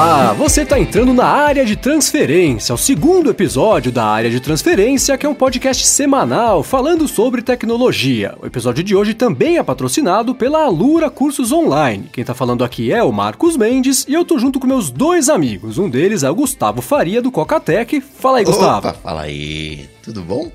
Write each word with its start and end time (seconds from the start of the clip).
Olá, 0.00 0.32
você 0.32 0.62
está 0.62 0.80
entrando 0.80 1.12
na 1.12 1.26
área 1.26 1.62
de 1.62 1.76
transferência, 1.76 2.74
o 2.74 2.78
segundo 2.78 3.28
episódio 3.28 3.92
da 3.92 4.02
área 4.02 4.30
de 4.30 4.40
transferência, 4.40 5.18
que 5.18 5.26
é 5.26 5.28
um 5.28 5.34
podcast 5.34 5.86
semanal 5.86 6.62
falando 6.62 7.06
sobre 7.06 7.42
tecnologia. 7.42 8.34
O 8.40 8.46
episódio 8.46 8.82
de 8.82 8.96
hoje 8.96 9.12
também 9.12 9.58
é 9.58 9.62
patrocinado 9.62 10.34
pela 10.34 10.64
Alura 10.64 11.10
Cursos 11.10 11.52
Online. 11.52 12.08
Quem 12.10 12.22
está 12.22 12.32
falando 12.32 12.64
aqui 12.64 12.90
é 12.90 13.02
o 13.04 13.12
Marcos 13.12 13.58
Mendes 13.58 14.06
e 14.08 14.14
eu 14.14 14.24
tô 14.24 14.38
junto 14.38 14.58
com 14.58 14.66
meus 14.66 14.88
dois 14.88 15.28
amigos. 15.28 15.76
Um 15.76 15.90
deles 15.90 16.22
é 16.22 16.30
o 16.30 16.34
Gustavo 16.34 16.80
Faria 16.80 17.20
do 17.20 17.30
Cocatec. 17.30 18.00
Fala 18.00 18.38
aí, 18.38 18.44
Gustavo. 18.46 18.88
Opa, 18.88 18.94
fala 18.94 19.20
aí. 19.20 19.86
Tudo 20.02 20.22
bom? 20.22 20.50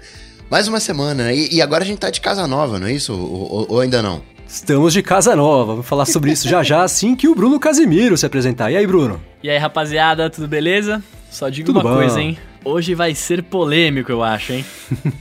Mais 0.49 0.68
uma 0.68 0.80
semana, 0.80 1.26
né? 1.26 1.35
E, 1.35 1.62
agora 1.62 1.84
a 1.84 1.88
gente 1.88 1.99
tá 1.99 2.09
de 2.09 2.20
casa 2.20 2.48
nova, 2.48 2.80
não 2.80 2.88
é 2.88 2.93
isso? 2.93 3.13
Ou, 3.13 3.68
ou 3.70 3.80
ainda 3.80 4.02
não? 4.02 4.23
Estamos 4.55 4.94
de 4.94 5.04
casa 5.04 5.36
nova. 5.36 5.73
Vou 5.73 5.84
falar 5.84 6.05
sobre 6.05 6.32
isso 6.32 6.48
já 6.48 6.63
já, 6.63 6.82
assim 6.82 7.13
que 7.13 7.27
o 7.27 7.36
Bruno 7.36 7.59
Casimiro 7.59 8.18
se 8.18 8.26
apresentar. 8.26 8.72
E 8.72 8.77
aí, 8.77 8.88
Bruno? 8.88 9.22
E 9.44 9.50
aí, 9.50 9.58
rapaziada, 9.58 10.30
tudo 10.30 10.48
beleza? 10.48 11.04
Só 11.30 11.50
digo 11.50 11.66
Tudo 11.66 11.82
uma 11.82 11.84
bom. 11.84 11.96
coisa, 11.98 12.22
hein? 12.22 12.38
Hoje 12.63 12.96
vai 12.96 13.13
ser 13.13 13.44
polêmico, 13.44 14.10
eu 14.10 14.23
acho, 14.23 14.54
hein? 14.54 14.66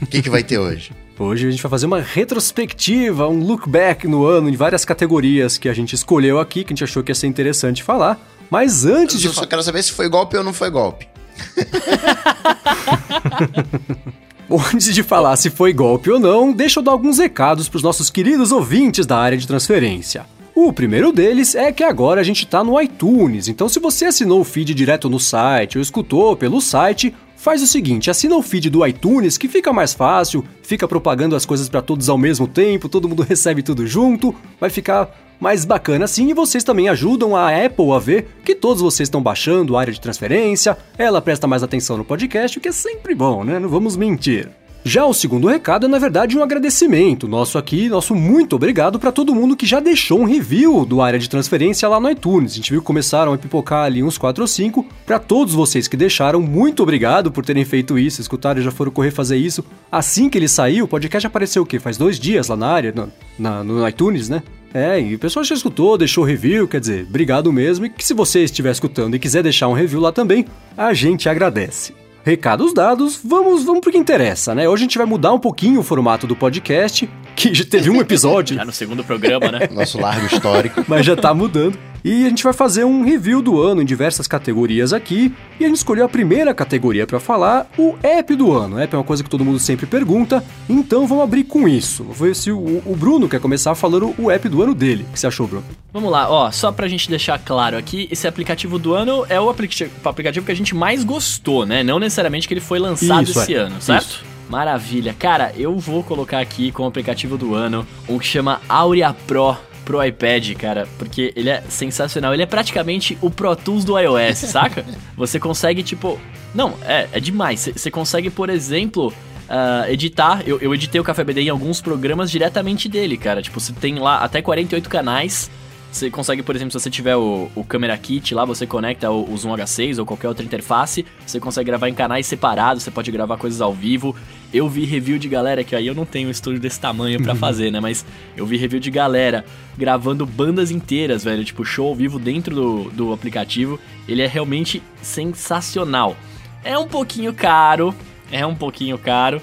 O 0.01 0.05
que, 0.05 0.21
que 0.21 0.29
vai 0.29 0.41
ter 0.41 0.57
hoje? 0.57 0.93
Hoje 1.19 1.49
a 1.49 1.51
gente 1.51 1.61
vai 1.61 1.69
fazer 1.69 1.85
uma 1.85 1.99
retrospectiva, 1.99 3.27
um 3.27 3.43
look 3.43 3.67
back 3.67 4.07
no 4.07 4.25
ano 4.25 4.47
em 4.47 4.55
várias 4.55 4.85
categorias 4.85 5.57
que 5.57 5.67
a 5.67 5.73
gente 5.73 5.93
escolheu 5.93 6.39
aqui, 6.39 6.63
que 6.63 6.71
a 6.71 6.73
gente 6.73 6.85
achou 6.85 7.03
que 7.03 7.11
ia 7.11 7.15
ser 7.15 7.27
interessante 7.27 7.83
falar. 7.83 8.17
Mas 8.49 8.85
antes 8.85 9.19
de 9.19 9.27
Eu 9.27 9.33
só 9.33 9.45
quero 9.45 9.61
saber 9.61 9.83
se 9.83 9.91
foi 9.91 10.07
golpe 10.07 10.37
ou 10.37 10.45
não 10.45 10.53
foi 10.53 10.69
golpe. 10.69 11.09
Antes 14.73 14.93
de 14.93 15.03
falar 15.03 15.35
se 15.35 15.49
foi 15.49 15.73
golpe 15.73 16.09
ou 16.11 16.19
não, 16.19 16.51
deixa 16.51 16.79
eu 16.79 16.83
dar 16.83 16.91
alguns 16.91 17.17
recados 17.17 17.67
para 17.67 17.77
os 17.77 17.83
nossos 17.83 18.09
queridos 18.09 18.51
ouvintes 18.51 19.05
da 19.05 19.17
área 19.17 19.37
de 19.37 19.47
transferência. 19.47 20.25
O 20.53 20.71
primeiro 20.71 21.11
deles 21.11 21.53
é 21.53 21.71
que 21.71 21.83
agora 21.83 22.21
a 22.21 22.23
gente 22.23 22.45
está 22.45 22.63
no 22.63 22.79
iTunes, 22.79 23.49
então 23.49 23.67
se 23.67 23.79
você 23.79 24.05
assinou 24.05 24.39
o 24.39 24.45
feed 24.45 24.73
direto 24.73 25.09
no 25.09 25.19
site 25.19 25.77
ou 25.77 25.81
escutou 25.81 26.35
pelo 26.37 26.61
site, 26.61 27.13
faz 27.35 27.61
o 27.61 27.67
seguinte, 27.67 28.09
assina 28.09 28.37
o 28.37 28.41
feed 28.41 28.69
do 28.69 28.85
iTunes 28.87 29.37
que 29.37 29.49
fica 29.49 29.73
mais 29.73 29.93
fácil, 29.93 30.45
fica 30.63 30.87
propagando 30.87 31.35
as 31.35 31.45
coisas 31.45 31.67
para 31.67 31.81
todos 31.81 32.07
ao 32.07 32.17
mesmo 32.17 32.47
tempo, 32.47 32.87
todo 32.87 33.09
mundo 33.09 33.21
recebe 33.27 33.61
tudo 33.61 33.85
junto, 33.85 34.33
vai 34.59 34.69
ficar 34.69 35.24
mais 35.39 35.65
bacana 35.65 36.05
assim 36.05 36.29
e 36.29 36.33
vocês 36.33 36.63
também 36.63 36.89
ajudam 36.89 37.35
a 37.35 37.49
Apple 37.49 37.91
a 37.91 37.99
ver 37.99 38.27
que 38.43 38.55
todos 38.55 38.81
vocês 38.81 39.07
estão 39.07 39.21
baixando 39.21 39.75
a 39.75 39.81
área 39.81 39.93
de 39.93 40.01
transferência, 40.01 40.77
ela 40.97 41.21
presta 41.21 41.47
mais 41.47 41.63
atenção 41.63 41.97
no 41.97 42.05
podcast, 42.05 42.57
o 42.57 42.61
que 42.61 42.69
é 42.69 42.71
sempre 42.71 43.13
bom, 43.15 43.43
né? 43.43 43.59
Não 43.59 43.69
vamos 43.69 43.95
mentir. 43.95 44.49
Já 44.87 45.03
o 45.03 45.15
segundo 45.15 45.47
recado 45.47 45.87
é, 45.87 45.89
na 45.89 45.97
verdade, 45.97 46.37
um 46.37 46.43
agradecimento 46.43 47.27
nosso 47.27 47.57
aqui, 47.57 47.89
nosso 47.89 48.13
muito 48.13 48.55
obrigado 48.55 48.99
para 48.99 49.11
todo 49.11 49.33
mundo 49.33 49.55
que 49.57 49.65
já 49.65 49.79
deixou 49.79 50.19
um 50.19 50.25
review 50.25 50.85
do 50.85 51.01
área 51.01 51.17
de 51.17 51.27
transferência 51.27 51.89
lá 51.89 51.99
no 51.99 52.07
iTunes. 52.07 52.51
A 52.51 52.55
gente 52.57 52.69
viu 52.71 52.81
que 52.81 52.85
começaram 52.85 53.33
a 53.33 53.37
pipocar 53.37 53.85
ali 53.85 54.03
uns 54.03 54.15
4 54.19 54.43
ou 54.43 54.47
5. 54.47 54.85
Para 55.03 55.17
todos 55.17 55.55
vocês 55.55 55.87
que 55.87 55.97
deixaram, 55.97 56.39
muito 56.39 56.83
obrigado 56.83 57.31
por 57.31 57.43
terem 57.43 57.65
feito 57.65 57.97
isso, 57.97 58.21
escutaram 58.21 58.61
e 58.61 58.63
já 58.63 58.69
foram 58.69 58.91
correr 58.91 59.09
fazer 59.09 59.37
isso. 59.37 59.65
Assim 59.91 60.29
que 60.29 60.37
ele 60.37 60.47
saiu, 60.47 60.85
o 60.85 60.87
podcast 60.87 61.25
apareceu 61.25 61.63
o 61.63 61.65
quê? 61.65 61.79
Faz 61.79 61.97
dois 61.97 62.19
dias 62.19 62.49
lá 62.49 62.55
na 62.55 62.67
área, 62.67 62.91
no, 62.95 63.11
na- 63.39 63.63
no 63.63 63.87
iTunes, 63.89 64.29
né? 64.29 64.43
É, 64.75 64.99
e 64.99 65.15
o 65.15 65.19
pessoal 65.19 65.41
já 65.45 65.55
escutou, 65.55 65.97
deixou 65.97 66.25
review, 66.25 66.67
quer 66.67 66.81
dizer, 66.81 67.05
obrigado 67.07 67.49
mesmo. 67.53 67.85
E 67.85 67.89
que 67.89 68.03
se 68.03 68.13
você 68.13 68.43
estiver 68.43 68.71
escutando 68.71 69.15
e 69.15 69.19
quiser 69.19 69.41
deixar 69.41 69.69
um 69.69 69.73
review 69.73 70.01
lá 70.01 70.11
também, 70.11 70.45
a 70.75 70.93
gente 70.93 71.29
agradece. 71.29 71.93
Recados 72.25 72.73
dados, 72.73 73.17
vamos, 73.23 73.63
vamos 73.63 73.79
pro 73.79 73.89
que 73.89 73.97
interessa, 73.97 74.53
né? 74.53 74.67
Hoje 74.67 74.83
a 74.83 74.85
gente 74.85 74.97
vai 74.97 75.07
mudar 75.07 75.31
um 75.31 75.39
pouquinho 75.39 75.79
o 75.79 75.83
formato 75.83 76.27
do 76.27 76.35
podcast, 76.35 77.09
que 77.37 77.53
já 77.53 77.63
teve 77.63 77.89
um 77.89 78.01
episódio, 78.01 78.57
Já 78.59 78.65
no 78.65 78.73
segundo 78.73 79.01
programa, 79.01 79.49
né? 79.49 79.59
Nosso 79.71 79.97
largo 79.97 80.25
histórico. 80.25 80.83
mas 80.89 81.05
já 81.05 81.15
tá 81.15 81.33
mudando. 81.33 81.79
E 82.05 82.23
a 82.23 82.29
gente 82.29 82.43
vai 82.43 82.53
fazer 82.53 82.83
um 82.83 83.03
review 83.03 83.41
do 83.41 83.59
ano 83.59 83.81
em 83.81 83.85
diversas 83.85 84.27
categorias 84.27 84.93
aqui. 84.93 85.33
E 85.59 85.65
a 85.65 85.67
gente 85.67 85.77
escolheu 85.77 86.05
a 86.05 86.07
primeira 86.07 86.53
categoria 86.53 87.07
pra 87.07 87.19
falar, 87.19 87.67
o 87.79 87.95
app 88.03 88.35
do 88.35 88.51
ano. 88.51 88.77
App 88.77 88.93
é 88.93 88.97
uma 88.99 89.03
coisa 89.03 89.23
que 89.23 89.29
todo 89.29 89.43
mundo 89.43 89.57
sempre 89.57 89.87
pergunta, 89.87 90.43
então 90.69 91.07
vamos 91.07 91.23
abrir 91.23 91.45
com 91.45 91.67
isso. 91.67 92.03
Vou 92.03 92.13
ver 92.13 92.35
se 92.35 92.51
o, 92.51 92.83
o 92.85 92.95
Bruno 92.95 93.27
quer 93.27 93.39
começar 93.39 93.73
falando 93.73 94.13
o 94.19 94.29
app 94.29 94.47
do 94.47 94.61
ano 94.61 94.75
dele. 94.75 95.03
O 95.09 95.13
que 95.13 95.19
você 95.19 95.25
achou, 95.25 95.47
Bruno? 95.47 95.65
Vamos 95.91 96.11
lá, 96.11 96.29
ó, 96.29 96.51
só 96.51 96.71
pra 96.71 96.87
gente 96.87 97.09
deixar 97.09 97.39
claro 97.39 97.75
aqui, 97.75 98.07
esse 98.11 98.27
aplicativo 98.27 98.77
do 98.77 98.93
ano 98.93 99.25
é 99.27 99.41
o 99.41 99.49
aplicativo, 99.49 99.89
o 100.03 100.07
aplicativo 100.07 100.45
que 100.45 100.51
a 100.51 100.55
gente 100.55 100.75
mais 100.75 101.03
gostou, 101.03 101.65
né? 101.65 101.81
Não 101.81 101.97
necessariamente 101.97 102.47
que 102.47 102.53
ele 102.53 102.61
foi 102.61 102.77
lançado 102.77 103.23
Isso, 103.23 103.39
esse 103.39 103.55
é. 103.55 103.57
ano, 103.57 103.81
certo? 103.81 104.05
Isso. 104.05 104.25
Maravilha. 104.47 105.15
Cara, 105.17 105.53
eu 105.57 105.75
vou 105.79 106.03
colocar 106.03 106.39
aqui 106.39 106.71
como 106.71 106.87
aplicativo 106.87 107.35
do 107.35 107.55
ano 107.55 107.87
um 108.07 108.19
que 108.19 108.27
chama 108.27 108.61
Aurea 108.69 109.11
Pro 109.25 109.57
pro 109.85 110.03
iPad, 110.03 110.53
cara, 110.55 110.87
porque 110.97 111.31
ele 111.35 111.49
é 111.49 111.63
sensacional. 111.69 112.33
Ele 112.33 112.43
é 112.43 112.45
praticamente 112.47 113.17
o 113.21 113.29
Pro 113.29 113.55
Tools 113.55 113.85
do 113.85 113.97
iOS, 113.97 114.39
saca? 114.49 114.83
Você 115.15 115.39
consegue, 115.39 115.83
tipo... 115.83 116.19
Não, 116.53 116.73
é, 116.83 117.07
é 117.13 117.19
demais. 117.19 117.69
Você- 117.73 117.91
consegue, 117.91 118.29
por 118.29 118.49
exemplo... 118.49 119.13
ah, 119.47 119.85
editar, 119.87 120.41
eu, 120.47 120.59
eu 120.59 120.73
editei 120.73 120.99
o 120.99 121.03
Café 121.03 121.23
BD 121.23 121.41
em 121.41 121.49
alguns 121.49 121.79
programas 121.79 122.31
diretamente 122.31 122.89
dele, 122.89 123.15
cara. 123.15 123.41
Tipo, 123.41 123.59
você 123.59 123.71
tem 123.73 123.95
lá 123.99 124.17
até 124.17 124.41
48 124.41 124.89
canais. 124.89 125.51
Você 125.95 126.11
consegue, 126.11 126.43
por 126.43 126.53
exemplo, 126.57 126.73
se 126.73 126.83
você 126.83 126.89
tiver 126.89 127.15
o, 127.15 127.49
o 127.55 127.63
Camera 127.63 127.97
Kit 127.97 128.35
lá, 128.35 128.43
você 128.43 128.67
conecta 128.67 129.09
o, 129.09 129.31
o 129.31 129.37
Zoom 129.37 129.53
H6 129.53 129.97
ou 129.97 130.05
qualquer 130.05 130.27
outra 130.27 130.43
interface, 130.43 131.05
você 131.25 131.39
consegue 131.39 131.67
gravar 131.67 131.87
em 131.87 131.93
canais 131.93 132.27
separados, 132.27 132.83
você 132.83 132.91
pode 132.91 133.09
gravar 133.13 133.37
coisas 133.37 133.61
ao 133.61 133.73
vivo. 133.73 134.13
Eu 134.53 134.67
vi 134.67 134.83
review 134.83 135.17
de 135.17 135.29
galera, 135.29 135.63
que 135.63 135.73
aí 135.73 135.87
eu 135.87 135.95
não 135.95 136.05
tenho 136.05 136.27
um 136.27 136.31
estúdio 136.31 136.59
desse 136.59 136.81
tamanho 136.81 137.23
pra 137.23 137.33
fazer, 137.39 137.71
né? 137.71 137.79
Mas 137.79 138.05
eu 138.35 138.45
vi 138.45 138.57
review 138.57 138.81
de 138.81 138.91
galera 138.91 139.45
gravando 139.77 140.25
bandas 140.25 140.69
inteiras, 140.69 141.23
velho, 141.23 141.45
tipo 141.45 141.63
show 141.63 141.87
ao 141.87 141.95
vivo 141.95 142.19
dentro 142.19 142.53
do, 142.53 142.91
do 142.91 143.13
aplicativo. 143.13 143.79
Ele 144.05 144.21
é 144.21 144.27
realmente 144.27 144.83
sensacional. 145.01 146.17
É 146.61 146.77
um 146.77 146.89
pouquinho 146.89 147.33
caro, 147.33 147.95
é 148.29 148.45
um 148.45 148.53
pouquinho 148.53 148.97
caro. 148.97 149.41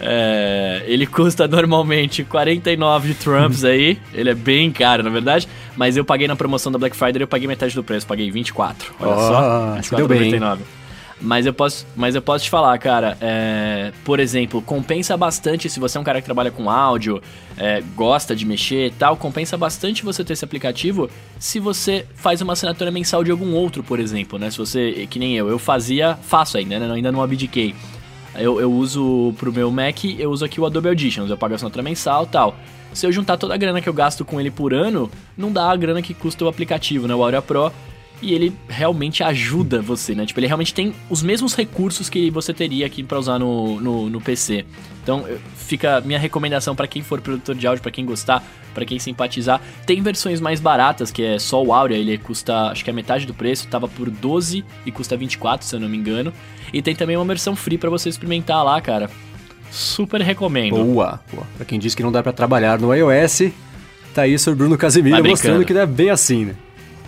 É, 0.00 0.82
ele 0.86 1.06
custa 1.06 1.48
normalmente 1.48 2.22
49 2.24 3.14
Trumps 3.14 3.64
aí. 3.64 3.98
Ele 4.12 4.30
é 4.30 4.34
bem 4.34 4.70
caro, 4.70 5.02
na 5.02 5.10
verdade. 5.10 5.48
Mas 5.76 5.96
eu 5.96 6.04
paguei 6.04 6.28
na 6.28 6.36
promoção 6.36 6.70
da 6.70 6.78
Black 6.78 6.96
Friday, 6.96 7.22
eu 7.22 7.28
paguei 7.28 7.48
metade 7.48 7.74
do 7.74 7.84
preço, 7.84 8.06
paguei 8.06 8.30
24. 8.30 8.94
Olha 9.00 9.10
Ó, 9.10 9.82
só. 9.82 9.96
deu 9.96 10.08
bem, 10.08 10.22
hein? 10.24 10.40
24,99. 10.40 10.58
Mas 11.18 11.46
eu 11.46 11.54
posso, 11.54 11.86
mas 11.96 12.14
eu 12.14 12.20
posso 12.20 12.44
te 12.44 12.50
falar, 12.50 12.76
cara. 12.78 13.16
é, 13.22 13.90
por 14.04 14.20
exemplo, 14.20 14.60
compensa 14.60 15.16
bastante 15.16 15.68
se 15.70 15.80
você 15.80 15.96
é 15.96 16.00
um 16.00 16.04
cara 16.04 16.20
que 16.20 16.26
trabalha 16.26 16.50
com 16.50 16.68
áudio, 16.68 17.22
é, 17.56 17.82
gosta 17.94 18.36
de 18.36 18.44
mexer 18.44 18.88
e 18.88 18.90
tal. 18.90 19.16
Compensa 19.16 19.56
bastante 19.56 20.04
você 20.04 20.22
ter 20.22 20.34
esse 20.34 20.44
aplicativo 20.44 21.08
se 21.38 21.58
você 21.58 22.04
faz 22.14 22.42
uma 22.42 22.52
assinatura 22.52 22.90
mensal 22.90 23.24
de 23.24 23.30
algum 23.30 23.54
outro, 23.54 23.82
por 23.82 23.98
exemplo, 23.98 24.38
né? 24.38 24.50
Se 24.50 24.58
você, 24.58 25.06
que 25.08 25.18
nem 25.18 25.34
eu, 25.34 25.48
eu 25.48 25.58
fazia, 25.58 26.18
faço 26.22 26.58
ainda, 26.58 26.78
né? 26.78 26.94
Ainda 26.94 27.10
não 27.10 27.22
abdiquei. 27.22 27.74
Eu, 28.38 28.60
eu 28.60 28.72
uso 28.72 29.32
pro 29.38 29.52
meu 29.52 29.70
Mac, 29.70 30.04
eu 30.04 30.30
uso 30.30 30.44
aqui 30.44 30.60
o 30.60 30.66
Adobe 30.66 30.88
Audition, 30.88 31.26
eu 31.26 31.36
pago 31.36 31.54
a 31.54 31.56
assinatura 31.56 31.82
mensal 31.82 32.26
tal. 32.26 32.56
Se 32.92 33.06
eu 33.06 33.12
juntar 33.12 33.36
toda 33.36 33.54
a 33.54 33.56
grana 33.56 33.80
que 33.80 33.88
eu 33.88 33.92
gasto 33.92 34.24
com 34.24 34.40
ele 34.40 34.50
por 34.50 34.72
ano, 34.72 35.10
não 35.36 35.52
dá 35.52 35.70
a 35.70 35.76
grana 35.76 36.00
que 36.00 36.14
custa 36.14 36.44
o 36.44 36.48
aplicativo, 36.48 37.06
né? 37.06 37.14
O 37.14 37.22
Aurea 37.22 37.42
Pro. 37.42 37.70
E 38.22 38.32
ele 38.32 38.52
realmente 38.68 39.22
ajuda 39.22 39.82
você, 39.82 40.14
né? 40.14 40.24
Tipo, 40.24 40.40
ele 40.40 40.46
realmente 40.46 40.72
tem 40.72 40.94
os 41.10 41.22
mesmos 41.22 41.54
recursos 41.54 42.08
que 42.08 42.30
você 42.30 42.54
teria 42.54 42.86
aqui 42.86 43.02
pra 43.02 43.18
usar 43.18 43.38
no, 43.38 43.78
no, 43.80 44.08
no 44.08 44.20
PC. 44.20 44.64
Então, 45.02 45.24
fica 45.54 45.98
a 45.98 46.00
minha 46.00 46.18
recomendação 46.18 46.74
pra 46.74 46.86
quem 46.86 47.02
for 47.02 47.20
produtor 47.20 47.54
de 47.54 47.66
áudio, 47.66 47.82
pra 47.82 47.92
quem 47.92 48.06
gostar, 48.06 48.42
pra 48.74 48.86
quem 48.86 48.98
simpatizar. 48.98 49.60
Tem 49.84 50.00
versões 50.00 50.40
mais 50.40 50.60
baratas, 50.60 51.10
que 51.10 51.22
é 51.22 51.38
só 51.38 51.62
o 51.62 51.72
Aurea, 51.72 51.96
ele 51.96 52.16
custa, 52.16 52.70
acho 52.70 52.82
que 52.82 52.90
é 52.90 52.92
metade 52.92 53.26
do 53.26 53.34
preço, 53.34 53.68
tava 53.68 53.86
por 53.86 54.10
12 54.10 54.64
e 54.86 54.90
custa 54.90 55.16
24, 55.16 55.66
se 55.66 55.76
eu 55.76 55.80
não 55.80 55.88
me 55.88 55.96
engano. 55.96 56.32
E 56.72 56.80
tem 56.80 56.94
também 56.94 57.16
uma 57.16 57.24
versão 57.24 57.54
free 57.54 57.76
pra 57.78 57.90
você 57.90 58.08
experimentar 58.08 58.64
lá, 58.64 58.80
cara. 58.80 59.10
Super 59.70 60.22
recomendo. 60.22 60.76
Boa. 60.76 61.20
Boa. 61.30 61.46
Pra 61.56 61.66
quem 61.66 61.78
diz 61.78 61.94
que 61.94 62.02
não 62.02 62.10
dá 62.10 62.22
pra 62.22 62.32
trabalhar 62.32 62.78
no 62.78 62.94
iOS, 62.94 63.52
tá 64.14 64.22
aí 64.22 64.34
o 64.34 64.38
Sr. 64.38 64.54
Bruno 64.54 64.78
Casimiro 64.78 65.22
mostrando 65.22 65.64
que 65.64 65.74
não 65.74 65.82
é 65.82 65.86
bem 65.86 66.08
assim, 66.08 66.46
né? 66.46 66.56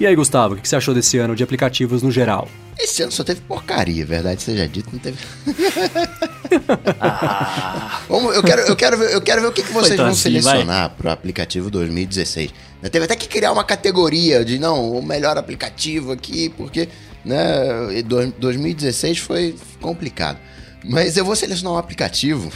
E 0.00 0.06
aí, 0.06 0.14
Gustavo, 0.14 0.54
o 0.54 0.56
que 0.56 0.68
você 0.68 0.76
achou 0.76 0.94
desse 0.94 1.18
ano 1.18 1.34
de 1.34 1.42
aplicativos 1.42 2.02
no 2.02 2.10
geral? 2.10 2.48
Esse 2.78 3.02
ano 3.02 3.10
só 3.10 3.24
teve 3.24 3.40
porcaria, 3.40 4.06
verdade 4.06 4.40
seja 4.40 4.68
dito, 4.68 4.88
não 4.92 4.98
teve. 5.00 5.18
Vamos, 8.08 8.36
eu, 8.36 8.42
quero, 8.44 8.62
eu, 8.62 8.76
quero 8.76 8.96
ver, 8.96 9.12
eu 9.12 9.20
quero 9.20 9.40
ver 9.42 9.48
o 9.48 9.52
que, 9.52 9.62
que 9.64 9.72
vocês 9.72 9.94
Então 9.94 10.04
vão 10.06 10.12
assim, 10.12 10.40
selecionar 10.40 10.90
pro 10.90 11.10
aplicativo 11.10 11.68
2016. 11.68 12.52
Né, 12.80 12.88
Teve 12.88 13.06
até 13.06 13.16
que 13.16 13.26
criar 13.26 13.50
uma 13.50 13.64
categoria 13.64 14.44
de 14.44 14.56
não, 14.60 14.92
o 14.92 15.02
melhor 15.02 15.36
aplicativo 15.36 16.12
aqui, 16.12 16.48
porque 16.50 16.88
né, 17.24 17.98
e 17.98 18.02
do- 18.02 18.30
2016 18.38 19.18
foi 19.18 19.56
complicado. 19.80 20.38
Mas 20.84 21.16
eu 21.16 21.24
vou 21.24 21.34
selecionar 21.34 21.72
um 21.74 21.78
aplicativo 21.78 22.52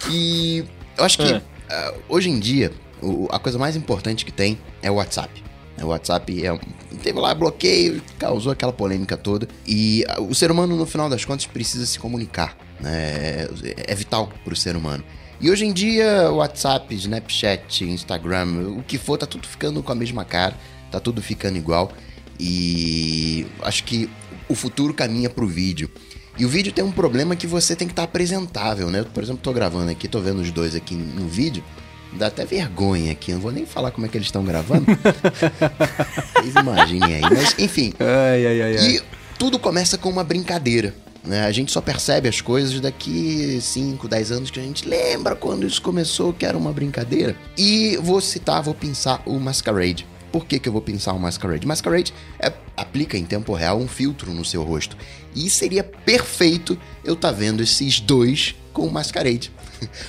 que 0.00 0.64
eu 0.98 1.04
acho 1.04 1.18
que 1.18 1.32
Ah. 1.32 1.40
ah, 1.70 1.94
hoje 2.08 2.30
em 2.30 2.40
dia 2.40 2.72
o- 3.00 3.28
a 3.30 3.38
coisa 3.38 3.60
mais 3.60 3.76
importante 3.76 4.24
que 4.24 4.32
tem 4.32 4.58
é 4.82 4.90
o 4.90 4.94
WhatsApp. 4.94 5.30
O 5.82 5.86
WhatsApp 5.86 6.46
é 6.46 6.58
teve 7.02 7.18
lá 7.18 7.34
bloqueio, 7.34 8.00
causou 8.18 8.52
aquela 8.52 8.72
polêmica 8.72 9.16
toda. 9.16 9.48
E 9.66 10.04
ah, 10.08 10.20
o 10.20 10.34
ser 10.34 10.50
humano, 10.50 10.76
no 10.76 10.86
final 10.86 11.08
das 11.08 11.24
contas, 11.24 11.46
precisa 11.46 11.84
se 11.86 11.98
comunicar. 11.98 12.56
Né? 12.80 13.46
É 13.86 13.94
vital 13.94 14.30
para 14.44 14.52
o 14.52 14.56
ser 14.56 14.76
humano. 14.76 15.04
E 15.40 15.50
hoje 15.50 15.66
em 15.66 15.72
dia, 15.72 16.30
WhatsApp, 16.30 16.94
Snapchat, 16.94 17.84
Instagram, 17.84 18.76
o 18.78 18.82
que 18.82 18.96
for, 18.96 19.18
tá 19.18 19.26
tudo 19.26 19.46
ficando 19.46 19.82
com 19.82 19.92
a 19.92 19.94
mesma 19.94 20.24
cara, 20.24 20.56
tá 20.90 21.00
tudo 21.00 21.20
ficando 21.20 21.58
igual. 21.58 21.92
E 22.38 23.46
acho 23.62 23.84
que 23.84 24.08
o 24.48 24.54
futuro 24.54 24.94
caminha 24.94 25.28
pro 25.28 25.46
vídeo. 25.46 25.90
E 26.36 26.44
o 26.44 26.48
vídeo 26.48 26.72
tem 26.72 26.84
um 26.84 26.90
problema 26.90 27.36
que 27.36 27.46
você 27.46 27.76
tem 27.76 27.86
que 27.86 27.92
estar 27.92 28.02
tá 28.02 28.08
apresentável, 28.08 28.90
né? 28.90 29.04
Por 29.14 29.22
exemplo, 29.22 29.42
tô 29.42 29.52
gravando 29.52 29.90
aqui, 29.90 30.08
tô 30.08 30.20
vendo 30.20 30.40
os 30.40 30.50
dois 30.50 30.74
aqui 30.74 30.94
no 30.94 31.28
vídeo. 31.28 31.62
Dá 32.14 32.28
até 32.28 32.44
vergonha 32.44 33.12
aqui, 33.12 33.32
não 33.32 33.40
vou 33.40 33.50
nem 33.50 33.66
falar 33.66 33.90
como 33.90 34.06
é 34.06 34.08
que 34.08 34.16
eles 34.16 34.28
estão 34.28 34.44
gravando. 34.44 34.86
Vocês 36.36 36.54
imaginem 36.54 37.14
aí. 37.14 37.22
Mas, 37.22 37.54
enfim. 37.58 37.92
Ai, 37.98 38.46
ai, 38.46 38.62
ai, 38.62 38.86
e 38.86 39.02
tudo 39.38 39.58
começa 39.58 39.98
com 39.98 40.08
uma 40.08 40.22
brincadeira. 40.22 40.94
Né? 41.24 41.44
A 41.44 41.52
gente 41.52 41.72
só 41.72 41.80
percebe 41.80 42.28
as 42.28 42.40
coisas 42.40 42.80
daqui 42.80 43.58
5, 43.60 44.06
10 44.06 44.32
anos 44.32 44.50
que 44.50 44.60
a 44.60 44.62
gente 44.62 44.86
lembra 44.86 45.34
quando 45.34 45.66
isso 45.66 45.80
começou, 45.80 46.32
que 46.32 46.44
era 46.44 46.56
uma 46.56 46.72
brincadeira. 46.72 47.34
E 47.56 47.96
vou 47.96 48.20
citar, 48.20 48.62
vou 48.62 48.74
pensar 48.74 49.22
o 49.24 49.40
Masquerade. 49.40 50.06
Por 50.30 50.44
que, 50.44 50.58
que 50.58 50.68
eu 50.68 50.72
vou 50.72 50.82
pensar 50.82 51.12
o 51.12 51.18
Masquerade? 51.18 51.66
Masquerade 51.66 52.12
é, 52.38 52.52
aplica 52.76 53.16
em 53.16 53.24
tempo 53.24 53.54
real 53.54 53.78
um 53.78 53.88
filtro 53.88 54.34
no 54.34 54.44
seu 54.44 54.62
rosto. 54.62 54.96
E 55.34 55.48
seria 55.48 55.82
perfeito 55.82 56.78
eu 57.04 57.14
estar 57.14 57.32
tá 57.32 57.34
vendo 57.34 57.62
esses 57.62 58.00
dois 58.00 58.54
com 58.72 58.86
o 58.86 58.92
Masquerade. 58.92 59.50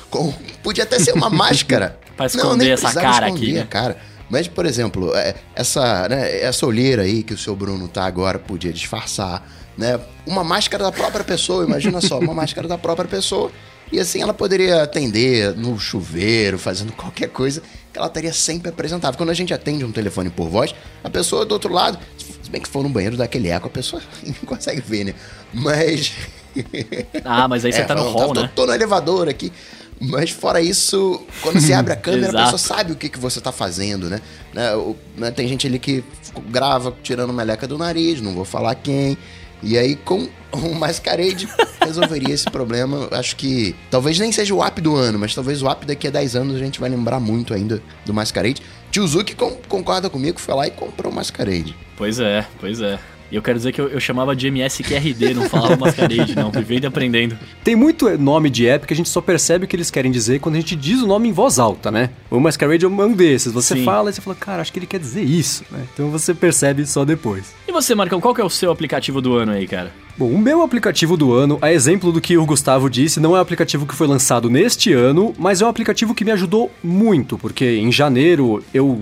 Com, 0.10 0.33
podia 0.63 0.83
até 0.83 1.00
ser 1.00 1.13
uma 1.13 1.30
máscara. 1.31 2.00
pra 2.16 2.25
esconder 2.25 2.66
Não, 2.66 2.74
essa 2.74 2.94
cara 2.94 3.27
aqui, 3.27 3.54
né? 3.54 3.68
cara. 3.69 3.98
Mas, 4.30 4.48
por 4.48 4.66
exemplo, 4.66 5.16
é, 5.16 5.36
essa, 5.56 6.10
né, 6.10 6.42
essa 6.42 6.66
olheira 6.66 7.04
aí 7.04 7.22
que 7.22 7.33
o 7.33 7.38
seu 7.38 7.56
Bruno 7.56 7.88
tá 7.88 8.06
agora 8.06 8.39
podia 8.39 8.74
disfarçar, 8.74 9.48
né? 9.77 10.00
Uma 10.25 10.44
máscara 10.44 10.83
da 10.83 10.92
própria 10.92 11.24
pessoa, 11.24 11.63
imagina 11.63 12.01
só, 12.01 12.18
uma 12.19 12.33
máscara 12.33 12.68
da 12.68 12.77
própria 12.77 13.07
pessoa. 13.07 13.51
E 13.92 14.00
assim 14.00 14.22
ela 14.22 14.33
poderia 14.33 14.81
atender 14.81 15.56
no 15.56 15.77
chuveiro, 15.80 16.57
fazendo 16.57 16.92
qualquer 16.92 17.30
coisa, 17.30 17.62
que 17.94 18.00
ela 18.00 18.07
estaria 18.07 18.33
sempre 18.33 18.69
apresentável. 18.69 19.16
Quando 19.16 19.30
a 19.30 19.33
gente 19.33 19.54
atende 19.54 19.86
um 19.86 19.92
telefone 19.92 20.30
por 20.30 20.50
voz, 20.50 20.74
a 21.04 21.10
pessoa 21.10 21.45
do 21.45 21.51
outro 21.51 21.72
lado, 21.72 22.00
se 22.18 22.50
bem 22.50 22.60
que 22.62 22.68
for 22.68 22.81
no 22.81 22.89
banheiro 22.89 23.16
daquele 23.16 23.50
eco, 23.50 23.68
a 23.68 23.69
pessoa 23.69 24.01
não 24.25 24.33
consegue 24.45 24.81
ver, 24.81 25.04
né? 25.06 25.13
Mas. 25.54 26.12
Ah, 27.24 27.48
mas 27.48 27.66
aí 27.66 27.74
você 27.74 27.81
é, 27.81 27.86
tá 27.86 27.96
no 27.96 28.04
hall, 28.04 28.34
tá, 28.34 28.42
né? 28.42 28.52
Tô, 28.56 28.62
tô 28.62 28.68
no 28.68 28.74
elevador 28.74 29.28
aqui. 29.28 29.52
Mas 30.00 30.30
fora 30.30 30.62
isso, 30.62 31.22
quando 31.42 31.60
você 31.60 31.72
abre 31.74 31.94
a 31.94 31.96
câmera, 31.96 32.40
a 32.40 32.44
pessoa 32.44 32.57
sabe 32.57 32.92
o 32.92 32.96
que, 32.96 33.10
que 33.10 33.19
você 33.19 33.40
tá 33.40 33.52
fazendo, 33.52 34.10
né? 34.10 34.22
né, 34.54 34.75
o, 34.75 34.96
né 35.18 35.31
tem 35.31 35.48
gente 35.48 35.66
ali 35.68 35.80
que 35.80 36.04
grava 36.50 36.94
tirando 37.02 37.31
meleca 37.31 37.68
do 37.68 37.78
nariz, 37.78 38.22
não 38.22 38.34
vou 38.34 38.46
falar 38.46 38.75
quem. 38.75 39.18
E 39.63 39.78
aí, 39.78 39.96
com 39.96 40.28
o 40.52 40.75
Masquerade, 40.75 41.48
resolveria 41.81 42.34
esse 42.34 42.46
problema. 42.46 43.08
Acho 43.12 43.36
que 43.36 43.75
talvez 43.90 44.19
nem 44.19 44.31
seja 44.31 44.54
o 44.54 44.63
app 44.63 44.80
do 44.81 44.96
ano, 44.96 45.18
mas 45.18 45.34
talvez 45.34 45.62
o 45.62 45.69
app 45.69 45.86
daqui 45.86 46.08
a 46.08 46.12
10 46.12 46.36
anos 46.36 46.56
a 46.56 46.60
gente 46.60 46.80
vai 46.80 46.90
lembrar 46.90 47.19
muito 47.19 47.54
ainda 47.54 47.81
do 48.06 48.13
Masquerade. 48.13 48.62
Tio 48.92 49.08
Zuki 49.08 49.36
concorda 49.68 50.10
comigo, 50.10 50.40
foi 50.40 50.54
lá 50.54 50.68
e 50.68 50.72
comprou 50.72 51.12
o 51.12 51.16
Masquerade. 51.16 51.75
Pois 51.98 52.19
é, 52.19 52.46
pois 52.60 52.81
é. 52.81 53.00
E 53.31 53.36
eu 53.36 53.42
quero 53.42 53.57
dizer 53.57 53.72
que 53.72 53.81
eu, 53.81 53.88
eu 53.88 54.00
chamava 54.00 54.36
de 54.36 54.48
MSQRD, 54.48 55.33
não 55.33 55.50
falava 55.50 55.75
Masquerade, 55.75 56.36
não. 56.36 56.51
Vivendo 56.51 56.86
aprendendo. 56.86 57.38
Tem 57.63 57.75
muito 57.75 58.18
nome 58.18 58.50
de 58.50 58.68
app 58.68 58.86
que 58.86 58.94
a 58.94 58.95
gente 58.95 59.10
só 59.10 59.22
percebe 59.22 59.66
o 59.66 59.68
que 59.68 59.75
eles 59.75 59.89
querem 59.92 60.12
dizer 60.12 60.39
quando 60.39 60.56
a 60.56 60.60
gente 60.60 60.75
diz 60.75 61.01
o 61.01 61.07
nome 61.07 61.30
em 61.30 61.31
voz 61.31 61.60
alta, 61.60 61.92
né? 61.92 62.12
O 62.30 62.39
Masquerade 62.39 62.86
é 62.86 62.88
um 62.88 63.13
desses. 63.13 63.51
Você 63.51 63.75
Sim. 63.75 63.83
fala 63.83 64.10
e 64.10 64.13
você 64.13 64.22
fala, 64.22 64.36
cara, 64.36 64.62
acho 64.62 64.72
que 64.72 64.80
ele 64.80 64.88
quer 64.88 65.00
dizer 65.00 65.24
isso, 65.24 65.63
né? 65.72 65.83
Então 65.94 66.10
você 66.10 66.33
percebe 66.33 66.86
só 66.86 67.04
depois. 67.04 67.54
E 67.68 67.72
você, 67.72 67.95
Marcão, 67.95 68.22
qual 68.22 68.33
que 68.33 68.42
é 68.42 68.44
o 68.44 68.50
seu 68.50 68.72
aplicativo 68.72 69.22
do 69.22 69.36
ano 69.36 69.51
aí, 69.51 69.68
cara? 69.68 69.92
Bom, 70.18 70.30
o 70.30 70.39
meu 70.39 70.62
aplicativo 70.62 71.18
do 71.18 71.33
ano, 71.33 71.57
a 71.62 71.74
exemplo 71.74 72.10
do 72.10 72.22
que 72.22 72.38
o 72.38 72.45
Gustavo 72.45 72.89
disse, 72.89 73.19
não 73.19 73.36
é 73.36 73.39
um 73.39 73.42
aplicativo 73.42 73.86
que 73.86 73.94
foi 73.94 74.07
lançado 74.07 74.50
neste 74.50 74.94
ano, 74.94 75.33
mas 75.38 75.62
é 75.62 75.66
um 75.66 75.68
aplicativo 75.68 76.16
que 76.16 76.24
me 76.24 76.31
ajudou 76.31 76.72
muito, 76.81 77.38
porque 77.38 77.66
em 77.66 77.92
janeiro 77.92 78.63
eu 78.74 79.01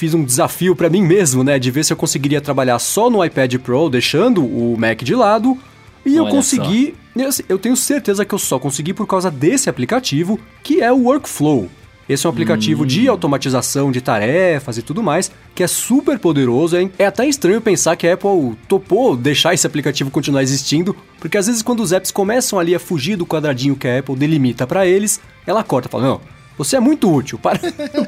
fiz 0.00 0.14
um 0.14 0.24
desafio 0.24 0.74
para 0.74 0.88
mim 0.88 1.02
mesmo, 1.02 1.44
né, 1.44 1.58
de 1.58 1.70
ver 1.70 1.84
se 1.84 1.92
eu 1.92 1.96
conseguiria 1.96 2.40
trabalhar 2.40 2.78
só 2.78 3.10
no 3.10 3.22
iPad 3.22 3.56
Pro, 3.56 3.90
deixando 3.90 4.42
o 4.42 4.74
Mac 4.78 5.02
de 5.02 5.14
lado. 5.14 5.58
E 6.06 6.18
Olha 6.18 6.26
eu 6.26 6.34
consegui, 6.34 6.94
assim, 7.28 7.42
eu 7.50 7.58
tenho 7.58 7.76
certeza 7.76 8.24
que 8.24 8.34
eu 8.34 8.38
só 8.38 8.58
consegui 8.58 8.94
por 8.94 9.06
causa 9.06 9.30
desse 9.30 9.68
aplicativo, 9.68 10.40
que 10.62 10.80
é 10.80 10.90
o 10.90 11.02
Workflow. 11.02 11.68
Esse 12.08 12.26
é 12.26 12.30
um 12.30 12.32
aplicativo 12.32 12.84
hum. 12.84 12.86
de 12.86 13.08
automatização 13.08 13.92
de 13.92 14.00
tarefas 14.00 14.78
e 14.78 14.82
tudo 14.82 15.02
mais, 15.02 15.30
que 15.54 15.62
é 15.62 15.66
super 15.66 16.18
poderoso. 16.18 16.78
É, 16.78 16.88
é 16.98 17.04
até 17.04 17.26
estranho 17.26 17.60
pensar 17.60 17.94
que 17.94 18.08
a 18.08 18.14
Apple 18.14 18.56
topou 18.66 19.14
deixar 19.14 19.52
esse 19.52 19.66
aplicativo 19.66 20.10
continuar 20.10 20.42
existindo, 20.42 20.96
porque 21.20 21.36
às 21.36 21.46
vezes 21.46 21.60
quando 21.60 21.80
os 21.80 21.92
apps 21.92 22.10
começam 22.10 22.58
ali 22.58 22.74
a 22.74 22.80
fugir 22.80 23.16
do 23.16 23.26
quadradinho 23.26 23.76
que 23.76 23.86
a 23.86 23.98
Apple 23.98 24.16
delimita 24.16 24.66
para 24.66 24.86
eles, 24.86 25.20
ela 25.46 25.62
corta, 25.62 25.90
fala: 25.90 26.04
"Não, 26.04 26.20
você 26.56 26.76
é 26.76 26.80
muito 26.80 27.12
útil, 27.14 27.36
para, 27.38 27.60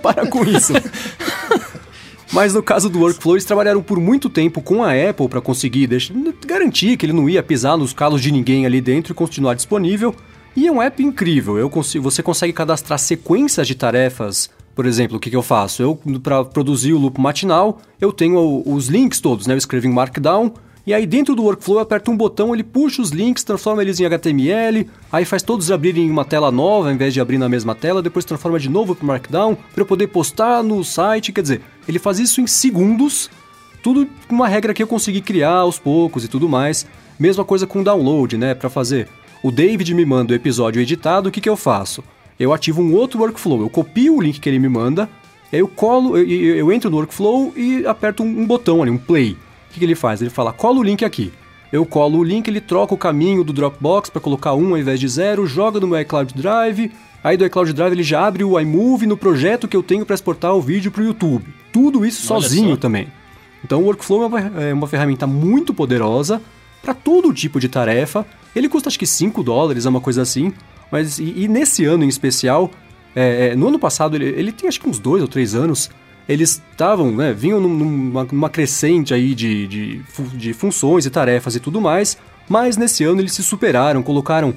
para 0.02 0.26
com 0.26 0.42
isso". 0.42 0.72
Mas 2.32 2.54
no 2.54 2.62
caso 2.62 2.88
do 2.88 2.98
Workflow, 2.98 3.34
eles 3.34 3.44
trabalharam 3.44 3.82
por 3.82 4.00
muito 4.00 4.30
tempo 4.30 4.62
com 4.62 4.82
a 4.82 4.92
Apple 4.92 5.28
para 5.28 5.40
conseguir 5.40 5.86
deixar, 5.86 6.14
garantir 6.46 6.96
que 6.96 7.04
ele 7.04 7.12
não 7.12 7.28
ia 7.28 7.42
pisar 7.42 7.76
nos 7.76 7.92
calos 7.92 8.22
de 8.22 8.32
ninguém 8.32 8.64
ali 8.64 8.80
dentro 8.80 9.12
e 9.12 9.14
continuar 9.14 9.54
disponível. 9.54 10.14
E 10.56 10.66
é 10.66 10.72
um 10.72 10.80
app 10.80 11.02
incrível. 11.02 11.58
Eu 11.58 11.68
consigo, 11.68 12.02
você 12.02 12.22
consegue 12.22 12.54
cadastrar 12.54 12.98
sequências 12.98 13.68
de 13.68 13.74
tarefas. 13.74 14.48
Por 14.74 14.86
exemplo, 14.86 15.18
o 15.18 15.20
que, 15.20 15.28
que 15.28 15.36
eu 15.36 15.42
faço? 15.42 15.82
Eu, 15.82 16.00
para 16.22 16.42
produzir 16.42 16.94
o 16.94 16.98
loop 16.98 17.20
matinal, 17.20 17.82
eu 18.00 18.10
tenho 18.10 18.62
os 18.64 18.86
links 18.86 19.20
todos, 19.20 19.46
né? 19.46 19.52
Eu 19.52 19.58
escrevo 19.58 19.86
em 19.86 19.92
Markdown 19.92 20.54
e 20.84 20.92
aí 20.92 21.06
dentro 21.06 21.36
do 21.36 21.44
workflow 21.44 21.76
eu 21.76 21.82
aperto 21.82 22.10
um 22.10 22.16
botão, 22.16 22.52
ele 22.52 22.64
puxa 22.64 23.00
os 23.00 23.10
links, 23.10 23.44
transforma 23.44 23.82
eles 23.82 24.00
em 24.00 24.04
HTML, 24.04 24.88
aí 25.12 25.24
faz 25.24 25.40
todos 25.40 25.70
abrirem 25.70 26.06
em 26.06 26.10
uma 26.10 26.24
tela 26.24 26.50
nova 26.50 26.92
em 26.92 26.96
vez 26.96 27.14
de 27.14 27.20
abrir 27.20 27.38
na 27.38 27.48
mesma 27.48 27.72
tela, 27.72 28.02
depois 28.02 28.24
transforma 28.24 28.58
de 28.58 28.68
novo 28.68 28.94
para 28.96 29.06
Markdown 29.06 29.54
para 29.54 29.82
eu 29.82 29.86
poder 29.86 30.08
postar 30.08 30.60
no 30.62 30.82
site, 30.82 31.32
quer 31.32 31.42
dizer, 31.42 31.60
ele 31.86 32.00
faz 32.00 32.18
isso 32.18 32.40
em 32.40 32.48
segundos, 32.48 33.30
tudo 33.80 34.08
uma 34.28 34.48
regra 34.48 34.74
que 34.74 34.82
eu 34.82 34.86
consegui 34.88 35.20
criar 35.20 35.58
aos 35.58 35.78
poucos 35.78 36.24
e 36.24 36.28
tudo 36.28 36.48
mais. 36.48 36.86
Mesma 37.18 37.44
coisa 37.44 37.66
com 37.66 37.82
download, 37.82 38.36
né, 38.36 38.54
para 38.54 38.70
fazer. 38.70 39.08
O 39.42 39.52
David 39.52 39.94
me 39.94 40.04
manda 40.04 40.32
o 40.32 40.36
episódio 40.36 40.82
editado, 40.82 41.28
o 41.28 41.32
que 41.32 41.40
que 41.40 41.48
eu 41.48 41.56
faço? 41.56 42.02
Eu 42.38 42.52
ativo 42.52 42.82
um 42.82 42.94
outro 42.94 43.20
workflow, 43.20 43.60
eu 43.60 43.70
copio 43.70 44.16
o 44.16 44.20
link 44.20 44.40
que 44.40 44.48
ele 44.48 44.58
me 44.58 44.68
manda, 44.68 45.08
aí 45.52 45.60
eu 45.60 45.68
colo, 45.68 46.16
eu, 46.16 46.26
eu, 46.28 46.56
eu 46.56 46.72
entro 46.72 46.90
no 46.90 46.96
workflow 46.96 47.52
e 47.56 47.86
aperto 47.86 48.24
um, 48.24 48.26
um 48.26 48.46
botão 48.46 48.82
ali, 48.82 48.90
um 48.90 48.98
play 48.98 49.36
que, 49.72 49.78
que 49.78 49.84
ele 49.84 49.94
faz? 49.94 50.20
Ele 50.20 50.30
fala, 50.30 50.52
cola 50.52 50.78
o 50.78 50.82
link 50.82 51.04
aqui. 51.04 51.32
Eu 51.72 51.86
colo 51.86 52.18
o 52.18 52.24
link, 52.24 52.48
ele 52.48 52.60
troca 52.60 52.94
o 52.94 52.98
caminho 52.98 53.42
do 53.42 53.52
Dropbox 53.52 54.10
para 54.10 54.20
colocar 54.20 54.54
um 54.54 54.72
ao 54.72 54.78
invés 54.78 55.00
de 55.00 55.08
zero, 55.08 55.46
joga 55.46 55.80
no 55.80 55.88
meu 55.88 55.98
iCloud 56.00 56.34
Drive, 56.34 56.92
aí 57.24 57.36
do 57.36 57.46
iCloud 57.46 57.72
Drive 57.72 57.92
ele 57.92 58.02
já 58.02 58.26
abre 58.26 58.44
o 58.44 58.60
iMovie 58.60 59.06
no 59.06 59.16
projeto 59.16 59.66
que 59.66 59.76
eu 59.76 59.82
tenho 59.82 60.04
para 60.04 60.14
exportar 60.14 60.54
o 60.54 60.60
vídeo 60.60 60.90
para 60.90 61.02
o 61.02 61.06
YouTube. 61.06 61.46
Tudo 61.72 62.04
isso 62.04 62.30
Olha 62.30 62.42
sozinho 62.42 62.74
só. 62.74 62.76
também. 62.76 63.08
Então 63.64 63.80
o 63.80 63.84
Workflow 63.84 64.24
é 64.24 64.26
uma, 64.26 64.40
é 64.40 64.74
uma 64.74 64.86
ferramenta 64.86 65.26
muito 65.26 65.72
poderosa 65.72 66.42
para 66.82 66.92
todo 66.92 67.32
tipo 67.32 67.58
de 67.58 67.68
tarefa. 67.68 68.26
Ele 68.54 68.68
custa 68.68 68.90
acho 68.90 68.98
que 68.98 69.06
5 69.06 69.42
dólares, 69.42 69.86
é 69.86 69.88
uma 69.88 70.00
coisa 70.00 70.20
assim. 70.20 70.52
Mas 70.90 71.18
e, 71.18 71.44
e 71.44 71.48
nesse 71.48 71.86
ano 71.86 72.04
em 72.04 72.08
especial, 72.08 72.70
é, 73.16 73.48
é, 73.48 73.56
no 73.56 73.68
ano 73.68 73.78
passado 73.78 74.14
ele, 74.16 74.26
ele 74.26 74.52
tem 74.52 74.68
acho 74.68 74.78
que 74.80 74.88
uns 74.88 74.98
2 74.98 75.22
ou 75.22 75.28
3 75.28 75.54
anos, 75.54 75.90
eles 76.28 76.62
estavam, 76.70 77.10
né, 77.10 77.32
vinham 77.32 77.60
numa, 77.60 78.24
numa 78.24 78.48
crescente 78.48 79.12
aí 79.12 79.34
de, 79.34 79.66
de, 79.66 80.00
de, 80.34 80.52
funções 80.52 81.04
e 81.04 81.10
tarefas 81.10 81.56
e 81.56 81.60
tudo 81.60 81.80
mais, 81.80 82.16
mas 82.48 82.76
nesse 82.76 83.04
ano 83.04 83.20
eles 83.20 83.32
se 83.32 83.42
superaram, 83.42 84.02
colocaram 84.02 84.54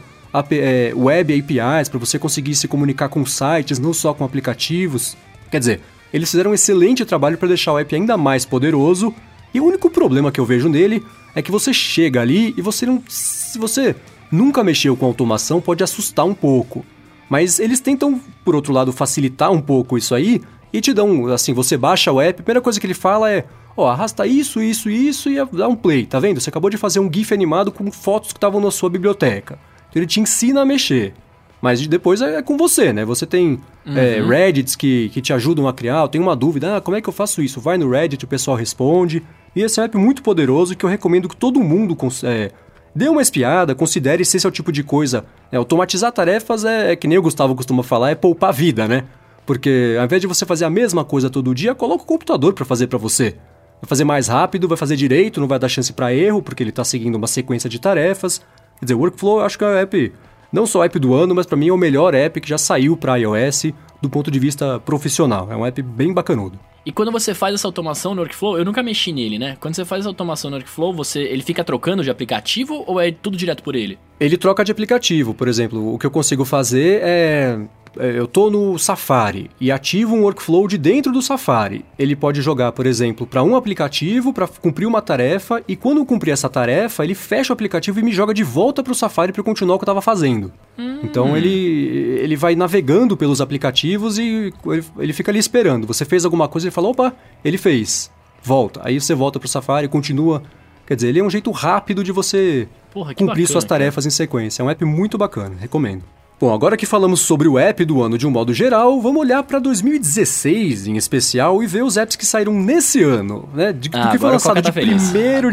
é, 0.52 0.94
web 0.96 1.34
APIs 1.34 1.90
para 1.90 2.00
você 2.00 2.20
conseguir 2.20 2.56
se 2.56 2.68
comunicar 2.68 3.10
com 3.10 3.26
sites, 3.26 3.80
não 3.80 3.94
só 3.94 4.14
com 4.14 4.24
aplicativos. 4.24 5.16
Quer 5.50 5.60
dizer, 5.60 5.82
eles 6.14 6.30
fizeram 6.30 6.52
um 6.52 6.54
excelente 6.54 7.06
trabalho 7.06 7.38
para 7.38 7.48
deixar 7.48 7.74
o 7.74 7.80
app 7.80 7.96
ainda 7.96 8.18
mais 8.18 8.46
poderoso, 8.46 9.14
e 9.54 9.60
o 9.62 9.66
único 9.66 9.90
problema 9.90 10.32
que 10.32 10.40
eu 10.40 10.46
vejo 10.46 10.68
nele 10.68 11.02
é 11.34 11.42
que 11.42 11.52
você 11.52 11.74
chega 11.74 12.22
ali 12.22 12.54
e 12.58 12.62
você 12.62 12.86
não. 12.86 13.02
Se 13.08 13.58
você 13.58 13.96
nunca 14.30 14.64
mexeu 14.64 14.98
com 14.98 15.06
automação, 15.06 15.62
pode 15.62 15.84
assustar 15.84 16.26
um 16.26 16.34
pouco. 16.34 16.86
Mas 17.30 17.60
eles 17.60 17.80
tentam, 17.80 18.20
por 18.44 18.54
outro 18.54 18.74
lado, 18.74 18.92
facilitar 18.92 19.52
um 19.52 19.62
pouco 19.62 19.98
isso 19.98 20.14
aí, 20.14 20.42
e 20.76 20.82
te 20.82 20.94
dão, 20.94 21.28
assim, 21.28 21.54
você 21.54 21.78
baixa 21.78 22.12
o 22.12 22.20
app, 22.20 22.40
a 22.40 22.44
primeira 22.44 22.62
coisa 22.62 22.80
que 22.80 22.86
ele 22.86 22.94
fala 22.94 23.32
é, 23.32 23.46
ó, 23.78 23.88
arrasta 23.88 24.28
isso, 24.28 24.62
isso, 24.62 24.90
isso 24.90 25.30
e 25.30 25.36
dá 25.46 25.68
um 25.68 25.76
play, 25.76 26.06
tá 26.06 26.20
vendo? 26.20 26.42
Você 26.42 26.50
acabou 26.50 26.70
de 26.70 26.78
fazer 26.78 27.00
um 27.00 27.12
GIF 27.12 27.34
animado 27.34 27.72
com 27.72 27.90
fotos 27.92 28.32
que 28.32 28.38
estavam 28.38 28.60
na 28.60 28.72
sua 28.72 28.90
biblioteca. 28.90 29.58
Então 29.90 30.02
ele 30.02 30.08
te 30.08 30.20
ensina 30.20 30.62
a 30.62 30.66
mexer. 30.66 31.14
Mas 31.62 31.86
depois 31.88 32.22
é, 32.22 32.42
com 32.42 32.58
você, 32.58 32.92
né? 32.92 33.06
Você 33.06 33.26
tem 33.26 33.60
uhum. 33.86 33.98
é, 33.98 34.22
Reddits 34.22 34.76
que, 34.76 35.10
que 35.10 35.22
te 35.22 35.34
ajudam 35.34 35.68
a 35.68 35.74
criar. 35.74 36.08
Tem 36.10 36.22
uma 36.22 36.36
dúvida, 36.36 36.78
ah, 36.78 36.82
como 36.82 36.98
é 36.98 37.02
que 37.02 37.08
eu 37.10 37.14
faço 37.14 37.42
isso? 37.42 37.62
Vai 37.62 37.78
no 37.78 37.90
Reddit, 37.90 38.24
o 38.24 38.28
pessoal 38.28 38.58
responde. 38.58 39.24
E 39.56 39.62
esse 39.62 39.80
é 39.80 39.84
um 39.84 39.86
app 39.86 39.98
muito 39.98 40.22
poderoso 40.22 40.76
que 40.76 40.86
eu 40.86 40.90
recomendo 40.90 41.30
que 41.30 41.36
todo 41.36 41.60
mundo 41.62 41.98
é, 42.24 42.52
dê 42.94 43.08
uma 43.08 43.22
espiada, 43.22 43.74
considere 43.74 44.24
se 44.26 44.38
esse 44.38 44.46
é 44.46 44.50
o 44.50 44.52
tipo 44.52 44.72
de 44.72 44.84
coisa. 44.84 45.26
É, 45.52 45.58
automatizar 45.58 46.12
tarefas 46.12 46.66
é, 46.66 46.92
é 46.92 46.96
que 46.96 47.08
nem 47.08 47.18
o 47.18 47.22
Gustavo 47.22 47.56
costuma 47.56 47.82
falar, 47.82 48.12
é 48.12 48.16
poupar 48.16 48.54
vida, 48.54 48.88
né? 48.88 49.06
Porque 49.46 49.96
ao 50.00 50.06
invés 50.06 50.22
de 50.22 50.28
você 50.28 50.46
fazer 50.46 50.66
a 50.66 50.70
mesma 50.70 51.06
coisa 51.06 51.30
todo 51.30 51.54
dia, 51.54 51.76
coloca 51.76 52.04
o 52.04 52.08
computador 52.08 52.54
para 52.54 52.66
fazer 52.66 52.88
para 52.88 52.98
você. 52.98 53.36
Vai 53.82 53.88
fazer 53.90 54.04
mais 54.04 54.28
rápido, 54.28 54.68
vai 54.68 54.78
fazer 54.78 54.96
direito, 54.96 55.40
não 55.40 55.48
vai 55.48 55.60
dar 55.60 55.70
chance 55.70 55.94
para 55.94 56.14
erro, 56.14 56.42
porque 56.42 56.64
ele 56.64 56.72
está 56.72 56.84
seguindo 56.84 57.16
uma 57.16 57.28
sequência 57.28 57.70
de 57.70 57.80
tarefas. 57.80 58.40
Quer 58.80 58.86
dizer, 58.86 58.96
Workflow 58.96 59.40
eu 59.40 59.46
acho 59.46 59.58
que 59.58 59.64
é 59.64 59.68
o 59.68 59.78
app, 59.78 60.14
não 60.52 60.66
só 60.66 60.80
o 60.80 60.84
app 60.84 60.98
do 60.98 61.14
ano, 61.14 61.36
mas 61.36 61.46
para 61.46 61.58
mim 61.58 61.68
é 61.68 61.74
o 61.74 61.78
melhor 61.78 62.14
app 62.14 62.42
que 62.42 62.50
já 62.50 62.58
saiu 62.58 62.98
para 62.98 63.18
iOS 63.18 63.68
do 64.02 64.10
ponto 64.10 64.32
de 64.32 64.40
vista 64.40 64.80
profissional. 64.80 65.52
É 65.52 65.56
um 65.56 65.66
app 65.66 65.82
bem 65.82 66.14
bacanudo. 66.14 66.60
E 66.86 66.92
quando 66.92 67.12
você 67.12 67.34
faz 67.34 67.56
essa 67.56 67.68
automação 67.68 68.14
no 68.14 68.22
Workflow, 68.22 68.60
eu 68.60 68.66
nunca 68.66 68.84
mexi 68.84 69.12
nele, 69.12 69.40
né? 69.40 69.58
Quando 69.60 69.74
você 69.76 69.84
faz 69.84 70.02
essa 70.02 70.10
automação 70.10 70.52
no 70.52 70.58
Workflow, 70.58 70.94
você, 70.94 71.20
ele 71.24 71.42
fica 71.42 71.64
trocando 71.64 72.04
de 72.04 72.12
aplicativo 72.12 72.84
ou 72.86 73.02
é 73.02 73.12
tudo 73.12 73.36
direto 73.36 73.64
por 73.64 73.76
ele? 73.76 73.98
Ele 74.20 74.38
troca 74.38 74.64
de 74.64 74.72
aplicativo, 74.72 75.34
por 75.34 75.48
exemplo. 75.48 75.94
O 75.94 75.98
que 75.98 76.06
eu 76.06 76.12
consigo 76.12 76.46
fazer 76.46 77.02
é, 77.02 77.60
eu 77.98 78.28
tô 78.28 78.50
no 78.50 78.78
Safari 78.78 79.50
e 79.60 79.72
ativo 79.72 80.16
um 80.16 80.22
workflow 80.22 80.68
de 80.68 80.78
dentro 80.78 81.12
do 81.12 81.22
Safari. 81.22 81.86
Ele 81.98 82.16
pode 82.16 82.42
jogar, 82.42 82.72
por 82.72 82.86
exemplo, 82.86 83.26
para 83.26 83.44
um 83.44 83.56
aplicativo 83.56 84.34
para 84.34 84.48
cumprir 84.48 84.86
uma 84.86 85.02
tarefa 85.02 85.64
e 85.68 85.76
quando 85.76 86.00
eu 86.00 86.06
cumprir 86.06 86.32
essa 86.32 86.50
tarefa, 86.50 87.04
ele 87.04 87.16
fecha 87.16 87.52
o 87.52 87.54
aplicativo 87.54 88.00
e 88.00 88.04
me 88.04 88.12
joga 88.12 88.34
de 88.34 88.44
volta 88.44 88.84
para 88.84 88.92
o 88.92 88.96
Safari 88.96 89.32
para 89.32 89.44
continuar 89.44 89.76
o 89.76 89.80
que 89.80 89.84
eu 89.84 89.86
estava 89.86 90.02
fazendo. 90.02 90.52
Hum. 90.78 91.00
Então 91.04 91.36
ele, 91.36 92.20
ele 92.22 92.36
vai 92.36 92.56
navegando 92.56 93.16
pelos 93.16 93.42
aplicativos 93.42 94.18
e 94.18 94.54
ele, 94.66 94.84
ele 95.00 95.14
fica 95.14 95.32
ali 95.32 95.40
esperando. 95.40 95.88
Você 95.88 96.06
fez 96.06 96.26
alguma 96.26 96.48
coisa 96.48 96.66
e 96.66 96.70
ele 96.70 96.76
fala: 96.76 96.90
opa, 96.90 97.14
ele 97.44 97.58
fez. 97.58 98.12
Volta. 98.42 98.82
Aí 98.84 99.00
você 99.00 99.16
volta 99.16 99.40
para 99.40 99.48
o 99.48 99.50
Safari, 99.50 99.88
continua. 99.88 100.44
Quer 100.86 100.96
dizer, 100.96 101.08
ele 101.10 101.20
é 101.20 101.24
um 101.24 101.30
jeito 101.30 101.50
rápido 101.50 102.04
de 102.04 102.12
você 102.12 102.68
Porra, 102.94 103.14
cumprir 103.16 103.28
bacana, 103.28 103.48
suas 103.48 103.64
tarefas 103.64 104.04
cara. 104.04 104.08
em 104.08 104.12
sequência. 104.12 104.62
É 104.62 104.66
um 104.66 104.70
app 104.70 104.86
muito 104.86 105.18
bacana, 105.18 105.56
recomendo. 105.60 106.04
Bom, 106.38 106.54
agora 106.54 106.76
que 106.76 106.86
falamos 106.86 107.22
sobre 107.22 107.48
o 107.48 107.58
app 107.58 107.86
do 107.86 108.02
ano 108.02 108.18
de 108.18 108.28
um 108.28 108.32
modo 108.32 108.54
geral, 108.54 109.02
vamos 109.02 109.22
olhar 109.22 109.42
para 109.44 109.58
2016 109.58 110.86
em 110.86 110.98
especial 110.98 111.64
e 111.64 111.68
ver 111.68 111.82
os 111.84 111.96
apps 111.96 112.18
que 112.18 112.26
saíram 112.26 112.54
nesse 112.54 113.02
ano, 113.02 113.48
né? 113.54 113.72
De, 113.72 113.90
ah, 113.94 114.06
do 114.06 114.12
que 114.12 114.18
foi 114.18 114.32
lançado 114.32 114.62
de 114.62 114.70
1 114.70 114.74
tá 114.74 114.82
de 114.82 114.98
janeiro. 115.00 115.52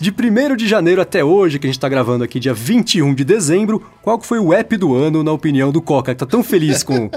de 0.00 0.10
1 0.12 0.54
de 0.56 0.68
janeiro 0.68 1.02
até 1.02 1.24
hoje, 1.24 1.58
que 1.58 1.66
a 1.66 1.68
gente 1.68 1.76
está 1.76 1.88
gravando 1.88 2.22
aqui, 2.22 2.38
dia 2.38 2.54
21 2.54 3.12
de 3.14 3.24
dezembro, 3.24 3.84
qual 4.00 4.20
foi 4.20 4.38
o 4.38 4.52
app 4.52 4.76
do 4.76 4.94
ano, 4.94 5.24
na 5.24 5.32
opinião 5.32 5.72
do 5.72 5.82
Coca, 5.82 6.14
que 6.14 6.20
tá 6.20 6.26
tão 6.26 6.44
feliz 6.44 6.84
com 6.84 7.10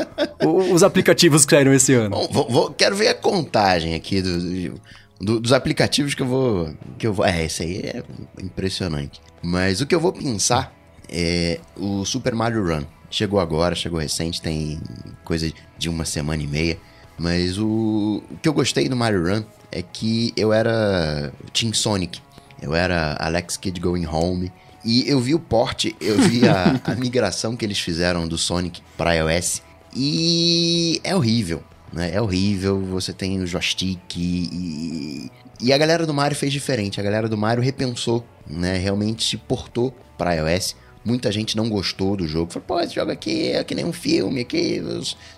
os 0.74 0.82
aplicativos 0.82 1.46
que 1.46 1.56
saíram 1.56 1.74
esse 1.76 1.94
ano? 1.94 2.16
Bom, 2.16 2.28
vou, 2.32 2.50
vou, 2.50 2.72
quero 2.72 2.96
ver 2.96 3.10
a 3.10 3.14
contagem 3.14 3.94
aqui 3.94 4.20
do, 4.20 4.40
do, 4.40 4.82
dos 5.22 5.54
aplicativos 5.54 6.14
que 6.16 6.22
eu 6.22 6.28
vou. 6.28 6.74
Que 6.98 7.08
eu 7.08 7.14
vou. 7.14 7.26
É, 7.26 7.46
esse 7.46 7.64
aí 7.64 7.78
é 7.78 8.04
impressionante. 8.42 9.22
Mas 9.42 9.82
o 9.82 9.86
que 9.86 9.94
eu 9.94 10.00
vou 10.00 10.12
pensar 10.12 10.74
é 11.08 11.60
o 11.78 12.04
Super 12.06 12.34
Mario 12.34 12.66
Run. 12.66 12.84
Chegou 13.10 13.40
agora, 13.40 13.76
chegou 13.76 14.00
recente, 14.00 14.42
tem 14.42 14.80
coisa 15.24 15.52
de 15.78 15.90
uma 15.90 16.06
semana 16.06 16.42
e 16.42 16.48
meia. 16.48 16.78
Mas 17.18 17.58
o, 17.58 18.24
o 18.32 18.38
que 18.42 18.48
eu 18.48 18.54
gostei 18.54 18.90
do 18.90 18.96
Mario 18.96 19.24
Run 19.24 19.44
é 19.72 19.82
que 19.82 20.34
eu 20.36 20.52
era 20.52 21.32
Team 21.54 21.74
Sonic. 21.74 22.20
Eu 22.62 22.74
era 22.74 23.16
Alex 23.20 23.58
Kidd 23.58 23.80
Going 23.80 24.06
Home. 24.06 24.52
E 24.84 25.08
eu 25.08 25.20
vi 25.20 25.36
o 25.36 25.40
porte, 25.40 25.96
eu 26.02 26.18
vi 26.22 26.48
a, 26.48 26.82
a 26.92 26.96
migração 26.96 27.56
que 27.56 27.64
eles 27.64 27.80
fizeram 27.80 28.28
do 28.28 28.38
Sonic 28.38 28.82
para 28.98 29.14
iOS. 29.14 29.62
E 29.96 31.00
é 31.04 31.16
horrível. 31.16 31.64
Né? 31.92 32.12
É 32.14 32.22
horrível, 32.22 32.80
você 32.80 33.12
tem 33.12 33.42
o 33.42 33.48
joystick 33.48 34.16
e, 34.16 35.30
e 35.60 35.74
a 35.74 35.78
galera 35.78 36.06
do 36.06 36.14
Mario 36.14 36.38
fez 36.38 36.52
diferente. 36.52 37.00
A 37.00 37.04
galera 37.04 37.28
do 37.28 37.38
Mario 37.38 37.64
repensou, 37.64 38.26
né? 38.48 38.78
Realmente 38.78 39.24
se 39.24 39.38
portou 39.38 39.94
para 40.18 40.34
iOS. 40.34 40.76
Muita 41.04 41.32
gente 41.32 41.58
não 41.58 41.68
gostou 41.68 42.16
do 42.16 42.28
jogo. 42.28 42.54
Falou, 42.54 42.66
pô, 42.68 42.80
esse 42.80 42.94
jogo 42.94 43.12
aqui 43.12 43.50
é 43.50 43.64
que 43.64 43.74
nem 43.74 43.84
um 43.84 43.92
filme, 43.92 44.42
aqui 44.42 44.82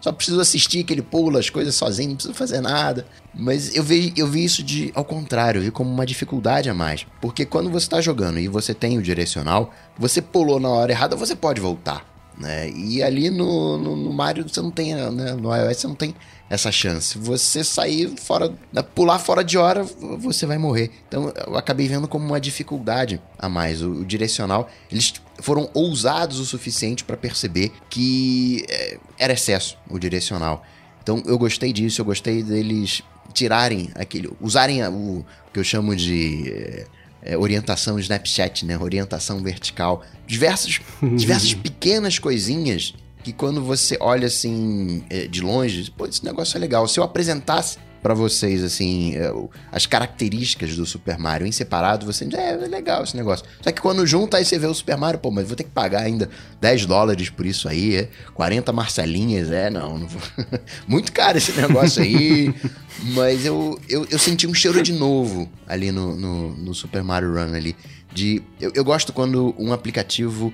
só 0.01 0.11
preciso 0.11 0.41
assistir 0.41 0.83
que 0.83 0.93
ele 0.93 1.01
pula 1.01 1.39
as 1.39 1.49
coisas 1.49 1.73
sozinho, 1.73 2.09
não 2.09 2.15
preciso 2.15 2.35
fazer 2.35 2.59
nada. 2.59 3.05
Mas 3.33 3.73
eu 3.73 3.81
vi, 3.81 4.13
eu 4.17 4.27
vi 4.27 4.43
isso 4.43 4.61
de 4.61 4.91
ao 4.93 5.05
contrário, 5.05 5.59
eu 5.59 5.63
vi 5.63 5.71
como 5.71 5.89
uma 5.89 6.05
dificuldade 6.05 6.69
a 6.69 6.73
mais. 6.73 7.07
Porque 7.21 7.45
quando 7.45 7.69
você 7.69 7.85
está 7.85 8.01
jogando 8.01 8.39
e 8.39 8.47
você 8.49 8.73
tem 8.73 8.97
o 8.97 9.01
direcional, 9.01 9.73
você 9.97 10.21
pulou 10.21 10.59
na 10.59 10.69
hora 10.69 10.91
errada, 10.91 11.15
você 11.15 11.35
pode 11.35 11.61
voltar. 11.61 12.05
Né? 12.37 12.69
E 12.71 13.01
ali 13.01 13.29
no, 13.29 13.77
no, 13.77 13.95
no 13.95 14.11
Mario 14.11 14.47
você 14.47 14.61
não 14.61 14.71
tem, 14.71 14.93
né? 14.95 15.33
no 15.33 15.55
iOS 15.55 15.77
você 15.77 15.87
não 15.87 15.95
tem 15.95 16.13
essa 16.49 16.71
chance. 16.71 17.17
Você 17.17 17.63
sair 17.63 18.13
fora, 18.19 18.53
pular 18.93 19.19
fora 19.19 19.43
de 19.43 19.57
hora, 19.57 19.83
você 19.83 20.45
vai 20.45 20.57
morrer. 20.57 20.91
Então 21.07 21.33
eu 21.47 21.57
acabei 21.57 21.87
vendo 21.87 22.07
como 22.07 22.25
uma 22.25 22.39
dificuldade 22.39 23.21
a 23.37 23.49
mais. 23.49 23.81
O, 23.81 23.89
o 23.91 24.05
direcional, 24.05 24.69
eles 24.91 25.13
foram 25.39 25.69
ousados 25.73 26.39
o 26.39 26.45
suficiente 26.45 27.03
para 27.03 27.17
perceber 27.17 27.71
que 27.89 28.65
é, 28.69 28.97
era 29.17 29.33
excesso 29.33 29.77
o 29.89 29.97
direcional. 29.97 30.63
Então 31.01 31.21
eu 31.25 31.37
gostei 31.37 31.73
disso, 31.73 32.01
eu 32.01 32.05
gostei 32.05 32.43
deles 32.43 33.01
tirarem 33.33 33.89
aquele, 33.95 34.29
usarem 34.39 34.85
o 34.87 35.25
que 35.51 35.59
eu 35.59 35.63
chamo 35.63 35.95
de 35.95 36.49
é, 36.49 36.87
é, 37.23 37.37
orientação 37.37 37.97
Snapchat, 37.97 38.65
né? 38.65 38.77
Orientação 38.77 39.41
vertical, 39.41 40.03
diversas, 40.27 40.79
diversas 41.01 41.53
pequenas 41.55 42.19
coisinhas 42.19 42.93
que 43.23 43.31
quando 43.31 43.63
você 43.63 43.97
olha 43.99 44.27
assim 44.27 45.03
é, 45.09 45.27
de 45.27 45.41
longe, 45.41 45.89
pô, 45.91 46.05
esse 46.05 46.23
negócio 46.23 46.57
é 46.57 46.59
legal. 46.59 46.87
Se 46.87 46.99
eu 46.99 47.03
apresentasse 47.03 47.77
para 48.03 48.13
vocês 48.13 48.61
assim 48.61 49.15
é, 49.15 49.33
as 49.71 49.85
características 49.85 50.75
do 50.75 50.85
Super 50.85 51.17
Mario 51.17 51.47
em 51.47 51.51
separado, 51.53 52.05
você 52.05 52.27
é, 52.35 52.51
é 52.51 52.67
legal 52.67 53.03
esse 53.03 53.15
negócio. 53.15 53.45
Só 53.61 53.71
que 53.71 53.81
quando 53.81 54.05
junta 54.05 54.37
aí 54.37 54.45
você 54.45 54.59
vê 54.59 54.67
o 54.67 54.73
Super 54.73 54.97
Mario, 54.97 55.19
pô, 55.21 55.31
mas 55.31 55.47
vou 55.47 55.55
ter 55.55 55.63
que 55.63 55.69
pagar 55.69 56.01
ainda 56.01 56.29
10 56.59 56.85
dólares 56.85 57.29
por 57.29 57.45
isso 57.45 57.69
aí, 57.69 57.95
é 57.95 58.09
40 58.33 58.73
marcelinhas, 58.73 59.49
é, 59.49 59.69
não, 59.69 59.97
não 59.97 60.07
vou... 60.07 60.21
muito 60.85 61.13
caro 61.13 61.37
esse 61.37 61.53
negócio 61.53 62.03
aí. 62.03 62.53
mas 63.15 63.45
eu, 63.45 63.79
eu, 63.87 64.05
eu, 64.09 64.19
senti 64.19 64.45
um 64.45 64.53
cheiro 64.53 64.83
de 64.83 64.91
novo 64.91 65.49
ali 65.65 65.91
no, 65.91 66.15
no, 66.15 66.57
no 66.57 66.73
Super 66.73 67.03
Mario 67.03 67.33
Run 67.33 67.55
ali. 67.55 67.75
De, 68.13 68.43
eu, 68.59 68.71
eu 68.75 68.83
gosto 68.83 69.11
quando 69.11 69.55
um 69.57 69.73
aplicativo 69.73 70.53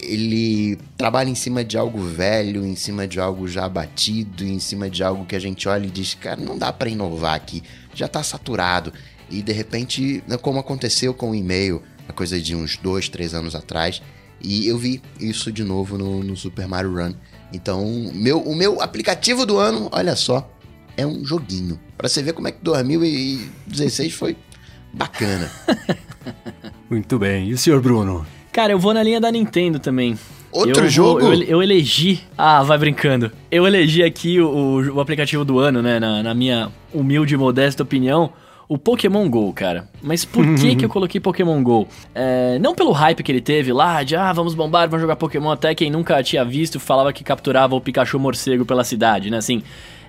ele 0.00 0.78
trabalha 0.96 1.30
em 1.30 1.34
cima 1.34 1.64
de 1.64 1.78
algo 1.78 2.02
velho, 2.02 2.66
em 2.66 2.74
cima 2.74 3.06
de 3.06 3.20
algo 3.20 3.46
já 3.46 3.68
batido, 3.68 4.44
em 4.44 4.58
cima 4.58 4.90
de 4.90 5.02
algo 5.02 5.24
que 5.24 5.36
a 5.36 5.38
gente 5.38 5.68
olha 5.68 5.86
e 5.86 5.90
diz, 5.90 6.14
cara, 6.14 6.40
não 6.40 6.58
dá 6.58 6.72
para 6.72 6.88
inovar 6.88 7.34
aqui, 7.34 7.62
já 7.94 8.08
tá 8.08 8.22
saturado. 8.22 8.92
E 9.30 9.42
de 9.42 9.52
repente, 9.52 10.22
né, 10.26 10.36
como 10.36 10.58
aconteceu 10.58 11.14
com 11.14 11.30
o 11.30 11.34
e-mail, 11.34 11.82
a 12.08 12.12
coisa 12.12 12.40
de 12.40 12.54
uns 12.54 12.76
dois, 12.76 13.08
três 13.08 13.32
anos 13.32 13.54
atrás, 13.54 14.02
e 14.40 14.66
eu 14.66 14.76
vi 14.76 15.00
isso 15.20 15.52
de 15.52 15.62
novo 15.62 15.96
no, 15.96 16.22
no 16.22 16.36
Super 16.36 16.66
Mario 16.66 16.94
Run. 16.94 17.14
Então, 17.52 18.10
meu, 18.12 18.40
o 18.40 18.54
meu 18.54 18.82
aplicativo 18.82 19.46
do 19.46 19.58
ano, 19.58 19.88
olha 19.92 20.16
só, 20.16 20.50
é 20.96 21.06
um 21.06 21.24
joguinho. 21.24 21.78
Para 21.96 22.08
você 22.08 22.22
ver 22.22 22.32
como 22.32 22.48
é 22.48 22.52
que 22.52 22.58
2016 22.62 24.12
foi 24.12 24.36
bacana. 24.92 25.50
Muito 26.90 27.18
bem. 27.18 27.48
E 27.48 27.54
o 27.54 27.58
senhor 27.58 27.80
Bruno? 27.80 28.26
Cara, 28.52 28.72
eu 28.72 28.78
vou 28.78 28.92
na 28.92 29.02
linha 29.02 29.20
da 29.20 29.30
Nintendo 29.32 29.78
também. 29.78 30.18
Outro 30.52 30.84
eu 30.84 30.90
jogo? 30.90 31.20
Eu, 31.20 31.42
eu, 31.42 31.62
elegi. 31.62 32.20
Ah, 32.36 32.62
vai 32.62 32.76
brincando. 32.76 33.32
Eu 33.50 33.66
elegi 33.66 34.02
aqui 34.02 34.38
o, 34.38 34.94
o 34.94 35.00
aplicativo 35.00 35.44
do 35.44 35.58
ano, 35.58 35.80
né? 35.80 35.98
Na, 35.98 36.22
na, 36.22 36.34
minha 36.34 36.70
humilde 36.92 37.34
e 37.34 37.38
modesta 37.38 37.82
opinião. 37.82 38.30
O 38.68 38.76
Pokémon 38.76 39.28
GO, 39.28 39.50
cara. 39.54 39.88
Mas 40.02 40.26
por 40.26 40.44
que 40.54 40.76
que 40.76 40.84
eu 40.84 40.88
coloquei 40.90 41.18
Pokémon 41.18 41.62
GO? 41.62 41.88
É, 42.14 42.58
não 42.58 42.74
pelo 42.74 42.92
hype 42.92 43.22
que 43.22 43.32
ele 43.32 43.40
teve 43.40 43.72
lá, 43.72 44.02
de 44.02 44.14
ah, 44.14 44.32
vamos 44.32 44.54
bombar, 44.54 44.86
vamos 44.88 45.00
jogar 45.00 45.16
Pokémon. 45.16 45.50
Até 45.50 45.74
quem 45.74 45.90
nunca 45.90 46.22
tinha 46.22 46.44
visto 46.44 46.78
falava 46.78 47.10
que 47.12 47.24
capturava 47.24 47.74
o 47.74 47.80
Pikachu 47.80 48.18
morcego 48.18 48.66
pela 48.66 48.84
cidade, 48.84 49.30
né? 49.30 49.38
Assim, 49.38 49.62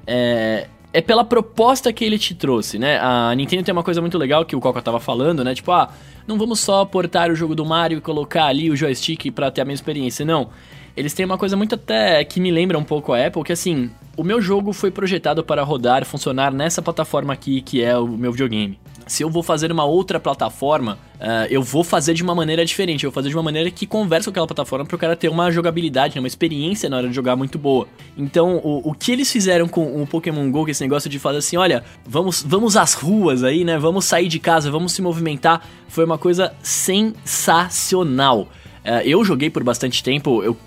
é, 0.05 0.67
é 0.93 1.01
pela 1.01 1.25
proposta 1.25 1.91
que 1.91 2.05
ele 2.05 2.19
te 2.19 2.35
trouxe, 2.35 2.77
né? 2.77 2.99
A 3.01 3.33
Nintendo 3.35 3.63
tem 3.63 3.73
uma 3.73 3.83
coisa 3.83 3.99
muito 3.99 4.17
legal 4.17 4.45
que 4.45 4.55
o 4.55 4.59
Coca 4.59 4.79
tava 4.79 4.99
falando, 4.99 5.43
né? 5.43 5.55
Tipo, 5.55 5.71
ah, 5.71 5.89
não 6.27 6.37
vamos 6.37 6.59
só 6.59 6.85
portar 6.85 7.31
o 7.31 7.35
jogo 7.35 7.55
do 7.55 7.65
Mario 7.65 7.97
e 7.97 8.01
colocar 8.01 8.45
ali 8.45 8.69
o 8.69 8.75
joystick 8.75 9.31
para 9.31 9.49
ter 9.49 9.61
a 9.61 9.65
mesma 9.65 9.81
experiência, 9.81 10.23
não. 10.23 10.49
Eles 10.95 11.11
têm 11.13 11.25
uma 11.25 11.37
coisa 11.37 11.57
muito 11.57 11.73
até 11.73 12.23
que 12.23 12.39
me 12.39 12.51
lembra 12.51 12.77
um 12.77 12.83
pouco 12.83 13.11
a 13.11 13.25
Apple, 13.25 13.43
que 13.43 13.51
assim, 13.51 13.89
o 14.15 14.23
meu 14.23 14.39
jogo 14.39 14.71
foi 14.71 14.91
projetado 14.91 15.43
para 15.43 15.63
rodar, 15.63 16.05
funcionar 16.05 16.53
nessa 16.53 16.83
plataforma 16.83 17.33
aqui, 17.33 17.61
que 17.61 17.81
é 17.81 17.97
o 17.97 18.07
meu 18.07 18.31
videogame. 18.31 18.79
Se 19.05 19.23
eu 19.23 19.29
vou 19.29 19.43
fazer 19.43 19.71
uma 19.71 19.85
outra 19.85 20.19
plataforma, 20.19 20.97
uh, 21.15 21.47
eu 21.49 21.61
vou 21.61 21.83
fazer 21.83 22.13
de 22.13 22.23
uma 22.23 22.33
maneira 22.33 22.65
diferente. 22.65 23.03
Eu 23.03 23.11
vou 23.11 23.15
fazer 23.15 23.29
de 23.29 23.35
uma 23.35 23.43
maneira 23.43 23.69
que 23.69 23.85
conversa 23.85 24.25
com 24.25 24.31
aquela 24.31 24.47
plataforma 24.47 24.85
para 24.85 24.95
o 24.95 24.99
cara 24.99 25.15
ter 25.15 25.29
uma 25.29 25.51
jogabilidade, 25.51 26.15
né, 26.15 26.21
uma 26.21 26.27
experiência 26.27 26.89
na 26.89 26.97
hora 26.97 27.07
de 27.07 27.13
jogar 27.13 27.35
muito 27.35 27.57
boa. 27.57 27.87
Então, 28.17 28.57
o, 28.63 28.89
o 28.89 28.93
que 28.93 29.11
eles 29.11 29.31
fizeram 29.31 29.67
com 29.67 30.01
o 30.01 30.07
Pokémon 30.07 30.49
GO, 30.51 30.65
que 30.65 30.71
é 30.71 30.73
esse 30.73 30.83
negócio 30.83 31.09
de 31.09 31.19
fazer 31.19 31.39
assim, 31.39 31.57
olha, 31.57 31.83
vamos, 32.05 32.43
vamos 32.43 32.77
às 32.77 32.93
ruas 32.93 33.43
aí, 33.43 33.63
né? 33.63 33.77
Vamos 33.77 34.05
sair 34.05 34.27
de 34.27 34.39
casa, 34.39 34.71
vamos 34.71 34.93
se 34.93 35.01
movimentar, 35.01 35.67
foi 35.87 36.05
uma 36.05 36.17
coisa 36.17 36.53
sensacional. 36.61 38.41
Uh, 38.83 39.01
eu 39.05 39.23
joguei 39.23 39.49
por 39.49 39.63
bastante 39.63 40.03
tempo, 40.03 40.43
eu 40.43 40.57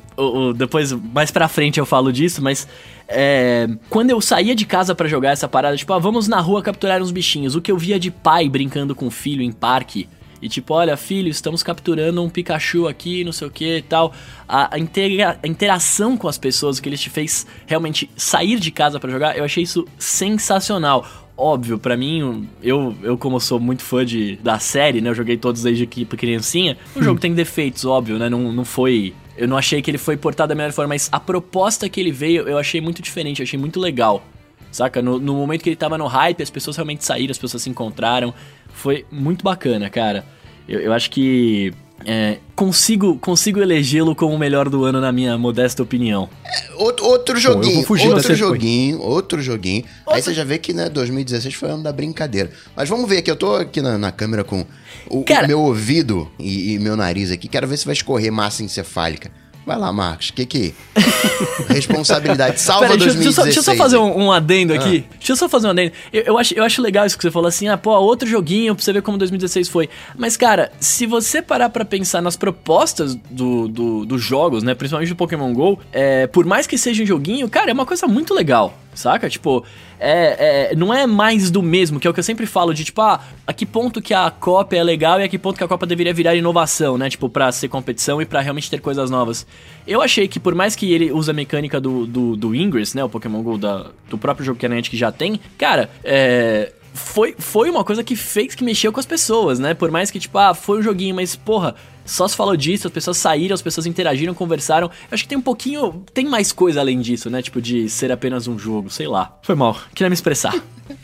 depois, 0.56 0.92
mais 0.92 1.30
pra 1.30 1.48
frente 1.48 1.78
eu 1.78 1.86
falo 1.86 2.12
disso, 2.12 2.42
mas 2.42 2.66
é, 3.08 3.68
quando 3.88 4.10
eu 4.10 4.20
saía 4.20 4.54
de 4.54 4.64
casa 4.64 4.94
para 4.94 5.08
jogar 5.08 5.30
essa 5.30 5.48
parada, 5.48 5.76
tipo, 5.76 5.92
ah, 5.92 5.98
vamos 5.98 6.26
na 6.26 6.40
rua 6.40 6.62
capturar 6.62 7.00
uns 7.02 7.10
bichinhos. 7.10 7.54
O 7.54 7.60
que 7.60 7.70
eu 7.70 7.78
via 7.78 7.98
de 7.98 8.10
pai 8.10 8.48
brincando 8.48 8.94
com 8.94 9.06
o 9.06 9.10
filho 9.10 9.42
em 9.42 9.52
parque. 9.52 10.08
E 10.40 10.48
tipo, 10.48 10.74
olha, 10.74 10.96
filho, 10.96 11.28
estamos 11.28 11.62
capturando 11.62 12.22
um 12.22 12.28
Pikachu 12.28 12.86
aqui, 12.86 13.24
não 13.24 13.32
sei 13.32 13.48
o 13.48 13.50
que 13.50 13.78
e 13.78 13.82
tal. 13.82 14.12
A, 14.46 14.64
a, 14.64 14.76
a, 14.76 15.48
interação 15.48 16.16
com 16.16 16.28
as 16.28 16.36
pessoas, 16.36 16.78
o 16.78 16.82
que 16.82 16.88
ele 16.88 16.98
te 16.98 17.08
fez 17.08 17.46
realmente 17.66 18.10
sair 18.16 18.60
de 18.60 18.70
casa 18.70 19.00
para 19.00 19.10
jogar, 19.10 19.36
eu 19.36 19.44
achei 19.44 19.62
isso 19.62 19.86
sensacional. 19.98 21.06
Óbvio, 21.38 21.78
para 21.78 21.96
mim, 21.96 22.48
eu, 22.62 22.94
eu 23.02 23.18
como 23.18 23.38
sou 23.40 23.60
muito 23.60 23.82
fã 23.82 24.04
de, 24.04 24.36
da 24.36 24.58
série, 24.58 25.00
né? 25.00 25.10
Eu 25.10 25.14
joguei 25.14 25.36
todos 25.36 25.62
desde 25.62 25.86
que 25.86 26.04
criancinha. 26.04 26.78
O 26.94 27.02
jogo 27.02 27.20
tem 27.20 27.34
defeitos, 27.34 27.84
óbvio, 27.84 28.18
né? 28.18 28.28
Não, 28.28 28.52
não 28.52 28.64
foi 28.64 29.14
Eu 29.36 29.46
não 29.46 29.56
achei 29.56 29.82
que 29.82 29.90
ele 29.90 29.98
foi 29.98 30.16
portado 30.16 30.48
da 30.48 30.54
melhor 30.54 30.72
forma, 30.72 30.88
mas 30.88 31.08
a 31.12 31.20
proposta 31.20 31.88
que 31.88 32.00
ele 32.00 32.12
veio 32.12 32.48
eu 32.48 32.58
achei 32.58 32.80
muito 32.80 33.02
diferente, 33.02 33.40
eu 33.40 33.44
achei 33.44 33.58
muito 33.58 33.78
legal. 33.78 34.24
Saca? 34.70 35.00
No, 35.00 35.18
no 35.18 35.34
momento 35.34 35.62
que 35.62 35.70
ele 35.70 35.76
tava 35.76 35.96
no 35.96 36.06
hype, 36.06 36.42
as 36.42 36.50
pessoas 36.50 36.76
realmente 36.76 37.04
saíram, 37.04 37.30
as 37.30 37.38
pessoas 37.38 37.62
se 37.62 37.70
encontraram. 37.70 38.34
Foi 38.72 39.06
muito 39.10 39.42
bacana, 39.42 39.88
cara. 39.88 40.24
Eu, 40.68 40.80
eu 40.80 40.92
acho 40.92 41.10
que 41.10 41.72
é, 42.04 42.38
consigo 42.54 43.16
consigo 43.18 43.60
elegê-lo 43.60 44.14
como 44.14 44.34
o 44.34 44.38
melhor 44.38 44.68
do 44.68 44.84
ano 44.84 45.00
na 45.00 45.10
minha 45.10 45.38
modesta 45.38 45.82
opinião. 45.82 46.28
É, 46.44 46.74
outro, 46.74 47.06
outro 47.06 47.38
joguinho, 47.38 47.86
Bom, 47.86 48.08
outro 48.08 48.34
joguinho, 48.34 49.00
outro 49.00 49.42
joguinho. 49.42 49.84
Outro... 50.00 50.14
Aí 50.14 50.22
você 50.22 50.34
já 50.34 50.44
vê 50.44 50.58
que 50.58 50.72
né, 50.72 50.90
2016 50.90 51.54
foi 51.54 51.70
ano 51.70 51.82
da 51.82 51.92
brincadeira. 51.92 52.50
Mas 52.74 52.88
vamos 52.88 53.08
ver 53.08 53.18
aqui, 53.18 53.30
eu 53.30 53.36
tô 53.36 53.54
aqui 53.54 53.80
na, 53.80 53.96
na 53.96 54.12
câmera 54.12 54.44
com 54.44 54.66
o, 55.08 55.24
Cara... 55.24 55.44
o 55.44 55.48
meu 55.48 55.60
ouvido 55.60 56.30
e, 56.38 56.74
e 56.74 56.78
meu 56.78 56.96
nariz 56.96 57.30
aqui. 57.30 57.48
Quero 57.48 57.66
ver 57.66 57.76
se 57.76 57.84
vai 57.84 57.94
escorrer 57.94 58.32
massa 58.32 58.62
encefálica. 58.62 59.30
Vai 59.66 59.76
lá, 59.76 59.92
Marcos. 59.92 60.30
Que 60.30 60.46
que. 60.46 60.74
Responsabilidade. 61.68 62.60
Salva 62.60 62.86
Pera, 62.86 62.98
2016. 62.98 63.34
Deixa, 63.34 63.42
deixa, 63.42 63.58
eu 63.58 63.62
só 63.64 63.74
fazer 63.74 63.96
um, 63.96 64.26
um 64.26 64.32
adendo 64.32 64.72
aqui. 64.72 65.04
Ah. 65.04 65.14
Deixa 65.18 65.32
eu 65.32 65.36
só 65.36 65.48
fazer 65.48 65.66
um 65.66 65.70
adendo. 65.70 65.92
Eu, 66.12 66.22
eu, 66.22 66.38
acho, 66.38 66.54
eu 66.54 66.62
acho 66.62 66.80
legal 66.80 67.04
isso 67.04 67.16
que 67.16 67.22
você 67.22 67.32
falou 67.32 67.48
assim, 67.48 67.66
ah, 67.66 67.76
pô, 67.76 67.90
outro 67.90 68.28
joguinho 68.28 68.76
pra 68.76 68.84
você 68.84 68.92
ver 68.92 69.02
como 69.02 69.18
2016 69.18 69.68
foi. 69.68 69.88
Mas, 70.16 70.36
cara, 70.36 70.70
se 70.78 71.04
você 71.04 71.42
parar 71.42 71.68
pra 71.68 71.84
pensar 71.84 72.22
nas 72.22 72.36
propostas 72.36 73.16
do, 73.28 73.66
do, 73.66 74.06
dos 74.06 74.22
jogos, 74.22 74.62
né? 74.62 74.72
Principalmente 74.72 75.08
do 75.08 75.16
Pokémon 75.16 75.52
GO, 75.52 75.80
é, 75.92 76.28
por 76.28 76.46
mais 76.46 76.68
que 76.68 76.78
seja 76.78 77.02
um 77.02 77.06
joguinho, 77.06 77.50
cara, 77.50 77.68
é 77.68 77.74
uma 77.74 77.86
coisa 77.86 78.06
muito 78.06 78.32
legal. 78.32 78.72
Saca? 78.96 79.28
Tipo, 79.28 79.64
é, 80.00 80.70
é, 80.70 80.76
não 80.76 80.92
é 80.92 81.06
mais 81.06 81.50
do 81.50 81.62
mesmo, 81.62 82.00
que 82.00 82.06
é 82.06 82.10
o 82.10 82.14
que 82.14 82.20
eu 82.20 82.24
sempre 82.24 82.46
falo 82.46 82.72
de 82.74 82.84
tipo, 82.84 83.00
ah, 83.00 83.20
a 83.46 83.52
que 83.52 83.64
ponto 83.64 84.02
que 84.02 84.12
a 84.12 84.30
Copa 84.30 84.74
é 84.74 84.82
legal 84.82 85.20
e 85.20 85.24
a 85.24 85.28
que 85.28 85.38
ponto 85.38 85.56
que 85.56 85.64
a 85.64 85.68
Copa 85.68 85.86
deveria 85.86 86.12
virar 86.12 86.34
inovação, 86.34 86.98
né? 86.98 87.08
Tipo, 87.08 87.28
pra 87.28 87.52
ser 87.52 87.68
competição 87.68 88.20
e 88.20 88.26
pra 88.26 88.40
realmente 88.40 88.70
ter 88.70 88.80
coisas 88.80 89.10
novas. 89.10 89.46
Eu 89.86 90.02
achei 90.02 90.26
que 90.26 90.40
por 90.40 90.54
mais 90.54 90.74
que 90.74 90.92
ele 90.92 91.12
use 91.12 91.30
a 91.30 91.34
mecânica 91.34 91.80
do, 91.80 92.06
do, 92.06 92.36
do 92.36 92.54
Ingress, 92.54 92.96
né? 92.96 93.04
O 93.04 93.08
Pokémon 93.08 93.42
GO 93.42 93.58
da, 93.58 93.86
do 94.08 94.18
próprio 94.18 94.44
jogo 94.44 94.58
que 94.58 94.66
a 94.66 94.68
Niantic 94.68 94.96
já 94.96 95.12
tem, 95.12 95.40
cara, 95.58 95.90
é 96.02 96.72
foi, 96.96 97.34
foi 97.38 97.70
uma 97.70 97.84
coisa 97.84 98.02
que 98.02 98.16
fez 98.16 98.54
que 98.54 98.64
mexeu 98.64 98.92
com 98.92 98.98
as 98.98 99.06
pessoas, 99.06 99.58
né? 99.58 99.74
Por 99.74 99.90
mais 99.90 100.10
que, 100.10 100.18
tipo, 100.18 100.36
ah, 100.38 100.54
foi 100.54 100.78
um 100.78 100.82
joguinho, 100.82 101.14
mas, 101.14 101.36
porra, 101.36 101.76
só 102.06 102.26
se 102.28 102.36
falou 102.36 102.56
disso, 102.56 102.86
as 102.86 102.92
pessoas 102.92 103.16
saíram, 103.16 103.54
as 103.54 103.60
pessoas 103.60 103.86
interagiram, 103.86 104.32
conversaram. 104.32 104.86
Eu 104.86 105.08
acho 105.10 105.24
que 105.24 105.28
tem 105.28 105.36
um 105.36 105.42
pouquinho. 105.42 106.04
Tem 106.14 106.24
mais 106.24 106.52
coisa 106.52 106.80
além 106.80 107.00
disso, 107.00 107.28
né? 107.28 107.42
Tipo, 107.42 107.60
de 107.60 107.88
ser 107.90 108.12
apenas 108.12 108.46
um 108.46 108.58
jogo, 108.58 108.88
sei 108.88 109.08
lá. 109.08 109.36
Foi 109.42 109.54
mal, 109.54 109.76
queria 109.94 110.08
me 110.08 110.14
expressar. 110.14 110.54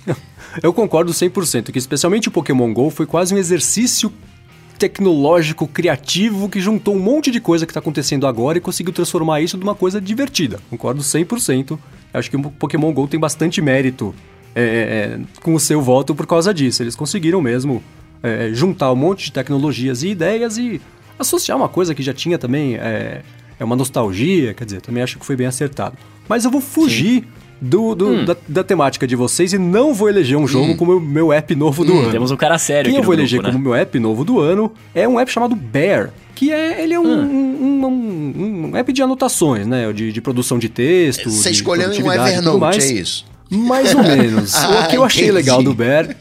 Eu 0.63 0.73
concordo 0.73 1.13
100%, 1.13 1.73
que 1.73 1.79
especialmente 1.79 2.29
o 2.29 2.31
Pokémon 2.31 2.73
GO 2.73 2.91
foi 2.91 3.07
quase 3.07 3.35
um 3.35 3.39
exercício 3.39 4.13
tecnológico, 4.79 5.67
criativo, 5.67 6.49
que 6.49 6.61
juntou 6.61 6.95
um 6.95 6.99
monte 6.99 7.31
de 7.31 7.41
coisa 7.41 7.65
que 7.65 7.71
está 7.71 7.81
acontecendo 7.81 8.27
agora 8.27 8.59
e 8.59 8.61
conseguiu 8.61 8.93
transformar 8.93 9.41
isso 9.41 9.57
numa 9.57 9.75
coisa 9.75 10.01
divertida. 10.01 10.61
Concordo 10.69 11.01
100%. 11.01 11.79
Acho 12.13 12.31
que 12.31 12.37
o 12.37 12.51
Pokémon 12.51 12.93
GO 12.93 13.09
tem 13.09 13.19
bastante 13.19 13.63
mérito 13.63 14.15
é, 14.55 14.63
é, 14.63 14.65
é, 14.65 15.21
com 15.41 15.55
o 15.55 15.61
seu 15.61 15.81
voto 15.81 16.15
por 16.15 16.27
causa 16.27 16.53
disso. 16.53 16.83
Eles 16.83 16.95
conseguiram 16.95 17.41
mesmo 17.41 17.83
é, 18.23 18.51
juntar 18.53 18.93
um 18.93 18.97
monte 18.97 19.25
de 19.25 19.33
tecnologias 19.33 20.03
e 20.03 20.09
ideias 20.09 20.57
e 20.59 20.81
associar 21.19 21.57
uma 21.57 21.69
coisa 21.69 21.95
que 21.95 22.03
já 22.03 22.13
tinha 22.13 22.39
também 22.39 22.77
é, 22.77 23.23
é 23.59 23.65
uma 23.65 23.77
nostalgia, 23.77 24.55
quer 24.55 24.65
dizer, 24.65 24.81
também 24.81 25.03
acho 25.03 25.19
que 25.19 25.27
foi 25.27 25.37
bem 25.37 25.47
acertado. 25.47 25.97
Mas 26.29 26.45
eu 26.45 26.51
vou 26.51 26.61
fugir 26.61 27.27
do, 27.61 27.95
do 27.95 28.09
hum. 28.09 28.25
da, 28.25 28.37
da, 28.49 28.65
temática 28.65 29.07
de 29.07 29.15
vocês 29.15 29.53
e 29.53 29.59
não 29.59 29.95
vou 29.95 30.09
eleger 30.09 30.37
um 30.37 30.49
jogo 30.49 30.73
hum. 30.73 30.77
como 30.77 30.99
meu 30.99 31.33
app 31.33 31.55
novo 31.55 31.85
do 31.85 31.95
hum. 31.95 32.01
ano. 32.01 32.11
Temos 32.11 32.31
um 32.33 32.37
cara 32.37 32.59
sério 32.59 32.91
Quem 32.91 32.99
eu 32.99 33.05
vou 33.05 33.15
eleger 33.15 33.39
grupo, 33.41 33.53
como 33.53 33.65
né? 33.65 33.71
meu 33.71 33.81
app 33.81 33.99
novo 34.01 34.25
do 34.25 34.41
ano 34.41 34.73
é 34.93 35.07
um 35.07 35.19
app 35.19 35.31
chamado 35.31 35.55
Bear, 35.55 36.11
que 36.35 36.51
é, 36.51 36.83
ele 36.83 36.95
é 36.95 36.99
um, 36.99 37.07
hum. 37.07 37.57
um, 37.61 37.87
um, 37.87 38.71
um, 38.71 38.77
app 38.77 38.93
de 38.93 39.01
anotações, 39.01 39.65
né? 39.65 39.93
De, 39.93 40.13
de 40.13 40.21
produção 40.21 40.59
de 40.59 40.69
texto. 40.69 41.31
Você 41.31 41.51
escolheu 41.51 41.89
um 41.89 42.13
Evernote, 42.13 42.81
é 42.81 42.93
isso? 42.95 43.25
Mais 43.49 43.95
ou 43.95 44.03
menos. 44.03 44.57
ah, 44.57 44.85
o 44.85 44.89
que 44.89 44.97
eu 44.97 45.05
achei 45.05 45.25
entendi. 45.25 45.37
legal 45.37 45.63
do 45.63 45.73
Bear. 45.73 46.17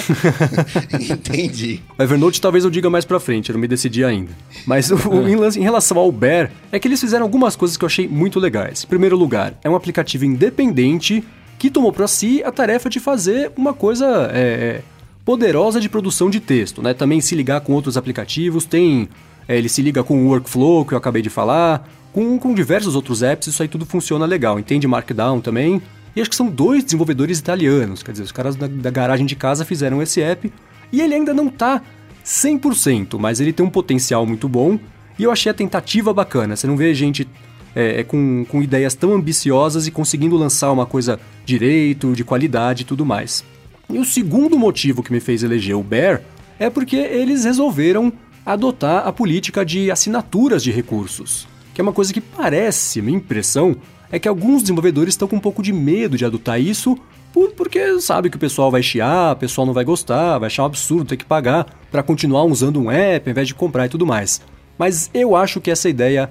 entendi. 1.10 1.80
Evernote 1.98 2.40
talvez 2.40 2.64
eu 2.64 2.70
diga 2.70 2.88
mais 2.88 3.04
pra 3.04 3.20
frente, 3.20 3.50
eu 3.50 3.54
não 3.54 3.60
me 3.60 3.68
decidi 3.68 4.04
ainda. 4.04 4.32
Mas 4.66 4.90
o, 4.90 4.96
em, 5.28 5.62
relação 5.62 5.98
ao 5.98 6.10
Bear, 6.10 6.50
é 6.70 6.78
que 6.78 6.88
eles 6.88 7.00
fizeram 7.00 7.24
algumas 7.24 7.56
coisas 7.56 7.76
que 7.76 7.84
eu 7.84 7.86
achei 7.86 8.08
muito 8.08 8.40
legais. 8.40 8.84
Em 8.84 8.86
primeiro 8.86 9.16
lugar, 9.16 9.54
é 9.62 9.70
um 9.70 9.76
aplicativo 9.76 10.24
independente 10.24 11.24
que 11.58 11.70
tomou 11.70 11.92
para 11.92 12.08
si 12.08 12.42
a 12.44 12.50
tarefa 12.50 12.90
de 12.90 12.98
fazer 12.98 13.52
uma 13.56 13.72
coisa 13.72 14.30
é, 14.32 14.40
é, 14.40 14.82
poderosa 15.24 15.80
de 15.80 15.88
produção 15.88 16.28
de 16.28 16.40
texto, 16.40 16.82
né? 16.82 16.94
Também 16.94 17.20
se 17.20 17.34
ligar 17.34 17.60
com 17.60 17.72
outros 17.72 17.96
aplicativos, 17.96 18.64
tem. 18.64 19.08
É, 19.46 19.56
ele 19.58 19.68
se 19.68 19.82
liga 19.82 20.02
com 20.02 20.24
o 20.24 20.28
Workflow 20.28 20.84
que 20.84 20.94
eu 20.94 20.98
acabei 20.98 21.22
de 21.22 21.30
falar, 21.30 21.88
com, 22.12 22.38
com 22.38 22.54
diversos 22.54 22.94
outros 22.94 23.22
apps, 23.22 23.48
isso 23.48 23.62
aí 23.62 23.68
tudo 23.68 23.86
funciona 23.86 24.26
legal. 24.26 24.58
Entende 24.58 24.86
Markdown 24.86 25.40
também. 25.40 25.80
E 26.14 26.20
acho 26.20 26.30
que 26.30 26.36
são 26.36 26.48
dois 26.48 26.84
desenvolvedores 26.84 27.38
italianos, 27.38 28.02
quer 28.02 28.12
dizer, 28.12 28.24
os 28.24 28.32
caras 28.32 28.54
da, 28.56 28.66
da 28.66 28.90
garagem 28.90 29.24
de 29.24 29.34
casa 29.34 29.64
fizeram 29.64 30.02
esse 30.02 30.20
app. 30.20 30.52
E 30.92 31.00
ele 31.00 31.14
ainda 31.14 31.32
não 31.32 31.48
tá 31.48 31.80
100%, 32.24 33.18
mas 33.18 33.40
ele 33.40 33.52
tem 33.52 33.64
um 33.64 33.70
potencial 33.70 34.26
muito 34.26 34.48
bom. 34.48 34.78
E 35.18 35.22
eu 35.22 35.30
achei 35.30 35.50
a 35.50 35.54
tentativa 35.54 36.12
bacana. 36.12 36.54
Você 36.54 36.66
não 36.66 36.76
vê 36.76 36.94
gente 36.94 37.26
é, 37.74 38.00
é, 38.00 38.04
com, 38.04 38.44
com 38.48 38.62
ideias 38.62 38.94
tão 38.94 39.14
ambiciosas 39.14 39.86
e 39.86 39.90
conseguindo 39.90 40.36
lançar 40.36 40.70
uma 40.70 40.84
coisa 40.84 41.18
direito, 41.44 42.12
de 42.12 42.24
qualidade 42.24 42.82
e 42.82 42.84
tudo 42.84 43.04
mais. 43.06 43.44
E 43.88 43.98
o 43.98 44.04
segundo 44.04 44.58
motivo 44.58 45.02
que 45.02 45.12
me 45.12 45.20
fez 45.20 45.42
eleger 45.42 45.76
o 45.76 45.82
Bear 45.82 46.22
é 46.58 46.68
porque 46.68 46.96
eles 46.96 47.44
resolveram 47.44 48.12
adotar 48.44 49.06
a 49.06 49.12
política 49.12 49.64
de 49.64 49.90
assinaturas 49.90 50.62
de 50.62 50.70
recursos, 50.70 51.46
que 51.72 51.80
é 51.80 51.84
uma 51.84 51.92
coisa 51.92 52.12
que 52.12 52.20
parece, 52.20 53.00
minha 53.00 53.16
impressão, 53.16 53.76
é 54.12 54.18
que 54.18 54.28
alguns 54.28 54.60
desenvolvedores 54.60 55.14
estão 55.14 55.26
com 55.26 55.36
um 55.36 55.40
pouco 55.40 55.62
de 55.62 55.72
medo 55.72 56.18
de 56.18 56.24
adotar 56.24 56.60
isso, 56.60 56.96
por, 57.32 57.52
porque 57.52 57.98
sabe 57.98 58.28
que 58.28 58.36
o 58.36 58.38
pessoal 58.38 58.70
vai 58.70 58.82
chiar, 58.82 59.32
o 59.32 59.36
pessoal 59.36 59.66
não 59.66 59.72
vai 59.72 59.84
gostar, 59.84 60.38
vai 60.38 60.48
achar 60.48 60.64
um 60.64 60.66
absurdo 60.66 61.06
ter 61.06 61.16
que 61.16 61.24
pagar 61.24 61.66
para 61.90 62.02
continuar 62.02 62.44
usando 62.44 62.78
um 62.78 62.90
app 62.90 63.28
ao 63.28 63.30
invés 63.30 63.48
de 63.48 63.54
comprar 63.54 63.86
e 63.86 63.88
tudo 63.88 64.06
mais. 64.06 64.42
Mas 64.78 65.10
eu 65.14 65.34
acho 65.34 65.60
que 65.60 65.70
essa 65.70 65.88
ideia 65.88 66.30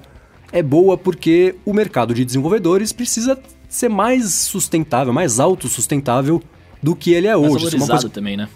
é 0.51 0.61
boa 0.61 0.95
porque 0.95 1.55
o 1.65 1.73
mercado 1.73 2.13
de 2.13 2.23
desenvolvedores 2.23 2.93
precisa 2.93 3.39
ser 3.67 3.89
mais 3.89 4.31
sustentável, 4.31 5.11
mais 5.11 5.39
autossustentável 5.39 6.41
do 6.83 6.95
que 6.95 7.13
ele 7.13 7.27
é 7.27 7.35
hoje. 7.35 7.49
Mais 7.49 7.63
é 7.63 7.65
valorizado 7.65 7.91
é 7.91 8.01
coisa... 8.01 8.09
também, 8.09 8.37
né? 8.37 8.47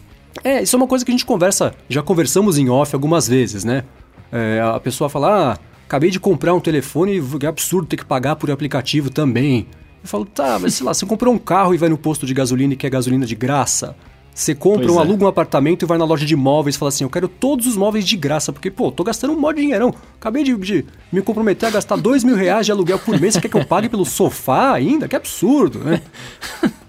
É, 0.44 0.62
isso 0.62 0.76
é 0.76 0.78
uma 0.78 0.88
coisa 0.88 1.04
que 1.04 1.12
a 1.12 1.14
gente 1.14 1.26
conversa, 1.26 1.74
já 1.90 2.04
conversamos 2.04 2.58
em 2.58 2.70
off 2.70 2.94
algumas 2.94 3.28
vezes, 3.28 3.64
né? 3.64 3.84
É, 4.32 4.62
a 4.62 4.80
pessoa 4.80 5.10
fala, 5.10 5.54
ah, 5.54 5.58
acabei 5.86 6.10
de 6.10 6.20
comprar 6.20 6.54
um 6.54 6.60
telefone 6.60 7.20
e 7.20 7.46
é 7.46 7.48
absurdo 7.48 7.88
ter 7.88 7.98
que 7.98 8.06
pagar 8.06 8.36
por 8.36 8.52
aplicativo 8.52 9.10
também. 9.10 9.68
Eu 10.04 10.10
falo, 10.10 10.26
tá, 10.26 10.60
mas 10.60 10.76
sei 10.76 10.86
lá, 10.86 10.94
você 10.94 11.06
comprou 11.06 11.34
um 11.34 11.38
carro 11.38 11.74
e 11.74 11.78
vai 11.78 11.90
no 11.90 11.98
posto 11.98 12.26
de 12.26 12.34
gasolina 12.34 12.74
e 12.74 12.78
quer 12.78 12.90
gasolina 12.90 13.26
de 13.26 13.36
graça. 13.36 13.96
Você 14.36 14.54
compra, 14.54 14.92
um, 14.92 14.98
é. 14.98 15.00
aluga 15.00 15.24
um 15.24 15.28
apartamento 15.30 15.84
e 15.84 15.86
vai 15.86 15.98
na 15.98 16.04
loja 16.04 16.26
de 16.26 16.36
móveis 16.36 16.76
e 16.76 16.78
fala 16.78 16.90
assim: 16.90 17.06
Eu 17.06 17.10
quero 17.10 17.30
todos 17.30 17.66
os 17.66 17.78
móveis 17.78 18.06
de 18.06 18.18
graça, 18.18 18.52
porque, 18.52 18.70
pô, 18.70 18.92
tô 18.92 19.02
gastando 19.02 19.32
um 19.32 19.40
mó 19.40 19.50
dinheirão. 19.54 19.96
Acabei 20.20 20.44
de, 20.44 20.54
de, 20.58 20.86
me 21.10 21.22
comprometer 21.22 21.70
a 21.70 21.72
gastar 21.72 21.96
dois 21.96 22.22
mil 22.22 22.36
reais 22.36 22.66
de 22.66 22.72
aluguel 22.74 23.00
por 23.00 23.18
mês. 23.18 23.34
Você 23.34 23.42
quer 23.42 23.48
que 23.48 23.56
eu 23.56 23.64
pague 23.64 23.88
pelo 23.88 24.04
sofá 24.04 24.74
ainda? 24.74 25.08
Que 25.08 25.16
absurdo, 25.16 25.80
né? 25.80 26.02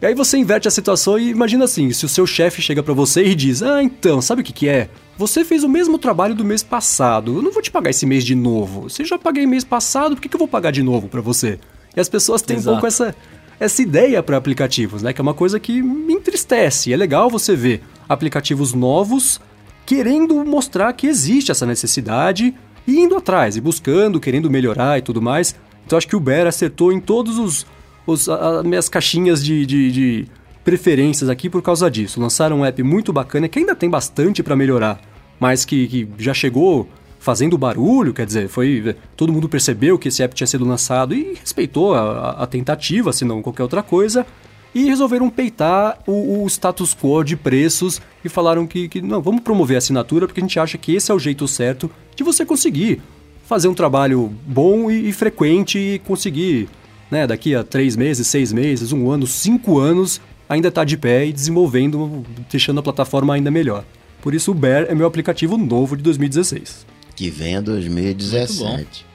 e 0.03 0.07
aí 0.07 0.13
você 0.13 0.37
inverte 0.37 0.67
a 0.67 0.73
situação 0.73 1.17
e 1.17 1.31
imagina 1.31 1.67
assim: 1.67 1.93
se 1.93 2.05
o 2.05 2.09
seu 2.09 2.27
chefe 2.27 2.61
chega 2.61 2.83
para 2.83 2.93
você 2.93 3.25
e 3.25 3.33
diz: 3.33 3.63
Ah, 3.63 3.81
então, 3.81 4.21
sabe 4.21 4.43
o 4.43 4.45
que, 4.45 4.53
que 4.53 4.69
é? 4.69 4.91
Você 5.19 5.45
fez 5.45 5.65
o 5.65 5.69
mesmo 5.69 5.99
trabalho 5.99 6.35
do 6.35 6.45
mês 6.45 6.63
passado. 6.63 7.37
Eu 7.37 7.43
não 7.43 7.51
vou 7.51 7.63
te 7.63 7.71
pagar 7.71 7.91
esse 7.91 8.05
mês 8.05 8.25
de 8.25 8.35
novo. 8.35 8.83
Você 8.83 9.05
já 9.05 9.19
paguei 9.19 9.47
mês 9.47 9.65
passado, 9.65 10.15
por 10.15 10.21
que, 10.21 10.29
que 10.29 10.37
eu 10.37 10.39
vou 10.39 10.49
pagar 10.49 10.71
de 10.71 10.83
novo 10.83 11.09
para 11.09 11.21
você? 11.21 11.59
E 11.97 12.01
as 12.01 12.09
pessoas 12.09 12.43
têm 12.43 12.57
Exato. 12.57 12.71
um 12.71 12.75
pouco 12.75 12.87
essa, 12.87 13.15
essa 13.59 13.81
ideia 13.81 14.23
para 14.23 14.37
aplicativos, 14.37 15.03
né? 15.03 15.13
Que 15.13 15.21
é 15.21 15.23
uma 15.23 15.33
coisa 15.33 15.59
que 15.59 15.81
me 15.81 16.13
entristece. 16.13 16.93
É 16.93 16.97
legal 16.97 17.31
você 17.31 17.57
ver 17.57 17.83
aplicativos 18.09 18.75
novos 18.75 19.41
querendo 19.87 20.45
mostrar 20.45 20.93
que 20.93 21.07
existe 21.07 21.51
essa 21.51 21.65
necessidade 21.65 22.53
e 22.87 22.99
indo 22.99 23.17
atrás, 23.17 23.57
e 23.57 23.61
buscando, 23.61 24.21
querendo 24.21 24.51
melhorar 24.51 24.99
e 24.99 25.03
tudo 25.03 25.23
mais. 25.23 25.55
Então 25.87 25.97
acho 25.97 26.09
que 26.09 26.17
o 26.17 26.21
Bear 26.21 26.47
acertou 26.47 26.93
em 26.93 27.01
todos 27.01 27.39
os, 27.39 27.67
os 28.07 28.29
as 28.29 28.65
minhas 28.65 28.89
caixinhas 28.89 29.43
de, 29.43 29.65
de, 29.65 29.93
de, 29.93 30.29
preferências 30.67 31.31
aqui 31.31 31.49
por 31.49 31.63
causa 31.63 31.89
disso. 31.89 32.21
Lançaram 32.21 32.59
um 32.59 32.65
app 32.65 32.83
muito 32.83 33.13
bacana 33.13 33.49
que 33.49 33.61
ainda 33.61 33.73
tem 33.73 33.89
bastante 33.89 34.43
para 34.43 34.57
melhorar, 34.57 35.01
mas 35.39 35.65
que, 35.65 35.87
que 35.87 36.09
já 36.19 36.35
chegou 36.35 36.89
fazendo 37.21 37.57
barulho, 37.57 38.13
quer 38.13 38.27
dizer, 38.27 38.49
foi 38.49 38.97
todo 39.17 39.33
mundo 39.33 39.49
percebeu 39.49 39.97
que 39.97 40.09
esse 40.09 40.25
app 40.25 40.35
tinha 40.35 40.47
sido 40.47 40.65
lançado 40.65 41.15
e 41.15 41.35
respeitou 41.35 41.95
a, 41.95 42.31
a 42.31 42.47
tentativa, 42.49 43.13
se 43.13 43.25
não 43.25 43.43
qualquer 43.43 43.63
outra 43.63 43.81
coisa, 43.81 44.27
e 44.75 44.87
resolveram 44.87 45.31
peitar 45.31 46.01
o, 46.05 46.43
o, 46.43 46.47
status 46.49 46.97
quo 46.97 47.23
de 47.23 47.37
preços 47.37 48.03
e 48.25 48.29
falaram 48.29 48.67
que, 48.67 48.89
que 48.89 49.01
não, 49.01 49.23
vamos 49.23 49.43
promover 49.43 49.77
a 49.77 49.79
assinatura 49.79 50.27
porque 50.27 50.41
a 50.41 50.43
gente 50.43 50.59
acha 50.59 50.77
que 50.77 50.97
esse 50.97 51.13
é 51.13 51.15
o 51.15 51.19
jeito 51.19 51.47
certo 51.47 51.89
de 52.17 52.25
você 52.25 52.45
conseguir 52.45 53.01
fazer 53.45 53.69
um 53.69 53.75
trabalho 53.75 54.33
bom 54.45 54.91
e, 54.91 55.11
e 55.11 55.13
frequente 55.13 55.79
e 55.79 56.01
conseguir, 56.01 56.69
né, 57.09 57.25
daqui 57.25 57.55
a 57.55 57.63
três 57.63 57.95
meses, 57.95 58.27
seis 58.27 58.53
meses, 58.53 58.93
um 58.93 59.09
ano, 59.09 59.29
cinco 59.29 59.79
anos, 59.79 60.21
ainda 60.49 60.69
estar 60.69 60.83
tá 60.83 60.85
de 60.85 60.97
pé 60.97 61.27
e 61.27 61.33
desenvolvendo, 61.33 62.25
deixando 62.51 62.81
a 62.81 62.83
plataforma 62.83 63.35
ainda 63.35 63.51
melhor. 63.51 63.85
Por 64.21 64.35
isso 64.35 64.51
o 64.51 64.55
Bear 64.55 64.87
é 64.89 64.95
meu 64.95 65.07
aplicativo 65.07 65.57
novo 65.57 65.97
de 65.97 66.03
2016. 66.03 66.87
Que 67.15 67.31
venha 67.31 67.63
2017. 67.63 69.07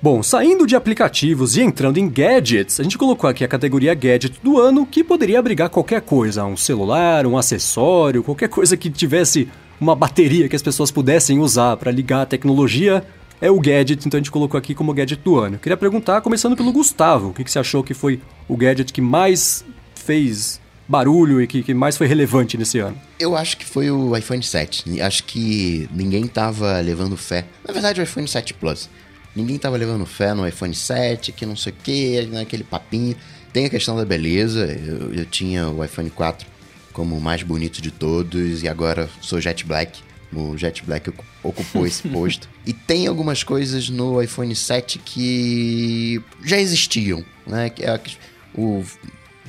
Bom, 0.00 0.22
saindo 0.22 0.64
de 0.64 0.76
aplicativos 0.76 1.56
e 1.56 1.62
entrando 1.62 1.98
em 1.98 2.08
gadgets, 2.08 2.78
a 2.78 2.84
gente 2.84 2.96
colocou 2.96 3.28
aqui 3.28 3.42
a 3.42 3.48
categoria 3.48 3.92
gadget 3.94 4.38
do 4.44 4.60
ano, 4.60 4.86
que 4.86 5.02
poderia 5.02 5.40
abrigar 5.40 5.68
qualquer 5.70 6.00
coisa, 6.02 6.44
um 6.44 6.56
celular, 6.56 7.26
um 7.26 7.36
acessório, 7.36 8.22
qualquer 8.22 8.48
coisa 8.48 8.76
que 8.76 8.90
tivesse 8.90 9.48
uma 9.80 9.96
bateria 9.96 10.48
que 10.48 10.54
as 10.54 10.62
pessoas 10.62 10.92
pudessem 10.92 11.40
usar 11.40 11.76
para 11.76 11.90
ligar 11.90 12.22
a 12.22 12.26
tecnologia, 12.26 13.04
é 13.40 13.50
o 13.50 13.60
gadget, 13.60 14.06
então 14.06 14.18
a 14.18 14.20
gente 14.20 14.30
colocou 14.30 14.58
aqui 14.58 14.74
como 14.74 14.92
gadget 14.92 15.22
do 15.22 15.38
ano. 15.38 15.58
queria 15.58 15.76
perguntar, 15.76 16.20
começando 16.20 16.56
pelo 16.56 16.72
Gustavo, 16.72 17.28
o 17.28 17.34
que, 17.34 17.44
que 17.44 17.50
você 17.50 17.58
achou 17.58 17.82
que 17.82 17.94
foi 17.94 18.20
o 18.48 18.56
gadget 18.56 18.92
que 18.92 19.00
mais 19.00 19.64
fez 19.94 20.60
barulho 20.88 21.40
e 21.40 21.46
que, 21.46 21.62
que, 21.62 21.74
mais 21.74 21.96
foi 21.96 22.06
relevante 22.06 22.56
nesse 22.56 22.78
ano? 22.78 22.96
Eu 23.18 23.36
acho 23.36 23.58
que 23.58 23.66
foi 23.66 23.90
o 23.90 24.16
iPhone 24.16 24.42
7. 24.42 25.00
Acho 25.02 25.24
que 25.24 25.88
ninguém 25.92 26.26
tava 26.26 26.80
levando 26.80 27.16
fé. 27.16 27.44
Na 27.66 27.72
verdade, 27.72 28.00
o 28.00 28.02
iPhone 28.02 28.26
7 28.26 28.54
Plus. 28.54 28.88
Ninguém 29.36 29.58
tava 29.58 29.76
levando 29.76 30.06
fé 30.06 30.32
no 30.32 30.48
iPhone 30.48 30.74
7, 30.74 31.30
que 31.32 31.44
não 31.44 31.54
sei 31.54 31.72
o 31.72 31.76
que, 31.82 32.22
naquele 32.22 32.64
papinho. 32.64 33.14
Tem 33.52 33.66
a 33.66 33.70
questão 33.70 33.96
da 33.96 34.04
beleza. 34.04 34.64
Eu, 34.64 35.12
eu 35.12 35.26
tinha 35.26 35.68
o 35.68 35.84
iPhone 35.84 36.08
4 36.08 36.46
como 36.92 37.16
o 37.16 37.20
mais 37.20 37.42
bonito 37.42 37.80
de 37.80 37.90
todos 37.90 38.62
e 38.62 38.68
agora 38.68 39.08
sou 39.20 39.40
Jet 39.40 39.64
Black. 39.64 40.00
O 40.32 40.56
Jet 40.56 40.82
Black 40.84 41.12
ocupou 41.42 41.86
esse 41.86 42.06
posto. 42.08 42.48
E 42.68 42.74
tem 42.74 43.06
algumas 43.06 43.42
coisas 43.42 43.88
no 43.88 44.20
iPhone 44.20 44.54
7 44.54 44.98
que 44.98 46.22
já 46.44 46.58
existiam, 46.58 47.24
né? 47.46 47.70
Que 47.70 47.82
é 47.82 47.98
o 48.54 48.84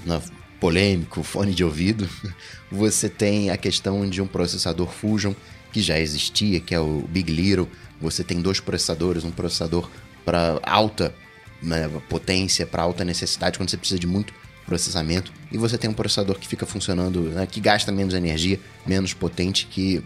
na, 0.06 0.22
polêmico 0.58 1.22
fone 1.22 1.54
de 1.54 1.62
ouvido. 1.62 2.10
Você 2.72 3.10
tem 3.10 3.50
a 3.50 3.58
questão 3.58 4.10
de 4.10 4.22
um 4.22 4.26
processador 4.26 4.88
Fusion 4.88 5.34
que 5.74 5.82
já 5.82 6.00
existia, 6.00 6.62
que 6.62 6.74
é 6.74 6.80
o 6.80 7.04
Big 7.10 7.30
Little. 7.30 7.68
Você 8.00 8.24
tem 8.24 8.42
dois 8.42 8.62
processadores, 8.62 9.26
um 9.26 9.32
processador 9.32 9.90
para 10.24 10.58
alta 10.64 11.14
né, 11.62 11.90
potência, 12.08 12.66
para 12.66 12.84
alta 12.84 13.04
necessidade, 13.04 13.58
quando 13.58 13.70
você 13.70 13.76
precisa 13.76 14.00
de 14.00 14.08
muito 14.08 14.34
processamento, 14.66 15.34
e 15.52 15.58
você 15.58 15.78
tem 15.78 15.90
um 15.90 15.94
processador 15.94 16.40
que 16.40 16.48
fica 16.48 16.66
funcionando, 16.66 17.24
né, 17.24 17.46
que 17.46 17.60
gasta 17.60 17.92
menos 17.92 18.14
energia, 18.14 18.62
menos 18.86 19.14
potente, 19.14 19.68
que 19.68 20.02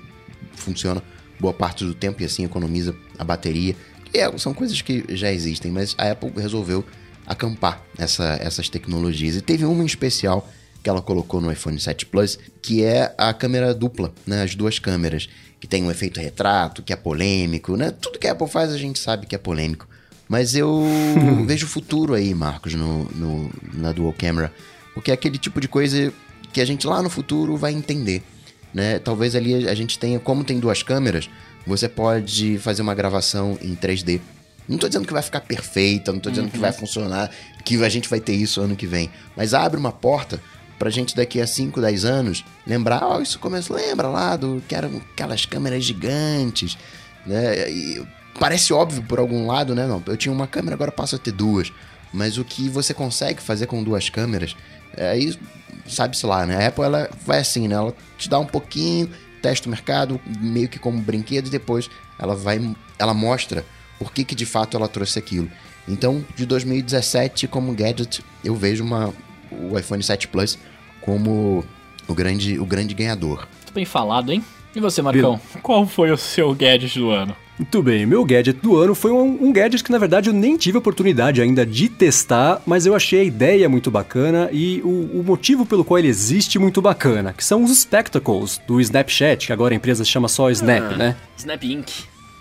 funciona 0.56 1.04
boa 1.44 1.54
parte 1.54 1.84
do 1.84 1.94
tempo 1.94 2.22
e 2.22 2.26
assim 2.26 2.46
economiza 2.46 2.96
a 3.20 3.24
bateria. 3.26 3.76
É, 4.14 4.38
são 4.38 4.54
coisas 4.54 4.82
que 4.82 5.04
já 5.10 5.30
existem, 5.30 5.72
mas 5.72 5.94
a 5.98 6.12
Apple 6.12 6.32
resolveu 6.38 6.86
acampar 7.28 7.84
essa, 7.98 8.38
essas 8.42 8.70
tecnologias. 8.70 9.36
E 9.36 9.42
teve 9.42 9.66
uma 9.66 9.84
em 9.84 9.86
especial 9.86 10.50
que 10.82 10.90
ela 10.90 11.02
colocou 11.02 11.42
no 11.42 11.52
iPhone 11.52 11.78
7 11.78 12.06
Plus, 12.06 12.40
que 12.62 12.82
é 12.84 13.14
a 13.18 13.34
câmera 13.34 13.74
dupla, 13.74 14.14
né? 14.26 14.42
As 14.44 14.56
duas 14.56 14.80
câmeras, 14.80 15.28
que 15.60 15.68
tem 15.68 15.84
um 15.84 15.92
efeito 15.92 16.22
retrato, 16.22 16.82
que 16.82 16.94
é 16.94 16.96
polêmico, 16.96 17.76
né? 17.76 17.92
Tudo 17.92 18.20
que 18.20 18.28
a 18.28 18.32
Apple 18.32 18.48
faz 18.48 18.72
a 18.72 18.78
gente 18.78 19.00
sabe 19.00 19.26
que 19.26 19.36
é 19.36 19.38
polêmico. 19.38 19.86
Mas 20.30 20.56
eu 20.56 20.86
vejo 21.46 21.68
futuro 21.68 22.14
aí, 22.14 22.34
Marcos, 22.34 22.74
no, 22.74 23.04
no, 23.06 23.52
na 23.74 23.92
Dual 23.92 24.14
Camera. 24.14 24.54
Porque 24.94 25.12
é 25.12 25.14
aquele 25.14 25.38
tipo 25.38 25.60
de 25.60 25.68
coisa 25.68 26.14
que 26.54 26.62
a 26.62 26.66
gente 26.66 26.88
lá 26.88 27.02
no 27.02 27.10
futuro 27.10 27.58
vai 27.58 27.74
entender. 27.74 28.24
Né? 28.74 29.00
Talvez 29.00 29.36
ali 29.36 29.68
a 29.68 29.76
gente 29.76 30.00
tenha, 30.00 30.20
como 30.20 30.44
tem 30.44 30.60
duas 30.60 30.82
câmeras, 30.82 31.30
você 31.66 31.88
pode 31.88 32.58
fazer 32.58 32.82
uma 32.82 32.96
gravação 32.96 33.58
em 33.62 33.76
3D. 33.76 34.20
Não 34.68 34.78
tô 34.78 34.88
dizendo 34.88 35.06
que 35.06 35.14
vai 35.14 35.22
ficar 35.22 35.42
perfeita, 35.42 36.12
não 36.12 36.20
tô 36.20 36.30
dizendo 36.30 36.46
uhum. 36.46 36.52
que 36.52 36.58
vai 36.58 36.72
funcionar, 36.72 37.30
que 37.64 37.84
a 37.84 37.90
gente 37.90 38.10
vai 38.10 38.20
ter 38.20 38.34
isso 38.34 38.62
ano 38.62 38.76
que 38.76 38.88
vem. 38.88 39.10
Mas 39.36 39.54
abre 39.54 39.78
uma 39.78 39.92
porta 39.92 40.42
pra 40.80 40.90
gente 40.90 41.16
daqui 41.16 41.40
a 41.40 41.48
5, 41.48 41.80
10 41.80 42.06
anos 42.06 42.46
lembrar, 42.66 43.04
ó, 43.04 43.18
oh, 43.18 43.22
isso 43.22 43.40
começou, 43.40 43.76
lembra 43.76 44.08
lá 44.08 44.36
do 44.36 44.64
que 44.68 44.74
eram 44.74 45.02
aquelas 45.14 45.46
câmeras 45.46 45.84
gigantes, 45.84 46.78
né? 47.26 47.70
E 47.70 48.04
parece 48.40 48.74
óbvio 48.74 49.04
por 49.04 49.20
algum 49.20 49.48
lado, 49.48 49.76
né? 49.76 49.86
Não, 49.86 50.02
eu 50.08 50.18
tinha 50.18 50.32
uma 50.32 50.48
câmera, 50.48 50.76
agora 50.76 50.92
passo 50.92 51.16
a 51.16 51.20
ter 51.20 51.32
duas. 51.32 51.72
Mas 52.14 52.38
o 52.38 52.46
que 52.46 52.70
você 52.70 52.94
consegue 52.94 53.42
fazer 53.42 53.66
com 53.66 53.84
duas 53.84 54.10
câmeras, 54.10 54.56
aí 54.98 55.36
sabe-se 55.88 56.26
lá, 56.26 56.46
né? 56.46 56.64
A 56.64 56.68
Apple 56.68 56.84
ela 56.84 57.10
vai 57.26 57.40
assim, 57.40 57.68
né? 57.68 57.76
Ela 57.76 57.94
te 58.18 58.30
dá 58.30 58.40
um 58.40 58.46
pouquinho, 58.46 59.10
testa 59.42 59.68
o 59.68 59.72
mercado, 59.72 60.22
meio 60.40 60.70
que 60.70 60.80
como 60.80 61.02
brinquedo, 61.02 61.48
e 61.48 61.50
depois 61.50 61.90
ela 62.20 62.36
vai, 62.36 62.60
ela 63.00 63.14
mostra 63.14 63.66
por 63.98 64.12
que, 64.12 64.24
que 64.24 64.36
de 64.36 64.46
fato 64.46 64.78
ela 64.78 64.88
trouxe 64.88 65.18
aquilo. 65.18 65.50
Então, 65.88 66.24
de 66.36 66.46
2017, 66.46 67.48
como 67.48 67.74
gadget, 67.74 68.24
eu 68.44 68.56
vejo 68.56 68.84
uma, 68.84 69.14
o 69.52 69.78
iPhone 69.78 70.02
7 70.02 70.28
Plus 70.28 70.58
como 71.02 71.66
o 72.08 72.14
grande, 72.14 72.58
o 72.60 72.66
grande 72.66 72.94
ganhador. 72.94 73.48
Muito 73.58 73.74
bem 73.74 73.86
falado, 73.86 74.32
hein? 74.32 74.44
E 74.76 74.80
você, 74.80 75.02
Marcão? 75.02 75.40
Qual 75.62 75.86
foi 75.86 76.12
o 76.12 76.18
seu 76.18 76.54
gadget 76.54 76.98
do 76.98 77.10
ano? 77.10 77.36
Muito 77.64 77.82
bem, 77.82 78.06
meu 78.06 78.26
gadget 78.26 78.60
do 78.60 78.76
ano 78.76 78.94
foi 78.94 79.10
um, 79.14 79.46
um, 79.46 79.54
gadget 79.54 79.82
que 79.86 79.92
na 79.92 79.98
verdade 79.98 80.30
eu 80.30 80.34
nem 80.34 80.58
tive 80.58 80.76
a 80.76 80.80
oportunidade 80.80 81.42
ainda 81.42 81.66
de 81.66 81.88
testar, 81.88 82.62
mas 82.66 82.86
eu 82.86 82.94
achei 82.94 83.22
a 83.22 83.24
ideia 83.24 83.70
muito 83.70 83.90
bacana 83.90 84.50
e 84.52 84.82
o, 84.84 85.22
o 85.22 85.24
motivo 85.26 85.66
pelo 85.66 85.86
qual 85.86 85.98
ele 85.98 86.10
existe 86.10 86.60
muito 86.60 86.82
bacana, 86.82 87.32
que 87.32 87.44
são 87.44 87.64
os 87.64 87.76
Spectacles 87.80 88.60
do 88.68 88.82
Snapchat, 88.82 89.48
que 89.48 89.54
agora 89.54 89.74
a 89.74 89.78
empresa 89.78 90.04
chama 90.04 90.28
só 90.28 90.52
Snap, 90.52 90.92
ah, 90.92 90.98
né? 90.98 91.16
Snap 91.38 91.64
Inc. 91.64 91.90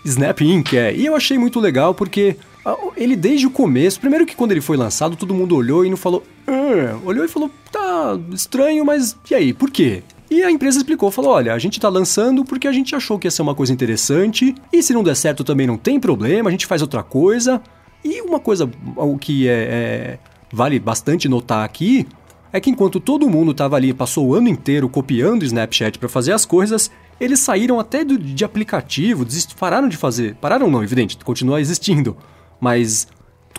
Snap 0.03 0.41
Inc, 0.41 0.73
é. 0.73 0.93
E 0.93 1.05
eu 1.05 1.15
achei 1.15 1.37
muito 1.37 1.57
legal 1.61 1.95
porque 1.95 2.35
ele 2.97 3.15
desde 3.15 3.47
o 3.47 3.49
começo, 3.49 4.01
primeiro 4.01 4.25
que 4.25 4.35
quando 4.35 4.51
ele 4.51 4.59
foi 4.59 4.75
lançado, 4.75 5.15
todo 5.15 5.33
mundo 5.33 5.55
olhou 5.55 5.85
e 5.85 5.89
não 5.89 5.97
falou, 5.97 6.21
ah", 6.45 6.99
olhou 7.05 7.23
e 7.23 7.29
falou, 7.29 7.49
tá 7.71 8.19
estranho, 8.33 8.83
mas 8.83 9.15
e 9.31 9.33
aí, 9.33 9.53
por 9.53 9.71
quê? 9.71 10.03
E 10.33 10.41
a 10.41 10.49
empresa 10.49 10.79
explicou, 10.79 11.11
falou: 11.11 11.29
olha, 11.29 11.53
a 11.53 11.59
gente 11.59 11.79
tá 11.79 11.87
lançando 11.87 12.43
porque 12.43 12.67
a 12.67 12.71
gente 12.71 12.95
achou 12.95 13.19
que 13.19 13.27
ia 13.27 13.31
ser 13.31 13.43
uma 13.43 13.53
coisa 13.53 13.71
interessante, 13.71 14.55
e 14.73 14.81
se 14.81 14.91
não 14.91 15.03
der 15.03 15.15
certo 15.15 15.43
também 15.43 15.67
não 15.67 15.77
tem 15.77 15.99
problema, 15.99 16.49
a 16.49 16.51
gente 16.51 16.65
faz 16.65 16.81
outra 16.81 17.03
coisa. 17.03 17.61
E 18.03 18.19
uma 18.19 18.39
coisa 18.39 18.67
o 18.97 19.15
que 19.15 19.47
é, 19.47 19.53
é, 19.53 20.19
vale 20.51 20.79
bastante 20.79 21.29
notar 21.29 21.63
aqui 21.63 22.07
é 22.51 22.59
que 22.59 22.71
enquanto 22.71 22.99
todo 22.99 23.29
mundo 23.29 23.53
tava 23.53 23.75
ali, 23.75 23.93
passou 23.93 24.27
o 24.27 24.33
ano 24.33 24.49
inteiro 24.49 24.89
copiando 24.89 25.43
o 25.43 25.45
Snapchat 25.45 25.99
para 25.99 26.09
fazer 26.09 26.31
as 26.31 26.47
coisas, 26.47 26.89
eles 27.19 27.39
saíram 27.39 27.79
até 27.79 28.03
do, 28.03 28.17
de 28.17 28.43
aplicativo, 28.43 29.27
pararam 29.59 29.87
de 29.87 29.97
fazer. 29.97 30.33
Pararam 30.41 30.67
não, 30.67 30.83
evidente, 30.83 31.15
continua 31.17 31.61
existindo. 31.61 32.17
Mas 32.59 33.07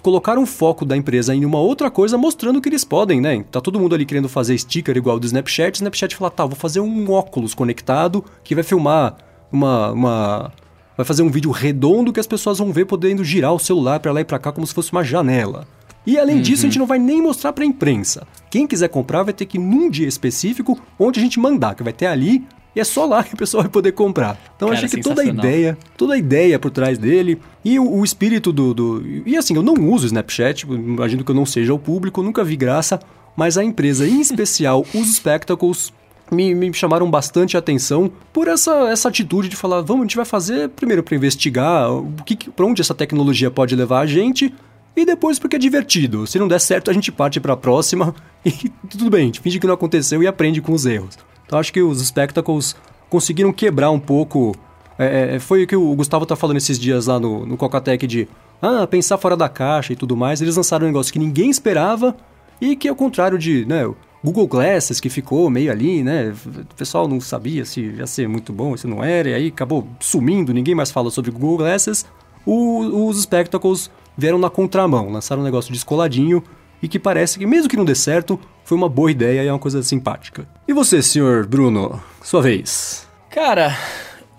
colocaram 0.05 0.43
o 0.43 0.47
foco 0.47 0.85
da 0.85 0.95
empresa 0.95 1.35
em 1.35 1.47
uma 1.47 1.59
outra 1.59 1.90
coisa, 1.90 2.19
mostrando 2.19 2.61
que 2.61 2.69
eles 2.69 2.85
podem, 2.85 3.23
né? 3.23 3.43
Tá 3.51 3.59
todo 3.59 3.81
mundo 3.81 3.95
ali 3.95 4.05
querendo 4.05 4.29
fazer 4.29 4.57
sticker 4.59 4.95
igual 4.99 5.19
do 5.19 5.25
Snapchat. 5.25 5.77
Snapchat 5.77 6.14
fala, 6.14 6.31
tá, 6.31 6.45
vou 6.45 6.55
fazer 6.55 6.81
um 6.81 7.11
óculos 7.11 7.55
conectado 7.55 8.23
que 8.45 8.55
vai 8.55 8.62
filmar 8.62 9.17
uma, 9.51 9.93
uma 9.93 10.53
vai 10.95 11.07
fazer 11.07 11.23
um 11.23 11.31
vídeo 11.31 11.51
redondo 11.51 12.12
que 12.12 12.21
as 12.21 12.27
pessoas 12.27 12.59
vão 12.59 12.71
ver 12.71 12.85
podendo 12.85 13.25
girar 13.25 13.55
o 13.55 13.59
celular 13.59 13.99
para 13.99 14.12
lá 14.12 14.21
e 14.21 14.25
para 14.27 14.38
cá 14.38 14.53
como 14.53 14.67
se 14.67 14.75
fosse 14.75 14.93
uma 14.93 15.03
janela. 15.03 15.67
E 16.07 16.19
além 16.19 16.37
uhum. 16.37 16.43
disso, 16.43 16.67
a 16.67 16.69
gente 16.69 16.79
não 16.79 16.87
vai 16.87 16.99
nem 16.99 17.23
mostrar 17.23 17.55
para 17.55 17.64
a 17.64 17.67
imprensa. 17.67 18.27
Quem 18.51 18.67
quiser 18.67 18.88
comprar 18.88 19.23
vai 19.23 19.33
ter 19.33 19.47
que 19.47 19.57
ir 19.57 19.61
num 19.61 19.88
dia 19.88 20.07
específico 20.07 20.79
onde 20.99 21.19
a 21.19 21.23
gente 21.23 21.40
mandar, 21.40 21.75
que 21.75 21.83
vai 21.83 21.95
ter 21.95 22.07
ali 22.07 22.45
e 22.74 22.80
é 22.80 22.84
só 22.84 23.06
lá 23.06 23.22
que 23.22 23.34
o 23.34 23.37
pessoal 23.37 23.62
vai 23.62 23.70
poder 23.70 23.92
comprar. 23.92 24.38
Então 24.56 24.68
Cara, 24.68 24.78
achei 24.78 24.88
que 24.88 25.00
toda 25.00 25.22
a 25.22 25.24
ideia, 25.24 25.78
toda 25.96 26.14
a 26.14 26.18
ideia 26.18 26.58
por 26.58 26.70
trás 26.70 26.98
dele 26.98 27.40
e 27.64 27.78
o, 27.78 27.88
o 27.88 28.04
espírito 28.04 28.52
do, 28.52 28.74
do, 28.74 29.02
E 29.24 29.37
assim, 29.37 29.54
eu 29.54 29.62
não 29.62 29.74
uso 29.90 30.04
o 30.04 30.06
Snapchat, 30.06 30.64
imagino 30.64 31.24
que 31.24 31.30
eu 31.30 31.34
não 31.34 31.46
seja 31.46 31.72
o 31.72 31.78
público, 31.78 32.22
nunca 32.22 32.42
vi 32.42 32.56
graça, 32.56 33.00
mas 33.37 33.56
a 33.56 33.64
empresa, 33.64 34.06
em 34.06 34.20
especial 34.20 34.84
os 34.94 35.14
Spectacles, 35.14 35.92
me, 36.30 36.54
me, 36.54 36.72
chamaram 36.72 37.10
bastante 37.10 37.56
atenção 37.56 38.10
por 38.32 38.48
essa, 38.48 38.88
essa 38.88 39.08
atitude 39.08 39.48
de 39.48 39.56
falar, 39.56 39.82
vamos, 39.82 40.02
a 40.02 40.04
gente 40.04 40.16
vai 40.16 40.24
fazer 40.24 40.68
primeiro 40.70 41.02
para 41.02 41.14
investigar 41.14 41.92
o 41.92 42.12
que, 42.24 42.50
para 42.50 42.66
onde 42.66 42.80
essa 42.80 42.94
tecnologia 42.94 43.50
pode 43.50 43.76
levar 43.76 44.00
a 44.00 44.06
gente 44.06 44.52
e 44.96 45.04
depois 45.04 45.38
porque 45.38 45.56
é 45.56 45.58
divertido. 45.58 46.26
Se 46.26 46.38
não 46.38 46.48
der 46.48 46.60
certo, 46.60 46.90
a 46.90 46.94
gente 46.94 47.12
parte 47.12 47.40
para 47.40 47.52
a 47.52 47.56
próxima 47.56 48.14
e 48.44 48.70
tudo 48.88 49.10
bem, 49.10 49.22
a 49.22 49.26
gente 49.26 49.40
finge 49.40 49.58
que 49.58 49.66
não 49.66 49.74
aconteceu 49.74 50.22
e 50.22 50.26
aprende 50.26 50.60
com 50.60 50.72
os 50.72 50.87
erros. 50.87 51.16
Então 51.55 51.61
acho 51.61 51.73
que 51.73 51.81
os 51.81 52.05
Spectacles 52.05 52.75
conseguiram 53.09 53.53
quebrar 53.53 53.93
um 53.93 54.01
pouco. 54.01 54.57
É, 54.99 55.37
é, 55.37 55.38
foi 55.38 55.62
o 55.62 55.67
que 55.69 55.77
o 55.77 55.95
Gustavo 55.95 56.27
tá 56.27 56.35
falando 56.35 56.57
esses 56.57 56.77
dias 56.81 57.07
lá 57.07 57.21
no, 57.21 57.47
no 57.47 57.57
Cocatec 57.57 58.09
de 58.09 58.29
ah, 58.61 58.85
pensar 58.88 59.19
fora 59.19 59.37
da 59.37 59.49
caixa 59.49 59.93
e 59.93 59.97
tudo 59.97 60.17
mais. 60.17 60.43
Eles 60.43 60.57
lançaram 60.57 60.85
um 60.85 60.88
negócio 60.88 61.12
que 61.12 61.19
ninguém 61.21 61.49
esperava 61.49 62.17
e 62.61 62.75
que 62.75 62.88
ao 62.88 62.97
contrário 62.97 63.38
de, 63.38 63.64
né, 63.67 63.88
Google 64.25 64.49
Glasses 64.49 64.99
que 64.99 65.09
ficou 65.09 65.49
meio 65.49 65.71
ali, 65.71 66.03
né? 66.03 66.35
O 66.45 66.75
pessoal 66.75 67.07
não 67.07 67.21
sabia 67.21 67.64
se 67.64 67.83
ia 67.83 68.07
ser 68.09 68.29
muito 68.29 68.53
bom, 68.53 68.77
se 68.77 68.88
não 68.88 69.05
era, 69.05 69.29
e 69.29 69.35
aí 69.35 69.47
acabou 69.47 69.87
sumindo, 70.01 70.53
ninguém 70.53 70.75
mais 70.75 70.90
fala 70.90 71.09
sobre 71.09 71.31
Google 71.31 71.59
Glasses. 71.59 72.05
O, 72.45 73.07
os 73.07 73.23
Spectacles 73.23 73.93
vieram 74.19 74.38
na 74.38 74.51
contramão, 74.51 75.09
lançaram 75.09 75.40
um 75.40 75.45
negócio 75.45 75.73
descoladinho 75.73 76.43
e 76.83 76.88
que 76.88 76.99
parece 76.99 77.38
que, 77.38 77.47
mesmo 77.47 77.69
que 77.69 77.77
não 77.77 77.85
dê 77.85 77.95
certo, 77.95 78.40
foi 78.64 78.77
uma 78.77 78.88
boa 78.88 79.11
ideia 79.11 79.42
e 79.42 79.46
é 79.46 79.53
uma 79.53 79.59
coisa 79.59 79.83
simpática. 79.83 80.46
E 80.66 80.72
você, 80.72 81.03
senhor 81.03 81.46
Bruno? 81.46 82.03
Sua 82.22 82.42
vez. 82.42 83.07
Cara, 83.31 83.77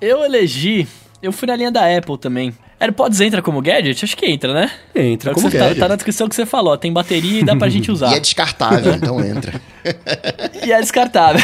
eu 0.02 0.24
elegi. 0.24 0.88
Eu 1.22 1.32
fui 1.32 1.48
na 1.48 1.56
linha 1.56 1.72
da 1.72 1.82
Apple 1.98 2.18
também. 2.18 2.54
AirPods 2.78 3.22
entra 3.22 3.42
como 3.42 3.62
gadget? 3.62 4.04
Acho 4.04 4.18
que 4.18 4.26
entra, 4.26 4.54
né? 4.54 4.70
Entra 4.94 5.32
É 5.32 5.34
como 5.34 5.50
você 5.50 5.58
tá, 5.58 5.64
gadget. 5.66 5.80
tá 5.80 5.88
na 5.88 5.96
descrição 5.96 6.28
que 6.28 6.36
você 6.36 6.46
falou, 6.46 6.78
tem 6.78 6.92
bateria 6.92 7.40
e 7.40 7.44
dá 7.44 7.56
pra 7.56 7.70
gente 7.70 7.90
usar. 7.92 8.12
E 8.12 8.16
é 8.16 8.20
descartável, 8.20 8.94
então 8.94 9.20
entra. 9.24 9.62
E 10.66 10.72
é 10.72 10.80
descartável. 10.82 11.42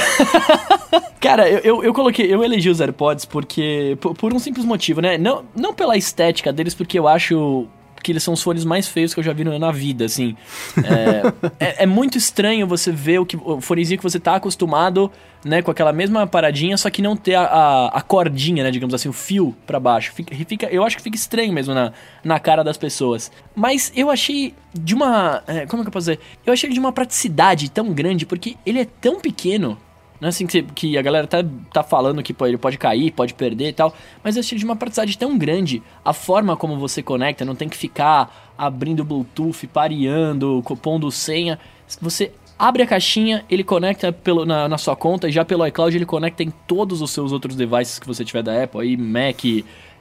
Cara, 1.22 1.48
eu, 1.48 1.60
eu, 1.60 1.84
eu 1.84 1.94
coloquei, 1.94 2.34
eu 2.34 2.44
elegi 2.44 2.70
os 2.70 2.82
AirPods 2.82 3.24
porque. 3.26 3.96
Por, 4.02 4.16
por 4.16 4.34
um 4.34 4.40
simples 4.40 4.66
motivo, 4.66 5.00
né? 5.00 5.18
Não, 5.18 5.46
não 5.56 5.74
pela 5.74 5.96
estética 5.96 6.52
deles, 6.52 6.74
porque 6.74 6.98
eu 6.98 7.08
acho 7.08 7.68
que 8.02 8.12
eles 8.12 8.24
são 8.24 8.34
os 8.34 8.42
fones 8.42 8.66
mais 8.66 8.88
feios 8.88 9.14
que 9.14 9.20
eu 9.20 9.24
já 9.24 9.34
vi 9.34 9.44
na 9.44 9.72
vida, 9.72 10.06
assim. 10.06 10.36
É, 10.78 11.50
é, 11.60 11.84
é 11.84 11.86
muito 11.86 12.18
estranho 12.18 12.68
você 12.68 12.92
ver 12.92 13.20
o, 13.20 13.26
que, 13.26 13.38
o 13.38 13.62
fonezinho 13.62 13.98
que 13.98 14.04
você 14.04 14.20
tá 14.20 14.36
acostumado, 14.36 15.12
né, 15.44 15.62
com 15.62 15.72
aquela 15.72 15.92
mesma 15.92 16.26
paradinha, 16.28 16.78
só 16.78 16.90
que 16.90 17.02
não 17.02 17.16
ter 17.16 17.36
a, 17.36 17.44
a, 17.44 17.88
a 17.88 18.02
cordinha, 18.02 18.64
né, 18.64 18.72
digamos 18.72 18.94
assim, 18.94 19.10
o 19.10 19.14
fio 19.14 19.56
pra 19.66 19.80
baixo. 19.80 20.14
Fica, 20.14 20.36
fica, 20.36 20.66
eu 20.68 20.84
acho 20.84 20.98
que 20.98 21.04
fica 21.04 21.16
estranho 21.16 21.54
mesmo 21.54 21.74
na, 21.74 21.94
na 22.24 22.40
cara 22.40 22.64
das 22.64 22.78
pessoas. 22.78 23.32
Mas 23.56 23.92
eu 23.96 24.10
achei 24.10 24.54
de 24.74 24.94
uma. 24.94 25.44
é, 25.48 25.66
como 25.66 25.82
é 25.82 25.84
que 25.84 25.90
eu 25.90 25.94
posso 25.94 26.12
dizer? 26.12 26.20
Eu 26.46 26.54
achei 26.54 26.70
de 26.70 26.80
uma 26.80 26.92
praticidade 26.92 27.70
tão 27.70 27.94
grande, 27.94 28.26
porque 28.26 28.56
ele 28.66 28.80
é 28.80 28.86
tão 28.86 29.20
pequeno. 29.20 29.78
Não 30.22 30.28
é 30.28 30.30
assim 30.30 30.46
que, 30.46 30.52
você- 30.54 30.62
que 30.76 30.98
a 30.98 31.02
galera 31.02 31.26
tá, 31.28 31.44
tá 31.74 31.82
falando 31.84 32.22
que 32.22 32.32
pô, 32.34 32.46
ele 32.46 32.58
pode 32.58 32.78
cair, 32.78 33.12
pode 33.12 33.34
perder 33.34 33.70
e 33.70 33.74
tal. 33.74 33.94
Mas 34.24 34.36
eu 34.36 34.42
achei 34.42 34.58
de 34.58 34.64
uma 34.64 34.76
praticidade 34.76 35.18
tão 35.18 35.36
grande. 35.38 35.82
A 36.06 36.14
forma 36.14 36.56
como 36.56 36.78
você 36.78 37.02
conecta, 37.02 37.44
não 37.44 37.56
tem 37.56 37.68
que 37.68 37.76
ficar 37.76 38.54
abrindo 38.56 39.04
Bluetooth, 39.04 39.66
pareando, 39.68 40.62
co- 40.64 40.78
pondo 40.78 41.10
senha. 41.12 41.58
Você 42.00 42.32
abre 42.58 42.84
a 42.84 42.88
caixinha, 42.88 43.44
ele 43.50 43.64
conecta 43.64 44.12
pelo, 44.14 44.46
na, 44.46 44.70
na 44.70 44.78
sua 44.78 44.96
conta, 44.96 45.28
e 45.28 45.32
já 45.32 45.44
pelo 45.44 45.66
iCloud 45.66 45.98
ele 45.98 46.06
conecta 46.06 46.44
em 46.44 46.52
todos 46.68 47.02
os 47.02 47.10
seus 47.10 47.32
outros 47.32 47.56
devices 47.56 47.98
que 47.98 48.06
você 48.06 48.24
tiver 48.24 48.44
da 48.44 48.64
Apple, 48.64 48.80
aí 48.82 48.96
Mac, 48.96 49.44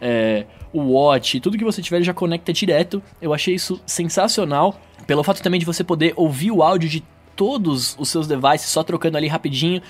é, 0.01 0.45
Watch, 0.75 1.41
tudo 1.41 1.57
que 1.57 1.65
você 1.65 1.81
tiver 1.81 1.97
ele 1.97 2.05
já 2.05 2.13
conecta 2.15 2.53
direto. 2.53 3.03
Eu 3.23 3.33
achei 3.33 3.55
isso 3.55 3.81
sensacional. 3.87 4.79
Pelo 5.07 5.25
fato 5.25 5.43
também 5.43 5.59
de 5.59 5.65
você 5.67 5.83
poder 5.83 6.13
ouvir 6.17 6.51
o 6.51 6.63
áudio 6.63 6.89
de 6.89 7.03
todos 7.37 7.97
os 7.99 8.09
seus 8.09 8.27
devices 8.27 8.69
só 8.69 8.83
trocando 8.83 9.17
ali 9.17 9.29
rapidinho. 9.29 9.81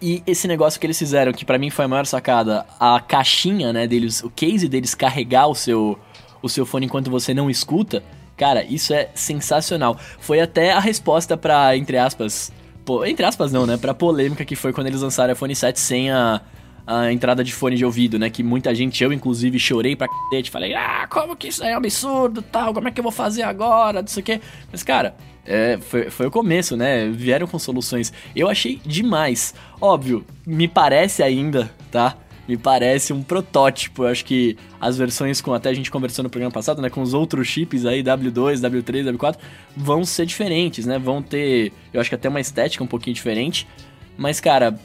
E 0.00 0.22
esse 0.26 0.46
negócio 0.46 0.78
que 0.78 0.86
eles 0.86 0.98
fizeram, 0.98 1.32
que 1.32 1.44
pra 1.44 1.58
mim 1.58 1.70
foi 1.70 1.84
a 1.84 1.88
maior 1.88 2.06
sacada, 2.06 2.64
a 2.78 3.00
caixinha, 3.00 3.72
né, 3.72 3.86
deles, 3.86 4.22
o 4.22 4.30
case 4.30 4.68
deles 4.68 4.94
carregar 4.94 5.48
o 5.48 5.54
seu 5.54 5.98
o 6.40 6.48
seu 6.48 6.64
fone 6.64 6.86
enquanto 6.86 7.10
você 7.10 7.34
não 7.34 7.50
escuta, 7.50 8.00
cara, 8.36 8.62
isso 8.62 8.94
é 8.94 9.10
sensacional. 9.12 9.98
Foi 10.20 10.40
até 10.40 10.70
a 10.70 10.78
resposta 10.78 11.36
pra, 11.36 11.76
entre 11.76 11.98
aspas, 11.98 12.52
pô, 12.84 13.04
entre 13.04 13.26
aspas 13.26 13.50
não, 13.50 13.66
né, 13.66 13.76
pra 13.76 13.92
polêmica 13.92 14.44
que 14.44 14.54
foi 14.54 14.72
quando 14.72 14.86
eles 14.86 15.02
lançaram 15.02 15.32
o 15.32 15.34
iPhone 15.34 15.54
7 15.54 15.80
sem 15.80 16.10
a 16.12 16.40
a 16.90 17.12
entrada 17.12 17.44
de 17.44 17.52
fone 17.52 17.76
de 17.76 17.84
ouvido, 17.84 18.18
né? 18.18 18.30
Que 18.30 18.42
muita 18.42 18.74
gente, 18.74 19.04
eu 19.04 19.12
inclusive, 19.12 19.58
chorei 19.58 19.94
pra 19.94 20.08
cacete. 20.08 20.50
Falei, 20.50 20.74
ah, 20.74 21.06
como 21.10 21.36
que 21.36 21.48
isso 21.48 21.62
é 21.62 21.74
absurdo 21.74 22.40
tal? 22.40 22.72
Como 22.72 22.88
é 22.88 22.90
que 22.90 22.98
eu 22.98 23.02
vou 23.02 23.12
fazer 23.12 23.42
agora? 23.42 24.00
Não 24.00 24.08
sei 24.08 24.22
o. 24.22 24.40
Mas, 24.72 24.82
cara, 24.82 25.14
é, 25.48 25.78
foi, 25.80 26.10
foi 26.10 26.26
o 26.26 26.30
começo, 26.30 26.76
né? 26.76 27.08
Vieram 27.08 27.46
com 27.46 27.58
soluções. 27.58 28.12
Eu 28.36 28.50
achei 28.50 28.78
demais. 28.84 29.54
Óbvio, 29.80 30.22
me 30.46 30.68
parece 30.68 31.22
ainda, 31.22 31.70
tá? 31.90 32.14
Me 32.46 32.58
parece 32.58 33.14
um 33.14 33.22
protótipo. 33.22 34.04
Eu 34.04 34.08
acho 34.08 34.26
que 34.26 34.58
as 34.78 34.98
versões 34.98 35.40
com 35.40 35.54
até 35.54 35.70
a 35.70 35.74
gente 35.74 35.90
conversou 35.90 36.22
no 36.22 36.28
programa 36.28 36.52
passado, 36.52 36.82
né? 36.82 36.90
Com 36.90 37.00
os 37.00 37.14
outros 37.14 37.48
chips 37.48 37.86
aí, 37.86 38.02
W2, 38.02 38.60
W3, 38.60 39.10
W4, 39.10 39.36
vão 39.74 40.04
ser 40.04 40.26
diferentes, 40.26 40.84
né? 40.84 40.98
Vão 40.98 41.22
ter, 41.22 41.72
eu 41.94 42.00
acho 42.00 42.10
que 42.10 42.14
até 42.14 42.28
uma 42.28 42.40
estética 42.40 42.84
um 42.84 42.86
pouquinho 42.86 43.14
diferente. 43.14 43.66
Mas, 44.18 44.40
cara, 44.40 44.78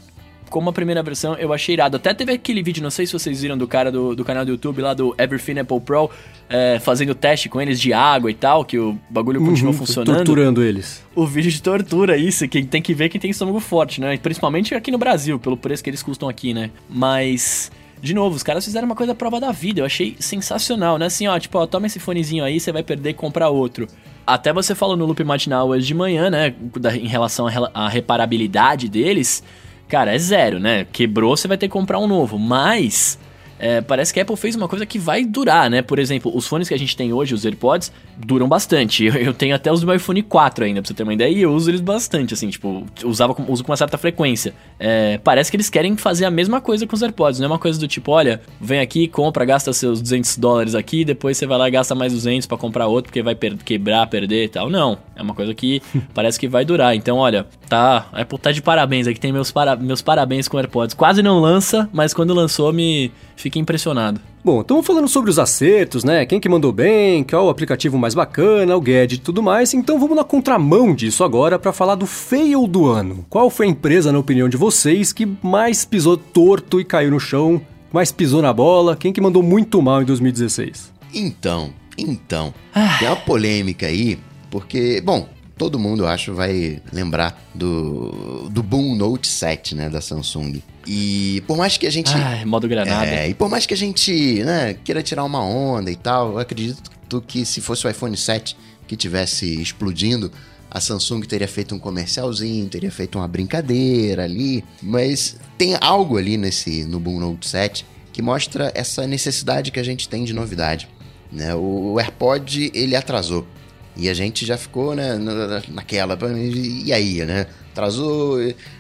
como 0.50 0.70
a 0.70 0.74
primeira 0.74 1.02
versão, 1.04 1.36
eu 1.36 1.52
achei 1.54 1.74
irado. 1.74 1.98
Até 1.98 2.14
teve 2.14 2.32
aquele 2.34 2.62
vídeo, 2.64 2.82
não 2.84 2.90
sei 2.92 3.06
se 3.06 3.14
vocês 3.14 3.42
viram, 3.42 3.58
do 3.58 3.68
cara 3.68 3.92
do, 3.92 4.16
do 4.16 4.24
canal 4.26 4.44
do 4.46 4.52
YouTube 4.52 4.82
lá, 4.82 4.94
do 4.94 5.16
Everything 5.18 5.60
Apple 5.60 5.80
Pro, 5.82 6.10
é, 6.50 6.80
fazendo 6.80 7.16
teste 7.16 7.50
com 7.50 7.62
eles 7.62 7.80
de 7.80 7.94
água 7.94 8.30
e 8.30 8.34
tal, 8.34 8.64
que 8.66 8.78
o 8.78 8.98
bagulho 9.10 9.40
continua 9.44 9.72
Uhum, 9.72 9.78
funcionando. 9.78 10.16
Torturando 10.18 10.64
eles. 10.64 11.04
O 11.16 11.26
vídeo 11.26 11.52
de 11.52 11.62
tortura, 11.62 12.18
isso, 12.18 12.48
quem 12.48 12.66
tem 12.66 12.82
que 12.82 12.94
ver 12.94 13.10
quem 13.10 13.20
tem 13.20 13.32
estômago 13.32 13.60
forte, 13.60 14.00
né? 14.02 14.18
Principalmente 14.18 14.74
aqui 14.76 14.92
no 14.92 14.98
Brasil, 14.98 15.40
pelo 15.40 15.58
preço 15.58 15.84
que 15.84 15.90
eles 15.90 16.04
custam 16.04 16.28
aqui, 16.30 16.54
né? 16.54 16.70
Mas, 16.90 17.72
de 18.02 18.14
novo, 18.14 18.36
os 18.36 18.44
caras 18.44 18.64
fizeram 18.66 18.86
uma 18.86 18.96
coisa 18.96 19.14
à 19.14 19.16
prova 19.16 19.40
da 19.40 19.52
vida, 19.52 19.82
eu 19.82 19.86
achei 19.86 20.16
sensacional, 20.20 20.98
né? 20.98 21.06
Assim, 21.08 21.28
ó, 21.28 21.40
tipo, 21.40 21.58
ó, 21.58 21.66
toma 21.66 21.88
esse 21.88 22.00
fonezinho 22.00 22.44
aí, 22.44 22.60
você 22.60 22.72
vai 22.72 22.84
perder 22.84 23.12
e 23.12 23.14
comprar 23.14 23.50
outro. 23.50 23.88
Até 24.26 24.54
você 24.54 24.74
falou 24.74 24.96
no 24.96 25.06
loop 25.06 25.22
matinal 25.24 25.68
hoje 25.68 25.86
de 25.88 25.94
manhã, 25.94 26.30
né? 26.30 26.54
Em 26.94 27.08
relação 27.08 27.46
à 27.46 27.50
rela- 27.50 27.72
à 27.74 27.90
reparabilidade 27.90 28.88
deles, 28.88 29.44
cara, 29.88 30.14
é 30.14 30.18
zero, 30.18 30.60
né? 30.60 30.86
Quebrou, 30.92 31.36
você 31.36 31.48
vai 31.48 31.58
ter 31.58 31.68
que 31.68 31.74
comprar 31.74 32.00
um 32.00 32.08
novo. 32.08 32.38
Mas. 32.40 33.18
É, 33.66 33.80
parece 33.80 34.14
que 34.14 34.20
a 34.20 34.24
Apple 34.24 34.36
fez 34.36 34.56
uma 34.58 34.68
coisa 34.68 34.86
que 34.86 35.00
vai 35.00 35.24
durar, 35.24 35.70
né? 35.70 35.82
Por 35.82 35.98
exemplo, 35.98 36.30
os 36.36 36.46
fones 36.46 36.68
que 36.68 36.74
a 36.74 36.78
gente 36.78 36.98
tem 36.98 37.14
hoje, 37.14 37.34
os 37.34 37.46
AirPods, 37.46 37.94
duram 38.18 38.46
bastante. 38.50 39.06
Eu, 39.06 39.14
eu 39.16 39.34
tenho 39.34 39.56
até 39.56 39.72
os 39.72 39.80
do 39.80 39.88
meu 39.88 39.96
iPhone 39.96 40.22
4 40.22 40.66
ainda, 40.66 40.82
pra 40.82 40.88
você 40.90 40.94
ter 40.94 41.04
uma 41.04 41.14
ideia, 41.14 41.30
e 41.34 41.42
eu 41.42 41.54
uso 41.54 41.72
eles 41.72 41.80
bastante, 41.80 42.34
assim, 42.34 42.50
tipo, 42.50 42.86
usava 43.06 43.34
uso 43.48 43.64
com 43.64 43.72
uma 43.72 43.78
certa 43.78 43.98
frequência. 43.98 44.54
É, 44.78 45.18
parece 45.24 45.50
que 45.50 45.56
eles 45.56 45.70
querem 45.70 45.96
fazer 45.96 46.26
a 46.26 46.32
mesma 46.32 46.60
coisa 46.60 46.86
com 46.86 46.94
os 46.94 47.02
AirPods, 47.02 47.40
não 47.40 47.46
é 47.46 47.50
uma 47.52 47.60
coisa 47.60 47.80
do 47.80 47.88
tipo, 47.88 48.12
olha, 48.12 48.42
vem 48.60 48.82
aqui, 48.82 49.08
compra, 49.08 49.46
gasta 49.46 49.72
seus 49.72 50.02
200 50.02 50.36
dólares 50.38 50.76
aqui, 50.76 51.06
depois 51.06 51.38
você 51.38 51.46
vai 51.46 51.58
lá 51.58 51.68
e 51.70 51.72
gasta 51.72 51.96
mais 51.96 52.12
200 52.12 52.46
pra 52.46 52.58
comprar 52.58 52.88
outro, 52.88 53.12
porque 53.12 53.24
vai 53.24 53.34
per- 53.36 53.56
quebrar, 53.64 54.06
perder 54.08 54.44
e 54.44 54.50
tal. 54.50 54.70
Não, 54.70 54.98
é 55.16 55.22
uma 55.22 55.34
coisa 55.34 55.54
que 55.54 55.82
parece 56.14 56.38
que 56.38 56.50
vai 56.50 56.66
durar. 56.66 56.96
Então, 56.96 57.16
olha, 57.18 57.46
tá, 57.70 58.08
a 58.12 58.22
Apple 58.22 58.38
tá 58.38 58.52
de 58.52 58.62
parabéns, 58.62 59.08
aqui 59.08 59.20
tem 59.20 59.32
meus, 59.32 59.52
para, 59.52 59.76
meus 59.78 60.02
parabéns 60.02 60.50
com 60.50 60.58
AirPods. 60.58 60.94
Quase 60.94 61.22
não 61.24 61.40
lança, 61.40 61.90
mas 61.94 62.14
quando 62.14 62.34
lançou, 62.34 62.74
me 62.74 63.10
fiquei 63.36 63.53
impressionado. 63.62 64.20
Bom, 64.44 64.62
estamos 64.62 64.86
falando 64.86 65.08
sobre 65.08 65.30
os 65.30 65.40
acertos, 65.40 66.04
né? 66.04 66.26
Quem 66.26 66.40
que 66.40 66.50
mandou 66.50 66.72
bem, 66.72 67.24
qual 67.24 67.46
o 67.46 67.50
aplicativo 67.50 67.98
mais 67.98 68.14
bacana, 68.14 68.76
o 68.76 68.82
gadget 68.82 69.16
e 69.16 69.24
tudo 69.24 69.42
mais. 69.42 69.74
Então 69.74 70.00
vamos 70.00 70.16
na 70.16 70.24
contramão 70.24 70.94
disso 70.94 71.24
agora 71.24 71.58
para 71.58 71.72
falar 71.72 71.96
do 71.96 72.06
fail 72.06 72.68
do 72.68 72.88
ano. 72.88 73.26
Qual 73.30 73.50
foi 73.50 73.68
a 73.68 73.70
empresa, 73.70 74.12
na 74.12 74.20
opinião 74.20 74.50
de 74.50 74.58
vocês, 74.58 75.14
que 75.14 75.26
mais 75.42 75.86
pisou 75.86 76.18
torto 76.18 76.80
e 76.80 76.84
caiu 76.86 77.12
no 77.12 77.20
chão, 77.20 77.62
mais 77.92 78.12
pisou 78.12 78.42
na 78.42 78.52
bola? 78.52 78.96
Quem 78.96 79.14
que 79.14 79.22
mandou 79.22 79.42
muito 79.42 79.82
mal 79.82 80.02
em 80.02 80.06
2016? 80.06 80.92
Então, 81.14 81.72
então, 81.98 82.54
tem 83.00 83.08
uma 83.08 83.16
polêmica 83.16 83.86
aí, 83.86 84.18
porque, 84.50 85.00
bom, 85.02 85.28
todo 85.64 85.80
mundo, 85.80 86.04
eu 86.04 86.08
acho, 86.10 86.34
vai 86.34 86.82
lembrar 86.92 87.42
do, 87.56 88.50
do 88.50 88.62
Boom 88.62 88.96
Note 88.98 89.30
7, 89.30 89.76
né, 89.76 89.90
da 89.90 90.02
Samsung. 90.02 90.62
E 90.86 91.42
por 91.48 91.56
mais 91.56 91.78
que 91.78 91.88
a 91.88 91.90
gente... 91.90 92.12
Ai, 92.14 92.44
modo 92.44 92.68
granada. 92.68 93.10
É, 93.10 93.30
e 93.30 93.34
por 93.34 93.50
mais 93.50 93.66
que 93.66 93.74
a 93.74 93.78
gente, 93.78 94.44
né, 94.44 94.74
queira 94.84 95.02
tirar 95.02 95.24
uma 95.24 95.42
onda 95.42 95.90
e 95.90 95.96
tal, 95.96 96.34
eu 96.34 96.40
acredito 96.40 97.22
que 97.26 97.46
se 97.46 97.62
fosse 97.62 97.88
o 97.88 97.90
iPhone 97.90 98.18
7 98.18 98.58
que 98.86 98.98
tivesse 98.98 99.62
explodindo, 99.62 100.30
a 100.70 100.82
Samsung 100.82 101.22
teria 101.22 101.48
feito 101.48 101.74
um 101.74 101.80
comercialzinho, 101.80 102.68
teria 102.68 102.92
feito 102.92 103.18
uma 103.18 103.28
brincadeira 103.28 104.26
ali, 104.26 104.66
mas 104.82 105.38
tem 105.58 105.78
algo 105.80 106.18
ali 106.18 106.36
nesse 106.36 106.84
no 106.84 107.00
Boom 107.00 107.22
Note 107.22 107.48
7 107.48 107.86
que 108.12 108.22
mostra 108.22 108.70
essa 108.76 109.08
necessidade 109.08 109.72
que 109.72 109.80
a 109.80 109.84
gente 109.84 110.10
tem 110.10 110.26
de 110.26 110.34
novidade, 110.34 110.90
né? 111.32 111.56
O 111.56 111.98
AirPod 112.02 112.70
ele 112.74 112.98
atrasou 112.98 113.48
e 113.96 114.10
a 114.10 114.14
gente 114.14 114.46
já 114.46 114.58
ficou 114.58 114.96
né, 114.96 115.16
na- 115.18 115.62
naquela, 115.70 116.18
e 116.38 116.92
aí, 116.92 117.24
né? 117.26 117.46
Atrasou. 117.72 118.38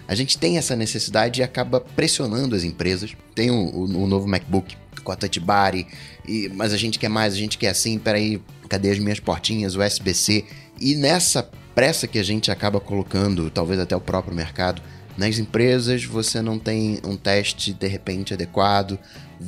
A 0.07 0.15
gente 0.15 0.37
tem 0.37 0.57
essa 0.57 0.75
necessidade 0.75 1.41
e 1.41 1.43
acaba 1.43 1.79
pressionando 1.81 2.55
as 2.55 2.63
empresas. 2.63 3.15
Tem 3.33 3.49
o, 3.49 3.55
o- 3.55 4.03
o 4.03 4.07
novo 4.07 4.27
MacBook 4.27 4.75
com 5.03 5.11
a 5.11 5.15
Touch 5.15 5.39
Bar, 5.39 5.75
e- 5.75 6.49
mas 6.55 6.71
a 6.73 6.77
gente 6.77 6.97
quer 6.99 7.09
mais, 7.09 7.33
a 7.33 7.37
gente 7.37 7.57
quer 7.57 7.69
assim, 7.69 7.97
peraí, 7.97 8.41
cadê 8.69 8.91
as 8.91 8.99
minhas 8.99 9.19
portinhas, 9.19 9.75
USB-C? 9.75 10.45
E 10.79 10.95
nessa 10.95 11.49
pressa 11.75 12.07
que 12.07 12.17
a 12.19 12.23
gente 12.23 12.49
acaba 12.51 12.79
colocando, 12.79 13.49
talvez 13.49 13.79
até 13.79 13.95
o 13.95 14.01
próprio 14.01 14.35
mercado, 14.35 14.81
nas 15.17 15.37
empresas 15.37 16.03
você 16.05 16.41
não 16.41 16.57
tem 16.57 16.99
um 17.03 17.15
teste 17.15 17.73
de 17.73 17.87
repente 17.87 18.33
adequado. 18.33 18.97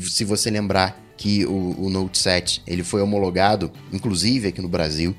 Se 0.02 0.24
você 0.24 0.50
lembrar 0.50 1.00
que 1.18 1.46
o, 1.46 1.76
o 1.86 1.90
Note 1.90 2.18
7 2.18 2.62
ele 2.68 2.84
foi 2.84 3.02
homologado, 3.02 3.72
inclusive 3.94 4.50
aqui 4.50 4.62
no 4.62 4.68
Brasil, 4.68 5.16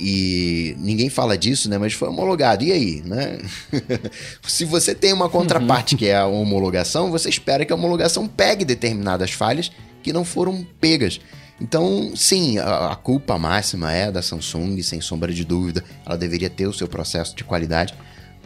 e 0.00 0.74
ninguém 0.78 1.10
fala 1.10 1.36
disso, 1.36 1.68
né? 1.68 1.76
Mas 1.76 1.92
foi 1.92 2.08
homologado. 2.08 2.64
E 2.64 2.72
aí, 2.72 3.02
né? 3.04 3.38
Se 4.48 4.64
você 4.64 4.94
tem 4.94 5.12
uma 5.12 5.28
contraparte 5.28 5.94
que 5.94 6.06
é 6.06 6.16
a 6.16 6.26
homologação, 6.26 7.10
você 7.10 7.28
espera 7.28 7.66
que 7.66 7.72
a 7.72 7.76
homologação 7.76 8.26
pegue 8.26 8.64
determinadas 8.64 9.32
falhas 9.32 9.70
que 10.02 10.12
não 10.12 10.24
foram 10.24 10.66
pegas. 10.80 11.20
Então, 11.60 12.12
sim, 12.16 12.58
a, 12.58 12.92
a 12.92 12.96
culpa 12.96 13.38
máxima 13.38 13.92
é 13.92 14.10
da 14.10 14.22
Samsung, 14.22 14.82
sem 14.82 15.02
sombra 15.02 15.32
de 15.34 15.44
dúvida. 15.44 15.84
Ela 16.06 16.16
deveria 16.16 16.48
ter 16.48 16.66
o 16.66 16.72
seu 16.72 16.88
processo 16.88 17.36
de 17.36 17.44
qualidade, 17.44 17.94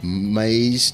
mas 0.01 0.93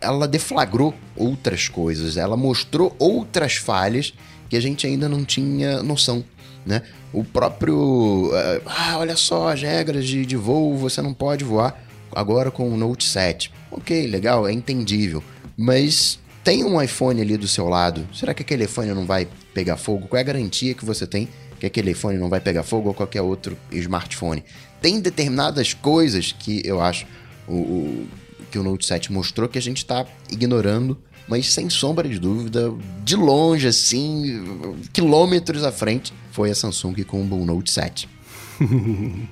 ela 0.00 0.28
deflagrou 0.28 0.94
outras 1.16 1.68
coisas, 1.68 2.16
ela 2.16 2.36
mostrou 2.36 2.94
outras 2.98 3.56
falhas 3.56 4.14
que 4.48 4.56
a 4.56 4.60
gente 4.60 4.86
ainda 4.86 5.08
não 5.08 5.24
tinha 5.24 5.82
noção, 5.82 6.24
né? 6.66 6.82
O 7.12 7.24
próprio, 7.24 8.30
eh, 8.34 8.60
ah, 8.66 8.98
olha 8.98 9.16
só 9.16 9.48
as 9.48 9.62
regras 9.62 10.04
de, 10.06 10.26
de 10.26 10.36
voo, 10.36 10.76
você 10.76 11.00
não 11.00 11.14
pode 11.14 11.44
voar 11.44 11.80
agora 12.14 12.50
com 12.50 12.68
o 12.68 12.76
Note 12.76 13.04
7. 13.04 13.52
Ok, 13.70 14.06
legal, 14.06 14.48
é 14.48 14.52
entendível, 14.52 15.22
mas 15.56 16.18
tem 16.42 16.64
um 16.64 16.80
iPhone 16.82 17.20
ali 17.20 17.36
do 17.36 17.48
seu 17.48 17.68
lado, 17.68 18.06
será 18.12 18.34
que 18.34 18.42
aquele 18.42 18.64
iPhone 18.64 18.92
não 18.92 19.06
vai 19.06 19.28
pegar 19.54 19.76
fogo? 19.76 20.08
Qual 20.08 20.18
é 20.18 20.20
a 20.20 20.26
garantia 20.26 20.74
que 20.74 20.84
você 20.84 21.06
tem 21.06 21.28
que 21.58 21.66
aquele 21.66 21.92
iPhone 21.92 22.18
não 22.18 22.28
vai 22.28 22.40
pegar 22.40 22.62
fogo 22.62 22.88
ou 22.88 22.94
qualquer 22.94 23.22
outro 23.22 23.56
smartphone. 23.72 24.44
Tem 24.80 25.00
determinadas 25.00 25.74
coisas 25.74 26.32
que 26.32 26.62
eu 26.64 26.80
acho 26.80 27.06
o, 27.48 27.54
o 27.54 28.08
que 28.50 28.58
o 28.58 28.62
Note 28.62 28.86
7 28.86 29.12
mostrou 29.12 29.48
que 29.48 29.58
a 29.58 29.62
gente 29.62 29.78
está 29.78 30.06
ignorando, 30.30 30.98
mas 31.28 31.52
sem 31.52 31.68
sombra 31.68 32.08
de 32.08 32.18
dúvida, 32.18 32.72
de 33.04 33.16
longe 33.16 33.68
assim, 33.68 34.44
quilômetros 34.92 35.64
à 35.64 35.72
frente, 35.72 36.12
foi 36.30 36.50
a 36.50 36.54
Samsung 36.54 37.02
com 37.04 37.22
o 37.22 37.44
Note 37.44 37.70
7. 37.70 38.08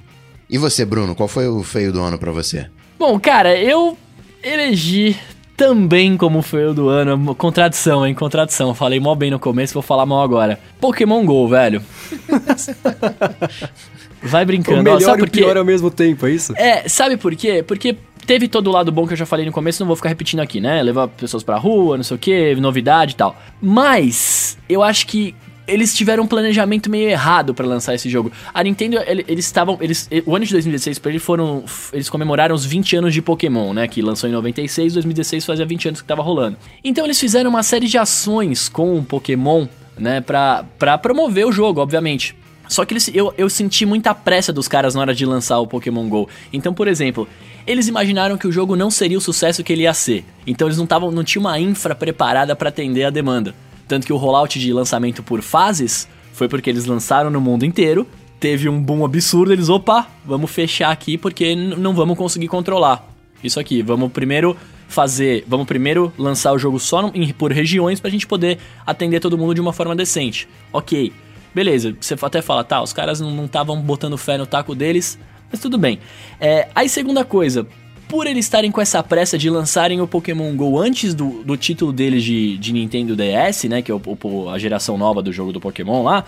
e 0.48 0.58
você, 0.58 0.84
Bruno, 0.84 1.14
qual 1.14 1.28
foi 1.28 1.48
o 1.48 1.62
feio 1.62 1.92
do 1.92 2.00
ano 2.00 2.18
para 2.18 2.32
você? 2.32 2.68
Bom, 2.98 3.18
cara, 3.18 3.58
eu 3.58 3.96
elegi 4.42 5.16
também 5.56 6.16
como 6.16 6.42
feio 6.42 6.74
do 6.74 6.88
ano. 6.88 7.34
Contradição, 7.34 8.06
hein? 8.06 8.14
Contradição. 8.14 8.74
Falei 8.74 9.00
mal 9.00 9.14
bem 9.14 9.30
no 9.30 9.38
começo, 9.38 9.74
vou 9.74 9.82
falar 9.82 10.06
mal 10.06 10.22
agora. 10.22 10.58
Pokémon 10.80 11.24
GO, 11.24 11.48
velho. 11.48 11.82
Vai 14.22 14.44
brincando. 14.44 14.80
O 14.80 14.82
melhor 14.82 14.96
Ó, 14.96 15.00
sabe 15.00 15.22
e 15.22 15.24
o 15.24 15.30
pior 15.30 15.56
ao 15.56 15.64
mesmo 15.64 15.90
tempo, 15.90 16.26
é 16.26 16.30
isso? 16.30 16.54
É, 16.56 16.88
sabe 16.88 17.16
por 17.16 17.36
quê? 17.36 17.62
Porque 17.62 17.96
teve 18.24 18.48
todo 18.48 18.68
o 18.68 18.72
lado 18.72 18.90
bom 18.90 19.06
que 19.06 19.12
eu 19.12 19.16
já 19.16 19.26
falei 19.26 19.46
no 19.46 19.52
começo, 19.52 19.80
não 19.80 19.86
vou 19.86 19.96
ficar 19.96 20.08
repetindo 20.08 20.40
aqui, 20.40 20.60
né? 20.60 20.82
Levar 20.82 21.08
pessoas 21.08 21.42
pra 21.42 21.56
rua, 21.56 21.96
não 21.96 22.04
sei 22.04 22.16
o 22.16 22.18
que, 22.18 22.54
novidade 22.56 23.12
e 23.12 23.16
tal. 23.16 23.36
Mas, 23.60 24.58
eu 24.68 24.82
acho 24.82 25.06
que 25.06 25.34
eles 25.66 25.94
tiveram 25.94 26.24
um 26.24 26.26
planejamento 26.26 26.90
meio 26.90 27.08
errado 27.08 27.54
para 27.54 27.66
lançar 27.66 27.94
esse 27.94 28.08
jogo. 28.08 28.30
A 28.52 28.62
Nintendo, 28.62 28.98
eles 29.06 29.44
estavam. 29.44 29.78
Eles, 29.80 30.08
o 30.26 30.36
ano 30.36 30.44
de 30.44 30.52
2016 30.52 30.98
pra 30.98 31.10
eles 31.10 31.22
foram. 31.22 31.64
Eles 31.92 32.08
comemoraram 32.08 32.54
os 32.54 32.64
20 32.64 32.96
anos 32.96 33.14
de 33.14 33.22
Pokémon, 33.22 33.72
né? 33.72 33.88
Que 33.88 34.02
lançou 34.02 34.28
em 34.28 34.32
96, 34.32 34.94
2016 34.94 35.44
fazia 35.44 35.64
20 35.64 35.88
anos 35.88 36.02
que 36.02 36.06
tava 36.06 36.22
rolando. 36.22 36.56
Então 36.82 37.04
eles 37.04 37.18
fizeram 37.18 37.50
uma 37.50 37.62
série 37.62 37.86
de 37.86 37.96
ações 37.96 38.68
com 38.68 38.98
o 38.98 39.04
Pokémon, 39.04 39.66
né? 39.98 40.20
Pra, 40.20 40.64
pra 40.78 40.98
promover 40.98 41.46
o 41.46 41.52
jogo, 41.52 41.80
obviamente. 41.80 42.36
Só 42.68 42.84
que 42.84 42.94
eles, 42.94 43.10
eu, 43.14 43.32
eu 43.36 43.48
senti 43.50 43.84
muita 43.84 44.14
pressa 44.14 44.52
dos 44.52 44.68
caras 44.68 44.94
na 44.94 45.00
hora 45.00 45.14
de 45.14 45.26
lançar 45.26 45.58
o 45.58 45.66
Pokémon 45.66 46.08
GO. 46.08 46.28
Então, 46.52 46.72
por 46.72 46.88
exemplo, 46.88 47.28
eles 47.66 47.88
imaginaram 47.88 48.36
que 48.36 48.46
o 48.46 48.52
jogo 48.52 48.76
não 48.76 48.90
seria 48.90 49.18
o 49.18 49.20
sucesso 49.20 49.62
que 49.62 49.72
ele 49.72 49.82
ia 49.82 49.94
ser. 49.94 50.24
Então 50.46 50.68
eles 50.68 50.78
não, 50.78 50.86
tavam, 50.86 51.10
não 51.10 51.24
tinham 51.24 51.44
uma 51.44 51.58
infra 51.58 51.94
preparada 51.94 52.54
para 52.54 52.68
atender 52.68 53.04
a 53.04 53.10
demanda. 53.10 53.54
Tanto 53.86 54.06
que 54.06 54.12
o 54.12 54.16
rollout 54.16 54.58
de 54.58 54.72
lançamento 54.72 55.22
por 55.22 55.42
fases 55.42 56.08
foi 56.32 56.48
porque 56.48 56.68
eles 56.68 56.86
lançaram 56.86 57.30
no 57.30 57.40
mundo 57.40 57.64
inteiro, 57.64 58.06
teve 58.40 58.68
um 58.68 58.82
boom 58.82 59.04
absurdo, 59.04 59.52
eles, 59.52 59.68
opa, 59.68 60.08
vamos 60.24 60.50
fechar 60.50 60.90
aqui 60.90 61.16
porque 61.16 61.54
não 61.54 61.94
vamos 61.94 62.18
conseguir 62.18 62.48
controlar 62.48 63.08
isso 63.42 63.60
aqui. 63.60 63.82
Vamos 63.82 64.10
primeiro 64.12 64.56
fazer, 64.88 65.44
vamos 65.46 65.66
primeiro 65.66 66.12
lançar 66.18 66.52
o 66.52 66.58
jogo 66.58 66.78
só 66.78 67.10
em, 67.14 67.32
por 67.32 67.52
regiões 67.52 68.00
pra 68.00 68.10
gente 68.10 68.26
poder 68.26 68.58
atender 68.86 69.20
todo 69.20 69.38
mundo 69.38 69.54
de 69.54 69.60
uma 69.60 69.72
forma 69.72 69.94
decente. 69.94 70.48
Ok, 70.72 71.12
beleza, 71.54 71.96
você 72.00 72.14
até 72.20 72.42
fala, 72.42 72.64
tá, 72.64 72.82
os 72.82 72.92
caras 72.92 73.20
não 73.20 73.44
estavam 73.44 73.80
botando 73.80 74.18
fé 74.18 74.36
no 74.36 74.46
taco 74.46 74.74
deles, 74.74 75.18
mas 75.50 75.60
tudo 75.60 75.78
bem. 75.78 76.00
É, 76.40 76.68
aí 76.74 76.88
segunda 76.88 77.24
coisa, 77.24 77.66
por 78.08 78.26
eles 78.26 78.44
estarem 78.44 78.70
com 78.70 78.80
essa 78.80 79.02
pressa 79.02 79.38
de 79.38 79.48
lançarem 79.48 80.00
o 80.00 80.06
Pokémon 80.06 80.54
GO 80.54 80.78
antes 80.78 81.14
do, 81.14 81.42
do 81.42 81.56
título 81.56 81.92
deles 81.92 82.22
de, 82.22 82.56
de 82.58 82.72
Nintendo 82.72 83.16
DS, 83.16 83.64
né? 83.64 83.82
Que 83.82 83.90
é 83.90 83.94
o, 83.94 84.00
o, 84.22 84.48
a 84.48 84.58
geração 84.58 84.98
nova 84.98 85.22
do 85.22 85.32
jogo 85.32 85.52
do 85.52 85.60
Pokémon 85.60 86.02
lá, 86.02 86.24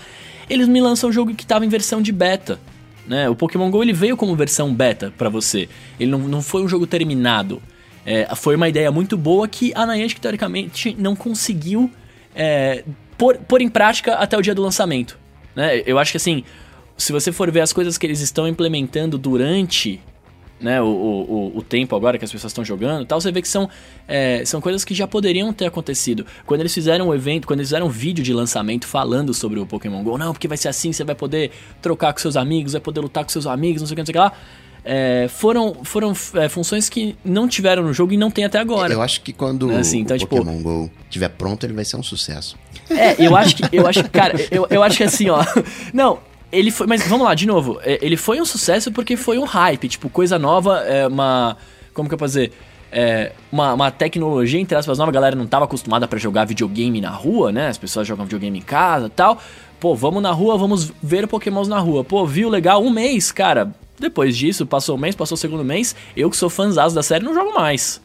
eles 0.49 0.69
me 0.69 0.81
lançam 0.81 1.11
um 1.11 1.13
jogo 1.13 1.35
que 1.35 1.45
estava 1.45 1.65
em 1.65 1.69
versão 1.69 2.01
de 2.01 2.13
beta. 2.13 2.59
Né? 3.07 3.29
O 3.29 3.37
Pokémon 3.37 3.71
GO 3.71 3.83
ele 3.83 3.93
veio 3.93 4.17
como 4.17 4.35
versão 4.35 4.75
beta 4.75 5.13
para 5.17 5.29
você. 5.29 5.69
Ele 5.99 6.11
não, 6.11 6.19
não 6.21 6.43
foi 6.43 6.63
um 6.63 6.69
jogo 6.69 6.87
terminado. 6.87 7.63
É, 8.05 8.33
foi 8.35 8.57
uma 8.57 8.69
ideia 8.69 8.91
muito 8.91 9.17
boa 9.17 9.47
que 9.49 9.73
a 9.75 9.87
Niantic, 9.87 10.21
teoricamente, 10.21 10.95
não 10.99 11.15
conseguiu 11.17 11.91
é, 12.35 12.85
pôr, 13.17 13.37
pôr 13.39 13.61
em 13.61 13.69
prática 13.69 14.15
até 14.15 14.37
o 14.37 14.43
dia 14.43 14.55
do 14.55 14.63
lançamento. 14.63 15.19
Né? 15.55 15.83
Eu 15.87 15.99
acho 15.99 16.13
que 16.13 16.17
assim, 16.17 16.45
se 16.97 17.13
você 17.13 17.33
for 17.33 17.51
ver 17.51 17.61
as 17.61 17.73
coisas 17.73 17.99
que 17.99 18.07
eles 18.07 18.21
estão 18.21 18.47
implementando 18.47 19.19
durante 19.19 20.01
né, 20.59 20.81
o, 20.81 20.87
o, 20.87 21.59
o 21.59 21.63
tempo 21.63 21.95
agora 21.95 22.17
que 22.19 22.25
as 22.25 22.33
pessoas 22.33 22.51
estão 22.51 22.65
jogando 22.65 23.05
tal, 23.05 23.21
você 23.21 23.31
vê 23.31 23.43
que 23.43 23.49
são, 23.49 23.69
é, 24.09 24.45
são 24.45 24.61
coisas 24.61 24.85
que 24.85 24.95
já 24.95 25.07
poderiam 25.07 25.53
ter 25.53 25.67
acontecido. 25.67 26.25
Quando 26.47 26.61
eles 26.61 26.73
fizeram 26.73 27.09
um 27.09 27.15
evento, 27.15 27.47
quando 27.47 27.61
eles 27.61 27.69
fizeram 27.69 27.87
um 27.87 27.91
vídeo 27.91 28.25
de 28.25 28.33
lançamento 28.33 28.87
falando 28.87 29.35
sobre 29.35 29.61
o 29.61 29.67
Pokémon 29.67 30.03
GO, 30.03 30.17
não, 30.17 30.33
porque 30.33 30.49
vai 30.49 30.57
ser 30.57 30.69
assim, 30.69 30.93
você 30.93 31.05
vai 31.05 31.15
poder 31.15 31.51
trocar 31.83 32.13
com 32.13 32.21
seus 32.21 32.37
amigos, 32.37 32.73
vai 32.73 32.81
poder 32.81 33.01
lutar 33.01 33.25
com 33.25 33.31
seus 33.31 33.47
amigos, 33.47 33.83
não 33.83 33.87
sei 33.87 33.95
o 33.95 33.97
que, 33.97 34.01
não 34.01 34.07
sei 34.07 34.13
o 34.13 34.15
que 34.15 34.19
lá. 34.19 34.33
É, 34.89 35.27
foram 35.29 35.75
foram 35.83 36.13
é, 36.35 36.49
funções 36.49 36.89
que 36.89 37.17
não 37.25 37.49
tiveram 37.49 37.83
no 37.83 37.93
jogo 37.93 38.13
e 38.13 38.17
não 38.17 38.31
tem 38.31 38.45
até 38.45 38.61
agora. 38.61 38.93
Eu 38.93 39.03
acho 39.03 39.21
que 39.21 39.33
quando 39.33 39.69
assim, 39.73 39.99
então, 39.99 40.15
o 40.15 40.19
tipo, 40.19 40.37
Pokémon 40.37 40.63
GO 40.63 40.89
estiver 41.07 41.29
pronto, 41.31 41.67
ele 41.67 41.73
vai 41.73 41.85
ser 41.85 41.97
um 41.97 42.05
sucesso. 42.05 42.57
É, 42.89 43.17
eu 43.19 43.37
acho 43.37 43.57
que, 43.57 43.77
eu 43.77 43.85
acho 43.85 44.05
que, 44.05 44.11
cara, 44.11 44.37
eu, 44.49 44.65
eu 44.71 44.85
acho 44.85 44.97
que 44.97 45.03
assim, 45.03 45.29
ó. 45.29 45.45
Não, 45.93 46.21
ele 46.53 46.71
foi. 46.71 46.87
Mas 46.87 47.05
vamos 47.09 47.27
lá, 47.27 47.35
de 47.35 47.49
novo. 47.49 47.81
É, 47.83 47.99
ele 48.01 48.17
foi 48.17 48.41
um 48.41 48.45
sucesso 48.45 48.93
porque 48.93 49.17
foi 49.17 49.39
um 49.39 49.45
hype. 49.45 49.89
Tipo, 49.89 50.09
coisa 50.09 50.39
nova, 50.39 50.79
é 50.79 51.05
uma. 51.09 51.57
Como 51.93 52.09
que 52.09 52.15
eu 52.15 52.19
posso 52.19 52.35
dizer? 52.35 52.53
É, 52.93 53.33
uma, 53.51 53.75
uma 53.75 53.91
tecnologia, 53.91 54.61
entre 54.61 54.79
aspas, 54.79 54.99
nova. 54.99 55.11
A 55.11 55.15
galera 55.15 55.35
não 55.35 55.47
estava 55.47 55.65
acostumada 55.65 56.07
para 56.07 56.19
jogar 56.21 56.45
videogame 56.45 57.01
na 57.01 57.11
rua, 57.11 57.51
né? 57.51 57.67
As 57.67 57.77
pessoas 57.77 58.07
jogam 58.07 58.25
videogame 58.25 58.57
em 58.57 58.63
casa 58.63 59.09
tal. 59.09 59.43
Pô, 59.81 59.97
vamos 59.97 60.23
na 60.23 60.31
rua, 60.31 60.57
vamos 60.57 60.93
ver 61.03 61.27
Pokémons 61.27 61.67
na 61.67 61.81
rua. 61.81 62.05
Pô, 62.05 62.25
viu 62.25 62.49
legal? 62.49 62.81
Um 62.83 62.91
mês, 62.91 63.33
cara. 63.33 63.75
Depois 63.99 64.37
disso, 64.37 64.67
passou 64.67 64.97
um 64.97 64.99
mês, 64.99 65.15
passou 65.15 65.37
o 65.37 65.39
segundo 65.39 65.65
mês. 65.65 65.97
Eu 66.17 66.31
que 66.31 66.37
sou 66.37 66.51
fãzão 66.51 66.93
da 66.93 67.03
série, 67.03 67.25
não 67.25 67.35
jogo 67.35 67.55
mais. 67.55 68.01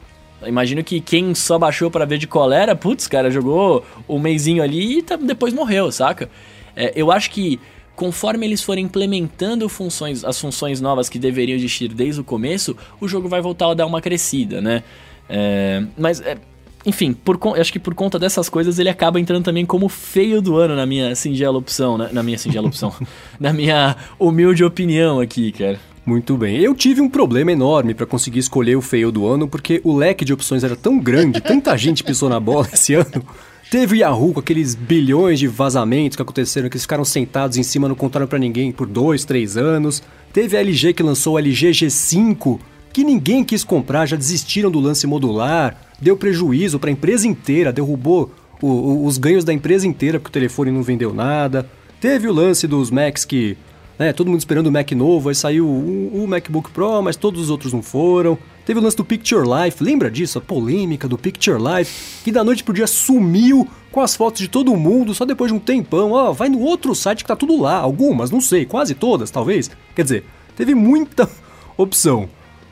Imagino 0.45 0.84
que 0.84 0.99
quem 0.99 1.36
só 1.36 1.60
baixou 1.60 1.91
para 1.91 2.06
ver 2.06 2.17
de 2.17 2.27
colera, 2.27 2.75
putz, 2.75 3.08
cara, 3.08 3.30
jogou 3.30 3.86
um 4.10 4.17
mêsinho 4.17 4.63
ali 4.63 4.99
e 4.99 5.01
tá, 5.04 5.15
depois 5.15 5.54
morreu, 5.54 5.91
saca? 5.91 6.30
É, 6.75 6.93
eu 6.95 7.12
acho 7.12 7.30
que 7.30 7.60
conforme 7.95 8.47
eles 8.47 8.63
forem 8.63 8.86
implementando 8.86 9.69
funções, 9.69 10.23
as 10.23 10.39
funções 10.39 10.82
novas 10.82 11.10
que 11.10 11.19
deveriam 11.19 11.56
existir 11.56 11.93
desde 11.93 12.21
o 12.21 12.23
começo, 12.23 12.75
o 12.99 13.08
jogo 13.08 13.27
vai 13.27 13.41
voltar 13.41 13.69
a 13.69 13.73
dar 13.75 13.86
uma 13.86 14.01
crescida, 14.01 14.60
né? 14.60 14.84
É, 15.30 15.84
mas, 15.97 16.19
é, 16.21 16.38
enfim, 16.86 17.13
por, 17.13 17.39
acho 17.60 17.72
que 17.72 17.80
por 17.80 17.94
conta 17.94 18.17
dessas 18.17 18.50
coisas 18.50 18.80
ele 18.80 18.89
acaba 18.89 19.20
entrando 19.20 19.44
também 19.44 19.65
como 19.65 19.88
feio 19.88 20.41
do 20.41 20.58
ano 20.58 20.76
na 20.76 20.86
minha 20.86 21.15
singela 21.15 21.58
opção, 21.58 21.98
né? 21.98 22.10
na 22.12 22.24
minha 22.24 22.38
singela 22.38 22.67
opção, 22.67 22.94
na 23.39 23.54
minha 23.54 23.96
humilde 24.20 24.63
opinião 24.63 25.20
aqui, 25.20 25.52
cara. 25.52 25.80
Muito 26.04 26.36
bem. 26.36 26.58
Eu 26.58 26.74
tive 26.74 27.00
um 27.00 27.08
problema 27.08 27.52
enorme 27.52 27.94
para 27.94 28.08
conseguir 28.08 28.39
escolher 28.39 28.76
o 28.76 28.82
feio 28.82 29.12
do 29.12 29.28
ano, 29.28 29.48
porque 29.48 29.80
o 29.84 29.96
leque 29.96 30.26
de 30.26 30.34
opções 30.34 30.63
era 30.63 30.76
tão 30.76 30.98
grande, 30.98 31.39
tanta 31.39 31.78
gente 31.78 32.04
pisou 32.04 32.28
na 32.28 32.39
bola 32.39 32.67
esse 32.74 32.96
ano, 32.96 33.24
Teve 33.72 33.96
o 33.96 33.98
Yahoo 34.00 34.34
com 34.34 34.41
aqueles 34.41 34.76
bilhões 34.76 35.39
de 35.39 35.48
vazamentos 35.48 36.17
que 36.17 36.22
aconteceram, 36.22 36.67
que 36.67 36.76
eles 36.76 36.84
ficaram 36.84 37.06
sentados 37.06 37.56
em 37.56 37.63
cima, 37.63 37.88
não 37.88 37.96
contaram 37.96 38.28
para 38.28 38.38
ninguém 38.38 38.70
por 38.70 38.86
dois, 38.86 39.24
três 39.24 39.56
anos. 39.56 40.04
Teve 40.34 40.58
a 40.58 40.60
LG 40.60 40.94
que 40.94 41.02
lançou 41.02 41.36
o 41.36 41.39
LG 41.39 41.72
G5, 41.72 42.60
que 42.91 43.04
ninguém 43.04 43.43
quis 43.43 43.63
comprar, 43.63 44.06
já 44.06 44.15
desistiram 44.15 44.69
do 44.69 44.80
lance 44.80 45.08
modular, 45.08 45.75
deu 45.99 46.17
prejuízo 46.17 46.80
para 46.80 46.89
a 46.89 46.93
empresa 46.93 47.27
inteira, 47.27 47.71
derrubou 47.71 48.32
o, 48.62 48.67
o, 48.67 49.06
os 49.06 49.17
ganhos 49.17 49.43
da 49.43 49.54
empresa 49.54 49.88
inteira 49.88 50.19
porque 50.19 50.30
o 50.30 50.39
telefone 50.39 50.71
não 50.71 50.84
vendeu 50.84 51.13
nada. 51.13 51.69
Teve 51.99 52.27
o 52.27 52.34
lance 52.34 52.67
dos 52.67 52.89
Macs 52.89 53.25
que 53.25 53.58
né? 54.01 54.12
Todo 54.12 54.32
mundo 54.32 54.39
esperando 54.39 54.65
o 54.65 54.71
Mac 54.71 54.91
novo, 54.93 55.30
aí 55.30 55.36
saiu 55.36 55.67
o, 55.67 56.23
o, 56.23 56.27
MacBook 56.27 56.71
Pro, 56.71 57.04
mas 57.04 57.15
todos 57.15 57.39
os 57.39 57.49
outros 57.51 57.71
não 57.71 57.84
foram. 57.84 58.36
Teve 58.65 58.80
o 58.80 58.84
lance 58.84 58.97
do 58.97 59.06
Picture 59.06 59.43
Life, 59.47 59.84
lembra 59.84 60.10
disso? 60.10 60.39
A 60.39 60.41
polêmica 60.41 61.08
do 61.08 61.19
Picture 61.19 61.60
Life, 61.62 62.23
que 62.23 62.32
da 62.32 62.43
noite 62.43 62.63
pro 62.63 62.73
dia 62.73 62.88
sumiu 62.88 63.67
com 63.91 64.01
as 64.01 64.15
fotos 64.15 64.41
de 64.41 64.47
todo 64.47 64.75
mundo, 64.75 65.13
só 65.13 65.23
depois 65.23 65.51
de 65.51 65.56
um 65.56 65.60
tempão. 65.60 66.13
Ó, 66.13 66.32
vai 66.32 66.49
no 66.49 66.62
outro 66.62 66.95
site 66.95 67.23
que 67.23 67.27
tá 67.27 67.36
tudo 67.36 67.62
lá. 67.62 67.75
Algumas, 67.75 68.32
não 68.32 68.41
sei, 68.41 68.65
quase 68.65 68.95
todas, 68.95 69.30
talvez. 69.30 69.69
Quer 69.95 70.01
dizer, 70.01 70.25
teve 70.56 70.73
muita 70.73 71.30
opção. 71.77 72.27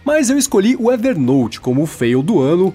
Mas 0.09 0.27
eu 0.27 0.39
escolhi 0.39 0.75
o 0.75 0.91
Evernote 0.91 1.61
como 1.61 1.83
o 1.83 1.85
fail 1.85 2.23
do 2.23 2.41
ano. 2.41 2.73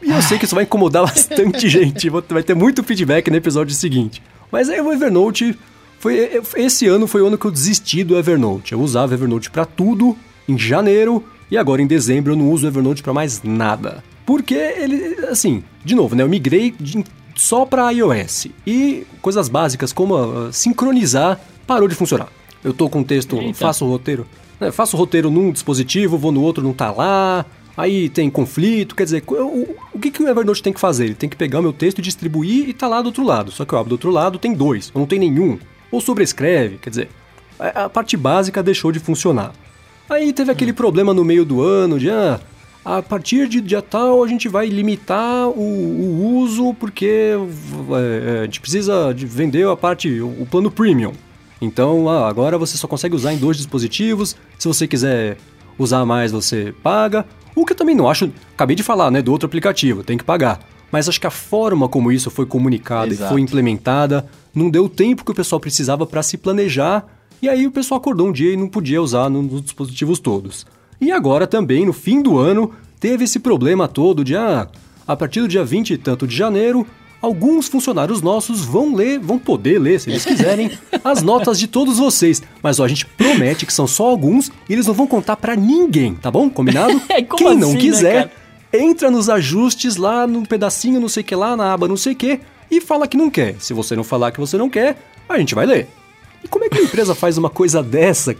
E 0.00 0.10
eu 0.10 0.22
sei 0.22 0.38
que 0.38 0.46
isso 0.46 0.54
vai 0.54 0.64
incomodar 0.64 1.02
bastante 1.04 1.68
gente. 1.68 2.08
Vai 2.08 2.42
ter 2.42 2.54
muito 2.54 2.82
feedback 2.82 3.30
no 3.30 3.36
episódio 3.36 3.74
seguinte. 3.74 4.22
Mas 4.50 4.70
aí 4.70 4.80
o 4.80 4.90
Evernote 4.90 5.58
foi, 5.98 6.40
esse 6.56 6.86
ano 6.86 7.06
foi 7.06 7.20
o 7.20 7.26
ano 7.26 7.36
que 7.36 7.44
eu 7.44 7.50
desisti 7.50 8.02
do 8.02 8.16
Evernote. 8.16 8.72
Eu 8.72 8.80
usava 8.80 9.12
Evernote 9.12 9.50
para 9.50 9.66
tudo 9.66 10.16
em 10.48 10.56
janeiro 10.56 11.22
e 11.50 11.58
agora 11.58 11.82
em 11.82 11.86
dezembro 11.86 12.32
eu 12.32 12.36
não 12.38 12.50
uso 12.50 12.64
o 12.64 12.70
Evernote 12.70 13.02
para 13.02 13.12
mais 13.12 13.42
nada. 13.42 14.02
Porque 14.24 14.54
ele, 14.54 15.26
assim, 15.26 15.62
de 15.84 15.94
novo, 15.94 16.16
né? 16.16 16.22
Eu 16.22 16.30
migrei 16.30 16.74
de, 16.80 17.04
só 17.36 17.66
para 17.66 17.90
iOS 17.90 18.46
e 18.66 19.06
coisas 19.20 19.50
básicas 19.50 19.92
como 19.92 20.16
uh, 20.16 20.50
sincronizar 20.50 21.38
parou 21.66 21.86
de 21.86 21.94
funcionar. 21.94 22.28
Eu 22.64 22.72
tô 22.72 22.88
com 22.88 23.02
o 23.02 23.04
texto, 23.04 23.36
Eita. 23.36 23.58
faço 23.58 23.84
o 23.84 23.90
roteiro, 23.90 24.26
né, 24.60 24.70
faço 24.70 24.96
o 24.96 24.98
roteiro 24.98 25.30
num 25.30 25.50
dispositivo, 25.50 26.18
vou 26.18 26.32
no 26.32 26.42
outro, 26.42 26.62
não 26.62 26.72
tá 26.72 26.90
lá. 26.90 27.46
Aí 27.76 28.08
tem 28.08 28.28
conflito, 28.28 28.94
quer 28.94 29.04
dizer, 29.04 29.24
o, 29.26 29.76
o 29.94 29.98
que, 29.98 30.10
que 30.10 30.22
o 30.22 30.28
Evernote 30.28 30.62
tem 30.62 30.72
que 30.72 30.80
fazer? 30.80 31.06
Ele 31.06 31.14
tem 31.14 31.28
que 31.28 31.36
pegar 31.36 31.60
o 31.60 31.62
meu 31.62 31.72
texto, 31.72 32.02
distribuir 32.02 32.68
e 32.68 32.74
tá 32.74 32.86
lá 32.86 33.00
do 33.00 33.06
outro 33.06 33.24
lado. 33.24 33.50
Só 33.50 33.64
que 33.64 33.72
eu 33.72 33.78
abro 33.78 33.88
do 33.88 33.92
outro 33.92 34.10
lado, 34.10 34.38
tem 34.38 34.52
dois, 34.52 34.92
não 34.94 35.06
tem 35.06 35.18
nenhum 35.18 35.58
ou 35.90 36.00
sobrescreve, 36.00 36.78
quer 36.78 36.90
dizer, 36.90 37.08
a 37.58 37.88
parte 37.88 38.16
básica 38.16 38.62
deixou 38.62 38.92
de 38.92 39.00
funcionar. 39.00 39.52
Aí 40.08 40.32
teve 40.32 40.50
aquele 40.50 40.72
problema 40.72 41.12
no 41.12 41.24
meio 41.24 41.44
do 41.44 41.62
ano 41.62 41.98
de 41.98 42.10
ah, 42.10 42.40
a 42.84 43.02
partir 43.02 43.48
de 43.48 43.60
dia 43.60 43.82
tal 43.82 44.24
a 44.24 44.28
gente 44.28 44.48
vai 44.48 44.66
limitar 44.66 45.48
o, 45.48 45.60
o 45.60 46.38
uso 46.38 46.74
porque 46.74 47.32
é, 47.90 48.40
a 48.40 48.44
gente 48.44 48.60
precisa 48.60 49.12
de 49.12 49.26
vender 49.26 49.66
a 49.66 49.76
parte, 49.76 50.20
o, 50.20 50.28
o 50.42 50.46
plano 50.50 50.70
premium. 50.70 51.12
Então 51.60 52.08
agora 52.08 52.56
você 52.56 52.76
só 52.76 52.86
consegue 52.86 53.14
usar 53.14 53.32
em 53.32 53.38
dois 53.38 53.56
dispositivos. 53.56 54.36
Se 54.58 54.66
você 54.66 54.86
quiser 54.86 55.36
usar 55.78 56.04
mais, 56.04 56.32
você 56.32 56.74
paga. 56.82 57.26
O 57.54 57.66
que 57.66 57.72
eu 57.72 57.76
também 57.76 57.94
não 57.94 58.08
acho. 58.08 58.30
Acabei 58.54 58.76
de 58.76 58.82
falar, 58.82 59.10
né? 59.10 59.20
Do 59.20 59.32
outro 59.32 59.46
aplicativo, 59.46 60.02
tem 60.02 60.16
que 60.16 60.24
pagar. 60.24 60.60
Mas 60.90 61.08
acho 61.08 61.20
que 61.20 61.26
a 61.26 61.30
forma 61.30 61.88
como 61.88 62.10
isso 62.10 62.30
foi 62.30 62.46
comunicado 62.46 63.12
Exato. 63.12 63.30
e 63.30 63.32
foi 63.32 63.40
implementada 63.40 64.26
não 64.54 64.70
deu 64.70 64.84
o 64.84 64.88
tempo 64.88 65.24
que 65.24 65.30
o 65.30 65.34
pessoal 65.34 65.60
precisava 65.60 66.06
para 66.06 66.22
se 66.22 66.36
planejar. 66.36 67.06
E 67.40 67.48
aí 67.48 67.66
o 67.66 67.70
pessoal 67.70 68.00
acordou 68.00 68.28
um 68.28 68.32
dia 68.32 68.52
e 68.52 68.56
não 68.56 68.68
podia 68.68 69.00
usar 69.00 69.30
nos 69.30 69.62
dispositivos 69.62 70.18
todos. 70.18 70.66
E 71.00 71.10
agora 71.10 71.46
também, 71.46 71.86
no 71.86 71.92
fim 71.92 72.20
do 72.20 72.38
ano, 72.38 72.72
teve 72.98 73.24
esse 73.24 73.38
problema 73.38 73.88
todo 73.88 74.22
de 74.22 74.36
ah, 74.36 74.68
a 75.06 75.16
partir 75.16 75.40
do 75.40 75.48
dia 75.48 75.64
20 75.64 75.94
e 75.94 75.98
tanto 75.98 76.26
de 76.26 76.36
janeiro, 76.36 76.86
alguns 77.20 77.68
funcionários 77.68 78.22
nossos 78.22 78.64
vão 78.64 78.94
ler, 78.94 79.18
vão 79.18 79.38
poder 79.38 79.78
ler, 79.78 80.00
se 80.00 80.10
eles 80.10 80.24
quiserem, 80.24 80.70
as 81.04 81.22
notas 81.22 81.58
de 81.58 81.66
todos 81.66 81.98
vocês. 81.98 82.42
Mas 82.62 82.80
ó, 82.80 82.84
a 82.84 82.88
gente 82.88 83.04
promete 83.06 83.66
que 83.66 83.72
são 83.72 83.86
só 83.86 84.06
alguns 84.06 84.50
e 84.68 84.72
eles 84.72 84.86
não 84.86 84.94
vão 84.94 85.06
contar 85.06 85.36
pra 85.36 85.54
ninguém, 85.54 86.14
tá 86.14 86.30
bom? 86.30 86.48
Combinado? 86.48 87.00
Como 87.28 87.36
Quem 87.36 87.56
não 87.56 87.68
assim, 87.68 87.74
né, 87.74 87.80
quiser, 87.80 88.14
cara? 88.14 88.32
entra 88.72 89.10
nos 89.10 89.28
ajustes 89.28 89.96
lá 89.96 90.26
no 90.26 90.46
pedacinho 90.46 91.00
não 91.00 91.08
sei 91.08 91.22
que 91.22 91.34
lá, 91.34 91.56
na 91.56 91.72
aba 91.72 91.88
não 91.88 91.96
sei 91.96 92.14
que, 92.14 92.40
e 92.70 92.80
fala 92.80 93.06
que 93.06 93.16
não 93.16 93.28
quer. 93.30 93.56
Se 93.58 93.74
você 93.74 93.96
não 93.96 94.04
falar 94.04 94.30
que 94.30 94.40
você 94.40 94.56
não 94.56 94.70
quer, 94.70 94.96
a 95.28 95.38
gente 95.38 95.54
vai 95.54 95.66
ler. 95.66 95.88
E 96.42 96.48
como 96.48 96.64
é 96.64 96.68
que 96.68 96.78
a 96.78 96.82
empresa 96.82 97.14
faz 97.14 97.36
uma 97.36 97.50
coisa 97.50 97.82
dessa? 97.82 98.34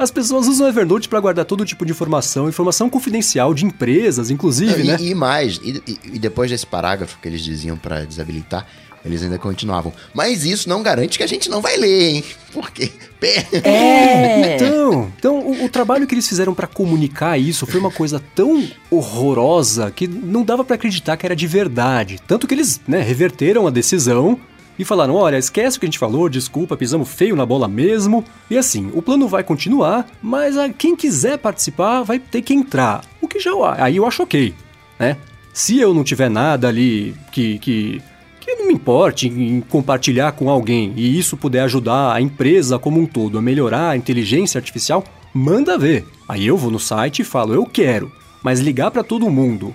As 0.00 0.10
pessoas 0.10 0.48
usam 0.48 0.64
o 0.66 0.70
Evernote 0.70 1.10
para 1.10 1.20
guardar 1.20 1.44
todo 1.44 1.62
tipo 1.62 1.84
de 1.84 1.92
informação, 1.92 2.48
informação 2.48 2.88
confidencial 2.88 3.52
de 3.52 3.66
empresas, 3.66 4.30
inclusive, 4.30 4.80
e, 4.82 4.86
né? 4.86 4.96
e 4.98 5.14
mais, 5.14 5.60
e, 5.62 5.82
e- 5.86 6.18
depois 6.18 6.50
desse 6.50 6.66
parágrafo 6.66 7.18
que 7.20 7.28
eles 7.28 7.44
diziam 7.44 7.76
pra 7.76 8.06
desabilitar, 8.06 8.66
eles 9.04 9.22
ainda 9.22 9.38
continuavam. 9.38 9.92
Mas 10.14 10.46
isso 10.46 10.70
não 10.70 10.82
garante 10.82 11.18
que 11.18 11.22
a 11.22 11.26
gente 11.26 11.50
não 11.50 11.60
vai 11.60 11.76
ler, 11.76 12.14
hein? 12.14 12.24
Porque. 12.50 12.90
É. 13.20 14.56
Então, 14.56 15.12
então 15.18 15.38
o, 15.38 15.64
o 15.66 15.68
trabalho 15.68 16.06
que 16.06 16.14
eles 16.14 16.26
fizeram 16.26 16.54
para 16.54 16.66
comunicar 16.66 17.38
isso 17.38 17.66
foi 17.66 17.78
uma 17.78 17.90
coisa 17.90 18.22
tão 18.34 18.66
horrorosa 18.90 19.90
que 19.90 20.06
não 20.08 20.42
dava 20.42 20.64
para 20.64 20.76
acreditar 20.76 21.16
que 21.18 21.26
era 21.26 21.36
de 21.36 21.46
verdade. 21.46 22.18
Tanto 22.26 22.46
que 22.46 22.54
eles, 22.54 22.80
né, 22.88 23.02
reverteram 23.02 23.66
a 23.66 23.70
decisão 23.70 24.38
e 24.80 24.84
falaram: 24.84 25.14
"Olha, 25.14 25.36
esquece 25.36 25.76
o 25.76 25.80
que 25.80 25.86
a 25.86 25.88
gente 25.88 25.98
falou, 25.98 26.28
desculpa, 26.28 26.76
pisamos 26.76 27.08
feio 27.08 27.36
na 27.36 27.44
bola 27.44 27.68
mesmo". 27.68 28.24
E 28.50 28.56
assim, 28.56 28.90
o 28.94 29.02
plano 29.02 29.28
vai 29.28 29.44
continuar, 29.44 30.06
mas 30.22 30.56
quem 30.78 30.96
quiser 30.96 31.38
participar 31.38 32.02
vai 32.02 32.18
ter 32.18 32.42
que 32.42 32.54
entrar. 32.54 33.04
O 33.20 33.28
que 33.28 33.38
já 33.38 33.50
aí 33.78 33.96
eu 33.96 34.06
acho 34.06 34.22
OK, 34.22 34.54
né? 34.98 35.16
Se 35.52 35.78
eu 35.78 35.92
não 35.92 36.04
tiver 36.04 36.30
nada 36.30 36.68
ali 36.68 37.14
que 37.30 37.58
que 37.58 38.02
que 38.40 38.54
não 38.54 38.66
me 38.66 38.74
importe 38.74 39.28
em 39.28 39.60
compartilhar 39.60 40.32
com 40.32 40.48
alguém 40.48 40.92
e 40.96 41.18
isso 41.18 41.36
puder 41.36 41.62
ajudar 41.62 42.14
a 42.14 42.20
empresa 42.20 42.78
como 42.78 42.98
um 42.98 43.06
todo 43.06 43.38
a 43.38 43.42
melhorar 43.42 43.90
a 43.90 43.96
inteligência 43.96 44.58
artificial, 44.58 45.04
manda 45.32 45.78
ver. 45.78 46.06
Aí 46.28 46.46
eu 46.46 46.56
vou 46.56 46.70
no 46.70 46.78
site 46.78 47.20
e 47.20 47.24
falo, 47.24 47.52
eu 47.54 47.66
quero, 47.66 48.10
mas 48.42 48.60
ligar 48.60 48.90
para 48.90 49.04
todo 49.04 49.30
mundo. 49.30 49.74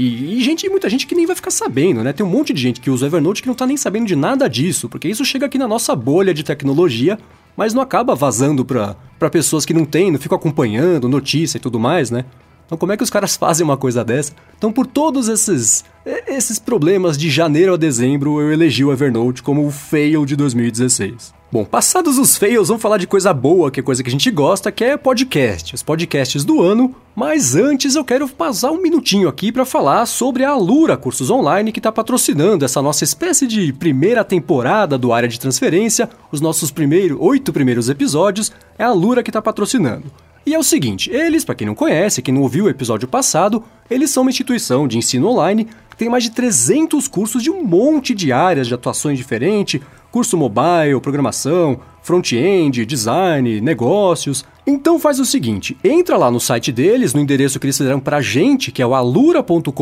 E, 0.00 0.38
e 0.38 0.40
gente, 0.42 0.66
muita 0.70 0.88
gente 0.88 1.06
que 1.06 1.14
nem 1.14 1.26
vai 1.26 1.36
ficar 1.36 1.50
sabendo, 1.50 2.02
né? 2.02 2.10
Tem 2.10 2.24
um 2.24 2.28
monte 2.30 2.54
de 2.54 2.62
gente 2.62 2.80
que 2.80 2.88
usa 2.88 3.04
o 3.04 3.08
Evernote 3.10 3.42
que 3.42 3.48
não 3.48 3.54
tá 3.54 3.66
nem 3.66 3.76
sabendo 3.76 4.06
de 4.06 4.16
nada 4.16 4.48
disso, 4.48 4.88
porque 4.88 5.06
isso 5.06 5.26
chega 5.26 5.44
aqui 5.44 5.58
na 5.58 5.68
nossa 5.68 5.94
bolha 5.94 6.32
de 6.32 6.42
tecnologia, 6.42 7.18
mas 7.54 7.74
não 7.74 7.82
acaba 7.82 8.14
vazando 8.14 8.64
pra, 8.64 8.96
pessoas 9.30 9.66
que 9.66 9.74
não 9.74 9.84
têm, 9.84 10.10
não 10.10 10.18
ficam 10.18 10.38
acompanhando 10.38 11.06
notícia 11.06 11.58
e 11.58 11.60
tudo 11.60 11.78
mais, 11.78 12.10
né? 12.10 12.24
Então 12.64 12.78
como 12.78 12.92
é 12.92 12.96
que 12.96 13.02
os 13.02 13.10
caras 13.10 13.36
fazem 13.36 13.62
uma 13.62 13.76
coisa 13.76 14.02
dessa? 14.02 14.32
Então 14.56 14.72
por 14.72 14.86
todos 14.86 15.28
esses 15.28 15.84
esses 16.26 16.58
problemas 16.58 17.18
de 17.18 17.28
janeiro 17.28 17.74
a 17.74 17.76
dezembro, 17.76 18.40
eu 18.40 18.50
elegi 18.50 18.82
o 18.82 18.90
Evernote 18.90 19.42
como 19.42 19.66
o 19.66 19.70
fail 19.70 20.24
de 20.24 20.34
2016. 20.34 21.39
Bom, 21.52 21.64
passados 21.64 22.16
os 22.16 22.36
fails, 22.36 22.68
vamos 22.68 22.80
falar 22.80 22.96
de 22.96 23.08
coisa 23.08 23.34
boa, 23.34 23.72
que 23.72 23.80
é 23.80 23.82
coisa 23.82 24.04
que 24.04 24.08
a 24.08 24.12
gente 24.12 24.30
gosta, 24.30 24.70
que 24.70 24.84
é 24.84 24.96
podcast, 24.96 25.74
os 25.74 25.82
podcasts 25.82 26.44
do 26.44 26.62
ano. 26.62 26.94
Mas 27.12 27.56
antes 27.56 27.96
eu 27.96 28.04
quero 28.04 28.28
passar 28.28 28.70
um 28.70 28.80
minutinho 28.80 29.28
aqui 29.28 29.50
para 29.50 29.64
falar 29.64 30.06
sobre 30.06 30.44
a 30.44 30.50
Alura 30.50 30.96
Cursos 30.96 31.28
Online, 31.28 31.72
que 31.72 31.80
está 31.80 31.90
patrocinando 31.90 32.64
essa 32.64 32.80
nossa 32.80 33.02
espécie 33.02 33.48
de 33.48 33.72
primeira 33.72 34.22
temporada 34.22 34.96
do 34.96 35.12
Área 35.12 35.28
de 35.28 35.40
Transferência. 35.40 36.08
Os 36.30 36.40
nossos 36.40 36.70
primeiros 36.70 37.18
oito 37.20 37.52
primeiros 37.52 37.88
episódios 37.88 38.52
é 38.78 38.84
a 38.84 38.88
Alura 38.88 39.20
que 39.20 39.30
está 39.30 39.42
patrocinando. 39.42 40.04
E 40.46 40.54
é 40.54 40.58
o 40.58 40.62
seguinte, 40.62 41.10
eles, 41.10 41.44
para 41.44 41.56
quem 41.56 41.66
não 41.66 41.74
conhece, 41.74 42.22
quem 42.22 42.32
não 42.32 42.42
ouviu 42.42 42.64
o 42.66 42.70
episódio 42.70 43.06
passado, 43.08 43.62
eles 43.90 44.10
são 44.10 44.22
uma 44.22 44.30
instituição 44.30 44.86
de 44.88 44.96
ensino 44.96 45.28
online 45.28 45.66
que 45.90 45.96
tem 45.96 46.08
mais 46.08 46.24
de 46.24 46.30
300 46.30 47.08
cursos 47.08 47.42
de 47.42 47.50
um 47.50 47.62
monte 47.62 48.14
de 48.14 48.32
áreas 48.32 48.66
de 48.66 48.72
atuações 48.72 49.18
diferentes, 49.18 49.82
curso 50.10 50.36
mobile, 50.36 51.00
programação, 51.00 51.80
front-end, 52.02 52.84
design, 52.84 53.60
negócios. 53.60 54.44
Então 54.66 55.00
faz 55.00 55.18
o 55.18 55.24
seguinte, 55.24 55.76
entra 55.82 56.16
lá 56.16 56.30
no 56.30 56.38
site 56.38 56.70
deles, 56.70 57.14
no 57.14 57.20
endereço 57.20 57.58
que 57.58 57.66
eles 57.66 57.78
fizeram 57.78 57.98
pra 57.98 58.20
gente, 58.20 58.70
que 58.70 58.82
é 58.82 58.86
o 58.86 58.94
alura.com.br 58.94 59.72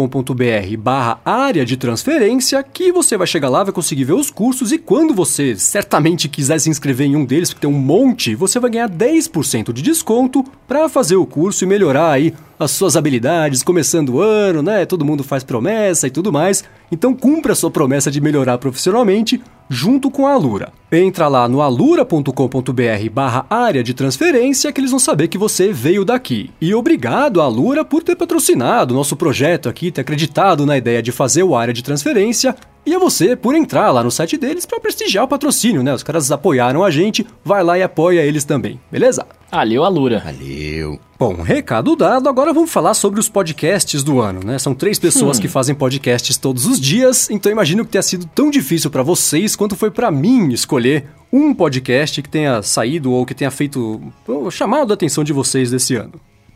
barra 0.79 1.21
área 1.25 1.65
de 1.65 1.77
transferência, 1.77 2.63
que 2.63 2.93
você 2.93 3.17
vai 3.17 3.27
chegar 3.27 3.49
lá, 3.49 3.65
vai 3.65 3.73
conseguir 3.73 4.05
ver 4.05 4.15
os 4.15 4.31
cursos 4.31 4.73
e 4.73 4.79
quando 4.79 5.13
você 5.13 5.57
certamente 5.57 6.29
quiser 6.29 6.59
se 6.61 6.71
inscrever 6.71 7.07
em 7.07 7.17
um 7.17 7.25
deles, 7.25 7.51
porque 7.51 7.67
tem 7.67 7.75
um 7.75 7.79
monte, 7.79 8.35
você 8.35 8.59
vai 8.61 8.71
ganhar 8.71 8.89
10% 8.89 9.73
de 9.73 9.83
desconto 9.83 10.45
para 10.67 10.89
fazer 10.89 11.17
o 11.17 11.27
curso 11.27 11.65
e 11.65 11.67
melhorar 11.67 12.13
aí 12.13 12.33
as 12.59 12.71
suas 12.73 12.97
habilidades, 12.97 13.63
começando 13.63 14.15
o 14.15 14.21
ano, 14.21 14.63
né? 14.63 14.85
Todo 14.85 15.05
mundo 15.05 15.23
faz 15.23 15.45
promessa 15.45 16.07
e 16.07 16.11
tudo 16.11 16.33
mais. 16.33 16.65
Então 16.91 17.15
cumpra 17.15 17.53
a 17.53 17.57
sua 17.57 17.71
promessa 17.71 18.11
de 18.11 18.21
melhorar 18.21 18.59
profissionalmente 18.59 19.41
junto 19.69 20.11
com 20.11 20.27
a 20.27 20.33
Alura. 20.33 20.73
Entra 20.91 21.29
lá 21.29 21.49
no 21.49 21.61
alura.com.br 22.09 23.11
barra 23.13 23.47
área 23.51 23.83
de 23.83 23.93
transferência 23.93 24.73
que 24.73 24.81
eles 24.81 24.91
vão 24.91 24.99
saber 24.99 25.29
que 25.29 25.37
você 25.37 25.73
veio 25.73 26.05
daqui. 26.05 26.51
E 26.61 26.75
obrigado, 26.75 27.41
Alura, 27.41 27.85
por 27.85 28.03
ter 28.03 28.17
patrocinado 28.17 28.95
o 28.95 28.97
nosso 28.97 29.17
projeto 29.17 29.69
aqui, 29.69 29.91
ter 29.91 30.01
acreditado 30.01 30.65
na 30.65 30.77
ideia 30.77 31.03
de 31.03 31.13
fazer 31.13 31.43
o 31.43 31.55
área 31.55 31.75
de 31.75 31.83
transferência. 31.83 32.57
E 32.87 32.95
a 32.95 32.99
você 32.99 33.37
por 33.37 33.55
entrar 33.55 33.91
lá 33.91 34.03
no 34.03 34.11
site 34.11 34.39
deles 34.39 34.65
para 34.65 34.81
prestigiar 34.81 35.25
o 35.25 35.29
patrocínio, 35.29 35.83
né? 35.83 35.93
Os 35.93 36.03
caras 36.03 36.31
apoiaram 36.31 36.83
a 36.83 36.91
gente, 36.91 37.27
vai 37.45 37.63
lá 37.63 37.79
e 37.79 37.83
apoia 37.83 38.23
eles 38.23 38.45
também, 38.45 38.81
beleza? 38.91 39.27
Valeu, 39.51 39.85
Alura. 39.85 40.23
Valeu. 40.25 40.99
Bom, 41.19 41.43
recado 41.43 41.97
dado, 41.97 42.29
agora 42.29 42.53
vamos 42.53 42.71
falar 42.71 42.95
sobre 42.95 43.19
os 43.19 43.29
podcasts 43.29 44.05
do 44.05 44.21
ano, 44.21 44.41
né? 44.45 44.57
São 44.57 44.73
três 44.73 45.01
pessoas 45.01 45.41
que 45.41 45.49
fazem 45.49 45.75
podcasts 45.75 46.37
todos 46.37 46.65
os 46.65 46.81
dias, 46.81 47.29
então 47.29 47.51
imagino 47.51 47.85
que 47.85 47.91
tenha 47.91 48.03
sido 48.03 48.25
tão 48.27 48.49
difícil 48.49 48.89
pra 48.89 49.03
vocês 49.03 49.57
quanto 49.57 49.75
foi 49.75 49.91
pra 49.91 50.13
mim 50.13 50.53
escolher 50.53 51.07
um 51.33 51.53
podcast 51.53 52.23
que 52.23 52.29
tenha 52.29 52.63
saído 52.63 53.11
ou 53.11 53.27
que 53.27 53.35
tenha 53.35 53.51
feito 53.51 54.01
ou 54.29 54.49
chamado 54.49 54.93
a 54.93 54.95
atenção 54.95 55.25
de 55.25 55.33
vocês 55.33 55.73
desse 55.73 55.97
ano. 55.97 56.13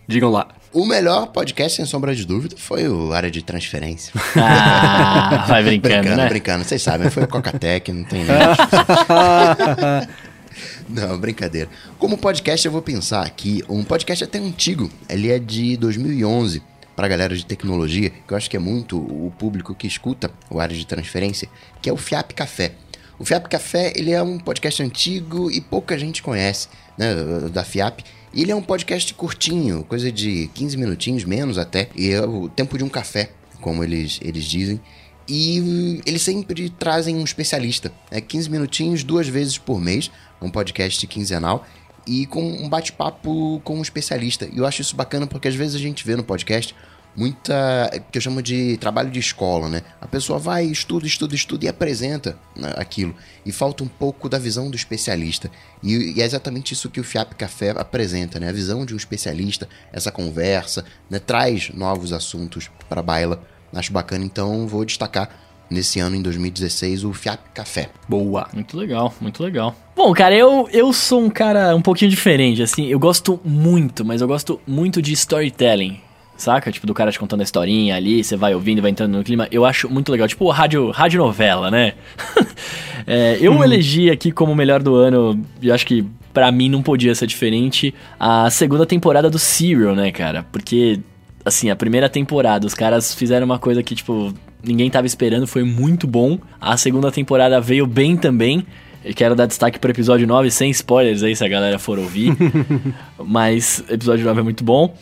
Digam 0.07 0.31
lá. 0.31 0.47
O 0.73 0.87
melhor 0.87 1.27
podcast, 1.29 1.77
sem 1.77 1.85
sombra 1.85 2.15
de 2.15 2.25
dúvida, 2.25 2.55
foi 2.57 2.89
o 2.89 3.13
Área 3.13 3.31
de 3.31 3.43
Transferência. 3.43 4.13
Ah, 4.37 5.45
vai 5.49 5.63
brincando, 5.63 5.95
brincando, 6.03 6.17
né? 6.23 6.29
brincando. 6.29 6.65
Vocês 6.65 6.83
sabem, 6.83 7.11
foi 7.11 7.25
o 7.25 7.29
Cocatec, 7.29 7.93
não 7.93 8.05
tem 8.05 8.25
nada. 8.25 10.09
Não, 10.89 11.19
brincadeira. 11.19 11.69
Como 11.99 12.19
podcast, 12.19 12.65
eu 12.67 12.73
vou 12.73 12.83
pensar 12.83 13.25
aqui. 13.25 13.63
Um 13.69 13.85
podcast 13.85 14.25
até 14.25 14.39
antigo. 14.39 14.91
Ele 15.09 15.31
é 15.31 15.39
de 15.39 15.77
2011. 15.77 16.63
Pra 16.95 17.09
galera 17.09 17.35
de 17.35 17.47
tecnologia, 17.47 18.11
que 18.11 18.33
eu 18.33 18.37
acho 18.37 18.51
que 18.51 18.57
é 18.57 18.61
muito 18.61 18.99
o 18.99 19.33
público 19.39 19.75
que 19.75 19.87
escuta 19.87 20.31
o 20.51 20.61
área 20.61 20.77
de 20.77 20.87
transferência, 20.87 21.49
que 21.81 21.89
é 21.89 21.93
o 21.93 21.97
Fiap 21.97 22.35
Café. 22.35 22.73
O 23.19 23.25
Fiap 23.25 23.49
Café, 23.49 23.95
ele 23.97 24.11
é 24.11 24.23
um 24.23 24.39
podcast 24.39 24.83
antigo 24.83 25.51
e 25.51 25.59
pouca 25.59 25.99
gente 25.99 26.23
conhece, 26.23 26.69
né, 26.99 27.15
da 27.51 27.65
Fiap. 27.65 28.05
E 28.35 28.43
ele 28.43 28.53
é 28.53 28.55
um 28.55 28.63
podcast 28.63 29.13
curtinho, 29.15 29.85
coisa 29.85 30.13
de 30.13 30.51
15 30.55 30.77
minutinhos, 30.77 31.25
menos 31.25 31.57
até. 31.57 31.89
E 31.97 32.11
é 32.11 32.21
o 32.21 32.49
tempo 32.49 32.77
de 32.77 32.85
um 32.85 32.91
café, 32.91 33.31
como 33.61 33.83
eles, 33.83 34.19
eles 34.23 34.45
dizem. 34.45 34.81
E 35.29 36.03
eles 36.05 36.23
sempre 36.23 36.69
trazem 36.69 37.17
um 37.17 37.25
especialista. 37.25 37.93
É 38.11 38.21
15 38.21 38.51
minutinhos, 38.51 39.05
duas 39.05 39.29
vezes 39.29 39.57
por 39.57 39.81
mês, 39.81 40.11
um 40.47 40.51
podcast 40.51 41.07
quinzenal. 41.07 41.67
E 42.07 42.27
com 42.27 42.43
um 42.43 42.69
bate-papo 42.69 43.61
com 43.63 43.79
um 43.79 43.83
especialista. 43.83 44.49
E 44.53 44.59
eu 44.59 44.67
acho 44.67 44.83
isso 44.83 44.97
bacana 44.97 45.27
porque 45.27 45.47
às 45.47 45.55
vezes 45.55 45.77
a 45.77 45.79
gente 45.79 46.05
vê 46.05 46.17
no 46.17 46.25
podcast 46.25 46.75
muita. 47.17 47.91
que 48.11 48.19
eu 48.19 48.23
chamo 48.23 48.43
de 48.43 48.77
trabalho 48.79 49.11
de 49.11 49.21
escola, 49.21 49.69
né? 49.69 49.83
A 50.01 50.07
pessoa 50.07 50.39
vai, 50.39 50.65
estuda, 50.65 51.07
estuda, 51.07 51.35
estuda 51.35 51.65
e 51.65 51.69
apresenta 51.69 52.39
né, 52.57 52.73
aquilo. 52.77 53.15
E 53.45 53.53
falta 53.53 53.85
um 53.85 53.89
pouco 53.89 54.29
da 54.29 54.39
visão 54.39 54.71
do 54.71 54.77
especialista. 54.77 55.51
E, 55.83 56.17
e 56.17 56.23
é 56.23 56.25
exatamente 56.25 56.73
isso 56.73 56.91
que 56.91 57.01
o 57.01 57.05
Fiap 57.05 57.35
Café 57.35 57.71
apresenta, 57.71 58.41
né? 58.41 58.49
A 58.49 58.53
visão 58.53 58.85
de 58.85 58.95
um 58.95 58.97
especialista, 58.97 59.69
essa 59.93 60.11
conversa, 60.11 60.85
né? 61.09 61.19
Traz 61.19 61.71
novos 61.71 62.13
assuntos 62.13 62.71
para 62.89 63.01
a 63.01 63.05
baila. 63.05 63.43
Acho 63.73 63.93
bacana, 63.93 64.25
então 64.25 64.67
vou 64.67 64.85
destacar 64.85 65.31
nesse 65.71 66.01
ano, 66.01 66.17
em 66.17 66.23
2016, 66.23 67.05
o 67.05 67.13
Fiap 67.13 67.41
Café. 67.55 67.91
Boa. 68.09 68.49
Muito 68.53 68.77
legal, 68.77 69.15
muito 69.21 69.43
legal. 69.43 69.75
Bom, 69.97 70.13
cara, 70.13 70.35
eu, 70.35 70.69
eu 70.73 70.93
sou 70.93 71.23
um 71.23 71.31
cara 71.31 71.75
um 71.75 71.83
pouquinho 71.83 72.11
diferente, 72.11 72.63
assim, 72.63 72.87
eu 72.87 72.99
gosto 72.99 73.41
muito, 73.45 74.05
mas 74.05 74.21
eu 74.21 74.29
gosto 74.29 74.61
muito 74.67 75.01
de 75.01 75.13
storytelling. 75.13 76.01
Saca? 76.37 76.73
Tipo, 76.73 76.87
do 76.87 76.95
cara 76.95 77.13
te 77.13 77.21
contando 77.21 77.41
a 77.41 77.45
historinha 77.45 77.95
ali, 77.95 78.25
você 78.25 78.37
vai 78.37 78.53
ouvindo, 78.53 78.83
vai 78.83 78.91
entrando 78.91 79.17
no 79.17 79.23
clima. 79.23 79.47
Eu 79.53 79.65
acho 79.65 79.89
muito 79.89 80.11
legal. 80.11 80.27
Tipo, 80.27 80.51
rádio, 80.51 80.91
rádio 80.91 81.21
novela, 81.21 81.71
né? 81.71 81.95
É, 83.05 83.37
eu 83.41 83.55
uhum. 83.55 83.65
elegi 83.65 84.11
aqui 84.13 84.31
como 84.31 84.55
melhor 84.55 84.81
do 84.81 84.95
ano, 84.95 85.45
e 85.61 85.73
acho 85.73 85.85
que 85.85 86.07
para 86.33 86.51
mim 86.53 86.69
não 86.69 86.83
podia 86.83 87.15
ser 87.15 87.27
diferente, 87.27 87.95
a 88.19 88.49
segunda 88.49 88.87
temporada 88.87 89.29
do 89.29 89.39
Serial, 89.39 89.95
né, 89.95 90.11
cara? 90.11 90.47
Porque, 90.53 91.01
assim, 91.45 91.71
a 91.71 91.77
primeira 91.77 92.09
temporada, 92.09 92.67
os 92.67 92.75
caras 92.75 93.15
fizeram 93.15 93.45
uma 93.45 93.59
coisa 93.59 93.83
que, 93.83 93.95
tipo, 93.95 94.33
ninguém 94.63 94.91
tava 94.91 95.07
esperando, 95.07 95.47
foi 95.47 95.65
muito 95.65 96.07
bom. 96.07 96.39
A 96.61 96.77
segunda 96.77 97.11
temporada 97.11 97.61
veio 97.61 97.87
bem 97.87 98.17
também. 98.17 98.67
Eu 99.05 99.15
quero 99.15 99.35
dar 99.35 99.47
destaque 99.47 99.79
pro 99.79 99.91
episódio 99.91 100.27
9, 100.27 100.51
sem 100.51 100.71
spoilers 100.71 101.23
aí, 101.23 101.35
se 101.35 101.45
a 101.45 101.49
galera 101.49 101.79
for 101.79 101.99
ouvir. 101.99 102.37
Mas 103.19 103.83
episódio 103.89 104.25
9 104.25 104.41
é 104.41 104.43
muito 104.43 104.63
bom. 104.63 104.95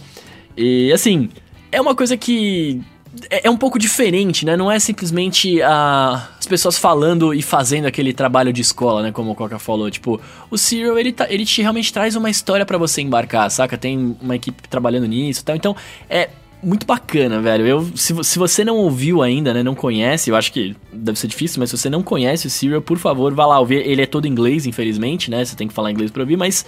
E, 0.57 0.91
assim, 0.93 1.29
é 1.71 1.81
uma 1.81 1.95
coisa 1.95 2.17
que 2.17 2.81
é, 3.29 3.47
é 3.47 3.51
um 3.51 3.57
pouco 3.57 3.79
diferente, 3.79 4.47
né? 4.47 4.57
Não 4.57 4.71
é 4.71 4.79
simplesmente 4.79 5.61
uh, 5.61 6.23
as 6.39 6.47
pessoas 6.47 6.79
falando 6.79 7.35
e 7.35 7.43
fazendo 7.43 7.87
aquele 7.87 8.13
trabalho 8.13 8.53
de 8.53 8.61
escola, 8.61 9.03
né? 9.03 9.13
Como 9.13 9.33
o 9.33 9.35
Coca 9.35 9.59
falou. 9.59 9.91
Tipo, 9.91 10.21
o 10.51 10.57
Serial, 10.57 10.99
ele, 10.99 11.13
tá, 11.13 11.27
ele 11.29 11.45
te 11.45 11.61
realmente 11.61 11.93
traz 11.93 12.15
uma 12.15 12.31
história 12.31 12.65
para 12.65 12.79
você 12.79 13.03
embarcar, 13.03 13.51
saca? 13.51 13.77
Tem 13.77 14.17
uma 14.21 14.37
equipe 14.37 14.69
trabalhando 14.69 15.07
nisso 15.07 15.41
e 15.41 15.45
tal. 15.45 15.57
Então, 15.57 15.77
é 16.09 16.31
muito 16.63 16.87
bacana, 16.87 17.41
velho. 17.41 17.67
Eu, 17.67 17.91
se, 17.97 18.15
se 18.23 18.39
você 18.39 18.65
não 18.65 18.77
ouviu 18.77 19.23
ainda, 19.23 19.55
né? 19.55 19.63
Não 19.63 19.75
conhece, 19.75 20.31
eu 20.31 20.37
acho 20.37 20.53
que 20.53 20.77
deve 20.93 21.19
ser 21.19 21.27
difícil, 21.27 21.61
mas 21.61 21.71
se 21.71 21.79
você 21.79 21.89
não 21.89 22.03
conhece 22.03 22.47
o 22.47 22.51
Serial, 22.51 22.83
por 22.83 22.99
favor, 22.99 23.35
vá 23.35 23.47
lá 23.47 23.59
ouvir. 23.59 23.87
Ele 23.87 24.03
é 24.03 24.07
todo 24.07 24.27
inglês, 24.27 24.67
infelizmente, 24.67 25.31
né? 25.31 25.45
Você 25.45 25.57
tem 25.57 25.69
que 25.69 25.75
falar 25.75 25.91
inglês 25.91 26.11
pra 26.11 26.23
ouvir, 26.23 26.37
mas 26.37 26.65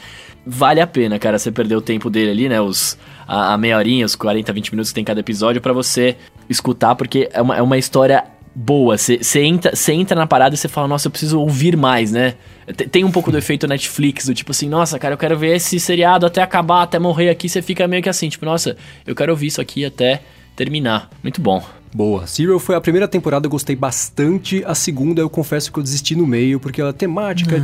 vale 0.46 0.80
a 0.80 0.86
pena, 0.86 1.18
cara, 1.18 1.38
você 1.38 1.52
perder 1.52 1.76
o 1.76 1.80
tempo 1.80 2.08
dele 2.08 2.30
ali, 2.30 2.48
né? 2.48 2.60
Os, 2.60 2.98
a, 3.26 3.54
a 3.54 3.58
meia 3.58 3.76
horinha, 3.76 4.06
os 4.06 4.14
40, 4.14 4.52
20 4.52 4.70
minutos 4.72 4.90
que 4.90 4.94
tem 4.94 5.04
cada 5.04 5.20
episódio 5.20 5.60
para 5.60 5.72
você 5.72 6.16
escutar, 6.48 6.94
porque 6.94 7.28
é 7.32 7.42
uma, 7.42 7.56
é 7.56 7.62
uma 7.62 7.78
história 7.78 8.24
boa. 8.54 8.96
Você 8.98 9.18
entra, 9.42 9.72
entra 9.92 10.16
na 10.16 10.26
parada 10.26 10.54
e 10.54 10.58
você 10.58 10.68
fala, 10.68 10.88
nossa, 10.88 11.06
eu 11.06 11.10
preciso 11.10 11.40
ouvir 11.40 11.76
mais, 11.76 12.12
né? 12.12 12.34
Tem 12.90 13.04
um 13.04 13.10
pouco 13.10 13.30
do 13.30 13.38
efeito 13.38 13.66
Netflix, 13.66 14.26
do 14.26 14.34
tipo 14.34 14.52
assim, 14.52 14.68
nossa, 14.68 14.98
cara, 14.98 15.14
eu 15.14 15.18
quero 15.18 15.36
ver 15.36 15.56
esse 15.56 15.80
seriado 15.80 16.26
até 16.26 16.42
acabar, 16.42 16.82
até 16.82 16.98
morrer 16.98 17.30
aqui. 17.30 17.48
Você 17.48 17.60
fica 17.60 17.88
meio 17.88 18.02
que 18.02 18.08
assim, 18.08 18.28
tipo, 18.28 18.44
nossa, 18.44 18.76
eu 19.06 19.14
quero 19.14 19.32
ouvir 19.32 19.48
isso 19.48 19.60
aqui 19.60 19.84
até 19.84 20.22
terminar. 20.54 21.10
Muito 21.22 21.40
bom. 21.40 21.62
Boa. 21.94 22.26
Serial 22.26 22.58
foi 22.58 22.74
a 22.74 22.80
primeira 22.80 23.06
temporada, 23.06 23.46
eu 23.46 23.50
gostei 23.50 23.76
bastante. 23.76 24.64
A 24.66 24.74
segunda, 24.74 25.20
eu 25.20 25.28
confesso 25.28 25.70
que 25.70 25.78
eu 25.78 25.82
desisti 25.82 26.16
no 26.16 26.26
meio, 26.26 26.58
porque 26.58 26.80
a 26.80 26.92
temática. 26.92 27.56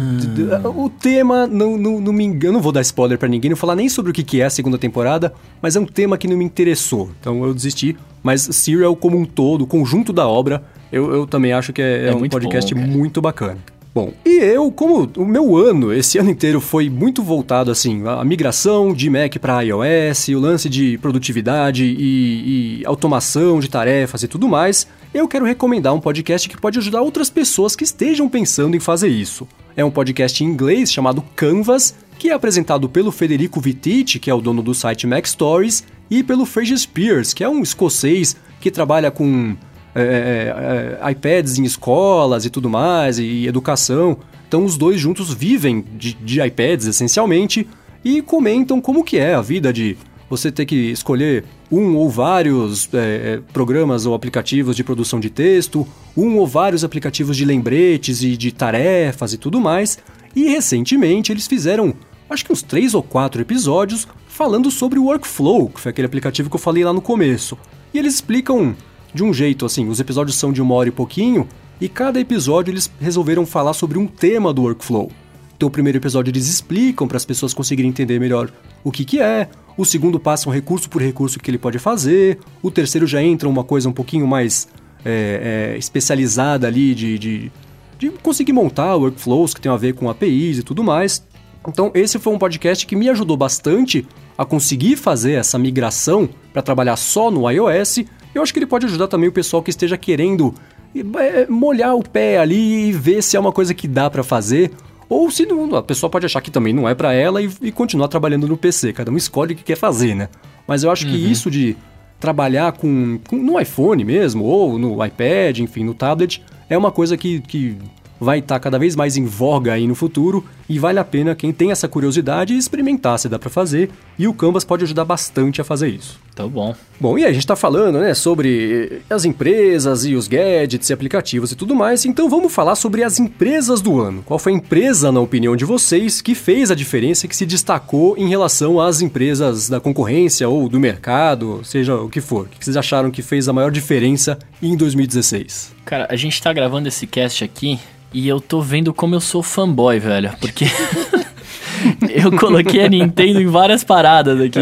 O 0.77 0.91
tema 0.91 1.47
não, 1.47 1.79
não, 1.79 2.01
não 2.01 2.13
me 2.13 2.25
engano. 2.25 2.55
Não 2.55 2.63
vou 2.63 2.73
dar 2.73 2.81
spoiler 2.83 3.19
para 3.19 3.29
ninguém, 3.29 3.51
não 3.51 3.57
falar 3.57 3.77
nem 3.77 3.89
sobre 3.89 4.11
o 4.11 4.15
que 4.15 4.41
é 4.41 4.45
a 4.45 4.51
segunda 4.51 4.79
temporada, 4.79 5.33
mas 5.63 5.77
é 5.77 5.81
um 5.81 5.87
tema 5.87 6.19
que 6.19 6.27
não 6.27 6.37
me 6.37 6.45
interessou. 6.45 7.11
Então 7.21 7.45
eu 7.45 7.55
desisti. 7.55 7.97
Mas 8.23 8.43
Serial, 8.43 8.95
como 8.97 9.17
um 9.17 9.25
todo, 9.25 9.63
o 9.63 9.67
conjunto 9.67 10.13
da 10.13 10.27
obra, 10.27 10.63
eu, 10.91 11.13
eu 11.13 11.27
também 11.27 11.53
acho 11.53 11.73
que 11.73 11.81
é, 11.81 12.07
é, 12.07 12.09
é 12.09 12.15
um 12.15 12.29
podcast 12.29 12.75
bom, 12.75 12.81
muito 12.81 13.23
bacana. 13.23 13.59
Bom, 13.99 14.13
e 14.25 14.39
eu, 14.39 14.71
como 14.71 15.11
o 15.17 15.25
meu 15.25 15.57
ano, 15.57 15.93
esse 15.93 16.19
ano 16.19 16.31
inteiro 16.31 16.61
foi 16.61 16.89
muito 16.89 17.21
voltado 17.21 17.69
assim, 17.69 18.07
a 18.07 18.25
migração 18.25 18.95
de 18.95 19.11
Mac 19.11 19.39
para 19.41 19.61
iOS, 19.63 20.29
o 20.29 20.39
lance 20.39 20.69
de 20.69 20.97
produtividade 20.99 21.85
e, 21.85 22.79
e, 22.79 22.87
automação 22.87 23.59
de 23.59 23.69
tarefas 23.69 24.23
e 24.23 24.29
tudo 24.29 24.47
mais, 24.47 24.87
eu 25.13 25.27
quero 25.27 25.45
recomendar 25.45 25.93
um 25.93 25.99
podcast 25.99 26.49
que 26.49 26.57
pode 26.57 26.79
ajudar 26.79 27.03
outras 27.03 27.29
pessoas 27.29 27.75
que 27.75 27.83
estejam 27.83 28.29
pensando 28.29 28.77
em 28.77 28.79
fazer 28.79 29.09
isso. 29.09 29.49
É 29.77 29.85
um 29.85 29.91
podcast 29.91 30.45
em 30.45 30.47
inglês 30.47 30.93
chamado 30.93 31.21
Canvas, 31.35 31.93
que 32.21 32.31
é 32.31 32.35
apresentado 32.35 32.89
pelo 32.89 33.11
Federico 33.11 33.61
Vittiti, 33.61 34.21
que 34.21 34.31
é 34.31 34.35
o 34.35 34.41
dono 34.41 34.63
do 34.63 34.77
site 34.77 35.09
Mac 35.09 35.27
Stories, 35.27 35.83
e 36.09 36.23
pelo 36.23 36.47
Fraser 36.47 36.79
Spears, 36.79 37.35
que 37.35 37.43
é 37.43 37.49
um 37.49 37.63
escocês 37.63 38.37
que 38.61 38.71
trabalha 38.71 39.11
com 39.11 39.57
é, 39.95 40.03
é, 40.03 41.07
é, 41.07 41.11
iPads 41.11 41.59
em 41.59 41.65
escolas 41.65 42.45
e 42.45 42.51
tudo 42.51 42.69
mais, 42.69 43.19
e, 43.19 43.47
educação. 43.47 44.19
Então 44.47 44.65
os 44.65 44.77
dois 44.77 45.01
juntos 45.01 45.33
vivem 45.33 45.85
de, 45.97 46.15
de 46.15 46.41
iPads 46.41 46.87
essencialmente 46.87 47.69
e 48.05 48.23
comentam 48.23 48.81
como 48.81 49.05
que 49.05 49.19
é 49.19 49.35
a 49.35 49.41
vida 49.41 49.73
de 49.73 49.97
você 50.31 50.53
ter 50.53 50.67
que 50.67 50.77
escolher 50.91 51.45
um 51.71 51.97
ou 51.97 52.09
vários 52.09 52.89
é, 52.93 52.99
é, 52.99 53.41
programas 53.53 54.07
ou 54.07 54.15
aplicativos 54.15 54.77
de 54.77 54.85
produção 54.85 55.19
de 55.19 55.31
texto, 55.31 55.87
um 56.17 56.37
ou 56.37 56.47
vários 56.47 56.85
aplicativos 56.85 57.37
de 57.37 57.45
lembretes 57.45 58.23
e 58.23 58.37
de 58.37 58.53
tarefas 58.53 59.33
e 59.33 59.39
tudo 59.39 59.61
mais. 59.61 59.99
E 60.37 60.45
recentemente 60.49 61.33
eles 61.33 61.47
fizeram, 61.47 61.95
acho 62.29 62.45
que 62.45 62.53
uns 62.53 62.63
três 62.63 62.95
ou 62.95 63.03
quatro 63.03 63.41
episódios 63.41 64.07
falando 64.29 64.71
sobre 64.71 64.99
o 64.99 65.05
Workflow, 65.05 65.71
que 65.71 65.81
foi 65.81 65.91
aquele 65.91 66.07
aplicativo 66.07 66.49
que 66.49 66.57
eu 66.57 66.61
falei 66.61 66.85
lá 66.85 66.93
no 66.93 67.01
começo. 67.01 67.59
E 67.93 67.99
eles 67.99 68.15
explicam 68.15 68.77
de 69.15 69.23
um 69.23 69.33
jeito 69.33 69.67
assim. 69.67 69.89
Os 69.89 70.01
episódios 70.01 70.37
são 70.37 70.53
de 70.53 70.63
uma 70.63 70.75
hora 70.75 70.89
e 70.89 70.93
pouquinho, 70.93 71.49
e 71.81 71.89
cada 71.89 72.21
episódio 72.21 72.73
eles 72.73 72.91
resolveram 73.01 73.47
falar 73.47 73.73
sobre 73.73 73.99
um 73.99 74.07
tema 74.07 74.53
do 74.53 74.63
workflow. 74.63 75.11
Então, 75.57 75.69
o 75.69 75.73
primeiro 75.73 75.99
episódio 75.99 76.31
eles 76.31 76.49
explicam 76.49 77.09
para 77.09 77.17
as 77.17 77.25
pessoas 77.25 77.53
conseguirem 77.53 77.89
entender 77.89 78.21
melhor 78.21 78.51
o 78.85 78.93
que, 78.93 79.05
que 79.05 79.21
é, 79.21 79.49
o 79.77 79.85
segundo 79.85 80.21
passa 80.21 80.49
um 80.49 80.53
recurso 80.53 80.89
por 80.89 81.03
recurso 81.03 81.39
que 81.41 81.51
ele 81.51 81.59
pode 81.59 81.79
fazer, 81.79 82.39
o 82.63 82.71
terceiro 82.71 83.07
já 83.07 83.23
entra 83.23 83.49
uma 83.49 83.65
coisa 83.65 83.89
um 83.89 83.93
pouquinho 83.93 84.27
mais 84.27 84.69
é, 85.05 85.73
é, 85.75 85.79
especializada 85.79 86.67
ali 86.67 86.95
de, 86.95 87.19
de, 87.19 87.53
de 87.99 88.11
conseguir 88.23 88.53
montar 88.53 88.95
workflows 88.95 89.53
que 89.53 89.61
tem 89.61 89.71
a 89.71 89.77
ver 89.77 89.95
com 89.95 90.09
APIs 90.09 90.59
e 90.59 90.63
tudo 90.63 90.85
mais. 90.85 91.27
Então, 91.67 91.91
esse 91.93 92.19
foi 92.19 92.33
um 92.33 92.39
podcast 92.39 92.87
que 92.87 92.97
me 92.97 93.09
ajudou 93.09 93.37
bastante 93.37 94.07
a 94.37 94.45
conseguir 94.45 94.97
fazer 94.97 95.33
essa 95.33 95.59
migração 95.59 96.29
para 96.53 96.63
trabalhar 96.63 96.97
só 96.97 97.31
no 97.31 97.51
iOS 97.51 98.05
eu 98.35 98.43
acho 98.43 98.53
que 98.53 98.59
ele 98.59 98.67
pode 98.67 98.87
ajudar 98.87 99.09
também 99.09 99.29
o 99.29 99.33
pessoal 99.33 99.63
que 99.63 99.71
esteja 99.71 99.97
querendo 99.97 100.55
é, 100.95 101.47
molhar 101.49 101.95
o 101.95 102.03
pé 102.03 102.39
ali 102.39 102.89
e 102.89 102.93
ver 102.93 103.23
se 103.23 103.37
é 103.37 103.41
uma 103.41 103.53
coisa 103.53 103.75
que 103.75 103.87
dá 103.87 104.09
para 104.09 104.23
fazer. 104.23 104.71
Ou 105.09 105.31
se 105.31 105.47
não, 105.47 105.75
a 105.75 105.83
pessoa 105.83 106.11
pode 106.11 106.27
achar 106.27 106.41
que 106.41 106.51
também 106.51 106.73
não 106.73 106.89
é 106.89 106.95
para 106.95 107.13
ela 107.13 107.41
e, 107.43 107.51
e, 107.63 107.73
continuar 107.73 108.09
trabalhando 108.09 108.47
no 108.47 108.57
PC. 108.57 108.93
Cada 108.93 109.11
um 109.11 109.17
escolhe 109.17 109.55
o 109.55 109.57
que 109.57 109.65
quer 109.65 109.77
fazer, 109.77 110.15
né? 110.15 110.29
Mas 110.67 110.83
eu 110.83 110.91
acho 110.91 111.07
uhum. 111.07 111.13
que 111.13 111.31
isso 111.31 111.51
de 111.51 111.77
trabalhar 112.21 112.73
com, 112.73 113.19
com, 113.27 113.37
no 113.37 113.59
iPhone 113.59 114.05
mesmo, 114.05 114.45
ou 114.45 114.79
no 114.79 115.05
iPad, 115.05 115.61
enfim, 115.61 115.85
no 115.85 115.95
tablet, 115.95 116.43
é 116.69 116.77
uma 116.77 116.91
coisa 116.91 117.17
que, 117.17 117.41
que 117.41 117.77
vai 118.21 118.41
estar 118.41 118.57
tá 118.57 118.61
cada 118.61 118.79
vez 118.79 118.95
mais 118.97 119.17
em 119.17 119.25
voga 119.25 119.73
aí 119.73 119.87
no 119.87 119.95
futuro 119.95 120.45
e 120.69 120.79
vale 120.79 120.99
a 120.99 121.05
pena 121.05 121.35
quem 121.35 121.53
tem 121.53 121.71
essa 121.71 121.89
curiosidade 121.89 122.57
experimentar 122.57 123.19
se 123.19 123.29
dá 123.29 123.39
para 123.39 123.51
fazer 123.51 123.91
e 124.19 124.29
o 124.29 124.35
Canvas 124.35 124.65
pode 124.65 124.85
ajudar 124.85 125.05
bastante 125.05 125.61
a 125.61 125.65
fazer 125.65 125.89
isso. 125.89 126.19
Tá 126.35 126.47
bom. 126.47 126.75
Bom, 127.01 127.19
e 127.19 127.25
aí 127.25 127.31
a 127.31 127.33
gente 127.33 127.43
está 127.43 127.57
falando, 127.57 127.99
né, 127.99 128.15
sobre 128.15 129.03
as 129.11 129.25
empresas 129.25 130.05
e 130.05 130.15
os 130.15 130.29
gadgets 130.29 130.89
e 130.89 130.93
aplicativos 130.93 131.51
e 131.51 131.57
tudo 131.57 131.75
mais, 131.75 132.05
então 132.05 132.29
vamos 132.29 132.53
falar 132.53 132.77
sobre 132.77 133.03
as 133.03 133.19
empresas 133.19 133.81
do 133.81 134.01
ano. 134.01 134.23
Qual 134.25 134.39
foi 134.39 134.53
a 134.53 134.57
empresa, 134.57 135.11
na 135.11 135.21
opinião 135.21 135.57
de 135.57 135.65
vocês, 135.65 136.21
que 136.21 136.35
fez 136.35 136.71
a 136.71 136.75
diferença 136.75 137.27
e 137.27 137.29
que 137.29 137.37
se 137.37 137.47
destacou 137.47 138.17
em 138.17 138.29
relação 138.29 138.81
às 138.81 139.01
empresas 139.01 139.69
da 139.69 139.81
concorrência 139.81 140.49
ou 140.49 140.69
do 140.69 140.79
mercado, 140.79 141.61
seja 141.65 141.97
o 141.97 142.09
que 142.09 142.21
for? 142.21 142.47
O 142.47 142.49
que 142.49 142.65
vocês 142.65 142.77
acharam 142.77 143.11
que 143.11 143.23
fez 143.23 143.49
a 143.49 143.53
maior 143.53 143.71
diferença 143.71 144.39
em 144.63 144.77
2016? 144.77 145.75
Cara, 145.85 146.07
a 146.11 146.17
gente 146.17 146.35
está 146.35 146.53
gravando 146.53 146.87
esse 146.87 147.07
cast 147.07 147.43
aqui 147.43 147.81
e 148.13 148.27
eu 148.27 148.41
tô 148.41 148.61
vendo 148.61 148.95
como 148.95 149.15
eu 149.15 149.21
sou 149.21 149.43
fanboy, 149.43 149.99
velho. 149.99 150.33
Porque 150.41 150.58
eu 152.11 152.33
coloquei 152.37 152.85
a 152.85 152.89
Nintendo 152.89 153.41
em 153.41 153.47
várias 153.47 153.85
paradas 153.85 154.41
aqui. 154.41 154.61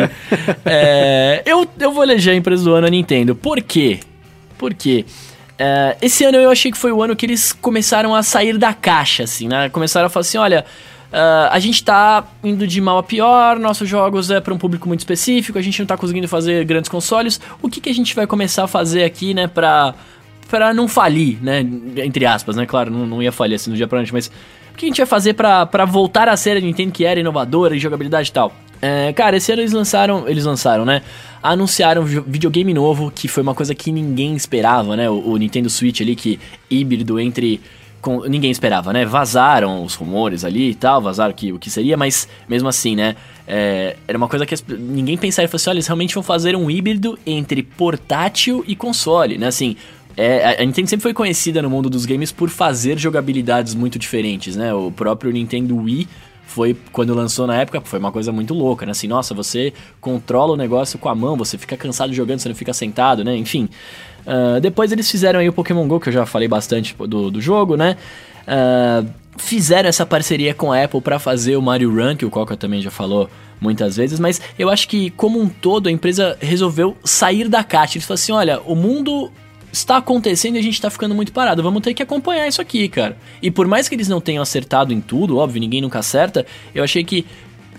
É, 0.65 1.43
eu, 1.47 1.67
eu 1.79 1.93
vou 1.93 2.03
eleger 2.03 2.35
a 2.35 2.37
empresa 2.37 2.65
do 2.65 2.75
ano 2.75 2.87
a 2.87 2.91
Nintendo. 2.91 3.35
Por 3.35 3.63
quê? 3.63 4.01
Por 4.59 4.75
quê? 4.75 5.05
É, 5.59 5.97
esse 6.03 6.25
ano 6.25 6.37
eu 6.37 6.51
achei 6.51 6.71
que 6.71 6.77
foi 6.77 6.93
o 6.93 7.03
ano 7.03 7.17
que 7.17 7.25
eles 7.25 7.53
começaram 7.53 8.15
a 8.15 8.23
sair 8.23 8.59
da 8.59 8.75
caixa, 8.75 9.25
assim, 9.25 9.49
né? 9.49 9.69
Começaram 9.69 10.07
a 10.07 10.11
falar 10.11 10.23
assim: 10.23 10.39
olha. 10.39 10.65
Uh, 11.07 11.49
a 11.53 11.61
gente 11.61 11.85
tá 11.85 12.27
indo 12.43 12.67
de 12.67 12.81
mal 12.81 12.99
a 12.99 13.03
pior, 13.03 13.61
nossos 13.61 13.89
jogos 13.89 14.29
é 14.29 14.41
para 14.41 14.53
um 14.53 14.59
público 14.59 14.89
muito 14.89 15.01
específico, 15.01 15.57
a 15.57 15.63
gente 15.63 15.79
não 15.79 15.87
tá 15.87 15.97
conseguindo 15.97 16.27
fazer 16.27 16.65
grandes 16.65 16.91
consoles. 16.91 17.41
O 17.63 17.71
que, 17.71 17.81
que 17.81 17.89
a 17.89 17.95
gente 17.95 18.15
vai 18.15 18.27
começar 18.27 18.65
a 18.65 18.67
fazer 18.67 19.05
aqui, 19.05 19.33
né, 19.33 19.47
pra, 19.47 19.95
para 20.49 20.75
não 20.75 20.89
falir, 20.89 21.39
né? 21.43 21.61
Entre 22.05 22.27
aspas, 22.27 22.57
né? 22.57 22.67
Claro, 22.67 22.91
não, 22.91 23.07
não 23.07 23.23
ia 23.23 23.33
falir 23.33 23.55
assim 23.55 23.71
no 23.71 23.77
dia 23.77 23.87
pra 23.87 23.99
noite, 23.99 24.13
mas 24.13 24.31
que 24.77 24.87
a 24.87 24.89
gente 24.89 24.99
vai 24.99 25.07
fazer 25.07 25.35
para 25.35 25.85
voltar 25.85 26.29
a 26.29 26.37
ser 26.37 26.57
a 26.57 26.61
Nintendo 26.61 26.93
que 26.93 27.05
era 27.05 27.19
inovadora 27.19 27.75
em 27.75 27.79
jogabilidade 27.79 28.31
e 28.31 28.33
tal? 28.33 28.53
É, 28.81 29.13
cara, 29.13 29.37
esse 29.37 29.51
ano 29.51 29.63
eles 29.63 29.73
lançaram, 29.73 30.29
eles 30.29 30.45
lançaram, 30.45 30.85
né? 30.85 31.03
Anunciaram 31.43 32.03
um 32.03 32.05
videogame 32.05 32.75
novo, 32.75 33.11
que 33.11 33.27
foi 33.27 33.43
uma 33.43 33.55
coisa 33.55 33.75
que 33.75 33.91
ninguém 33.91 34.35
esperava, 34.35 34.97
né? 34.97 35.09
O, 35.09 35.31
o 35.31 35.37
Nintendo 35.37 35.71
Switch 35.71 36.01
ali, 36.01 36.15
que 36.15 36.39
híbrido 36.71 37.19
entre 37.19 37.61
com, 38.07 38.21
ninguém 38.21 38.51
esperava, 38.51 38.93
né? 38.93 39.05
Vazaram 39.05 39.83
os 39.83 39.95
rumores 39.95 40.45
ali 40.45 40.71
e 40.71 40.75
tal, 40.75 41.01
vazaram 41.01 41.33
que, 41.33 41.53
o 41.53 41.59
que 41.59 41.71
seria, 41.71 41.97
mas 41.97 42.29
mesmo 42.49 42.69
assim, 42.69 42.95
né? 42.95 43.17
É, 43.49 43.97
era 44.07 44.17
uma 44.17 44.29
coisa 44.29 44.45
que 44.45 44.55
ninguém 44.79 45.17
pensava 45.17 45.45
e 45.45 45.49
falou 45.49 45.57
assim: 45.57 45.71
olha, 45.71 45.77
eles 45.77 45.87
realmente 45.87 46.15
vão 46.15 46.23
fazer 46.23 46.55
um 46.55 46.71
híbrido 46.71 47.19
entre 47.27 47.63
portátil 47.63 48.63
e 48.67 48.77
console, 48.77 49.39
né? 49.39 49.47
Assim, 49.47 49.77
é, 50.17 50.63
a 50.63 50.65
Nintendo 50.65 50.89
sempre 50.89 51.03
foi 51.03 51.15
conhecida 51.15 51.61
no 51.61 51.69
mundo 51.69 51.91
dos 51.91 52.07
games 52.07 52.33
por 52.33 52.49
fazer 52.49 52.99
jogabilidades 52.99 53.75
muito 53.75 53.99
diferentes, 53.99 54.57
né? 54.57 54.73
O 54.73 54.91
próprio 54.91 55.31
Nintendo 55.31 55.77
Wii 55.77 56.09
foi 56.47 56.77
quando 56.93 57.13
lançou 57.15 57.47
na 57.47 57.57
época, 57.57 57.81
foi 57.83 57.99
uma 57.99 58.13
coisa 58.13 58.33
muito 58.33 58.55
louca, 58.55 58.87
né? 58.87 58.93
Assim, 58.93 59.09
nossa, 59.09 59.35
você 59.35 59.73
controla 60.01 60.55
o 60.55 60.57
negócio 60.57 60.99
com 60.99 61.09
a 61.09 61.15
mão, 61.15 61.37
você 61.37 61.59
fica 61.59 61.77
cansado 61.77 62.13
jogando, 62.13 62.39
você 62.39 62.49
não 62.49 62.57
fica 62.57 62.73
sentado, 62.73 63.23
né? 63.25 63.37
Enfim. 63.37 63.69
Uh, 64.27 64.61
depois 64.61 64.91
eles 64.91 65.09
fizeram 65.11 65.39
aí 65.39 65.49
o 65.49 65.53
Pokémon 65.53 65.87
GO, 65.87 66.01
que 66.01 66.09
eu 66.09 66.13
já 66.13 66.27
falei 66.27 66.49
bastante 66.49 66.97
do, 66.99 67.31
do 67.31 67.41
jogo, 67.41 67.77
né? 67.77 67.97
uh, 68.47 69.07
fizeram 69.37 69.89
essa 69.89 70.07
parceria 70.07 70.55
com 70.55 70.73
a 70.73 70.83
Apple 70.83 71.01
para 71.01 71.19
fazer 71.19 71.57
o 71.57 71.63
Mario 71.63 71.95
Run, 71.95 72.17
que 72.17 72.25
o 72.25 72.31
Coca 72.31 72.57
também 72.57 72.81
já 72.81 72.91
falou 72.91 73.29
muitas 73.61 73.97
vezes, 73.97 74.21
mas 74.21 74.41
eu 74.59 74.69
acho 74.69 74.89
que 74.89 75.11
como 75.11 75.41
um 75.41 75.49
todo 75.49 75.89
a 75.89 75.93
empresa 75.93 76.37
resolveu 76.41 76.97
sair 77.05 77.49
da 77.49 77.65
caixa. 77.65 77.97
Eles 77.97 78.07
falaram 78.07 78.23
assim, 78.23 78.33
olha, 78.33 78.61
o 78.61 78.75
mundo 78.75 79.31
está 79.73 79.97
acontecendo 79.97 80.57
e 80.57 80.59
a 80.59 80.63
gente 80.63 80.75
está 80.75 80.91
ficando 80.91 81.15
muito 81.15 81.33
parado. 81.33 81.63
Vamos 81.63 81.83
ter 81.83 81.95
que 81.95 82.03
acompanhar 82.03 82.47
isso 82.49 82.61
aqui, 82.61 82.89
cara. 82.89 83.17
E 83.43 83.51
por 83.51 83.67
mais 83.67 83.89
que 83.89 83.95
eles 83.95 84.09
não 84.09 84.21
tenham 84.21 84.43
acertado 84.43 84.93
em 84.93 85.01
tudo, 85.01 85.39
óbvio, 85.39 85.61
ninguém 85.61 85.81
nunca 85.81 85.99
acerta, 85.99 86.47
eu 86.75 86.83
achei 86.83 87.05
que 87.05 87.27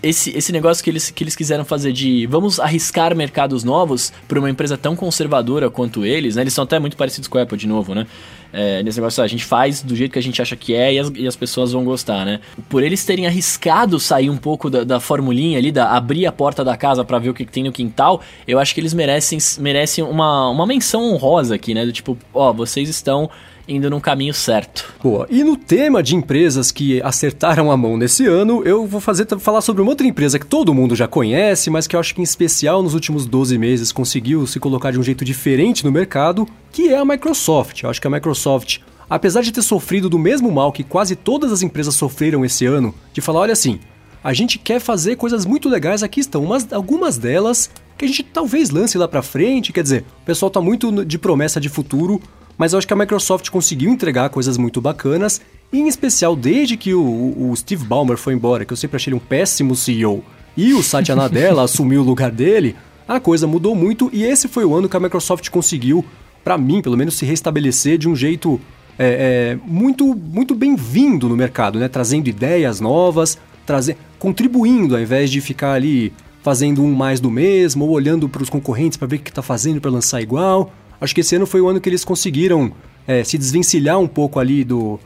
esse, 0.02 0.36
esse 0.36 0.52
negócio 0.52 0.84
que 0.84 0.90
eles, 0.90 1.10
que 1.10 1.24
eles 1.24 1.36
quiseram 1.36 1.66
fazer 1.66 1.92
de 1.92 2.26
vamos 2.28 2.60
arriscar 2.60 3.16
mercados 3.16 3.64
novos 3.64 4.12
para 4.28 4.40
uma 4.40 4.50
empresa 4.50 4.78
tão 4.78 4.96
conservadora 4.96 5.70
quanto 5.70 6.06
eles, 6.06 6.36
né? 6.36 6.44
Eles 6.44 6.54
são 6.54 6.64
até 6.64 6.80
muito 6.80 6.98
parecidos 6.98 7.28
com 7.28 7.38
a 7.38 7.44
Apple 7.44 7.58
de 7.58 7.68
novo, 7.68 7.94
né? 7.94 8.08
É, 8.52 8.82
nesse 8.82 8.98
negócio, 9.00 9.24
a 9.24 9.28
gente 9.28 9.44
faz 9.44 9.82
do 9.82 9.96
jeito 9.96 10.12
que 10.12 10.20
a 10.20 10.24
gente 10.24 10.42
acha 10.42 10.56
que 10.56 10.74
é 10.74 10.94
e 10.94 11.00
as, 11.00 11.12
e 11.16 11.28
as 11.28 11.36
pessoas 11.36 11.72
vão 11.72 11.84
gostar, 11.84 12.26
né? 12.26 12.40
Por 12.70 12.84
eles 12.84 13.04
terem 13.06 13.28
arriscado 13.28 14.00
sair 14.00 14.30
um 14.30 14.38
pouco 14.38 14.70
da, 14.70 14.84
da 14.84 15.00
formulinha 15.00 15.58
ali, 15.58 15.72
da 15.72 15.92
abrir 15.92 16.26
a 16.26 16.32
porta 16.32 16.64
da 16.64 16.78
casa 16.78 17.04
para 17.04 17.20
ver 17.20 17.30
o 17.30 17.34
que, 17.34 17.46
tem 17.46 17.64
no 17.64 17.72
quintal, 17.72 18.22
eu 18.48 18.60
acho 18.60 18.74
que 18.74 18.82
eles 18.82 18.94
merecem, 18.94 19.38
merecem 19.60 20.04
uma, 20.04 20.50
uma 20.50 20.66
menção 20.66 21.14
honrosa 21.14 21.56
aqui, 21.56 21.74
né? 21.74 21.86
Do 21.86 21.92
tipo, 21.92 22.18
ó, 22.34 22.54
vocês 22.54 22.90
estão 22.90 23.30
indo 23.68 23.90
num 23.90 24.00
caminho 24.00 24.34
certo. 24.34 24.94
Boa. 25.04 25.28
E 25.30 25.44
no 25.44 25.58
tema 25.58 26.02
de 26.02 26.16
empresas 26.16 26.72
que 26.72 27.02
acertaram 27.02 27.72
a 27.72 27.78
mão 27.78 27.98
nesse 27.98 28.26
ano, 28.26 28.62
eu 28.64 28.88
vou 28.88 29.02
fazer 29.02 29.28
falar 29.40 29.62
sobre 29.62 29.82
uma 29.82 29.92
outra 29.92 30.08
empresa 30.08 30.40
que 30.40 30.46
todo 30.46 30.74
mundo 30.74 30.96
já 30.96 31.08
conhece, 31.08 31.70
mas 31.70 31.86
que 31.86 31.96
eu 31.96 32.00
acho 32.00 32.16
que 32.16 32.22
em 32.22 32.24
especial 32.24 32.82
nos 32.82 32.94
últimos 32.94 33.26
12 33.26 33.58
meses 33.58 33.92
conseguiu 33.92 34.48
se 34.48 34.60
colocar 34.60 34.92
de 34.92 35.00
um 35.00 35.04
jeito 35.04 35.26
diferente 35.26 35.84
no 35.84 35.92
mercado, 35.92 36.48
que 36.72 36.90
é 36.90 36.98
a 36.98 37.06
Microsoft. 37.06 37.84
Eu 37.84 37.90
acho 37.90 38.00
que 38.00 38.08
a 38.08 38.12
Microsoft, 38.12 38.80
apesar 39.10 39.42
de 39.42 39.52
ter 39.52 39.62
sofrido 39.62 40.10
do 40.10 40.18
mesmo 40.18 40.52
mal 40.52 40.72
que 40.72 40.84
quase 40.84 41.16
todas 41.16 41.52
as 41.52 41.62
empresas 41.62 41.96
sofreram 41.96 42.46
esse 42.46 42.66
ano, 42.66 42.94
de 43.12 43.22
falar, 43.22 43.42
olha 43.42 43.54
assim, 43.54 43.80
a 44.24 44.34
gente 44.34 44.58
quer 44.58 44.80
fazer 44.80 45.16
coisas 45.16 45.46
muito 45.46 45.70
legais, 45.70 46.04
aqui 46.04 46.20
estão 46.20 46.44
umas, 46.44 46.72
algumas 46.72 47.18
delas 47.18 47.70
que 47.98 48.06
a 48.06 48.08
gente 48.08 48.24
talvez 48.24 48.70
lance 48.70 48.98
lá 48.98 49.08
para 49.08 49.22
frente, 49.22 49.74
quer 49.74 49.82
dizer, 49.82 50.06
o 50.22 50.26
pessoal 50.26 50.52
tá 50.52 50.62
muito 50.62 51.04
de 51.04 51.18
promessa 51.18 51.60
de 51.60 51.68
futuro, 51.68 52.22
mas 52.58 52.74
eu 52.74 52.80
acho 52.80 52.88
que 52.88 52.94
a 52.94 52.98
Microsoft 52.98 53.50
conseguiu 53.50 53.92
entregar 53.92 54.30
coisas 54.30 54.58
muito 54.58 54.82
bacanas, 54.82 55.42
e 55.72 55.80
em 55.80 55.88
especial 55.88 56.36
desde 56.36 56.78
que 56.78 56.94
o, 56.94 57.52
o 57.52 57.56
Steve 57.56 57.86
Ballmer 57.86 58.18
foi 58.18 58.34
embora, 58.34 58.66
que 58.66 58.74
eu 58.74 58.78
sempre 58.78 58.96
achei 58.96 59.12
ele 59.12 59.18
um 59.18 59.26
péssimo 59.26 59.76
CEO, 59.76 60.24
e 60.56 60.74
o 60.74 60.82
Satya 60.82 61.16
Nadella 61.16 61.64
assumiu 61.66 62.02
o 62.02 62.06
lugar 62.06 62.32
dele, 62.32 62.76
a 63.08 63.20
coisa 63.20 63.48
mudou 63.48 63.74
muito 63.74 64.10
e 64.12 64.24
esse 64.24 64.48
foi 64.48 64.66
o 64.66 64.76
ano 64.76 64.90
que 64.90 64.98
a 64.98 65.00
Microsoft 65.00 65.50
conseguiu, 65.50 66.04
para 66.44 66.58
mim, 66.58 66.82
pelo 66.82 66.98
menos, 66.98 67.16
se 67.16 67.26
restabelecer 67.26 67.98
de 67.98 68.10
um 68.10 68.16
jeito 68.16 68.60
é, 69.00 69.56
é, 69.56 69.60
muito, 69.66 70.14
muito 70.16 70.56
bem-vindo 70.56 71.30
no 71.30 71.36
mercado, 71.36 71.80
né? 71.80 71.88
Trazendo 71.88 72.28
ideias 72.28 72.82
novas, 72.82 73.38
trazer, 73.66 73.98
contribuindo 74.18 74.96
ao 74.96 75.02
invés 75.02 75.30
de 75.30 75.40
ficar 75.40 75.74
ali 75.74 76.12
fazendo 76.42 76.82
um 76.82 76.94
mais 76.94 77.20
do 77.20 77.30
mesmo 77.30 77.86
ou 77.86 77.92
olhando 77.92 78.28
para 78.28 78.42
os 78.42 78.50
concorrentes 78.50 78.98
para 78.98 79.08
ver 79.08 79.18
o 79.18 79.20
que 79.20 79.30
está 79.30 79.42
fazendo 79.42 79.80
para 79.80 79.92
lançar 79.92 80.22
igual. 80.22 80.72
Acho 81.00 81.14
que 81.14 81.22
esse 81.22 81.36
ano 81.36 81.46
foi 81.46 81.62
o 81.62 81.68
ano 81.68 81.80
que 81.80 81.90
eles 81.90 82.04
conseguiram 82.04 82.72
é, 83.08 83.24
se 83.24 83.38
desvencilhar 83.38 84.00
um 84.00 84.08
pouco 84.08 84.40
ali 84.40 84.64
do, 84.64 85.00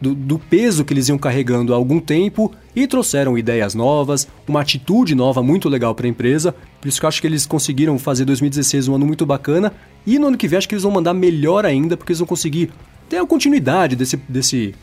do, 0.00 0.14
do, 0.14 0.38
peso 0.38 0.84
que 0.84 0.92
eles 0.92 1.08
iam 1.08 1.18
carregando 1.18 1.72
há 1.72 1.76
algum 1.76 1.98
tempo 1.98 2.52
e 2.74 2.86
trouxeram 2.86 3.38
ideias 3.38 3.74
novas, 3.74 4.28
uma 4.46 4.60
atitude 4.60 5.14
nova 5.14 5.42
muito 5.42 5.68
legal 5.68 5.94
para 5.94 6.06
a 6.06 6.10
empresa. 6.10 6.54
Por 6.80 6.88
isso 6.88 7.00
que 7.00 7.06
eu 7.06 7.08
acho 7.08 7.20
que 7.20 7.26
eles 7.26 7.46
conseguiram 7.46 7.98
fazer 7.98 8.24
2016 8.24 8.88
um 8.88 8.94
ano 8.94 9.06
muito 9.06 9.24
bacana. 9.24 9.72
E 10.06 10.18
no 10.18 10.28
ano 10.28 10.36
que 10.36 10.46
vem 10.46 10.58
acho 10.58 10.68
que 10.68 10.74
eles 10.74 10.82
vão 10.82 10.92
mandar 10.92 11.14
melhor 11.14 11.64
ainda, 11.64 11.96
porque 11.96 12.12
eles 12.12 12.20
vão 12.20 12.28
conseguir 12.28 12.70
ter 13.08 13.18
a 13.18 13.26
continuidade 13.26 13.96
desse, 13.96 14.16
desse, 14.28 14.74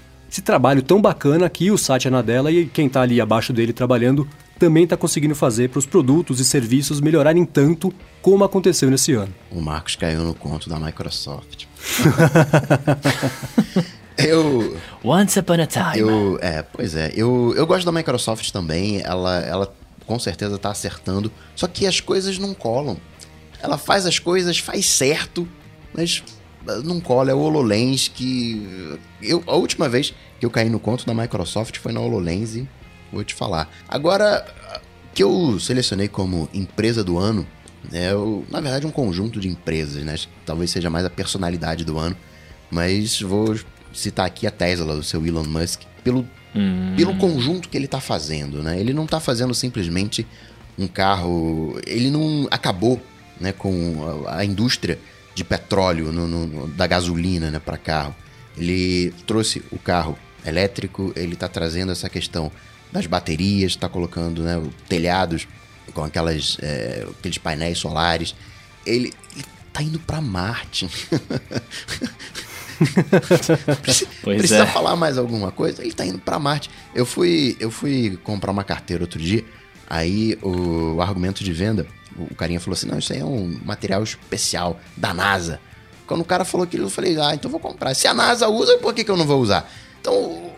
trabalho 0.43 0.82
tão 0.82 1.01
bacana 1.01 1.47
que 1.49 1.70
o 1.70 1.78
Satya 1.78 2.09
Nadella 2.09 2.51
e 2.51 2.66
quem 2.66 2.88
está 2.88 3.01
ali 3.01 3.22
abaixo 3.22 3.53
dele 3.53 3.72
trabalhando 3.72 4.28
também 4.60 4.84
está 4.84 4.95
conseguindo 4.95 5.36
fazer 5.36 5.70
para 5.70 5.80
os 5.80 5.86
produtos 5.86 6.39
e 6.39 6.45
serviços 6.45 7.01
melhorarem 7.01 7.45
tanto 7.45 7.93
como 8.22 8.43
aconteceu 8.43 8.89
nesse 8.89 9.14
ano. 9.14 9.34
O 9.51 9.62
Marcos 9.62 9.95
caiu 9.95 10.24
no 10.24 10.34
conto 10.34 10.70
da 10.70 10.80
Microsoft. 10.80 11.66
eu. 14.18 14.78
Once 15.04 15.38
upon 15.38 15.62
a 15.62 15.66
time. 15.66 15.99
Eu, 15.99 16.39
é, 16.41 16.64
pois 16.64 16.95
é. 16.95 17.12
Eu, 17.16 17.54
eu 17.56 17.66
gosto 17.66 17.86
da 17.86 17.91
Microsoft 17.91 18.51
também. 18.51 19.01
Ela, 19.01 19.39
ela 19.41 19.76
com 20.06 20.18
certeza 20.20 20.56
está 20.56 20.72
acertando. 20.72 21.32
Só 21.56 21.68
que 21.68 21.86
as 21.86 21.99
coisas 21.99 22.38
não 22.38 22.54
colam. 22.54 22.97
Ela 23.62 23.78
faz 23.78 24.06
as 24.06 24.20
coisas, 24.20 24.58
faz 24.58 24.86
certo, 24.86 25.47
mas 25.93 26.24
não 26.84 26.99
cola. 26.99 27.32
É 27.32 27.34
o 27.34 27.39
HoloLens 27.39 28.08
que. 28.08 28.97
Eu, 29.22 29.43
a 29.47 29.56
última 29.56 29.89
vez 29.89 30.14
que 30.39 30.45
eu 30.45 30.49
caí 30.49 30.70
no 30.70 30.80
conto 30.80 31.06
da 31.06 31.14
Microsoft 31.14 31.78
foi 31.78 31.91
na 31.91 31.99
HoloLens 31.99 32.56
e 32.56 32.68
vou 33.14 33.24
te 33.24 33.34
falar. 33.34 33.70
Agora, 33.88 34.45
que 35.14 35.24
eu 35.24 35.59
selecionei 35.59 36.07
como 36.07 36.49
empresa 36.53 37.03
do 37.03 37.18
ano, 37.18 37.47
é, 37.91 38.11
na 38.49 38.59
verdade, 38.59 38.88
um 38.88 38.91
conjunto 38.91 39.39
de 39.39 39.47
empresas, 39.47 40.03
né? 40.03 40.16
Talvez 40.45 40.72
seja 40.72 40.89
mais 40.89 41.05
a 41.05 41.09
personalidade 41.09 41.84
do 41.86 41.97
ano, 41.97 42.16
mas 42.72 43.22
vou 43.22 43.57
citar 43.93 44.26
aqui 44.26 44.47
a 44.47 44.51
Tesla, 44.51 44.95
do 44.95 45.03
seu 45.03 45.26
Elon 45.26 45.43
Musk, 45.43 45.82
pelo, 46.03 46.28
hum. 46.55 46.93
pelo 46.97 47.16
conjunto 47.18 47.70
que 47.70 47.78
ele 47.78 47.86
está 47.86 47.99
fazendo, 47.99 48.64
né? 48.64 48.80
Ele 48.80 48.93
não 48.93 49.05
está 49.05 49.20
fazendo 49.20 49.53
simplesmente 49.53 50.26
um 50.78 50.88
carro... 50.88 51.80
Ele 51.86 52.09
não 52.09 52.47
acabou 52.49 52.99
né, 53.39 53.51
com 53.51 54.26
a, 54.28 54.38
a 54.39 54.45
indústria 54.45 54.97
de 55.36 55.43
petróleo, 55.43 56.11
no, 56.11 56.28
no, 56.28 56.68
da 56.70 56.88
gasolina 56.88 57.51
né, 57.51 57.59
para 57.59 57.78
carro. 57.78 58.16
Ele 58.57 59.14
trouxe 59.28 59.64
o 59.72 59.78
carro 59.78 60.18
elétrico, 60.45 61.11
ele 61.16 61.34
está 61.34 61.47
trazendo 61.47 61.91
essa 61.91 62.09
questão 62.09 62.51
das 62.93 63.07
baterias, 63.07 63.71
está 63.71 63.89
colocando 63.89 64.43
né, 64.43 64.61
telhados 64.87 65.47
com 65.93 66.03
aquelas, 66.03 66.57
é, 66.61 67.05
aqueles 67.19 67.39
painéis 67.39 67.79
solares. 67.79 68.35
Ele, 68.85 69.11
ele 69.35 69.45
tá 69.73 69.81
indo 69.81 69.99
para 69.99 70.21
Marte. 70.21 70.87
Precisa 74.21 74.63
é. 74.63 74.65
falar 74.67 74.95
mais 74.95 75.17
alguma 75.17 75.51
coisa? 75.51 75.81
Ele 75.81 75.93
tá 75.93 76.05
indo 76.05 76.19
para 76.19 76.37
Marte. 76.37 76.69
Eu 76.93 77.05
fui, 77.05 77.57
eu 77.59 77.71
fui 77.71 78.17
comprar 78.23 78.51
uma 78.51 78.63
carteira 78.63 79.03
outro 79.03 79.19
dia. 79.19 79.43
Aí 79.89 80.37
o, 80.41 80.95
o 80.95 81.01
argumento 81.01 81.43
de 81.43 81.51
venda, 81.51 81.87
o 82.17 82.35
carinha 82.35 82.59
falou 82.59 82.73
assim: 82.73 82.87
não, 82.87 82.99
isso 82.99 83.11
aí 83.11 83.19
é 83.19 83.25
um 83.25 83.59
material 83.65 84.03
especial 84.03 84.79
da 84.95 85.13
NASA. 85.13 85.59
Quando 86.05 86.21
o 86.21 86.25
cara 86.25 86.45
falou 86.45 86.63
aquilo, 86.63 86.85
eu 86.85 86.89
falei: 86.89 87.19
ah, 87.19 87.33
então 87.33 87.49
vou 87.49 87.59
comprar. 87.59 87.93
Se 87.95 88.07
a 88.07 88.13
NASA 88.13 88.47
usa, 88.47 88.77
por 88.77 88.93
que, 88.93 89.03
que 89.03 89.11
eu 89.11 89.17
não 89.17 89.25
vou 89.25 89.41
usar? 89.41 89.71
Então, 89.99 90.51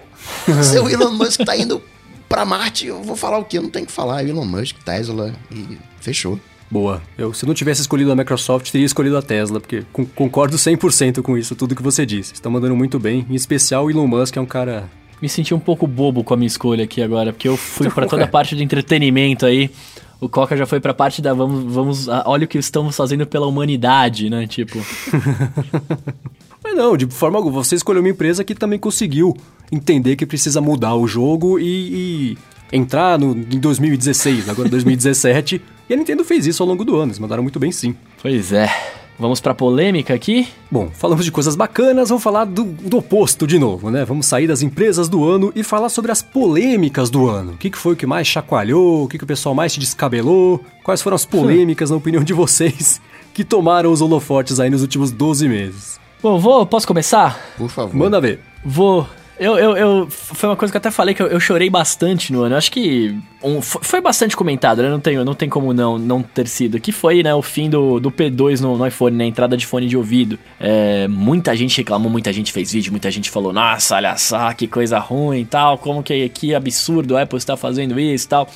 seu 0.63 0.89
Elon 0.89 1.11
Musk 1.11 1.41
tá 1.45 1.55
indo 1.55 1.81
para 2.27 2.45
Marte, 2.45 2.87
eu 2.87 3.01
vou 3.01 3.15
falar 3.15 3.37
o 3.37 3.45
que? 3.45 3.57
Eu 3.57 3.63
não 3.63 3.69
tenho 3.69 3.85
que 3.85 3.91
falar. 3.91 4.23
Elon 4.23 4.45
Musk, 4.45 4.77
Tesla 4.83 5.33
e 5.51 5.77
fechou. 5.99 6.39
Boa. 6.69 7.01
Eu, 7.17 7.33
se 7.33 7.45
não 7.45 7.53
tivesse 7.53 7.81
escolhido 7.81 8.11
a 8.11 8.15
Microsoft, 8.15 8.71
teria 8.71 8.85
escolhido 8.85 9.17
a 9.17 9.21
Tesla, 9.21 9.59
porque 9.59 9.83
com, 9.93 10.05
concordo 10.05 10.57
100% 10.57 11.21
com 11.21 11.37
isso, 11.37 11.55
tudo 11.55 11.75
que 11.75 11.83
você 11.83 12.05
disse. 12.05 12.33
Estão 12.33 12.51
mandando 12.51 12.75
muito 12.75 12.99
bem. 12.99 13.25
Em 13.29 13.35
especial, 13.35 13.85
o 13.85 13.91
Elon 13.91 14.07
Musk 14.07 14.35
é 14.37 14.41
um 14.41 14.45
cara. 14.45 14.89
Me 15.21 15.29
senti 15.29 15.53
um 15.53 15.59
pouco 15.59 15.87
bobo 15.87 16.23
com 16.23 16.33
a 16.33 16.37
minha 16.37 16.47
escolha 16.47 16.83
aqui 16.83 17.01
agora, 17.01 17.31
porque 17.31 17.47
eu 17.47 17.55
fui 17.55 17.89
para 17.89 18.05
toda 18.07 18.25
a 18.25 18.27
parte 18.27 18.55
de 18.55 18.63
entretenimento 18.63 19.45
aí. 19.45 19.69
O 20.19 20.27
Coca 20.27 20.57
já 20.57 20.65
foi 20.65 20.79
pra 20.79 20.93
parte 20.93 21.21
da 21.21 21.33
vamos, 21.33 21.73
vamos, 21.73 22.07
olha 22.25 22.45
o 22.45 22.47
que 22.47 22.57
estamos 22.57 22.95
fazendo 22.95 23.27
pela 23.27 23.45
humanidade, 23.45 24.29
né? 24.29 24.47
Tipo. 24.47 24.79
Mas 26.65 26.75
não, 26.75 26.97
de 26.97 27.05
forma 27.05 27.37
alguma. 27.37 27.63
Você 27.63 27.75
escolheu 27.75 28.01
uma 28.01 28.09
empresa 28.09 28.43
que 28.43 28.55
também 28.55 28.79
conseguiu 28.79 29.37
entender 29.71 30.15
que 30.15 30.25
precisa 30.25 30.59
mudar 30.59 30.95
o 30.95 31.07
jogo 31.07 31.59
e, 31.59 32.33
e 32.33 32.37
entrar 32.75 33.19
no, 33.19 33.33
em 33.33 33.59
2016, 33.59 34.49
agora 34.49 34.67
2017. 34.67 35.61
e 35.87 35.93
a 35.93 35.95
Nintendo 35.95 36.25
fez 36.25 36.47
isso 36.47 36.63
ao 36.63 36.67
longo 36.67 36.83
do 36.83 36.95
ano, 36.95 37.11
eles 37.11 37.19
mandaram 37.19 37.43
muito 37.43 37.59
bem 37.59 37.71
sim. 37.71 37.95
Pois 38.19 38.51
é. 38.51 38.67
Vamos 39.19 39.39
pra 39.39 39.53
polêmica 39.53 40.15
aqui? 40.15 40.47
Bom, 40.71 40.89
falamos 40.91 41.23
de 41.23 41.31
coisas 41.31 41.55
bacanas, 41.55 42.09
vamos 42.09 42.23
falar 42.23 42.45
do, 42.45 42.63
do, 42.63 42.97
oposto 42.97 43.45
de 43.45 43.59
novo, 43.59 43.91
né? 43.91 44.03
Vamos 44.03 44.25
sair 44.25 44.47
das 44.47 44.63
empresas 44.63 45.07
do 45.07 45.23
ano 45.23 45.53
e 45.55 45.61
falar 45.61 45.89
sobre 45.89 46.11
as 46.11 46.23
polêmicas 46.23 47.11
do 47.11 47.29
ano. 47.29 47.51
O 47.51 47.57
que, 47.57 47.69
que 47.69 47.77
foi 47.77 47.93
o 47.93 47.95
que 47.95 48.07
mais 48.07 48.27
chacoalhou, 48.27 49.03
o 49.03 49.07
que, 49.07 49.19
que 49.19 49.23
o 49.23 49.27
pessoal 49.27 49.53
mais 49.53 49.71
se 49.71 49.79
descabelou, 49.79 50.59
quais 50.83 51.01
foram 51.01 51.15
as 51.15 51.25
polêmicas, 51.25 51.91
na 51.91 51.95
opinião 51.95 52.23
de 52.23 52.33
vocês, 52.33 52.99
que 53.35 53.43
tomaram 53.43 53.91
os 53.91 54.01
holofotes 54.01 54.59
aí 54.59 54.71
nos 54.71 54.81
últimos 54.81 55.11
12 55.11 55.47
meses. 55.47 56.04
Bom, 56.25 56.39
vou, 56.39 56.65
posso 56.65 56.87
começar? 56.87 57.39
Por 57.55 57.69
favor. 57.69 57.95
Manda 57.95 58.19
ver. 58.19 58.39
Vou 58.63 59.07
eu, 59.37 59.59
eu, 59.59 59.77
eu, 59.77 60.07
foi 60.09 60.49
uma 60.49 60.55
coisa 60.55 60.71
que 60.71 60.75
eu 60.75 60.79
até 60.79 60.89
falei 60.89 61.13
que 61.13 61.21
eu, 61.21 61.27
eu 61.27 61.39
chorei 61.39 61.69
bastante 61.69 62.33
no 62.33 62.41
ano. 62.41 62.55
Eu 62.55 62.57
acho 62.57 62.71
que 62.71 63.15
um, 63.43 63.61
foi 63.61 64.01
bastante 64.01 64.35
comentado, 64.35 64.81
né? 64.81 64.89
Não 64.89 64.99
tem, 64.99 65.23
não 65.23 65.35
tem 65.35 65.47
como 65.47 65.71
não, 65.71 65.99
não 65.99 66.23
ter 66.23 66.47
sido. 66.47 66.79
Que 66.79 66.91
foi, 66.91 67.21
né, 67.21 67.35
o 67.35 67.43
fim 67.43 67.69
do, 67.69 67.99
do 67.99 68.09
P2 68.09 68.59
no, 68.59 68.75
no 68.75 68.87
iPhone, 68.87 69.15
né? 69.15 69.25
Entrada 69.25 69.55
de 69.55 69.67
fone 69.67 69.85
de 69.85 69.95
ouvido. 69.95 70.39
É, 70.59 71.07
muita 71.07 71.55
gente 71.55 71.77
reclamou, 71.77 72.09
muita 72.09 72.33
gente 72.33 72.51
fez 72.51 72.71
vídeo, 72.71 72.91
muita 72.91 73.11
gente 73.11 73.29
falou, 73.29 73.53
nossa, 73.53 73.95
olha 73.95 74.17
só, 74.17 74.51
que 74.51 74.67
coisa 74.67 74.97
ruim 74.97 75.41
e 75.41 75.45
tal. 75.45 75.77
Como 75.77 76.01
que, 76.01 76.27
que 76.29 76.55
absurdo 76.55 77.15
a 77.17 77.21
Apple 77.21 77.37
está 77.37 77.55
fazendo 77.55 77.99
isso 77.99 78.25
e 78.25 78.29
tal. 78.29 78.49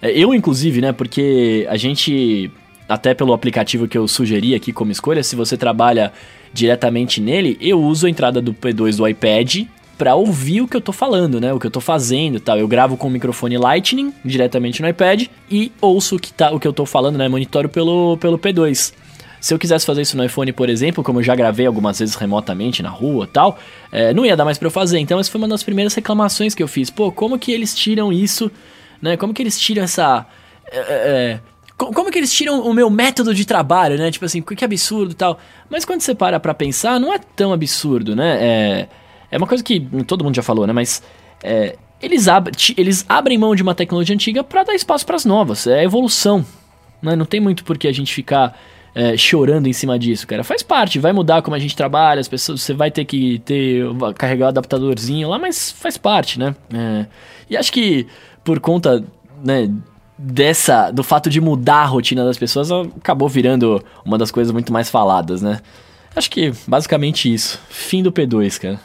É, 0.00 0.18
eu, 0.18 0.32
inclusive, 0.32 0.80
né, 0.80 0.92
porque 0.92 1.66
a 1.68 1.76
gente 1.76 2.50
até 2.88 3.14
pelo 3.14 3.32
aplicativo 3.32 3.88
que 3.88 3.96
eu 3.96 4.06
sugeri 4.06 4.54
aqui 4.54 4.72
como 4.72 4.92
escolha, 4.92 5.22
se 5.22 5.34
você 5.34 5.56
trabalha 5.56 6.12
diretamente 6.52 7.20
nele, 7.20 7.56
eu 7.60 7.80
uso 7.80 8.06
a 8.06 8.10
entrada 8.10 8.40
do 8.40 8.52
P2 8.52 8.96
do 8.96 9.08
iPad 9.08 9.64
para 9.96 10.14
ouvir 10.14 10.62
o 10.62 10.68
que 10.68 10.76
eu 10.76 10.80
tô 10.80 10.92
falando, 10.92 11.40
né? 11.40 11.52
O 11.52 11.60
que 11.60 11.66
eu 11.66 11.70
tô 11.70 11.80
fazendo 11.80 12.36
e 12.36 12.40
tal. 12.40 12.58
Eu 12.58 12.66
gravo 12.66 12.96
com 12.96 13.06
o 13.06 13.10
microfone 13.10 13.56
Lightning 13.56 14.12
diretamente 14.24 14.82
no 14.82 14.88
iPad 14.88 15.26
e 15.50 15.70
ouço 15.80 16.16
o 16.16 16.18
que, 16.18 16.32
tá, 16.32 16.50
o 16.50 16.58
que 16.58 16.66
eu 16.66 16.72
tô 16.72 16.84
falando, 16.84 17.16
né? 17.16 17.28
Monitoro 17.28 17.68
pelo, 17.68 18.16
pelo 18.16 18.38
P2. 18.38 18.92
Se 19.40 19.52
eu 19.52 19.58
quisesse 19.58 19.84
fazer 19.84 20.02
isso 20.02 20.16
no 20.16 20.24
iPhone, 20.24 20.52
por 20.52 20.68
exemplo, 20.68 21.02
como 21.02 21.18
eu 21.18 21.22
já 21.22 21.34
gravei 21.34 21.66
algumas 21.66 21.98
vezes 21.98 22.14
remotamente 22.14 22.82
na 22.82 22.88
rua 22.88 23.26
tal, 23.26 23.58
é, 23.90 24.14
não 24.14 24.24
ia 24.24 24.36
dar 24.36 24.44
mais 24.44 24.56
pra 24.56 24.66
eu 24.66 24.70
fazer. 24.70 24.98
Então, 24.98 25.18
essa 25.18 25.30
foi 25.30 25.40
uma 25.40 25.48
das 25.48 25.64
primeiras 25.64 25.94
reclamações 25.94 26.54
que 26.54 26.62
eu 26.62 26.68
fiz. 26.68 26.90
Pô, 26.90 27.10
como 27.10 27.38
que 27.38 27.50
eles 27.50 27.74
tiram 27.74 28.12
isso, 28.12 28.50
né? 29.00 29.16
Como 29.16 29.34
que 29.34 29.42
eles 29.42 29.58
tiram 29.58 29.82
essa. 29.82 30.26
É, 30.70 30.78
é, 30.78 31.40
como 31.86 32.10
que 32.10 32.18
eles 32.18 32.32
tiram 32.32 32.60
o 32.60 32.74
meu 32.74 32.90
método 32.90 33.34
de 33.34 33.44
trabalho, 33.44 33.96
né? 33.96 34.10
Tipo 34.10 34.24
assim, 34.24 34.42
que 34.42 34.64
absurdo 34.64 35.12
e 35.12 35.14
tal. 35.14 35.38
Mas 35.70 35.84
quando 35.84 36.00
você 36.00 36.14
para 36.14 36.38
pra 36.38 36.52
pensar, 36.52 37.00
não 37.00 37.12
é 37.12 37.18
tão 37.18 37.52
absurdo, 37.52 38.14
né? 38.14 38.38
É 38.40 38.88
é 39.32 39.38
uma 39.38 39.46
coisa 39.46 39.64
que 39.64 39.80
todo 40.06 40.22
mundo 40.22 40.36
já 40.36 40.42
falou, 40.42 40.66
né? 40.66 40.74
Mas 40.74 41.02
é, 41.42 41.76
eles, 42.02 42.28
ab 42.28 42.50
eles 42.76 43.04
abrem 43.08 43.38
mão 43.38 43.56
de 43.56 43.62
uma 43.62 43.74
tecnologia 43.74 44.14
antiga 44.14 44.44
para 44.44 44.62
dar 44.62 44.74
espaço 44.74 45.06
para 45.06 45.16
as 45.16 45.24
novas. 45.24 45.66
É 45.66 45.82
evolução. 45.82 46.44
Né? 47.00 47.16
Não 47.16 47.24
tem 47.24 47.40
muito 47.40 47.64
por 47.64 47.78
que 47.78 47.88
a 47.88 47.92
gente 47.92 48.12
ficar 48.12 48.54
é, 48.94 49.16
chorando 49.16 49.66
em 49.66 49.72
cima 49.72 49.98
disso, 49.98 50.26
cara. 50.26 50.44
Faz 50.44 50.62
parte, 50.62 50.98
vai 50.98 51.14
mudar 51.14 51.40
como 51.40 51.56
a 51.56 51.58
gente 51.58 51.74
trabalha, 51.74 52.20
as 52.20 52.28
pessoas, 52.28 52.60
você 52.60 52.74
vai 52.74 52.90
ter 52.90 53.06
que 53.06 53.38
ter 53.38 53.86
carregar 54.18 54.46
o 54.46 54.48
adaptadorzinho 54.48 55.30
lá, 55.30 55.38
mas 55.38 55.72
faz 55.72 55.96
parte, 55.96 56.38
né? 56.38 56.54
É, 56.70 57.06
e 57.48 57.56
acho 57.56 57.72
que 57.72 58.06
por 58.44 58.60
conta, 58.60 59.02
né, 59.42 59.72
dessa 60.22 60.90
do 60.90 61.02
fato 61.02 61.28
de 61.28 61.40
mudar 61.40 61.82
a 61.82 61.86
rotina 61.86 62.24
das 62.24 62.38
pessoas, 62.38 62.70
acabou 62.70 63.28
virando 63.28 63.82
uma 64.04 64.16
das 64.16 64.30
coisas 64.30 64.52
muito 64.52 64.72
mais 64.72 64.88
faladas, 64.88 65.42
né? 65.42 65.60
Acho 66.14 66.30
que 66.30 66.52
basicamente 66.66 67.32
isso. 67.32 67.60
Fim 67.68 68.02
do 68.02 68.12
P2, 68.12 68.60
cara. 68.60 68.80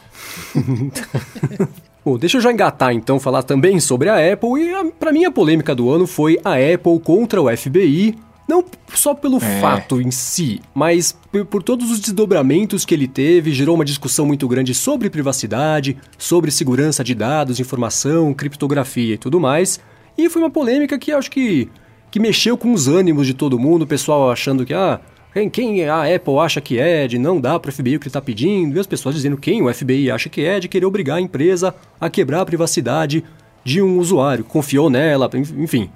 Bom, 2.04 2.18
deixa 2.18 2.38
eu 2.38 2.42
já 2.42 2.52
engatar 2.52 2.94
então, 2.94 3.20
falar 3.20 3.44
também 3.44 3.80
sobre 3.80 4.10
a 4.10 4.34
Apple. 4.34 4.62
E 4.62 4.92
para 4.94 5.12
mim 5.12 5.26
a 5.26 5.32
polêmica 5.32 5.76
do 5.76 5.90
ano 5.90 6.08
foi 6.08 6.40
a 6.44 6.54
Apple 6.54 7.00
contra 7.04 7.42
o 7.42 7.56
FBI. 7.56 8.16
Não 8.48 8.64
só 8.94 9.14
pelo 9.14 9.38
é. 9.38 9.60
fato 9.60 10.00
em 10.00 10.10
si, 10.10 10.62
mas 10.74 11.12
por, 11.12 11.46
por, 11.46 11.62
todos 11.62 11.92
os 11.92 12.00
desdobramentos 12.00 12.86
que 12.86 12.94
ele 12.94 13.06
teve, 13.06 13.52
gerou 13.52 13.76
uma 13.76 13.84
discussão 13.84 14.26
muito 14.26 14.48
grande 14.48 14.74
sobre 14.74 15.10
privacidade, 15.10 15.98
sobre 16.18 16.50
segurança 16.50 17.04
de 17.04 17.14
dados, 17.14 17.60
informação, 17.60 18.34
criptografia 18.34 19.16
e 19.16 19.18
tudo 19.18 19.38
mais. 19.38 19.82
E 20.18 20.30
foi 20.30 20.42
uma 20.42 20.50
polêmica 20.50 20.98
que 20.98 21.12
acho 21.12 21.30
que, 21.30 21.70
que 22.10 22.20
mexeu 22.20 22.58
com 22.58 22.74
os 22.74 22.88
ânimos 22.88 23.28
de 23.28 23.34
todo 23.34 23.60
mundo, 23.60 23.84
o 23.84 23.88
pessoal 23.88 24.32
achando 24.32 24.66
que, 24.66 24.74
ah, 24.74 25.00
quem, 25.34 25.50
quem 25.50 25.88
a 25.88 26.04
Apple 26.16 26.40
acha 26.40 26.60
que 26.60 26.80
é 26.80 27.08
de 27.08 27.18
não 27.20 27.40
dar 27.40 27.60
para 27.60 27.70
o 27.70 27.72
FBI 27.72 27.96
o 27.96 28.00
que 28.00 28.06
ele 28.06 28.10
está 28.10 28.22
pedindo, 28.22 28.76
e 28.76 28.80
as 28.80 28.88
pessoas 28.88 29.14
dizendo 29.14 29.38
quem 29.38 29.62
o 29.62 29.72
FBI 29.72 30.10
acha 30.10 30.30
que 30.30 30.44
é 30.44 30.60
de 30.60 30.68
querer 30.68 30.86
obrigar 30.86 31.18
a 31.18 31.22
empresa 31.22 31.76
a 32.02 32.10
quebrar 32.10 32.42
a 32.42 32.46
privacidade 32.46 33.24
de 33.64 33.82
um 33.82 34.00
usuário, 34.00 34.44
confiou 34.44 34.90
nela, 34.90 35.30
enfim. 35.58 35.90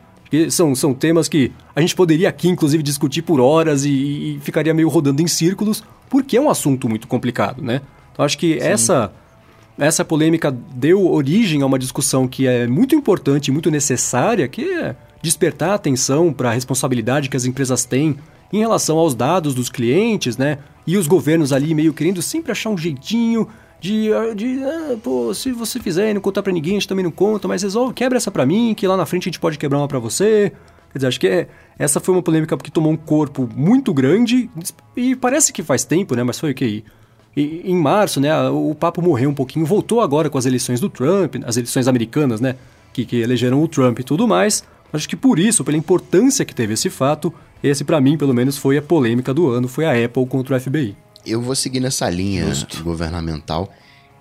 São, 0.50 0.74
são 0.76 0.94
temas 0.94 1.28
que 1.28 1.52
a 1.76 1.82
gente 1.82 1.94
poderia 1.94 2.30
aqui, 2.30 2.48
inclusive, 2.48 2.82
discutir 2.82 3.22
por 3.22 3.42
horas 3.42 3.84
e, 3.84 3.92
e 3.92 4.40
ficaria 4.42 4.74
meio 4.74 4.88
rodando 4.88 5.22
em 5.22 5.28
círculos, 5.28 5.84
porque 6.10 6.38
é 6.38 6.42
um 6.42 6.50
assunto 6.50 6.88
muito 6.88 7.08
complicado, 7.08 7.62
né? 7.62 7.82
Então 8.12 8.24
acho 8.24 8.38
que 8.38 8.58
essa, 8.60 9.12
essa 9.88 10.06
polêmica 10.06 10.52
deu 10.52 11.12
origem 11.12 11.64
a 11.64 11.66
uma 11.66 11.80
discussão 11.80 12.28
que 12.28 12.46
é 12.46 12.68
muito 12.68 12.94
importante 12.94 13.48
e 13.48 13.52
muito 13.52 13.72
necessária, 13.72 14.48
que 14.48 14.64
é 14.64 14.96
despertar 15.24 15.72
a 15.72 15.74
atenção 15.74 16.32
para 16.32 16.50
a 16.50 16.54
responsabilidade 16.54 17.30
que 17.30 17.36
as 17.36 17.46
empresas 17.46 17.84
têm 17.84 18.16
em 18.54 18.60
relação 18.60 19.00
aos 19.00 19.16
dados 19.16 19.56
dos 19.56 19.70
clientes, 19.70 20.38
né? 20.38 20.60
E 20.86 20.98
os 20.98 21.08
governos 21.08 21.52
ali 21.52 21.74
meio 21.74 21.94
querendo 21.94 22.22
sempre 22.22 22.52
achar 22.52 22.70
um 22.70 22.78
jeitinho 22.78 23.48
de, 23.80 24.14
ah, 24.14 24.36
de 24.36 24.60
ah, 24.64 24.98
pô, 25.02 25.34
se 25.34 25.52
você 25.52 25.80
fizer 25.80 26.12
e 26.12 26.14
não 26.14 26.22
contar 26.22 26.44
para 26.44 26.54
ninguém, 26.54 26.74
a 26.74 26.76
gente 26.76 26.88
também 26.88 27.04
não 27.04 27.12
conta, 27.12 27.48
mas 27.48 27.64
resolve, 27.64 27.96
quebra 27.96 28.18
essa 28.18 28.30
para 28.30 28.46
mim, 28.46 28.76
que 28.76 28.86
lá 28.86 28.96
na 28.96 29.08
frente 29.08 29.24
a 29.24 29.30
gente 29.32 29.40
pode 29.40 29.58
quebrar 29.58 29.80
uma 29.80 29.88
para 29.88 29.98
você. 29.98 30.52
Quer 30.92 31.00
dizer, 31.00 31.08
acho 31.08 31.20
que 31.20 31.28
é, 31.28 31.48
essa 31.80 32.00
foi 32.00 32.14
uma 32.14 32.22
polêmica 32.22 32.56
que 32.56 32.70
tomou 32.70 32.92
um 32.92 32.98
corpo 32.98 33.50
muito 33.56 33.92
grande 33.94 34.48
e 34.96 35.16
parece 35.16 35.52
que 35.52 35.64
faz 35.64 35.84
tempo, 35.86 36.16
né? 36.16 36.22
Mas 36.22 36.40
foi 36.40 36.52
o 36.52 36.54
que? 36.54 36.84
E, 37.36 37.62
em 37.64 37.76
março, 37.76 38.20
né? 38.20 38.50
O 38.50 38.76
papo 38.76 39.02
morreu 39.02 39.30
um 39.30 39.34
pouquinho, 39.34 39.66
voltou 39.66 40.02
agora 40.02 40.30
com 40.30 40.38
as 40.38 40.46
eleições 40.46 40.80
do 40.80 40.90
Trump, 40.90 41.36
as 41.46 41.58
eleições 41.58 41.88
americanas, 41.88 42.42
né? 42.42 42.56
Que, 42.94 43.06
que 43.06 43.18
elegeram 43.18 43.62
o 43.62 43.68
Trump 43.68 44.00
e 44.00 44.04
tudo 44.04 44.28
mais. 44.28 44.64
Acho 44.92 45.08
que 45.08 45.16
por 45.16 45.40
isso, 45.40 45.64
pela 45.64 45.78
importância 45.78 46.44
que 46.44 46.54
teve 46.54 46.74
esse 46.74 46.90
fato, 46.90 47.34
esse 47.64 47.84
para 47.84 48.02
mim, 48.02 48.18
pelo 48.18 48.34
menos, 48.34 48.58
foi 48.58 48.78
a 48.78 48.82
polêmica 48.82 49.34
do 49.34 49.50
ano, 49.50 49.68
foi 49.68 49.86
a 49.86 50.06
Apple 50.06 50.26
contra 50.26 50.58
o 50.58 50.60
FBI. 50.60 50.96
Eu 51.26 51.42
vou 51.42 51.56
seguir 51.56 51.80
nessa 51.80 52.10
linha 52.10 52.48
Justo. 52.48 52.84
governamental 52.84 53.72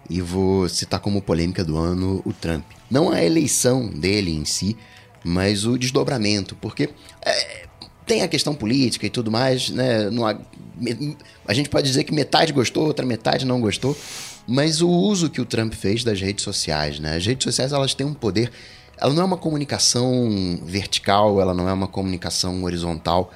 e 0.08 0.20
vou 0.20 0.68
citar 0.68 1.00
como 1.00 1.22
polêmica 1.22 1.64
do 1.64 1.76
ano 1.76 2.22
o 2.24 2.32
Trump. 2.32 2.64
Não 2.90 3.11
a 3.11 3.22
eleição 3.22 3.88
dele 3.88 4.32
em 4.32 4.44
si, 4.44 4.76
mas 5.24 5.64
o 5.64 5.78
desdobramento, 5.78 6.54
porque 6.56 6.90
é, 7.24 7.66
tem 8.11 8.22
a 8.22 8.28
questão 8.28 8.54
política 8.54 9.06
e 9.06 9.11
tudo 9.11 9.30
mais, 9.30 9.70
né? 9.70 10.08
Há, 10.08 10.36
a 11.46 11.54
gente 11.54 11.68
pode 11.68 11.86
dizer 11.86 12.04
que 12.04 12.12
metade 12.12 12.52
gostou, 12.52 12.86
outra 12.86 13.06
metade 13.06 13.46
não 13.46 13.61
gostou, 13.61 13.96
mas 14.48 14.82
o 14.82 14.88
uso 14.88 15.30
que 15.30 15.40
o 15.40 15.44
Trump 15.44 15.74
fez 15.74 16.02
das 16.02 16.20
redes 16.20 16.42
sociais, 16.42 16.98
né? 16.98 17.16
As 17.16 17.24
redes 17.24 17.44
sociais 17.44 17.72
elas 17.72 17.94
têm 17.94 18.06
um 18.06 18.14
poder 18.14 18.50
ela 19.00 19.14
não 19.14 19.22
é 19.22 19.24
uma 19.24 19.36
comunicação 19.38 20.61
vertical, 20.62 21.40
ela 21.40 21.54
não 21.54 21.66
é 21.66 21.72
uma 21.72 21.88
comunicação 21.88 22.62
horizontal. 22.64 23.32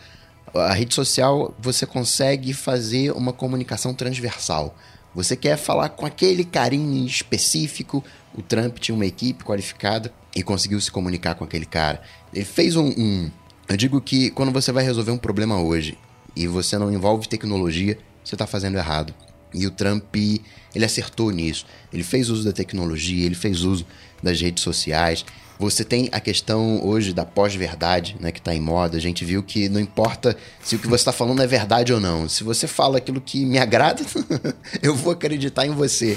A 0.55 0.75
rede 0.75 0.95
social 0.95 1.55
você 1.59 1.87
consegue 1.87 2.53
fazer 2.53 3.13
uma 3.13 3.33
comunicação 3.33 3.95
transversal. 3.95 4.77
Você 5.15 5.35
quer 5.35 5.57
falar 5.57 5.89
com 5.89 6.05
aquele 6.05 6.45
carinho 6.45 7.07
específico. 7.07 8.05
O 8.35 8.43
Trump 8.43 8.79
tinha 8.79 8.95
uma 8.95 9.07
equipe 9.07 9.43
qualificada 9.43 10.13
e 10.37 10.43
conseguiu 10.43 10.79
se 10.81 10.91
comunicar 10.91 11.35
com 11.35 11.45
aquele 11.45 11.65
cara. 11.65 12.03
Ele 12.33 12.45
fez 12.45 12.77
um, 12.77 12.89
um. 12.89 13.31
Eu 13.67 13.77
digo 13.77 14.01
que 14.01 14.31
quando 14.31 14.53
você 14.53 14.71
vai 14.71 14.85
resolver 14.85 15.11
um 15.11 15.19
problema 15.19 15.61
hoje 15.61 15.97
e 16.37 16.47
você 16.47 16.77
não 16.77 16.93
envolve 16.93 17.27
tecnologia, 17.27 17.99
você 18.23 18.35
está 18.35 18.47
fazendo 18.47 18.77
errado. 18.77 19.15
E 19.55 19.67
o 19.67 19.71
Trump, 19.71 20.15
ele 20.17 20.85
acertou 20.85 21.31
nisso. 21.31 21.65
Ele 21.93 22.03
fez 22.03 22.29
uso 22.29 22.45
da 22.45 22.53
tecnologia, 22.53 23.25
ele 23.25 23.35
fez 23.35 23.63
uso 23.63 23.87
das 24.23 24.41
redes 24.41 24.63
sociais. 24.63 25.25
Você 25.59 25.85
tem 25.85 26.09
a 26.11 26.19
questão 26.19 26.85
hoje 26.85 27.13
da 27.13 27.25
pós-verdade, 27.25 28.17
né, 28.19 28.33
que 28.33 28.41
está 28.41 28.55
em 28.55 28.61
moda. 28.61 28.97
A 28.97 29.01
gente 29.01 29.25
viu 29.25 29.43
que 29.43 29.69
não 29.69 29.81
importa 29.81 30.37
se 30.63 30.75
o 30.77 30.79
que 30.79 30.87
você 30.87 31.03
está 31.03 31.13
falando 31.13 31.43
é 31.43 31.47
verdade 31.47 31.93
ou 31.93 32.01
não. 32.01 32.29
Se 32.29 32.43
você 32.43 32.67
fala 32.67 32.99
aquilo 32.99 33.21
que 33.21 33.45
me 33.47 33.59
agrada, 33.59 34.03
eu 34.83 34.95
vou 34.95 35.13
acreditar 35.13 35.67
em 35.67 35.71
você. 35.71 36.17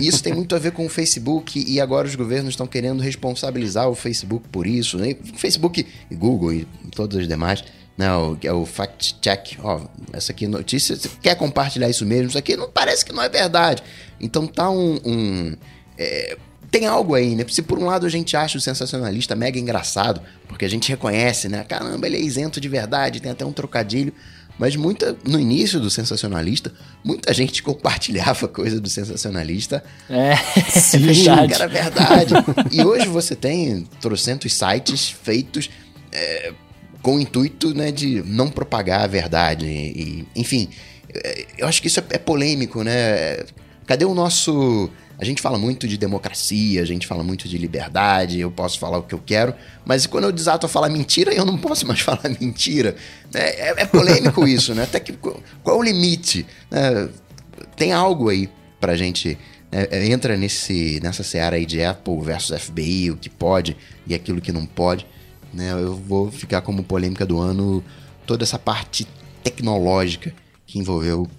e 0.00 0.06
isso 0.06 0.22
tem 0.22 0.32
muito 0.32 0.54
a 0.54 0.58
ver 0.58 0.72
com 0.72 0.86
o 0.86 0.88
Facebook 0.88 1.64
e 1.66 1.80
agora 1.80 2.06
os 2.06 2.14
governos 2.14 2.50
estão 2.50 2.66
querendo 2.66 3.00
responsabilizar 3.00 3.88
o 3.88 3.94
Facebook 3.94 4.48
por 4.48 4.66
isso. 4.66 4.96
Né? 4.96 5.16
Facebook 5.36 5.86
Google 6.12 6.52
e 6.52 6.66
todas 6.94 7.18
as 7.18 7.28
demais. 7.28 7.64
Não, 7.96 8.32
né? 8.32 8.38
é 8.44 8.52
o 8.52 8.64
fact 8.64 9.16
check. 9.20 9.58
Ó, 9.62 9.80
essa 10.12 10.32
aqui 10.32 10.44
é 10.44 10.48
notícia, 10.48 10.96
você 10.96 11.10
quer 11.20 11.34
compartilhar 11.34 11.88
isso 11.88 12.06
mesmo? 12.06 12.28
Isso 12.28 12.38
aqui 12.38 12.56
não 12.56 12.70
parece 12.70 13.04
que 13.04 13.12
não 13.12 13.22
é 13.22 13.28
verdade. 13.28 13.82
Então 14.20 14.46
tá 14.46 14.70
um, 14.70 14.98
um 15.04 15.56
é, 15.98 16.36
tem 16.72 16.86
algo 16.86 17.14
aí, 17.14 17.36
né? 17.36 17.44
Se 17.48 17.60
por 17.60 17.78
um 17.78 17.84
lado 17.84 18.06
a 18.06 18.08
gente 18.08 18.34
acha 18.34 18.56
o 18.56 18.60
sensacionalista 18.60 19.36
mega 19.36 19.58
engraçado, 19.58 20.22
porque 20.48 20.64
a 20.64 20.68
gente 20.68 20.88
reconhece, 20.88 21.46
né? 21.46 21.62
Caramba, 21.68 22.06
ele 22.06 22.16
é 22.16 22.20
isento 22.20 22.58
de 22.58 22.66
verdade, 22.66 23.20
tem 23.20 23.30
até 23.30 23.44
um 23.44 23.52
trocadilho. 23.52 24.12
Mas 24.58 24.74
muita, 24.74 25.16
no 25.24 25.38
início 25.38 25.78
do 25.78 25.90
sensacionalista, 25.90 26.72
muita 27.04 27.32
gente 27.34 27.62
compartilhava 27.62 28.48
coisa 28.48 28.80
do 28.80 28.88
sensacionalista. 28.88 29.84
É, 30.08 30.34
Sim, 30.72 30.96
é 30.96 31.12
verdade. 31.12 31.48
que 31.48 31.54
era 31.54 31.68
verdade. 31.68 32.34
e 32.70 32.82
hoje 32.82 33.06
você 33.06 33.36
tem 33.36 33.86
trocentos 34.00 34.54
sites 34.54 35.10
feitos 35.10 35.68
é, 36.10 36.54
com 37.02 37.16
o 37.16 37.20
intuito 37.20 37.74
né, 37.74 37.92
de 37.92 38.22
não 38.22 38.48
propagar 38.48 39.02
a 39.02 39.06
verdade. 39.06 39.66
E, 39.66 40.26
enfim, 40.34 40.70
é, 41.12 41.46
eu 41.58 41.68
acho 41.68 41.82
que 41.82 41.88
isso 41.88 42.00
é, 42.00 42.04
é 42.10 42.18
polêmico, 42.18 42.82
né? 42.82 43.44
Cadê 43.86 44.06
o 44.06 44.14
nosso 44.14 44.90
a 45.22 45.24
gente 45.24 45.40
fala 45.40 45.56
muito 45.56 45.86
de 45.86 45.96
democracia, 45.96 46.82
a 46.82 46.84
gente 46.84 47.06
fala 47.06 47.22
muito 47.22 47.48
de 47.48 47.56
liberdade, 47.56 48.40
eu 48.40 48.50
posso 48.50 48.76
falar 48.76 48.98
o 48.98 49.04
que 49.04 49.14
eu 49.14 49.22
quero, 49.24 49.54
mas 49.84 50.04
quando 50.04 50.24
eu 50.24 50.32
desato 50.32 50.66
a 50.66 50.68
falar 50.68 50.88
mentira, 50.88 51.32
eu 51.32 51.44
não 51.44 51.56
posso 51.56 51.86
mais 51.86 52.00
falar 52.02 52.28
mentira. 52.40 52.96
É, 53.32 53.68
é, 53.68 53.74
é 53.82 53.86
polêmico 53.86 54.44
isso, 54.48 54.74
né? 54.74 54.82
Até 54.82 54.98
que 54.98 55.12
qual 55.12 55.40
é 55.64 55.72
o 55.78 55.80
limite? 55.80 56.44
É, 56.72 57.08
tem 57.76 57.92
algo 57.92 58.30
aí 58.30 58.50
pra 58.80 58.96
gente. 58.96 59.38
Né? 59.70 59.86
É, 59.92 60.08
entra 60.08 60.36
nesse, 60.36 60.98
nessa 61.00 61.22
seara 61.22 61.54
aí 61.54 61.64
de 61.64 61.84
Apple 61.84 62.20
versus 62.20 62.60
FBI, 62.60 63.12
o 63.12 63.16
que 63.16 63.30
pode 63.30 63.76
e 64.04 64.16
aquilo 64.16 64.40
que 64.40 64.50
não 64.50 64.66
pode. 64.66 65.06
Né? 65.54 65.70
Eu 65.70 65.94
vou 65.94 66.32
ficar 66.32 66.62
como 66.62 66.82
polêmica 66.82 67.24
do 67.24 67.38
ano 67.38 67.84
toda 68.26 68.42
essa 68.42 68.58
parte 68.58 69.06
tecnológica 69.44 70.34
que 70.66 70.80
envolveu 70.80 71.30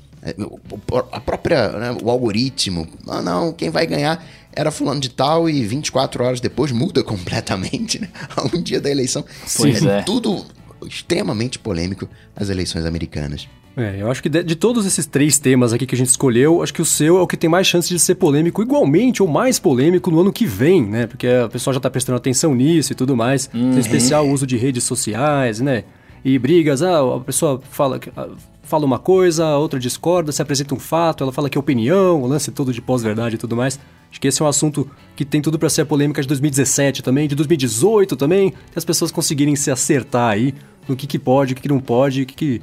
a 1.12 1.20
própria, 1.20 1.70
né, 1.70 1.98
o 2.02 2.10
algoritmo, 2.10 2.88
ah 3.08 3.22
não, 3.22 3.52
quem 3.52 3.70
vai 3.70 3.86
ganhar 3.86 4.24
era 4.56 4.72
fulano 4.72 5.00
de 5.00 5.10
tal 5.10 5.50
e 5.50 5.64
24 5.66 6.24
horas 6.24 6.40
depois 6.40 6.72
muda 6.72 7.02
completamente, 7.04 8.00
né? 8.00 8.10
A 8.36 8.44
um 8.56 8.62
dia 8.62 8.80
da 8.80 8.90
eleição. 8.90 9.26
Pois 9.58 9.84
é, 9.84 10.00
é. 10.00 10.02
Tudo 10.04 10.46
extremamente 10.88 11.58
polêmico 11.58 12.08
as 12.36 12.50
eleições 12.50 12.86
americanas. 12.86 13.48
É, 13.76 13.98
eu 14.00 14.12
acho 14.12 14.22
que 14.22 14.30
de, 14.30 14.44
de, 14.44 14.56
todos 14.56 14.86
esses 14.86 15.06
três 15.08 15.40
temas 15.40 15.74
aqui 15.74 15.88
que 15.88 15.96
a 15.96 15.98
gente 15.98 16.10
escolheu, 16.10 16.62
acho 16.62 16.72
que 16.72 16.82
o 16.82 16.86
seu 16.86 17.18
é 17.18 17.22
o 17.22 17.26
que 17.26 17.36
tem 17.36 17.50
mais 17.50 17.66
chance 17.66 17.90
de 17.90 18.00
ser 18.00 18.16
polêmico, 18.16 18.62
igualmente 18.62 19.24
ou 19.24 19.28
mais 19.28 19.58
polêmico 19.58 20.12
no 20.12 20.20
ano 20.20 20.32
que 20.32 20.46
vem, 20.46 20.86
né? 20.86 21.08
Porque 21.08 21.26
a 21.28 21.50
pessoa 21.50 21.74
já 21.74 21.80
tá 21.80 21.90
prestando 21.90 22.18
atenção 22.18 22.54
nisso 22.54 22.92
e 22.92 22.96
tudo 22.96 23.18
mais. 23.18 23.50
Uhum. 23.52 23.74
Em 23.74 23.80
especial 23.80 24.28
o 24.28 24.32
uso 24.32 24.46
de 24.46 24.58
redes 24.58 24.84
sociais, 24.84 25.60
né? 25.60 25.86
E 26.24 26.38
brigas, 26.38 26.84
ah, 26.84 27.16
a 27.16 27.20
pessoa 27.20 27.62
fala, 27.70 28.00
ah, 28.16 28.30
fala 28.74 28.88
uma 28.88 28.98
coisa, 28.98 29.46
a 29.46 29.58
outra 29.60 29.80
discorda, 29.80 30.32
se 30.32 30.42
apresenta 30.42 30.74
um 30.74 30.80
fato, 30.80 31.24
ela 31.24 31.32
fala 31.32 31.48
que 31.48 31.56
é 31.56 31.62
opinião, 31.62 32.24
o 32.24 32.26
lance 32.26 32.50
todo 32.50 32.74
de 32.74 32.82
pós-verdade 32.82 33.36
e 33.36 33.38
tudo 33.38 33.56
mais. 33.56 33.80
Acho 34.10 34.20
que 34.20 34.28
esse 34.28 34.42
é 34.42 34.46
um 34.46 34.48
assunto 34.48 34.90
que 35.16 35.24
tem 35.24 35.44
tudo 35.44 35.60
para 35.60 35.70
ser 35.70 35.82
a 35.82 35.86
polêmica 35.86 36.20
de 36.24 36.28
2017 36.28 37.04
também, 37.04 37.28
de 37.28 37.36
2018 37.36 38.16
também, 38.16 38.50
que 38.50 38.58
as 38.76 38.84
pessoas 38.84 39.12
conseguirem 39.12 39.56
se 39.56 39.70
acertar 39.70 40.32
aí 40.32 40.56
no 40.88 40.96
que, 40.96 41.06
que 41.06 41.20
pode, 41.20 41.54
o 41.54 41.56
que, 41.56 41.62
que 41.62 41.68
não 41.68 41.80
pode, 41.80 42.24
o 42.24 42.26
que, 42.26 42.34
que 42.34 42.62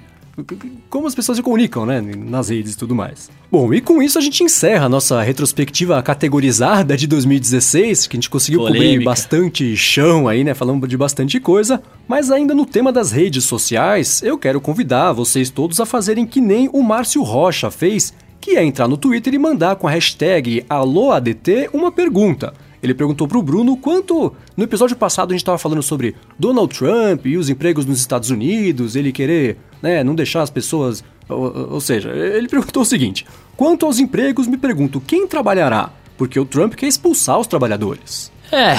como 0.88 1.06
as 1.06 1.14
pessoas 1.14 1.36
se 1.36 1.42
comunicam, 1.42 1.86
né, 1.86 2.00
nas 2.00 2.48
redes 2.48 2.74
e 2.74 2.76
tudo 2.78 2.94
mais. 2.94 3.30
Bom, 3.50 3.72
e 3.74 3.80
com 3.80 4.02
isso 4.02 4.18
a 4.18 4.20
gente 4.20 4.42
encerra 4.42 4.86
a 4.86 4.88
nossa 4.88 5.20
retrospectiva 5.22 6.02
categorizada 6.02 6.96
de 6.96 7.06
2016, 7.06 8.06
que 8.06 8.16
a 8.16 8.18
gente 8.18 8.30
conseguiu 8.30 8.60
Polêmica. 8.60 8.84
cobrir 8.84 9.04
bastante 9.04 9.76
chão 9.76 10.28
aí, 10.28 10.44
né, 10.44 10.54
falando 10.54 10.86
de 10.86 10.96
bastante 10.96 11.38
coisa, 11.40 11.82
mas 12.06 12.30
ainda 12.30 12.54
no 12.54 12.66
tema 12.66 12.92
das 12.92 13.10
redes 13.10 13.44
sociais, 13.44 14.22
eu 14.22 14.38
quero 14.38 14.60
convidar 14.60 15.12
vocês 15.12 15.50
todos 15.50 15.80
a 15.80 15.86
fazerem 15.86 16.26
que 16.26 16.40
nem 16.40 16.68
o 16.72 16.82
Márcio 16.82 17.22
Rocha 17.22 17.70
fez, 17.70 18.14
que 18.40 18.56
é 18.56 18.64
entrar 18.64 18.88
no 18.88 18.96
Twitter 18.96 19.34
e 19.34 19.38
mandar 19.38 19.76
com 19.76 19.86
a 19.86 19.90
hashtag 19.90 20.64
AlôADT 20.68 21.70
uma 21.72 21.92
pergunta. 21.92 22.54
Ele 22.82 22.94
perguntou 22.94 23.28
pro 23.28 23.42
Bruno 23.42 23.76
quanto. 23.76 24.32
No 24.56 24.64
episódio 24.64 24.96
passado 24.96 25.30
a 25.30 25.34
gente 25.34 25.42
estava 25.42 25.58
falando 25.58 25.82
sobre 25.82 26.14
Donald 26.38 26.74
Trump 26.74 27.26
e 27.26 27.36
os 27.36 27.50
empregos 27.50 27.84
nos 27.84 28.00
Estados 28.00 28.30
Unidos, 28.30 28.96
ele 28.96 29.12
querer 29.12 29.58
né, 29.82 30.04
não 30.04 30.14
deixar 30.14 30.42
as 30.42 30.50
pessoas. 30.50 31.04
Ou, 31.28 31.74
ou 31.74 31.80
seja, 31.80 32.10
ele 32.10 32.48
perguntou 32.48 32.82
o 32.82 32.86
seguinte: 32.86 33.26
quanto 33.56 33.86
aos 33.86 33.98
empregos, 33.98 34.46
me 34.46 34.56
pergunto 34.56 35.00
quem 35.00 35.26
trabalhará? 35.26 35.90
Porque 36.16 36.38
o 36.38 36.44
Trump 36.44 36.74
quer 36.74 36.86
expulsar 36.86 37.38
os 37.38 37.46
trabalhadores. 37.46 38.30
É. 38.52 38.76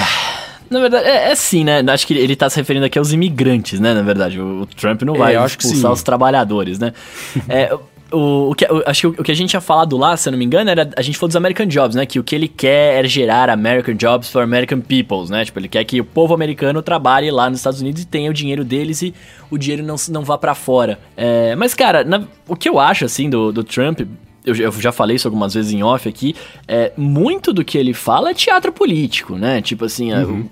Na 0.70 0.80
verdade, 0.80 1.06
é, 1.06 1.30
é 1.30 1.34
sim, 1.34 1.64
né? 1.64 1.84
Acho 1.88 2.06
que 2.06 2.14
ele 2.14 2.34
tá 2.34 2.48
se 2.48 2.56
referindo 2.56 2.86
aqui 2.86 2.98
aos 2.98 3.12
imigrantes, 3.12 3.78
né? 3.78 3.92
Na 3.92 4.00
verdade, 4.00 4.40
o, 4.40 4.62
o 4.62 4.66
Trump 4.66 5.02
não 5.02 5.14
é, 5.16 5.18
vai 5.18 5.36
é, 5.36 5.44
expulsar 5.44 5.92
os 5.92 6.02
trabalhadores, 6.02 6.78
né? 6.78 6.92
é, 7.48 7.76
o, 8.12 8.50
o 8.50 8.54
que, 8.54 8.64
o, 8.64 8.82
acho 8.86 9.00
que 9.00 9.06
o, 9.06 9.10
o, 9.20 9.24
que 9.24 9.32
a 9.32 9.34
gente 9.34 9.50
tinha 9.50 9.60
falado 9.60 9.96
lá, 9.96 10.16
se 10.16 10.28
eu 10.28 10.30
não 10.32 10.38
me 10.38 10.44
engano, 10.44 10.70
era 10.70 10.90
a 10.96 11.02
gente 11.02 11.18
falou 11.18 11.28
dos 11.28 11.36
American 11.36 11.66
Jobs, 11.66 11.96
né? 11.96 12.06
Que 12.06 12.18
o 12.18 12.24
que 12.24 12.34
ele 12.34 12.48
quer 12.48 13.04
é 13.04 13.08
gerar 13.08 13.50
American 13.50 13.94
Jobs 13.94 14.30
for 14.30 14.42
American 14.42 14.80
Peoples, 14.80 15.30
né? 15.30 15.44
Tipo, 15.44 15.58
ele 15.58 15.68
quer 15.68 15.84
que 15.84 16.00
o 16.00 16.04
povo 16.04 16.34
americano 16.34 16.82
trabalhe 16.82 17.30
lá 17.30 17.48
nos 17.48 17.58
Estados 17.58 17.80
Unidos 17.80 18.02
e 18.02 18.06
tenha 18.06 18.30
o 18.30 18.34
dinheiro 18.34 18.64
deles 18.64 19.02
e 19.02 19.14
o 19.50 19.58
dinheiro 19.58 19.82
não, 19.82 19.96
não 20.10 20.22
vá 20.22 20.38
para 20.38 20.54
fora. 20.54 20.98
É, 21.16 21.56
mas, 21.56 21.74
cara, 21.74 22.04
na, 22.04 22.24
o 22.46 22.56
que 22.56 22.68
eu 22.68 22.78
acho, 22.78 23.04
assim, 23.04 23.28
do, 23.28 23.52
do 23.52 23.64
Trump, 23.64 24.00
eu, 24.44 24.54
eu, 24.56 24.72
já 24.72 24.90
falei 24.90 25.16
isso 25.16 25.28
algumas 25.28 25.54
vezes 25.54 25.72
em 25.72 25.82
off 25.82 26.08
aqui, 26.08 26.34
é, 26.66 26.92
muito 26.96 27.52
do 27.52 27.64
que 27.64 27.78
ele 27.78 27.94
fala 27.94 28.30
é 28.30 28.34
teatro 28.34 28.72
político, 28.72 29.36
né? 29.36 29.62
Tipo 29.62 29.84
assim, 29.84 30.12
é, 30.12 30.24
uhum. 30.24 30.48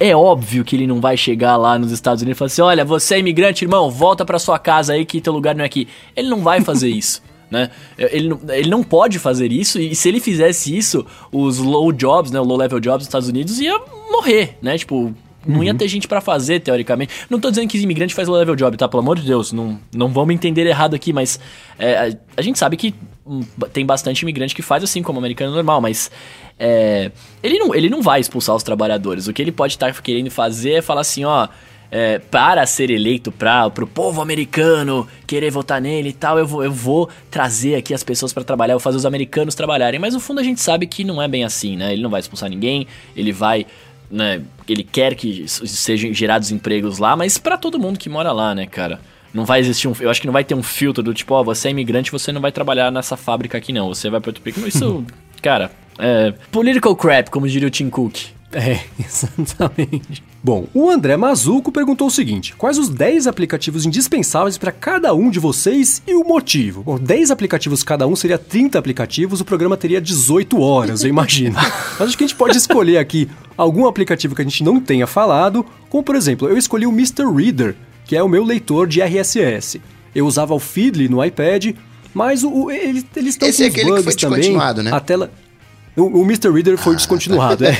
é, 0.00 0.08
é, 0.10 0.16
óbvio 0.16 0.64
que 0.64 0.74
ele 0.74 0.86
não 0.86 1.00
vai 1.00 1.16
chegar 1.16 1.56
lá 1.56 1.78
nos 1.78 1.92
Estados 1.92 2.22
Unidos 2.22 2.36
e 2.36 2.38
falar 2.38 2.46
assim: 2.46 2.62
olha, 2.62 2.84
você 2.84 3.16
é 3.16 3.18
imigrante, 3.18 3.64
irmão, 3.64 3.90
volta 3.90 4.24
pra 4.24 4.38
sua 4.38 4.58
casa 4.58 4.94
aí 4.94 5.04
que 5.04 5.20
teu 5.20 5.32
lugar 5.32 5.54
não 5.54 5.62
é 5.62 5.66
aqui. 5.66 5.86
Ele 6.16 6.28
não 6.28 6.42
vai 6.42 6.60
fazer 6.60 6.88
isso. 6.90 7.22
Né? 7.50 7.70
Ele, 7.98 8.28
não, 8.28 8.40
ele 8.48 8.68
não 8.68 8.82
pode 8.82 9.18
fazer 9.18 9.52
isso, 9.52 9.78
e 9.78 9.94
se 9.94 10.08
ele 10.08 10.18
fizesse 10.18 10.76
isso, 10.76 11.06
os 11.30 11.58
low 11.58 11.92
jobs, 11.92 12.32
né, 12.32 12.40
low 12.40 12.56
level 12.56 12.80
jobs 12.80 13.00
dos 13.00 13.06
Estados 13.06 13.28
Unidos 13.28 13.60
ia 13.60 13.78
morrer, 14.10 14.56
né? 14.60 14.76
Tipo, 14.76 15.14
não 15.46 15.62
ia 15.62 15.72
uhum. 15.72 15.78
ter 15.78 15.88
gente 15.88 16.08
para 16.08 16.20
fazer, 16.20 16.60
teoricamente. 16.60 17.12
Não 17.28 17.38
tô 17.38 17.50
dizendo 17.50 17.68
que 17.68 17.78
imigrante 17.78 18.14
faz 18.14 18.28
low 18.28 18.38
level 18.38 18.56
job, 18.56 18.76
tá? 18.76 18.88
Pelo 18.88 19.02
amor 19.02 19.18
de 19.18 19.26
Deus, 19.26 19.52
não, 19.52 19.78
não 19.94 20.08
vamos 20.08 20.34
entender 20.34 20.66
errado 20.66 20.94
aqui, 20.94 21.12
mas 21.12 21.38
é, 21.78 21.96
a, 21.96 22.16
a, 22.38 22.42
gente 22.42 22.58
sabe 22.58 22.76
que 22.76 22.94
hum, 23.26 23.42
tem 23.72 23.84
bastante 23.84 24.22
imigrante 24.22 24.54
que 24.54 24.62
faz 24.62 24.82
assim 24.82 25.02
como 25.02 25.18
americano 25.18 25.54
normal, 25.54 25.80
mas 25.80 26.10
é, 26.58 27.10
ele, 27.42 27.58
não, 27.58 27.74
ele 27.74 27.88
não 27.88 28.00
vai 28.02 28.20
expulsar 28.20 28.54
os 28.54 28.62
trabalhadores. 28.62 29.28
O 29.28 29.32
que 29.32 29.42
ele 29.42 29.52
pode 29.52 29.74
estar 29.74 29.92
tá 29.92 30.02
querendo 30.02 30.30
fazer 30.30 30.72
é 30.72 30.82
falar 30.82 31.02
assim, 31.02 31.24
ó. 31.24 31.48
É, 31.90 32.18
para 32.18 32.66
ser 32.66 32.90
eleito 32.90 33.30
para 33.30 33.68
o 33.68 33.86
povo 33.86 34.20
americano 34.20 35.06
querer 35.28 35.52
votar 35.52 35.80
nele 35.80 36.08
e 36.08 36.12
tal, 36.12 36.36
eu 36.36 36.44
vou, 36.44 36.64
eu 36.64 36.72
vou 36.72 37.08
trazer 37.30 37.76
aqui 37.76 37.94
as 37.94 38.02
pessoas 38.02 38.32
para 38.32 38.42
trabalhar, 38.42 38.72
eu 38.74 38.78
vou 38.78 38.82
fazer 38.82 38.96
os 38.96 39.06
americanos 39.06 39.54
trabalharem. 39.54 40.00
Mas 40.00 40.12
no 40.12 40.18
fundo 40.18 40.40
a 40.40 40.42
gente 40.42 40.60
sabe 40.60 40.88
que 40.88 41.04
não 41.04 41.22
é 41.22 41.28
bem 41.28 41.44
assim, 41.44 41.76
né? 41.76 41.92
Ele 41.92 42.02
não 42.02 42.10
vai 42.10 42.18
expulsar 42.18 42.50
ninguém, 42.50 42.88
ele 43.14 43.30
vai 43.30 43.64
né, 44.14 44.42
ele 44.68 44.84
quer 44.84 45.14
que 45.14 45.44
sejam 45.48 46.12
gerados 46.14 46.50
empregos 46.52 46.98
lá, 46.98 47.16
mas 47.16 47.36
para 47.36 47.58
todo 47.58 47.78
mundo 47.78 47.98
que 47.98 48.08
mora 48.08 48.30
lá, 48.32 48.54
né, 48.54 48.66
cara? 48.66 49.00
Não 49.32 49.44
vai 49.44 49.58
existir 49.58 49.88
um. 49.88 49.94
Eu 49.98 50.08
acho 50.08 50.20
que 50.20 50.28
não 50.28 50.32
vai 50.32 50.44
ter 50.44 50.54
um 50.54 50.62
filtro 50.62 51.02
do 51.02 51.12
tipo, 51.12 51.34
ó, 51.34 51.40
oh, 51.40 51.44
você 51.44 51.66
é 51.66 51.70
imigrante, 51.72 52.12
você 52.12 52.30
não 52.30 52.40
vai 52.40 52.52
trabalhar 52.52 52.92
nessa 52.92 53.16
fábrica 53.16 53.58
aqui, 53.58 53.72
não. 53.72 53.88
Você 53.88 54.08
vai 54.08 54.20
para 54.20 54.30
outro 54.30 54.40
país. 54.40 54.56
Isso, 54.56 55.04
cara, 55.42 55.72
é. 55.98 56.32
Political 56.52 56.94
crap, 56.94 57.30
como 57.30 57.48
diria 57.48 57.66
o 57.66 57.70
Tim 57.70 57.90
Cook. 57.90 58.16
É, 58.52 58.78
exatamente. 59.04 60.22
Bom, 60.44 60.66
o 60.74 60.90
André 60.90 61.16
Mazuco 61.16 61.72
perguntou 61.72 62.06
o 62.06 62.10
seguinte: 62.10 62.54
quais 62.58 62.76
os 62.76 62.90
10 62.90 63.26
aplicativos 63.26 63.86
indispensáveis 63.86 64.58
para 64.58 64.70
cada 64.70 65.14
um 65.14 65.30
de 65.30 65.38
vocês 65.38 66.02
e 66.06 66.14
o 66.14 66.22
motivo? 66.22 66.82
Bom, 66.82 66.98
10 66.98 67.30
aplicativos 67.30 67.82
cada 67.82 68.06
um 68.06 68.14
seria 68.14 68.36
30 68.36 68.78
aplicativos, 68.78 69.40
o 69.40 69.44
programa 69.44 69.74
teria 69.74 70.02
18 70.02 70.60
horas, 70.60 71.02
eu 71.02 71.08
imagino. 71.08 71.54
Mas 71.98 72.08
acho 72.08 72.18
que 72.18 72.24
a 72.24 72.26
gente 72.26 72.36
pode 72.36 72.58
escolher 72.58 72.98
aqui 72.98 73.26
algum 73.56 73.86
aplicativo 73.86 74.34
que 74.34 74.42
a 74.42 74.44
gente 74.44 74.62
não 74.62 74.78
tenha 74.78 75.06
falado, 75.06 75.64
como 75.88 76.04
por 76.04 76.14
exemplo, 76.14 76.46
eu 76.46 76.58
escolhi 76.58 76.86
o 76.86 76.92
Mr. 76.92 77.24
Reader, 77.34 77.74
que 78.04 78.14
é 78.14 78.22
o 78.22 78.28
meu 78.28 78.44
leitor 78.44 78.86
de 78.86 79.00
RSS. 79.00 79.80
Eu 80.14 80.26
usava 80.26 80.52
o 80.52 80.58
Feedly 80.60 81.08
no 81.08 81.24
iPad, 81.24 81.74
mas 82.12 82.44
o, 82.44 82.50
o 82.50 82.70
eles, 82.70 83.06
eles 83.16 83.30
estão 83.30 83.48
Esse 83.48 83.70
com 83.70 83.80
é 83.80 83.84
bugs 83.84 84.14
que 84.14 84.26
foi 84.26 84.42
também. 84.42 84.82
Né? 84.84 84.92
A 84.92 85.00
tela 85.00 85.30
o, 85.96 86.20
o 86.20 86.22
Mr. 86.22 86.50
Reader 86.50 86.76
foi 86.76 86.94
ah, 86.94 86.96
descontinuado, 86.96 87.64
tá. 87.64 87.70
é. 87.70 87.78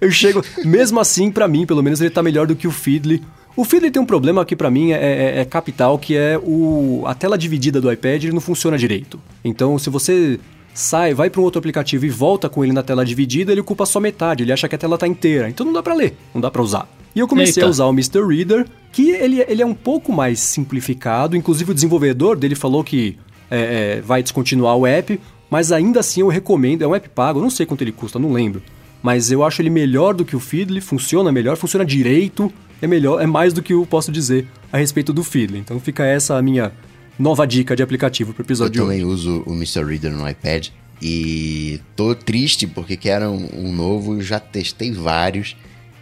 eu 0.00 0.10
chego, 0.10 0.44
mesmo 0.64 1.00
assim, 1.00 1.30
para 1.30 1.48
mim, 1.48 1.66
pelo 1.66 1.82
menos, 1.82 2.00
ele 2.00 2.10
tá 2.10 2.22
melhor 2.22 2.46
do 2.46 2.54
que 2.54 2.66
o 2.66 2.70
Feedly. 2.70 3.22
O 3.56 3.64
Feedly 3.64 3.90
tem 3.90 4.00
um 4.00 4.06
problema 4.06 4.44
que 4.44 4.54
para 4.54 4.70
mim 4.70 4.92
é, 4.92 4.96
é, 4.96 5.40
é, 5.40 5.44
capital, 5.44 5.98
que 5.98 6.16
é 6.16 6.38
o 6.38 7.02
a 7.06 7.14
tela 7.14 7.36
dividida 7.36 7.80
do 7.80 7.90
iPad 7.90 8.24
ele 8.24 8.32
não 8.32 8.40
funciona 8.40 8.78
direito. 8.78 9.20
Então, 9.44 9.78
se 9.78 9.90
você 9.90 10.38
sai, 10.72 11.12
vai 11.12 11.28
para 11.28 11.40
um 11.40 11.44
outro 11.44 11.58
aplicativo 11.58 12.06
e 12.06 12.08
volta 12.08 12.48
com 12.48 12.64
ele 12.64 12.72
na 12.72 12.82
tela 12.82 13.04
dividida, 13.04 13.52
ele 13.52 13.60
ocupa 13.60 13.84
só 13.84 13.98
metade, 14.00 14.44
ele 14.44 14.52
acha 14.52 14.68
que 14.68 14.74
a 14.74 14.78
tela 14.78 14.96
tá 14.96 15.06
inteira. 15.06 15.48
Então 15.48 15.66
não 15.66 15.72
dá 15.72 15.82
para 15.82 15.94
ler, 15.94 16.16
não 16.32 16.40
dá 16.40 16.50
para 16.50 16.62
usar. 16.62 16.88
E 17.14 17.18
eu 17.18 17.26
comecei 17.26 17.60
Eita. 17.60 17.66
a 17.66 17.70
usar 17.70 17.86
o 17.86 17.90
Mr. 17.90 18.24
Reader, 18.24 18.66
que 18.92 19.10
ele, 19.10 19.44
ele 19.48 19.62
é 19.62 19.66
um 19.66 19.74
pouco 19.74 20.12
mais 20.12 20.38
simplificado. 20.38 21.36
Inclusive 21.36 21.72
o 21.72 21.74
desenvolvedor 21.74 22.36
dele 22.36 22.54
falou 22.54 22.84
que 22.84 23.18
é, 23.50 23.96
é, 23.96 24.00
vai 24.00 24.22
descontinuar 24.22 24.76
o 24.76 24.86
app, 24.86 25.20
mas 25.50 25.72
ainda 25.72 26.00
assim 26.00 26.20
eu 26.20 26.28
recomendo, 26.28 26.82
é 26.82 26.86
um 26.86 26.94
app 26.94 27.08
pago, 27.08 27.40
não 27.40 27.50
sei 27.50 27.66
quanto 27.66 27.82
ele 27.82 27.92
custa, 27.92 28.18
não 28.18 28.32
lembro. 28.32 28.62
Mas 29.02 29.32
eu 29.32 29.42
acho 29.42 29.60
ele 29.60 29.70
melhor 29.70 30.14
do 30.14 30.24
que 30.24 30.36
o 30.36 30.40
Feedly, 30.40 30.80
funciona 30.80 31.32
melhor, 31.32 31.56
funciona 31.56 31.84
direito, 31.84 32.52
é 32.80 32.86
melhor, 32.86 33.20
é 33.20 33.26
mais 33.26 33.52
do 33.52 33.62
que 33.62 33.72
eu 33.72 33.84
posso 33.86 34.12
dizer 34.12 34.46
a 34.72 34.78
respeito 34.78 35.12
do 35.12 35.24
Feedly. 35.24 35.58
Então 35.58 35.80
fica 35.80 36.04
essa 36.04 36.36
a 36.36 36.42
minha 36.42 36.72
nova 37.18 37.46
dica 37.46 37.74
de 37.74 37.82
aplicativo 37.82 38.32
pro 38.32 38.44
episódio 38.44 38.70
eu 38.70 38.72
de 38.72 38.80
hoje. 38.80 39.00
Eu 39.00 39.06
também 39.06 39.12
uso 39.12 39.42
o 39.46 39.52
Mr. 39.52 39.84
Reader 39.84 40.12
no 40.12 40.28
iPad 40.28 40.68
e 41.02 41.80
tô 41.96 42.14
triste 42.14 42.66
porque 42.66 42.96
quero 42.96 43.30
um, 43.30 43.48
um 43.54 43.72
novo, 43.72 44.22
já 44.22 44.38
testei 44.38 44.92
vários 44.92 45.56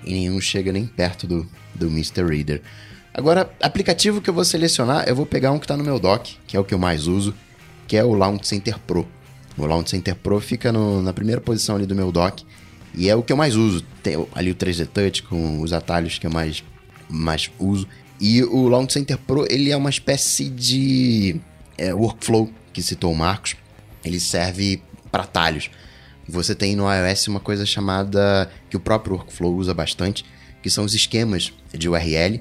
e 0.05 0.13
nenhum 0.13 0.41
chega 0.41 0.73
nem 0.73 0.87
perto 0.87 1.27
do, 1.27 1.47
do 1.75 1.87
Mr. 1.87 2.25
Reader. 2.25 2.61
Agora, 3.15 3.51
aplicativo 3.61 4.21
que 4.21 4.31
eu 4.31 4.35
vou 4.35 4.45
selecionar, 4.45 5.09
eu 5.09 5.15
vou 5.15 5.27
pegar 5.27 5.51
um 5.53 5.59
que 5.59 5.65
está 5.65 5.77
no 5.77 5.85
meu 5.85 5.99
dock, 5.99 6.37
que 6.47 6.57
é 6.57 6.61
o 6.61 6.65
que 6.65 6.75
eu 6.75 6.79
mais 6.79 7.07
uso, 7.07 7.35
que 7.87 7.97
é 7.97 8.05
o 8.05 8.13
Launch 8.13 8.47
Center 8.47 8.79
Pro. 8.79 9.07
O 9.59 9.67
Launch 9.67 9.91
Center 9.91 10.15
Pro 10.15 10.41
fica 10.41 10.73
no, 10.73 11.03
na 11.03 11.13
primeira 11.13 11.41
posição 11.41 11.77
ali 11.77 11.85
do 11.85 11.95
meu 11.95 12.13
dock 12.13 12.45
e 12.95 13.09
é 13.09 13.15
o 13.15 13.23
que 13.23 13.33
eu 13.33 13.37
mais 13.37 13.57
uso. 13.57 13.83
Tem 14.03 14.15
ali 14.35 14.51
o 14.51 14.55
3D 14.55 14.87
Touch 14.87 15.23
com 15.25 15.61
os 15.61 15.73
atalhos 15.73 16.19
que 16.19 16.27
eu 16.27 16.31
mais, 16.31 16.65
mais 17.09 17.51
uso. 17.59 17.87
E 18.21 18.43
o 18.43 18.69
Launch 18.69 18.93
Center 18.93 19.19
Pro 19.19 19.47
ele 19.51 19.71
é 19.71 19.77
uma 19.77 19.91
espécie 19.91 20.49
de 20.49 21.41
é, 21.77 21.93
workflow 21.93 22.51
que 22.73 22.83
citou 22.83 23.13
o 23.13 23.17
Marcos. 23.17 23.57
Ele 24.05 24.21
serve 24.21 24.83
para 25.11 25.25
atalhos. 25.25 25.71
Você 26.29 26.55
tem 26.55 26.77
no 26.77 26.85
iOS 26.93 27.29
uma 27.29 27.41
coisa 27.41 27.65
chamada 27.65 28.51
que 28.69 28.77
o 28.77 28.81
próprio 28.81 29.17
workflow 29.17 29.55
usa 29.57 29.73
bastante, 29.73 30.25
que 30.63 30.69
são 30.69 30.85
os 30.85 30.95
esquemas 30.95 31.53
de 31.73 31.89
URL 31.89 32.41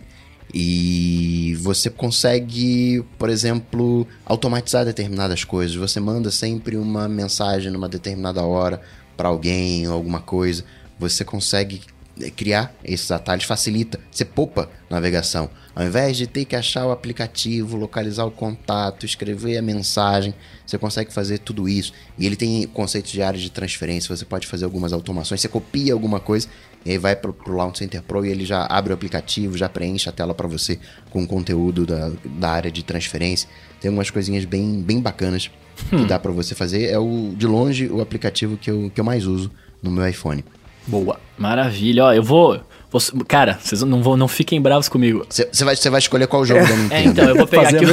e 0.53 1.55
você 1.59 1.89
consegue, 1.89 3.03
por 3.17 3.29
exemplo, 3.29 4.07
automatizar 4.25 4.85
determinadas 4.85 5.43
coisas. 5.43 5.75
Você 5.75 5.99
manda 5.99 6.31
sempre 6.31 6.77
uma 6.77 7.07
mensagem 7.07 7.71
numa 7.71 7.89
determinada 7.89 8.41
hora 8.43 8.81
para 9.15 9.29
alguém 9.29 9.87
ou 9.87 9.93
alguma 9.93 10.21
coisa. 10.21 10.63
Você 10.97 11.25
consegue 11.25 11.81
é, 12.21 12.29
criar 12.31 12.73
esses 12.83 13.11
atalhos 13.11 13.43
facilita, 13.43 13.99
você 14.09 14.23
poupa 14.23 14.69
navegação. 14.89 15.49
Ao 15.75 15.85
invés 15.85 16.17
de 16.17 16.25
ter 16.25 16.45
que 16.45 16.55
achar 16.55 16.87
o 16.87 16.91
aplicativo, 16.91 17.77
localizar 17.77 18.25
o 18.25 18.31
contato, 18.31 19.05
escrever 19.05 19.57
a 19.57 19.61
mensagem, 19.61 20.33
você 20.65 20.77
consegue 20.77 21.13
fazer 21.13 21.39
tudo 21.39 21.69
isso. 21.69 21.93
E 22.17 22.25
ele 22.25 22.35
tem 22.35 22.65
conceitos 22.67 23.11
de 23.11 23.21
área 23.21 23.39
de 23.39 23.51
transferência, 23.51 24.15
você 24.15 24.25
pode 24.25 24.47
fazer 24.47 24.65
algumas 24.65 24.93
automações, 24.93 25.41
você 25.41 25.47
copia 25.47 25.93
alguma 25.93 26.19
coisa 26.19 26.47
e 26.87 26.91
aí 26.91 26.97
vai 26.97 27.17
pro, 27.17 27.33
pro 27.33 27.53
Launch 27.53 27.79
Center 27.79 28.01
Pro 28.01 28.25
e 28.25 28.29
ele 28.29 28.45
já 28.45 28.65
abre 28.65 28.93
o 28.93 28.95
aplicativo, 28.95 29.57
já 29.57 29.67
preenche 29.67 30.07
a 30.07 30.11
tela 30.13 30.33
para 30.33 30.47
você 30.47 30.79
com 31.09 31.21
o 31.21 31.27
conteúdo 31.27 31.85
da, 31.85 32.09
da 32.23 32.49
área 32.49 32.71
de 32.71 32.81
transferência. 32.81 33.49
Tem 33.81 33.89
algumas 33.89 34.09
coisinhas 34.09 34.45
bem, 34.45 34.81
bem 34.81 35.01
bacanas 35.01 35.51
hum. 35.91 35.97
que 35.97 36.05
dá 36.05 36.17
para 36.17 36.31
você 36.31 36.55
fazer. 36.55 36.85
É 36.85 36.97
o 36.97 37.33
de 37.35 37.45
longe 37.45 37.87
o 37.87 37.99
aplicativo 37.99 38.55
que 38.55 38.71
eu, 38.71 38.89
que 38.95 39.01
eu 39.01 39.03
mais 39.03 39.27
uso 39.27 39.51
no 39.83 39.91
meu 39.91 40.07
iPhone. 40.07 40.45
Boa. 40.87 41.19
Maravilha. 41.37 42.05
Ó, 42.05 42.13
eu 42.13 42.23
vou. 42.23 42.61
vou 42.89 43.01
cara, 43.27 43.59
vocês 43.61 43.81
não, 43.81 44.01
vão, 44.01 44.15
não 44.15 44.29
fiquem 44.29 44.61
bravos 44.61 44.87
comigo. 44.87 45.25
Você 45.29 45.65
vai, 45.65 45.75
vai 45.75 45.99
escolher 45.99 46.25
qual 46.27 46.45
jogo 46.45 46.61
é, 46.61 46.67
da 46.67 46.73
Nintendo. 46.73 46.93
É, 46.95 47.03
então, 47.03 47.25
eu 47.25 47.35
vou 47.35 47.47
pegar 47.51 47.67
aqui. 47.67 47.85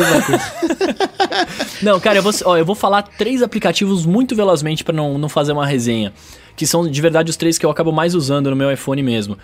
não, 1.82 1.98
cara, 1.98 2.18
eu 2.18 2.22
vou, 2.22 2.32
ó, 2.44 2.56
eu 2.56 2.64
vou 2.64 2.76
falar 2.76 3.02
três 3.02 3.42
aplicativos 3.42 4.06
muito 4.06 4.36
velozmente 4.36 4.84
para 4.84 4.94
não, 4.94 5.18
não 5.18 5.28
fazer 5.28 5.50
uma 5.50 5.66
resenha. 5.66 6.12
Que 6.56 6.66
são 6.66 6.88
de 6.88 7.00
verdade 7.00 7.30
os 7.30 7.36
três 7.36 7.58
que 7.58 7.66
eu 7.66 7.70
acabo 7.70 7.92
mais 7.92 8.14
usando 8.14 8.50
no 8.50 8.56
meu 8.56 8.70
iPhone 8.72 9.02
mesmo. 9.02 9.36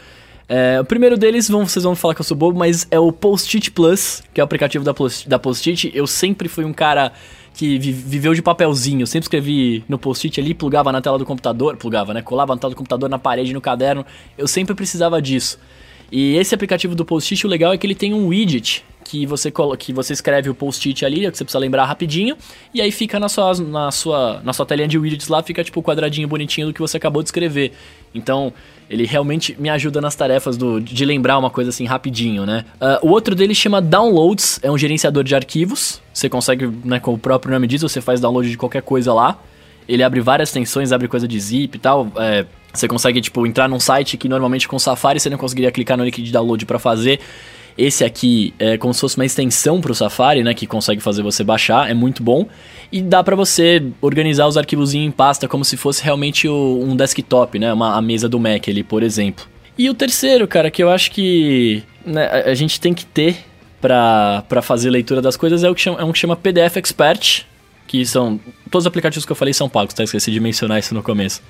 É, 0.48 0.80
o 0.80 0.84
primeiro 0.84 1.16
deles, 1.16 1.48
vão, 1.48 1.66
vocês 1.66 1.84
vão 1.84 1.94
falar 1.94 2.14
que 2.14 2.20
eu 2.20 2.24
sou 2.24 2.36
bobo, 2.36 2.58
mas 2.58 2.86
é 2.90 2.98
o 2.98 3.12
Post-it 3.12 3.70
Plus, 3.70 4.22
que 4.34 4.40
é 4.40 4.42
o 4.42 4.44
aplicativo 4.44 4.84
da, 4.84 4.92
da 5.26 5.38
Post-it. 5.38 5.92
Eu 5.94 6.06
sempre 6.06 6.48
fui 6.48 6.64
um 6.64 6.72
cara 6.72 7.12
que 7.54 7.78
viveu 7.78 8.34
de 8.34 8.42
papelzinho. 8.42 9.02
Eu 9.02 9.06
sempre 9.06 9.24
escrevi 9.24 9.84
no 9.88 9.98
post-it 9.98 10.40
ali, 10.40 10.54
plugava 10.54 10.90
na 10.92 11.00
tela 11.00 11.18
do 11.18 11.26
computador, 11.26 11.76
plugava, 11.76 12.14
né? 12.14 12.22
Colava 12.22 12.54
na 12.54 12.60
tela 12.60 12.72
do 12.72 12.76
computador, 12.76 13.08
na 13.08 13.18
parede, 13.18 13.52
no 13.52 13.60
caderno. 13.60 14.04
Eu 14.38 14.48
sempre 14.48 14.74
precisava 14.74 15.20
disso. 15.20 15.58
E 16.10 16.36
esse 16.36 16.54
aplicativo 16.54 16.94
do 16.94 17.04
post-it, 17.04 17.46
o 17.46 17.50
legal 17.50 17.72
é 17.72 17.78
que 17.78 17.86
ele 17.86 17.94
tem 17.94 18.14
um 18.14 18.28
widget 18.28 18.84
que 19.10 19.26
você, 19.26 19.52
que 19.76 19.92
você 19.92 20.12
escreve 20.12 20.48
o 20.48 20.54
post-it 20.54 21.04
ali, 21.04 21.28
que 21.28 21.36
você 21.36 21.42
precisa 21.42 21.58
lembrar 21.58 21.84
rapidinho, 21.84 22.36
e 22.72 22.80
aí 22.80 22.92
fica 22.92 23.18
na 23.18 23.28
sua, 23.28 23.54
na 23.54 23.90
sua, 23.90 24.40
na 24.44 24.52
sua 24.52 24.64
telinha 24.64 24.86
de 24.86 24.96
widgets 24.96 25.26
lá, 25.26 25.42
fica 25.42 25.64
tipo 25.64 25.80
o 25.80 25.82
quadradinho 25.82 26.28
bonitinho 26.28 26.68
do 26.68 26.72
que 26.72 26.80
você 26.80 26.96
acabou 26.96 27.20
de 27.20 27.26
escrever. 27.26 27.72
Então, 28.14 28.52
ele 28.88 29.04
realmente 29.06 29.56
me 29.58 29.68
ajuda 29.68 30.00
nas 30.00 30.14
tarefas 30.14 30.56
do, 30.56 30.80
de 30.80 31.04
lembrar 31.04 31.38
uma 31.38 31.50
coisa 31.50 31.70
assim 31.70 31.86
rapidinho, 31.86 32.46
né? 32.46 32.64
Uh, 32.80 33.08
o 33.08 33.10
outro 33.10 33.34
dele 33.34 33.52
chama 33.52 33.80
Downloads, 33.80 34.60
é 34.62 34.70
um 34.70 34.78
gerenciador 34.78 35.24
de 35.24 35.34
arquivos. 35.34 36.00
Você 36.14 36.28
consegue, 36.28 36.70
né, 36.84 37.00
como 37.00 37.16
o 37.16 37.20
próprio 37.20 37.52
nome 37.52 37.66
diz, 37.66 37.82
você 37.82 38.00
faz 38.00 38.20
download 38.20 38.48
de 38.48 38.56
qualquer 38.56 38.82
coisa 38.82 39.12
lá. 39.12 39.42
Ele 39.88 40.04
abre 40.04 40.20
várias 40.20 40.50
extensões, 40.50 40.92
abre 40.92 41.08
coisa 41.08 41.26
de 41.26 41.40
zip 41.40 41.76
e 41.76 41.80
tal. 41.80 42.12
É, 42.16 42.46
você 42.72 42.86
consegue, 42.86 43.20
tipo, 43.20 43.44
entrar 43.44 43.68
num 43.68 43.80
site 43.80 44.16
que 44.16 44.28
normalmente 44.28 44.68
com 44.68 44.78
Safari 44.78 45.18
você 45.18 45.28
não 45.28 45.38
conseguiria 45.38 45.72
clicar 45.72 45.98
no 45.98 46.04
link 46.04 46.22
de 46.22 46.30
download 46.30 46.64
para 46.64 46.78
fazer. 46.78 47.18
Esse 47.76 48.04
aqui 48.04 48.54
é 48.58 48.76
como 48.76 48.92
se 48.92 49.00
fosse 49.00 49.16
uma 49.16 49.24
extensão 49.24 49.80
para 49.80 49.92
o 49.92 49.94
Safari, 49.94 50.42
né, 50.42 50.54
que 50.54 50.66
consegue 50.66 51.00
fazer 51.00 51.22
você 51.22 51.42
baixar, 51.42 51.90
é 51.90 51.94
muito 51.94 52.22
bom. 52.22 52.46
E 52.92 53.00
dá 53.00 53.22
para 53.22 53.36
você 53.36 53.82
organizar 54.00 54.46
os 54.46 54.56
arquivos 54.56 54.94
em 54.94 55.10
pasta 55.10 55.48
como 55.48 55.64
se 55.64 55.76
fosse 55.76 56.02
realmente 56.02 56.48
o, 56.48 56.80
um 56.82 56.96
desktop, 56.96 57.58
né, 57.58 57.72
uma, 57.72 57.96
a 57.96 58.02
mesa 58.02 58.28
do 58.28 58.38
Mac 58.38 58.68
ali, 58.68 58.82
por 58.82 59.02
exemplo. 59.02 59.46
E 59.78 59.88
o 59.88 59.94
terceiro, 59.94 60.46
cara, 60.46 60.70
que 60.70 60.82
eu 60.82 60.90
acho 60.90 61.10
que 61.10 61.82
né, 62.04 62.26
a, 62.26 62.54
gente 62.54 62.80
tem 62.80 62.92
que 62.92 63.06
ter 63.06 63.38
para 63.80 64.60
fazer 64.62 64.90
leitura 64.90 65.22
das 65.22 65.36
coisas 65.36 65.64
é, 65.64 65.70
o 65.70 65.74
que 65.74 65.80
chama, 65.80 66.00
é 66.00 66.04
um 66.04 66.12
que 66.12 66.18
chama 66.18 66.36
PDF 66.36 66.76
Expert, 66.76 67.46
que 67.86 68.04
são... 68.04 68.38
Todos 68.70 68.84
os 68.84 68.86
aplicativos 68.86 69.24
que 69.24 69.32
eu 69.32 69.36
falei 69.36 69.54
são 69.54 69.68
pagos, 69.68 69.94
tá? 69.94 70.04
Esqueci 70.04 70.30
de 70.30 70.38
mencionar 70.38 70.78
isso 70.78 70.94
no 70.94 71.02
começo 71.02 71.42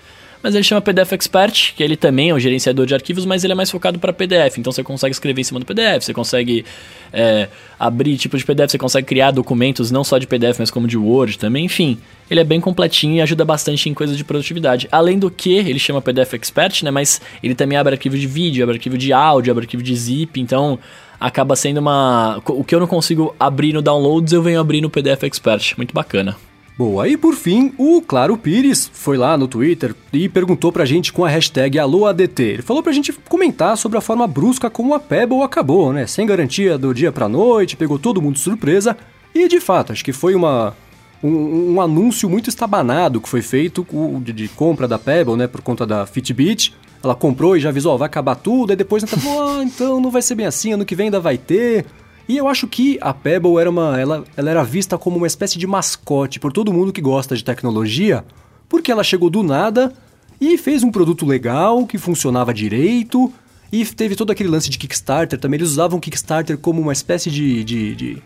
mas 0.43 0.55
ele 0.55 0.64
chama 0.64 0.80
PDF 0.80 1.12
Expert, 1.12 1.74
que 1.74 1.82
ele 1.82 1.97
também 1.97 2.30
é 2.30 2.34
um 2.34 2.41
gerenciador 2.41 2.86
de 2.86 2.95
arquivos, 2.95 3.26
mas 3.26 3.45
ele 3.45 3.53
é 3.53 3.57
mais 3.57 3.70
focado 3.70 3.99
para 3.99 4.12
PDF. 4.12 4.59
Então 4.59 4.72
você 4.72 4.82
consegue 4.82 5.12
escrever 5.12 5.41
em 5.41 5.45
cima 5.45 5.61
do 5.61 5.66
PDF, 5.66 6.05
você 6.05 6.14
consegue 6.14 6.64
é, 7.12 7.49
abrir 7.78 8.16
tipo 8.16 8.38
de 8.38 8.45
PDF, 8.45 8.70
você 8.70 8.78
consegue 8.78 9.07
criar 9.07 9.30
documentos 9.30 9.91
não 9.91 10.03
só 10.03 10.18
de 10.18 10.26
PDF, 10.26 10.59
mas 10.59 10.70
como 10.70 10.88
de 10.88 10.97
Word 10.97 11.38
também. 11.38 11.66
Enfim, 11.66 11.99
ele 12.30 12.41
é 12.41 12.45
bem 12.45 12.61
completinho 12.61 13.16
e 13.16 13.20
ajuda 13.20 13.45
bastante 13.45 13.88
em 13.88 13.95
coisas 13.95 14.16
de 14.16 14.24
produtividade. 14.24 14.88
Além 14.91 15.18
do 15.18 15.30
que, 15.30 15.57
ele 15.57 15.78
chama 15.78 16.01
PDF 16.01 16.34
Expert, 16.34 16.82
né? 16.84 16.91
Mas 16.91 17.20
ele 17.43 17.55
também 17.55 17.76
abre 17.76 17.95
arquivo 17.95 18.16
de 18.16 18.26
vídeo, 18.26 18.62
abre 18.62 18.76
arquivo 18.76 18.97
de 18.97 19.12
áudio, 19.12 19.51
abre 19.51 19.64
arquivo 19.64 19.82
de 19.82 19.95
zip. 19.95 20.41
Então 20.41 20.78
acaba 21.20 21.55
sendo 21.55 21.78
uma. 21.78 22.41
O 22.47 22.64
que 22.64 22.74
eu 22.74 22.80
não 22.80 22.86
consigo 22.86 23.34
abrir 23.38 23.74
no 23.74 23.82
Downloads, 23.82 24.32
eu 24.32 24.43
venho 24.43 24.59
abrir 24.59 24.80
no 24.80 24.88
PDF 24.88 25.24
Expert. 25.24 25.74
Muito 25.76 25.93
bacana. 25.93 26.36
Boa, 26.81 27.07
e 27.07 27.14
por 27.14 27.35
fim, 27.35 27.74
o 27.76 28.01
Claro 28.01 28.39
Pires 28.39 28.91
foi 28.91 29.18
lá 29.18 29.37
no 29.37 29.47
Twitter 29.47 29.95
e 30.14 30.31
perguntou 30.31 30.72
pra 30.72 30.87
gente 30.87 31.12
com 31.12 31.22
a 31.22 31.28
hashtag 31.28 31.78
AlôADT. 31.78 32.43
Ele 32.43 32.62
falou 32.62 32.83
pra 32.83 32.91
gente 32.91 33.12
comentar 33.12 33.76
sobre 33.76 33.99
a 33.99 34.01
forma 34.01 34.26
brusca 34.26 34.70
como 34.70 34.95
a 34.95 34.99
Pebble 34.99 35.43
acabou, 35.43 35.93
né? 35.93 36.07
Sem 36.07 36.24
garantia 36.24 36.78
do 36.78 36.95
dia 36.95 37.12
pra 37.12 37.28
noite, 37.28 37.76
pegou 37.76 37.99
todo 37.99 38.22
mundo 38.22 38.37
de 38.37 38.41
surpresa. 38.41 38.97
E 39.35 39.47
de 39.47 39.61
fato, 39.61 39.93
acho 39.93 40.03
que 40.03 40.14
foi 40.14 40.35
uma, 40.35 40.74
um, 41.22 41.74
um 41.74 41.81
anúncio 41.83 42.31
muito 42.31 42.49
estabanado 42.49 43.20
que 43.20 43.28
foi 43.28 43.43
feito 43.43 43.87
de, 44.22 44.33
de, 44.33 44.49
compra 44.49 44.89
da 44.89 44.99
Pebble, 44.99 45.37
né? 45.37 45.47
Por 45.47 45.61
conta 45.61 45.87
da 45.87 46.07
Fitbit. 46.07 46.74
Ela 47.05 47.14
comprou 47.14 47.59
e 47.59 47.61
já 47.61 47.68
avisou, 47.68 47.93
ó, 47.93 47.99
vai 47.99 48.07
acabar 48.07 48.37
tudo, 48.37 48.70
aí 48.70 48.76
depois 48.76 49.03
ela 49.03 49.20
falou, 49.20 49.43
ah, 49.43 49.62
então 49.62 50.01
não 50.01 50.11
vai 50.11 50.22
ser 50.22 50.35
bem 50.35 50.47
assim, 50.47 50.72
ano 50.72 50.87
que 50.87 50.95
vem 50.95 51.09
ainda 51.09 51.20
vai 51.20 51.37
ter. 51.37 51.85
E 52.31 52.37
eu 52.37 52.47
acho 52.47 52.68
que 52.68 52.97
a 53.01 53.12
Pebble 53.12 53.59
era 53.59 53.68
uma, 53.68 54.01
ela, 54.01 54.24
ela 54.37 54.51
era 54.53 54.62
vista 54.62 54.97
como 54.97 55.16
uma 55.16 55.26
espécie 55.26 55.59
de 55.59 55.66
mascote 55.66 56.39
por 56.39 56.53
todo 56.53 56.72
mundo 56.72 56.93
que 56.93 57.01
gosta 57.01 57.35
de 57.35 57.43
tecnologia, 57.43 58.24
porque 58.68 58.93
ela 58.93 59.03
chegou 59.03 59.28
do 59.28 59.43
nada 59.43 59.93
e 60.41 60.57
fez 60.57 60.85
um 60.85 60.93
produto 60.93 61.26
legal, 61.26 61.85
que 61.85 61.99
funcionava 61.99 62.55
direito, 62.55 63.33
e 63.72 63.85
teve 63.85 64.14
todo 64.14 64.31
aquele 64.31 64.49
lance 64.49 64.70
de 64.70 64.78
Kickstarter 64.78 65.41
também. 65.41 65.59
Eles 65.59 65.70
usavam 65.70 65.99
Kickstarter 65.99 66.57
como 66.57 66.81
uma 66.81 66.93
espécie 66.93 67.33
de. 67.33 67.64
de, 67.64 67.97
de... 67.97 68.22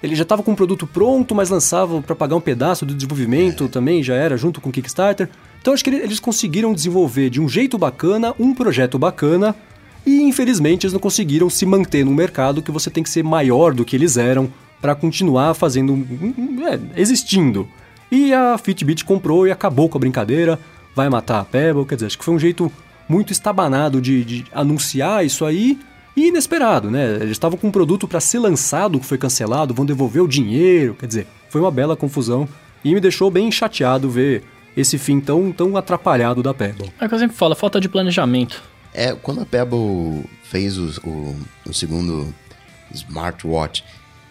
Ele 0.00 0.14
já 0.14 0.22
estava 0.22 0.44
com 0.44 0.52
o 0.52 0.56
produto 0.56 0.86
pronto, 0.86 1.34
mas 1.34 1.50
lançava 1.50 2.00
para 2.00 2.14
pagar 2.14 2.36
um 2.36 2.40
pedaço 2.40 2.86
do 2.86 2.94
desenvolvimento 2.94 3.68
também, 3.68 4.04
já 4.04 4.14
era 4.14 4.36
junto 4.36 4.60
com 4.60 4.68
o 4.68 4.72
Kickstarter. 4.72 5.28
Então 5.60 5.74
acho 5.74 5.82
que 5.82 5.90
eles 5.90 6.20
conseguiram 6.20 6.72
desenvolver 6.72 7.28
de 7.28 7.40
um 7.40 7.48
jeito 7.48 7.76
bacana 7.76 8.32
um 8.38 8.54
projeto 8.54 9.00
bacana 9.00 9.52
e 10.04 10.22
infelizmente 10.22 10.84
eles 10.84 10.92
não 10.92 11.00
conseguiram 11.00 11.48
se 11.48 11.64
manter 11.64 12.04
no 12.04 12.12
mercado 12.12 12.62
que 12.62 12.70
você 12.70 12.90
tem 12.90 13.02
que 13.02 13.10
ser 13.10 13.22
maior 13.22 13.72
do 13.72 13.84
que 13.84 13.96
eles 13.96 14.16
eram 14.16 14.52
para 14.80 14.94
continuar 14.94 15.54
fazendo. 15.54 16.06
É, 16.68 17.00
existindo. 17.00 17.68
E 18.10 18.34
a 18.34 18.58
Fitbit 18.58 19.04
comprou 19.04 19.46
e 19.46 19.50
acabou 19.50 19.88
com 19.88 19.96
a 19.96 20.00
brincadeira, 20.00 20.58
vai 20.94 21.08
matar 21.08 21.40
a 21.40 21.44
Pebble, 21.44 21.86
quer 21.86 21.94
dizer, 21.94 22.06
acho 22.06 22.18
que 22.18 22.24
foi 22.24 22.34
um 22.34 22.38
jeito 22.38 22.70
muito 23.08 23.32
estabanado 23.32 24.00
de, 24.00 24.24
de 24.24 24.44
anunciar 24.52 25.24
isso 25.24 25.44
aí 25.44 25.78
e 26.16 26.28
inesperado, 26.28 26.90
né? 26.90 27.16
Eles 27.16 27.30
estavam 27.30 27.58
com 27.58 27.68
um 27.68 27.70
produto 27.70 28.06
para 28.06 28.20
ser 28.20 28.38
lançado 28.38 29.00
que 29.00 29.06
foi 29.06 29.16
cancelado, 29.16 29.72
vão 29.72 29.86
devolver 29.86 30.22
o 30.22 30.28
dinheiro, 30.28 30.94
quer 30.98 31.06
dizer, 31.06 31.26
foi 31.48 31.60
uma 31.60 31.70
bela 31.70 31.96
confusão 31.96 32.46
e 32.84 32.92
me 32.92 33.00
deixou 33.00 33.30
bem 33.30 33.50
chateado 33.50 34.10
ver 34.10 34.42
esse 34.76 34.98
fim 34.98 35.20
tão, 35.20 35.52
tão 35.52 35.76
atrapalhado 35.76 36.42
da 36.42 36.52
Pebble. 36.52 36.92
É 37.00 37.06
o 37.06 37.08
que 37.08 37.14
eu 37.14 37.18
sempre 37.18 37.36
falo, 37.36 37.54
falta 37.54 37.80
de 37.80 37.88
planejamento. 37.88 38.62
É, 38.94 39.14
quando 39.14 39.40
a 39.40 39.46
Pebble 39.46 40.24
fez 40.44 40.76
o, 40.76 41.00
o, 41.04 41.36
o 41.66 41.74
segundo 41.74 42.34
smartwatch 42.92 43.82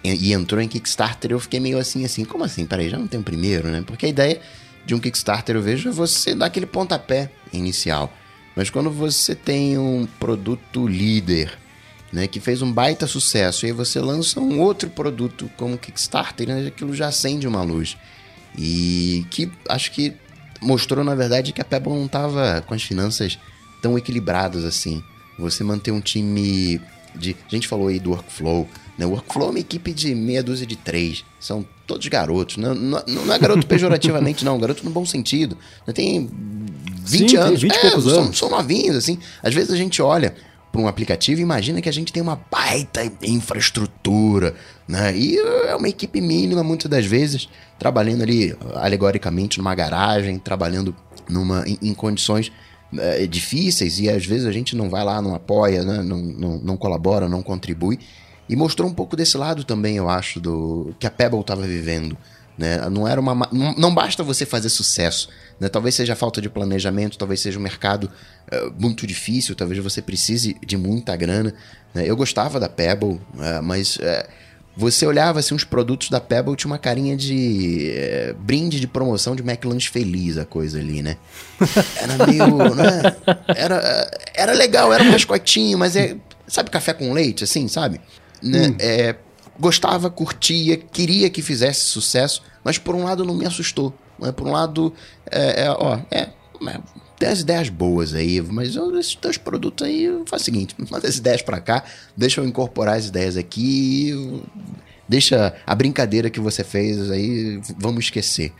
e, 0.03 0.33
entrou 0.33 0.61
em 0.61 0.67
Kickstarter, 0.67 1.31
eu 1.31 1.39
fiquei 1.39 1.59
meio 1.59 1.77
assim, 1.77 2.03
assim, 2.05 2.25
como 2.25 2.43
assim? 2.43 2.65
Peraí, 2.65 2.89
já 2.89 2.97
não 2.97 3.07
tem 3.07 3.19
o 3.19 3.23
primeiro, 3.23 3.69
né? 3.69 3.83
Porque 3.85 4.05
a 4.05 4.09
ideia 4.09 4.41
de 4.85 4.95
um 4.95 4.99
Kickstarter, 4.99 5.55
eu 5.55 5.61
vejo, 5.61 5.89
é 5.89 5.91
você 5.91 6.33
dar 6.33 6.47
aquele 6.47 6.65
pontapé 6.65 7.31
inicial. 7.53 8.11
Mas 8.55 8.69
quando 8.69 8.89
você 8.89 9.35
tem 9.35 9.77
um 9.77 10.07
produto 10.19 10.87
líder, 10.87 11.57
né, 12.11 12.27
que 12.27 12.39
fez 12.39 12.61
um 12.61 12.71
baita 12.71 13.07
sucesso, 13.07 13.65
e 13.65 13.67
aí 13.67 13.71
você 13.71 13.99
lança 13.99 14.39
um 14.39 14.59
outro 14.59 14.89
produto 14.89 15.49
como 15.55 15.77
Kickstarter, 15.77 16.47
né, 16.47 16.67
aquilo 16.67 16.93
já 16.93 17.07
acende 17.07 17.47
uma 17.47 17.61
luz. 17.61 17.95
E 18.57 19.25
que 19.29 19.51
acho 19.69 19.91
que 19.91 20.13
mostrou, 20.59 21.03
na 21.03 21.15
verdade, 21.15 21.53
que 21.53 21.61
a 21.61 21.65
Pebble 21.65 21.93
não 21.93 22.05
estava 22.05 22.61
com 22.65 22.73
as 22.73 22.83
finanças 22.83 23.39
tão 23.81 23.97
equilibrados 23.97 24.63
assim. 24.63 25.03
Você 25.37 25.63
manter 25.63 25.91
um 25.91 26.01
time 26.01 26.79
de. 27.15 27.35
A 27.47 27.55
gente 27.55 27.67
falou 27.67 27.87
aí 27.87 27.99
do 27.99 28.11
workflow. 28.11 28.67
Né? 28.97 29.05
O 29.05 29.09
workflow 29.09 29.47
é 29.47 29.49
uma 29.51 29.59
equipe 29.59 29.91
de 29.93 30.13
meia 30.13 30.43
dúzia 30.43 30.65
de 30.65 30.75
três. 30.75 31.25
São 31.39 31.65
todos 31.87 32.07
garotos. 32.07 32.57
Não, 32.57 32.75
não, 32.75 33.03
não 33.07 33.33
é 33.33 33.39
garoto 33.39 33.65
pejorativamente, 33.65 34.45
não. 34.45 34.59
Garoto 34.59 34.83
no 34.83 34.91
bom 34.91 35.05
sentido. 35.05 35.57
Tem 35.93 36.29
20 37.03 37.29
Sim, 37.29 37.37
anos. 37.37 37.59
Tem 37.59 37.69
20 37.69 37.75
é, 37.75 37.81
poucos 37.81 38.03
são, 38.03 38.23
anos. 38.23 38.37
São 38.37 38.49
novinhos, 38.49 38.95
assim. 38.95 39.17
Às 39.41 39.53
vezes 39.53 39.71
a 39.71 39.77
gente 39.77 40.01
olha 40.01 40.35
para 40.71 40.81
um 40.81 40.87
aplicativo 40.87 41.41
e 41.41 41.43
imagina 41.43 41.81
que 41.81 41.89
a 41.89 41.93
gente 41.93 42.13
tem 42.13 42.23
uma 42.23 42.39
baita 42.49 43.01
infraestrutura, 43.21 44.55
né? 44.87 45.15
E 45.15 45.37
é 45.37 45.75
uma 45.75 45.89
equipe 45.89 46.21
mínima, 46.21 46.63
muitas 46.63 46.89
das 46.89 47.05
vezes, 47.05 47.49
trabalhando 47.77 48.21
ali, 48.21 48.55
alegoricamente, 48.75 49.57
numa 49.57 49.75
garagem, 49.75 50.39
trabalhando 50.39 50.95
numa, 51.27 51.67
em, 51.67 51.77
em 51.81 51.93
condições 51.93 52.51
é, 52.97 53.25
difíceis 53.25 53.99
e 53.99 54.09
às 54.09 54.25
vezes 54.25 54.45
a 54.45 54.51
gente 54.51 54.75
não 54.75 54.89
vai 54.89 55.03
lá, 55.03 55.21
não 55.21 55.33
apoia, 55.33 55.83
né? 55.83 56.01
não, 56.03 56.17
não, 56.17 56.57
não 56.59 56.77
colabora, 56.77 57.29
não 57.29 57.41
contribui. 57.41 57.99
E 58.49 58.55
mostrou 58.55 58.89
um 58.89 58.93
pouco 58.93 59.15
desse 59.15 59.37
lado 59.37 59.63
também, 59.63 59.95
eu 59.95 60.09
acho, 60.09 60.39
do 60.39 60.93
que 60.99 61.07
a 61.07 61.11
Pebble 61.11 61.39
estava 61.39 61.61
vivendo. 61.61 62.17
Né? 62.57 62.77
Não 62.89 63.07
era 63.07 63.19
uma 63.19 63.33
não, 63.51 63.73
não 63.75 63.93
basta 63.95 64.23
você 64.23 64.45
fazer 64.45 64.69
sucesso, 64.69 65.29
Né? 65.59 65.69
Talvez 65.69 65.95
seja 65.95 66.15
falta 66.15 66.41
de 66.41 66.49
planejamento, 66.49 67.17
talvez 67.17 67.39
seja 67.39 67.57
um 67.57 67.61
mercado 67.61 68.11
uh, 68.51 68.73
muito 68.77 69.07
difícil, 69.07 69.55
talvez 69.55 69.81
você 69.81 70.01
precise 70.01 70.57
de 70.65 70.77
muita 70.77 71.15
grana. 71.15 71.53
Né? 71.93 72.03
Eu 72.05 72.15
gostava 72.15 72.59
da 72.59 72.67
Pebble, 72.67 73.13
uh, 73.13 73.63
mas 73.63 73.95
uh, 73.95 74.27
você 74.75 75.05
olhava 75.05 75.39
assim, 75.39 75.53
os 75.53 75.63
produtos 75.63 76.09
da 76.09 76.19
Pebble 76.19 76.55
tinha 76.55 76.71
uma 76.71 76.77
carinha 76.77 77.15
de 77.15 77.91
brinde 78.39 78.79
de 78.79 78.87
promoção 78.87 79.35
de 79.35 79.41
McLanche 79.41 79.89
feliz 79.89 80.37
a 80.37 80.45
coisa 80.45 80.79
ali, 80.79 81.01
né? 81.01 81.17
Era 81.97 82.25
meio. 82.25 82.75
né? 82.75 83.01
era, 83.55 84.11
era 84.33 84.53
legal, 84.53 84.93
era 84.93 85.03
um 85.03 85.11
mascotinho, 85.11 85.77
mas 85.77 85.95
é. 85.95 86.15
Sabe 86.47 86.69
café 86.69 86.93
com 86.93 87.13
leite, 87.13 87.45
assim, 87.45 87.67
sabe? 87.69 88.01
Né? 88.43 88.67
Hum. 88.67 88.75
É, 88.77 89.15
gostava, 89.57 90.09
curtia, 90.09 90.75
queria 90.75 91.29
que 91.29 91.41
fizesse 91.41 91.81
sucesso, 91.81 92.41
mas 92.63 92.77
por 92.77 92.93
um 92.93 93.03
lado 93.03 93.23
não 93.23 93.35
me 93.35 93.45
assustou. 93.45 93.93
Né? 94.19 94.31
Por 94.31 94.47
um 94.47 94.51
lado, 94.51 94.93
é, 95.29 95.63
é 95.63 95.71
ó, 95.71 95.97
é, 96.09 96.27
é, 96.67 96.79
tem 97.21 97.29
as 97.29 97.41
ideias 97.41 97.69
boas 97.69 98.15
aí, 98.15 98.41
mas 98.41 98.75
esses 98.75 99.13
teus 99.13 99.37
produtos 99.37 99.85
aí, 99.85 100.09
faz 100.25 100.41
o 100.41 100.45
seguinte, 100.45 100.75
manda 100.89 101.07
as 101.07 101.17
ideias 101.17 101.43
para 101.43 101.61
cá, 101.61 101.83
deixa 102.17 102.41
eu 102.41 102.47
incorporar 102.47 102.97
as 102.97 103.05
ideias 103.05 103.37
aqui, 103.37 104.41
deixa 105.07 105.53
a 105.65 105.75
brincadeira 105.75 106.31
que 106.31 106.39
você 106.39 106.63
fez 106.63 107.11
aí, 107.11 107.61
vamos 107.77 108.05
esquecer. 108.05 108.51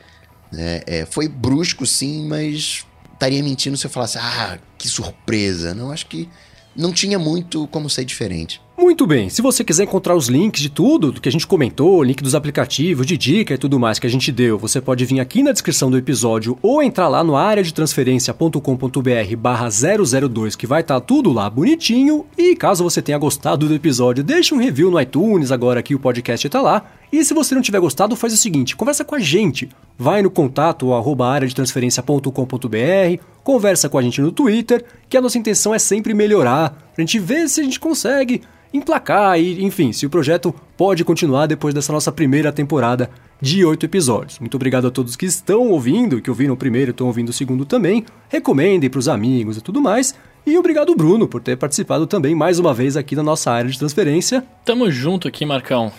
É, 0.53 0.83
é, 0.85 1.05
foi 1.07 1.27
brusco 1.27 1.87
sim, 1.87 2.27
mas 2.27 2.85
estaria 3.13 3.41
mentindo 3.41 3.75
se 3.77 3.87
eu 3.87 3.89
falasse, 3.89 4.19
ah, 4.19 4.59
que 4.77 4.87
surpresa. 4.87 5.73
Não, 5.73 5.91
acho 5.91 6.05
que 6.05 6.29
não 6.75 6.91
tinha 6.91 7.17
muito 7.17 7.67
como 7.67 7.89
ser 7.89 8.05
diferente. 8.05 8.61
Muito 8.81 9.05
bem, 9.05 9.29
se 9.29 9.43
você 9.43 9.63
quiser 9.63 9.83
encontrar 9.83 10.15
os 10.15 10.27
links 10.27 10.59
de 10.59 10.67
tudo 10.67 11.11
do 11.11 11.21
que 11.21 11.29
a 11.29 11.31
gente 11.31 11.45
comentou, 11.45 12.01
link 12.01 12.23
dos 12.23 12.33
aplicativos, 12.33 13.05
de 13.05 13.15
dica 13.15 13.53
e 13.53 13.57
tudo 13.57 13.79
mais 13.79 13.99
que 13.99 14.07
a 14.07 14.09
gente 14.09 14.31
deu, 14.31 14.57
você 14.57 14.81
pode 14.81 15.05
vir 15.05 15.19
aqui 15.19 15.43
na 15.43 15.51
descrição 15.51 15.91
do 15.91 15.99
episódio 15.99 16.57
ou 16.63 16.81
entrar 16.81 17.07
lá 17.07 17.23
no 17.23 17.35
área 17.35 17.61
de 17.61 17.75
transferência.com.br 17.75 19.35
barra 19.37 19.69
002 19.69 20.55
que 20.55 20.65
vai 20.65 20.81
estar 20.81 20.99
tá 20.99 21.05
tudo 21.05 21.31
lá 21.31 21.47
bonitinho. 21.47 22.25
E 22.35 22.55
caso 22.55 22.83
você 22.83 23.03
tenha 23.03 23.19
gostado 23.19 23.67
do 23.67 23.75
episódio, 23.75 24.23
deixe 24.23 24.51
um 24.51 24.57
review 24.57 24.89
no 24.89 24.99
iTunes, 24.99 25.51
agora 25.51 25.83
que 25.83 25.93
o 25.93 25.99
podcast 25.99 26.47
está 26.47 26.59
lá. 26.59 26.83
E 27.11 27.23
se 27.25 27.33
você 27.33 27.53
não 27.53 27.61
tiver 27.61 27.79
gostado, 27.79 28.15
faz 28.15 28.33
o 28.33 28.37
seguinte, 28.37 28.75
conversa 28.75 29.03
com 29.03 29.15
a 29.15 29.19
gente. 29.19 29.69
Vai 29.97 30.21
no 30.21 30.31
contato 30.31 30.93
arroba 30.93 31.39
transferência.com.br, 31.53 33.23
conversa 33.43 33.89
com 33.89 33.97
a 33.97 34.01
gente 34.01 34.21
no 34.21 34.31
Twitter, 34.31 34.85
que 35.09 35.17
a 35.17 35.21
nossa 35.21 35.37
intenção 35.37 35.75
é 35.75 35.79
sempre 35.79 36.13
melhorar, 36.13 36.71
pra 36.93 37.01
gente 37.03 37.19
ver 37.19 37.49
se 37.49 37.61
a 37.61 37.63
gente 37.63 37.79
consegue 37.79 38.41
emplacar 38.73 39.39
e, 39.39 39.63
enfim, 39.63 39.91
se 39.91 40.05
o 40.05 40.09
projeto 40.09 40.55
pode 40.77 41.03
continuar 41.03 41.45
depois 41.45 41.73
dessa 41.73 41.91
nossa 41.91 42.11
primeira 42.11 42.51
temporada 42.51 43.09
de 43.41 43.65
oito 43.65 43.85
episódios. 43.85 44.39
Muito 44.39 44.55
obrigado 44.55 44.87
a 44.87 44.91
todos 44.91 45.15
que 45.15 45.25
estão 45.25 45.69
ouvindo, 45.69 46.21
que 46.21 46.29
ouviram 46.29 46.53
o 46.53 46.57
primeiro 46.57 46.89
e 46.89 46.93
estão 46.93 47.07
ouvindo 47.07 47.29
o 47.29 47.33
segundo 47.33 47.65
também. 47.65 48.05
Recomendem 48.29 48.89
para 48.89 48.99
os 48.99 49.09
amigos 49.09 49.57
e 49.57 49.61
tudo 49.61 49.81
mais. 49.81 50.15
E 50.45 50.57
obrigado, 50.57 50.95
Bruno, 50.95 51.27
por 51.27 51.41
ter 51.41 51.57
participado 51.57 52.07
também 52.07 52.33
mais 52.33 52.59
uma 52.59 52.73
vez 52.73 52.95
aqui 52.95 53.15
na 53.15 53.23
nossa 53.23 53.51
área 53.51 53.69
de 53.69 53.77
transferência. 53.77 54.43
Tamo 54.63 54.89
junto 54.89 55.27
aqui, 55.27 55.45
Marcão. 55.45 55.91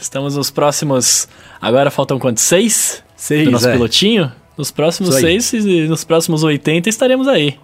Estamos 0.00 0.36
nos 0.36 0.50
próximos. 0.50 1.28
Agora 1.60 1.90
faltam 1.90 2.18
quantos? 2.18 2.42
Seis? 2.42 3.02
Seis. 3.16 3.44
Do 3.44 3.50
nosso 3.50 3.68
é. 3.68 3.72
pilotinho? 3.72 4.32
Nos 4.56 4.70
próximos 4.70 5.16
seis 5.16 5.52
e 5.52 5.88
nos 5.88 6.04
próximos 6.04 6.44
80 6.44 6.88
estaremos 6.88 7.26
aí. 7.26 7.58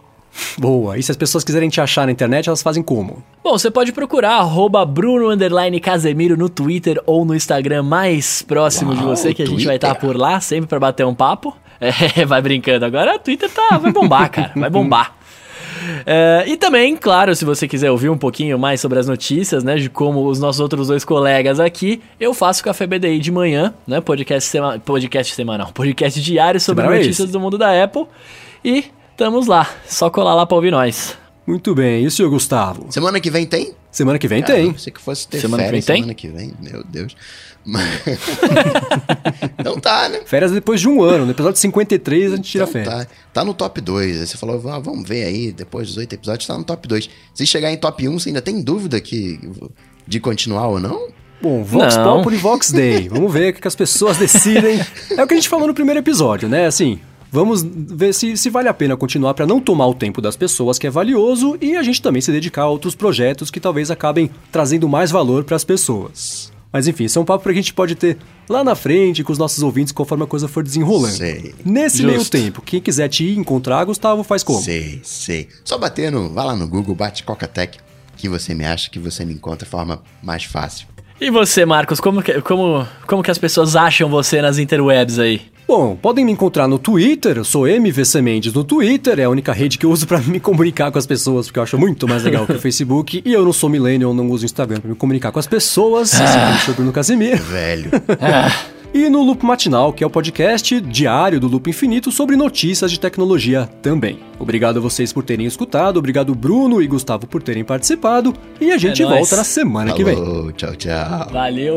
Boa. 0.59 0.99
E 0.99 1.03
se 1.03 1.11
as 1.11 1.17
pessoas 1.17 1.45
quiserem 1.45 1.69
te 1.69 1.81
achar 1.81 2.07
na 2.07 2.13
internet, 2.13 2.49
elas 2.49 2.63
fazem 2.63 2.83
como? 2.83 3.23
Bom, 3.43 3.53
você 3.53 3.71
pode 3.71 3.93
procurar 3.93 4.35
arroba 4.35 4.85
Bruno 4.85 5.37
Casemiro 5.81 6.37
no 6.37 6.49
Twitter 6.49 7.01
ou 7.07 7.25
no 7.25 7.35
Instagram 7.35 7.83
mais 7.83 8.43
próximo 8.43 8.93
Uau, 8.93 8.99
de 8.99 9.05
você, 9.05 9.35
que 9.35 9.43
a 9.43 9.47
gente 9.47 9.65
vai 9.65 9.77
estar 9.77 9.95
tá 9.95 10.01
por 10.01 10.17
lá, 10.17 10.41
sempre 10.41 10.69
para 10.69 10.79
bater 10.79 11.07
um 11.07 11.15
papo. 11.15 11.57
É, 12.15 12.27
vai 12.27 12.43
brincando. 12.43 12.85
Agora 12.85 13.17
o 13.17 13.19
Twitter 13.19 13.49
tá, 13.49 13.79
vai 13.79 13.91
bombar, 13.91 14.31
cara. 14.31 14.53
Vai 14.55 14.69
bombar. 14.69 15.17
É, 16.07 16.45
e 16.47 16.57
também, 16.57 16.97
claro, 16.97 17.35
se 17.35 17.45
você 17.45 17.67
quiser 17.69 17.91
ouvir 17.91 18.09
um 18.09 18.19
pouquinho 18.19 18.59
mais 18.59 18.81
sobre 18.81 18.99
as 18.99 19.07
notícias, 19.07 19.65
né, 19.65 19.77
de 19.77 19.89
como 19.89 20.27
os 20.27 20.39
nossos 20.39 20.61
outros 20.61 20.89
dois 20.89 21.05
colegas 21.05 21.61
aqui, 21.61 22.01
eu 22.19 22.35
faço 22.35 22.63
Café 22.63 22.87
BDI 22.87 23.19
de 23.19 23.31
manhã, 23.31 23.75
né, 23.87 24.01
podcast, 24.01 24.49
sema 24.49 24.79
podcast 24.79 25.35
semanal, 25.35 25.71
podcast 25.73 26.21
diário 26.21 26.61
sobre 26.61 26.85
Semana 26.85 27.01
notícias 27.01 27.31
do 27.31 27.41
mundo 27.41 27.57
da 27.59 27.83
Apple. 27.83 28.07
E 28.65 28.85
Estamos 29.21 29.47
lá, 29.47 29.69
só 29.87 30.09
colar 30.09 30.35
lá 30.35 30.47
pra 30.47 30.57
ouvir 30.57 30.71
nós. 30.71 31.19
Muito 31.51 31.75
bem, 31.75 32.05
e 32.05 32.07
o 32.07 32.11
senhor 32.13 32.31
Gustavo? 32.31 32.87
Semana 32.91 33.19
que 33.19 33.29
vem 33.29 33.45
tem? 33.45 33.75
Semana 33.91 34.21
que 34.21 34.29
vem 34.29 34.41
tem. 34.41 34.77
Se 34.79 34.89
que 34.89 35.01
fosse 35.01 35.27
ter 35.27 35.41
semana 35.41 35.65
férias 35.65 35.85
que 35.85 35.93
vem 35.93 36.03
semana 36.03 36.15
que 36.15 36.29
vem, 36.29 36.55
meu 36.61 36.85
Deus. 36.85 37.17
então 39.59 39.81
tá, 39.81 40.09
né? 40.09 40.21
Férias 40.27 40.53
depois 40.53 40.81
de 40.81 40.89
um 40.89 41.03
ano. 41.03 41.25
No 41.27 41.33
episódio 41.33 41.61
53 41.61 42.33
a 42.33 42.37
gente 42.37 42.49
tira 42.49 42.63
então, 42.63 42.73
férias. 42.73 43.05
Tá. 43.05 43.11
tá 43.33 43.45
no 43.45 43.53
top 43.53 43.81
2. 43.81 44.21
Aí 44.21 44.27
você 44.29 44.37
falou, 44.37 44.63
ah, 44.71 44.79
vamos 44.79 45.09
ver 45.09 45.25
aí, 45.25 45.51
depois 45.51 45.89
dos 45.89 45.97
oito 45.97 46.13
episódios, 46.13 46.47
tá 46.47 46.57
no 46.57 46.63
top 46.63 46.87
2. 46.87 47.11
Se 47.35 47.45
chegar 47.45 47.73
em 47.73 47.77
top 47.77 48.09
1, 48.09 48.19
você 48.19 48.29
ainda 48.29 48.41
tem 48.41 48.63
dúvida 48.63 49.01
que, 49.01 49.41
de 50.07 50.21
continuar 50.21 50.69
ou 50.69 50.79
não? 50.79 51.09
Bom, 51.43 51.65
Vox 51.65 51.97
Populi 51.97 52.37
e 52.37 52.39
Vox 52.39 52.71
Day. 52.71 53.09
Vamos 53.09 53.33
ver 53.33 53.53
o 53.53 53.61
que 53.61 53.67
as 53.67 53.75
pessoas 53.75 54.19
decidem. 54.19 54.79
É 55.17 55.25
o 55.25 55.27
que 55.27 55.35
a 55.35 55.37
gente 55.37 55.49
falou 55.49 55.67
no 55.67 55.75
primeiro 55.75 55.99
episódio, 55.99 56.49
né? 56.49 56.67
Assim, 56.67 57.01
Vamos 57.33 57.63
ver 57.65 58.13
se, 58.13 58.37
se 58.37 58.51
vale 58.51 58.69
a 58.69 58.75
pena 58.75 58.97
continuar 58.97 59.35
para 59.35 59.47
não 59.47 59.61
tomar 59.61 59.87
o 59.87 59.95
tempo 59.95 60.21
das 60.21 60.37
pessoas, 60.37 60.79
que 60.79 60.87
é 60.87 60.91
valioso, 60.91 61.57
e 61.61 61.77
a 61.77 61.83
gente 61.83 62.03
também 62.03 62.21
se 62.21 62.33
dedicar 62.33 62.63
a 62.63 62.69
outros 62.69 62.95
projetos 62.95 63.51
que 63.51 63.61
talvez 63.61 63.91
acabem 63.91 64.31
trazendo 64.51 64.89
mais 64.89 65.11
valor 65.11 65.45
para 65.45 65.57
as 65.57 65.65
pessoas. 65.65 66.53
Mas 66.73 66.87
enfim, 66.87 67.05
isso 67.05 67.19
é 67.19 67.23
um 67.23 67.25
papo 67.25 67.45
que 67.45 67.51
a 67.51 67.55
gente 67.55 67.75
pode 67.75 67.95
ter 67.95 68.17
lá 68.49 68.63
na 68.63 68.75
frente 68.75 69.25
com 69.25 69.33
os 69.33 69.39
nossos 69.39 69.63
ouvintes 69.63 69.93
conforme 69.93 70.25
a 70.25 70.27
coisa 70.27 70.47
for 70.47 70.63
desenrolando. 70.63 71.15
Sei. 71.15 71.55
Nesse 71.65 71.99
Justo. 71.99 72.09
meio 72.09 72.25
tempo, 72.25 72.63
quem 72.63 72.81
quiser 72.81 73.09
te 73.09 73.29
encontrar, 73.31 73.85
Gustavo, 73.85 74.23
faz 74.23 74.43
como? 74.43 74.61
Sei, 74.61 75.01
sei. 75.03 75.49
Só 75.65 75.79
batendo, 75.79 76.31
vá 76.31 76.45
lá 76.45 76.57
no 76.57 76.69
Google, 76.69 76.95
bate 76.95 77.25
Coca-Tech, 77.25 77.79
que 78.17 78.29
você 78.29 78.55
me 78.55 78.65
acha, 78.65 78.91
que 78.91 78.99
você 78.99 79.25
me 79.25 79.35
encontra 79.35 79.65
de 79.65 79.71
forma 79.71 80.03
mais 80.23 80.45
fácil. 80.45 80.87
E 81.21 81.31
você, 81.31 81.67
Marcos, 81.67 82.01
como 82.01 82.23
que, 82.23 82.41
como, 82.41 82.87
como 83.07 83.23
que 83.23 83.31
as 83.31 83.39
pessoas 83.39 83.77
acham 83.77 84.09
você 84.09 84.41
nas 84.41 84.57
interwebs 84.57 85.19
aí? 85.19 85.43
Bom, 85.71 85.95
podem 85.95 86.25
me 86.25 86.33
encontrar 86.33 86.67
no 86.67 86.81
Twitter, 86.81 87.37
eu 87.37 87.45
sou 87.45 87.65
MVC 87.65 88.21
Mendes 88.21 88.53
no 88.53 88.65
Twitter, 88.65 89.21
é 89.21 89.23
a 89.23 89.31
única 89.31 89.53
rede 89.53 89.79
que 89.79 89.87
eu 89.87 89.93
uso 89.93 90.05
para 90.05 90.19
me 90.19 90.41
comunicar 90.41 90.91
com 90.91 90.99
as 90.99 91.07
pessoas, 91.07 91.47
porque 91.47 91.61
eu 91.61 91.63
acho 91.63 91.79
muito 91.79 92.09
mais 92.09 92.25
legal 92.25 92.45
que 92.45 92.55
o 92.55 92.59
Facebook, 92.59 93.23
e 93.25 93.33
eu 93.33 93.45
não 93.45 93.53
sou 93.53 93.71
millennial, 93.71 94.13
não 94.13 94.29
uso 94.31 94.45
Instagram 94.45 94.81
para 94.81 94.91
me 94.91 94.97
comunicar 94.97 95.31
com 95.31 95.39
as 95.39 95.47
pessoas, 95.47 96.13
assim 96.13 96.65
como 96.65 96.73
o 96.73 96.75
Bruno 96.75 96.93
Casimiro. 96.93 97.39
Velho. 97.47 97.89
E 98.93 99.09
no 99.09 99.23
Loop 99.23 99.47
Matinal, 99.47 99.93
que 99.93 100.03
é 100.03 100.07
o 100.09 100.11
podcast 100.11 100.81
diário 100.81 101.39
do 101.39 101.47
Loop 101.47 101.71
Infinito 101.71 102.11
sobre 102.11 102.35
notícias 102.35 102.91
de 102.91 102.99
tecnologia 102.99 103.71
também. 103.81 104.19
Obrigado 104.37 104.79
a 104.79 104.81
vocês 104.81 105.13
por 105.13 105.23
terem 105.23 105.47
escutado, 105.47 105.97
obrigado 105.99 106.35
Bruno 106.35 106.83
e 106.83 106.89
Gustavo 106.89 107.29
por 107.29 107.41
terem 107.41 107.63
participado, 107.63 108.35
e 108.61 108.73
a 108.73 108.77
gente 108.77 109.01
é 109.01 109.05
volta 109.05 109.19
nóis. 109.21 109.31
na 109.31 109.45
semana 109.45 109.91
Falou, 109.93 109.97
que 109.97 110.05
vem. 110.05 110.53
Tchau, 110.55 110.75
tchau. 110.75 111.29
Valeu. 111.31 111.77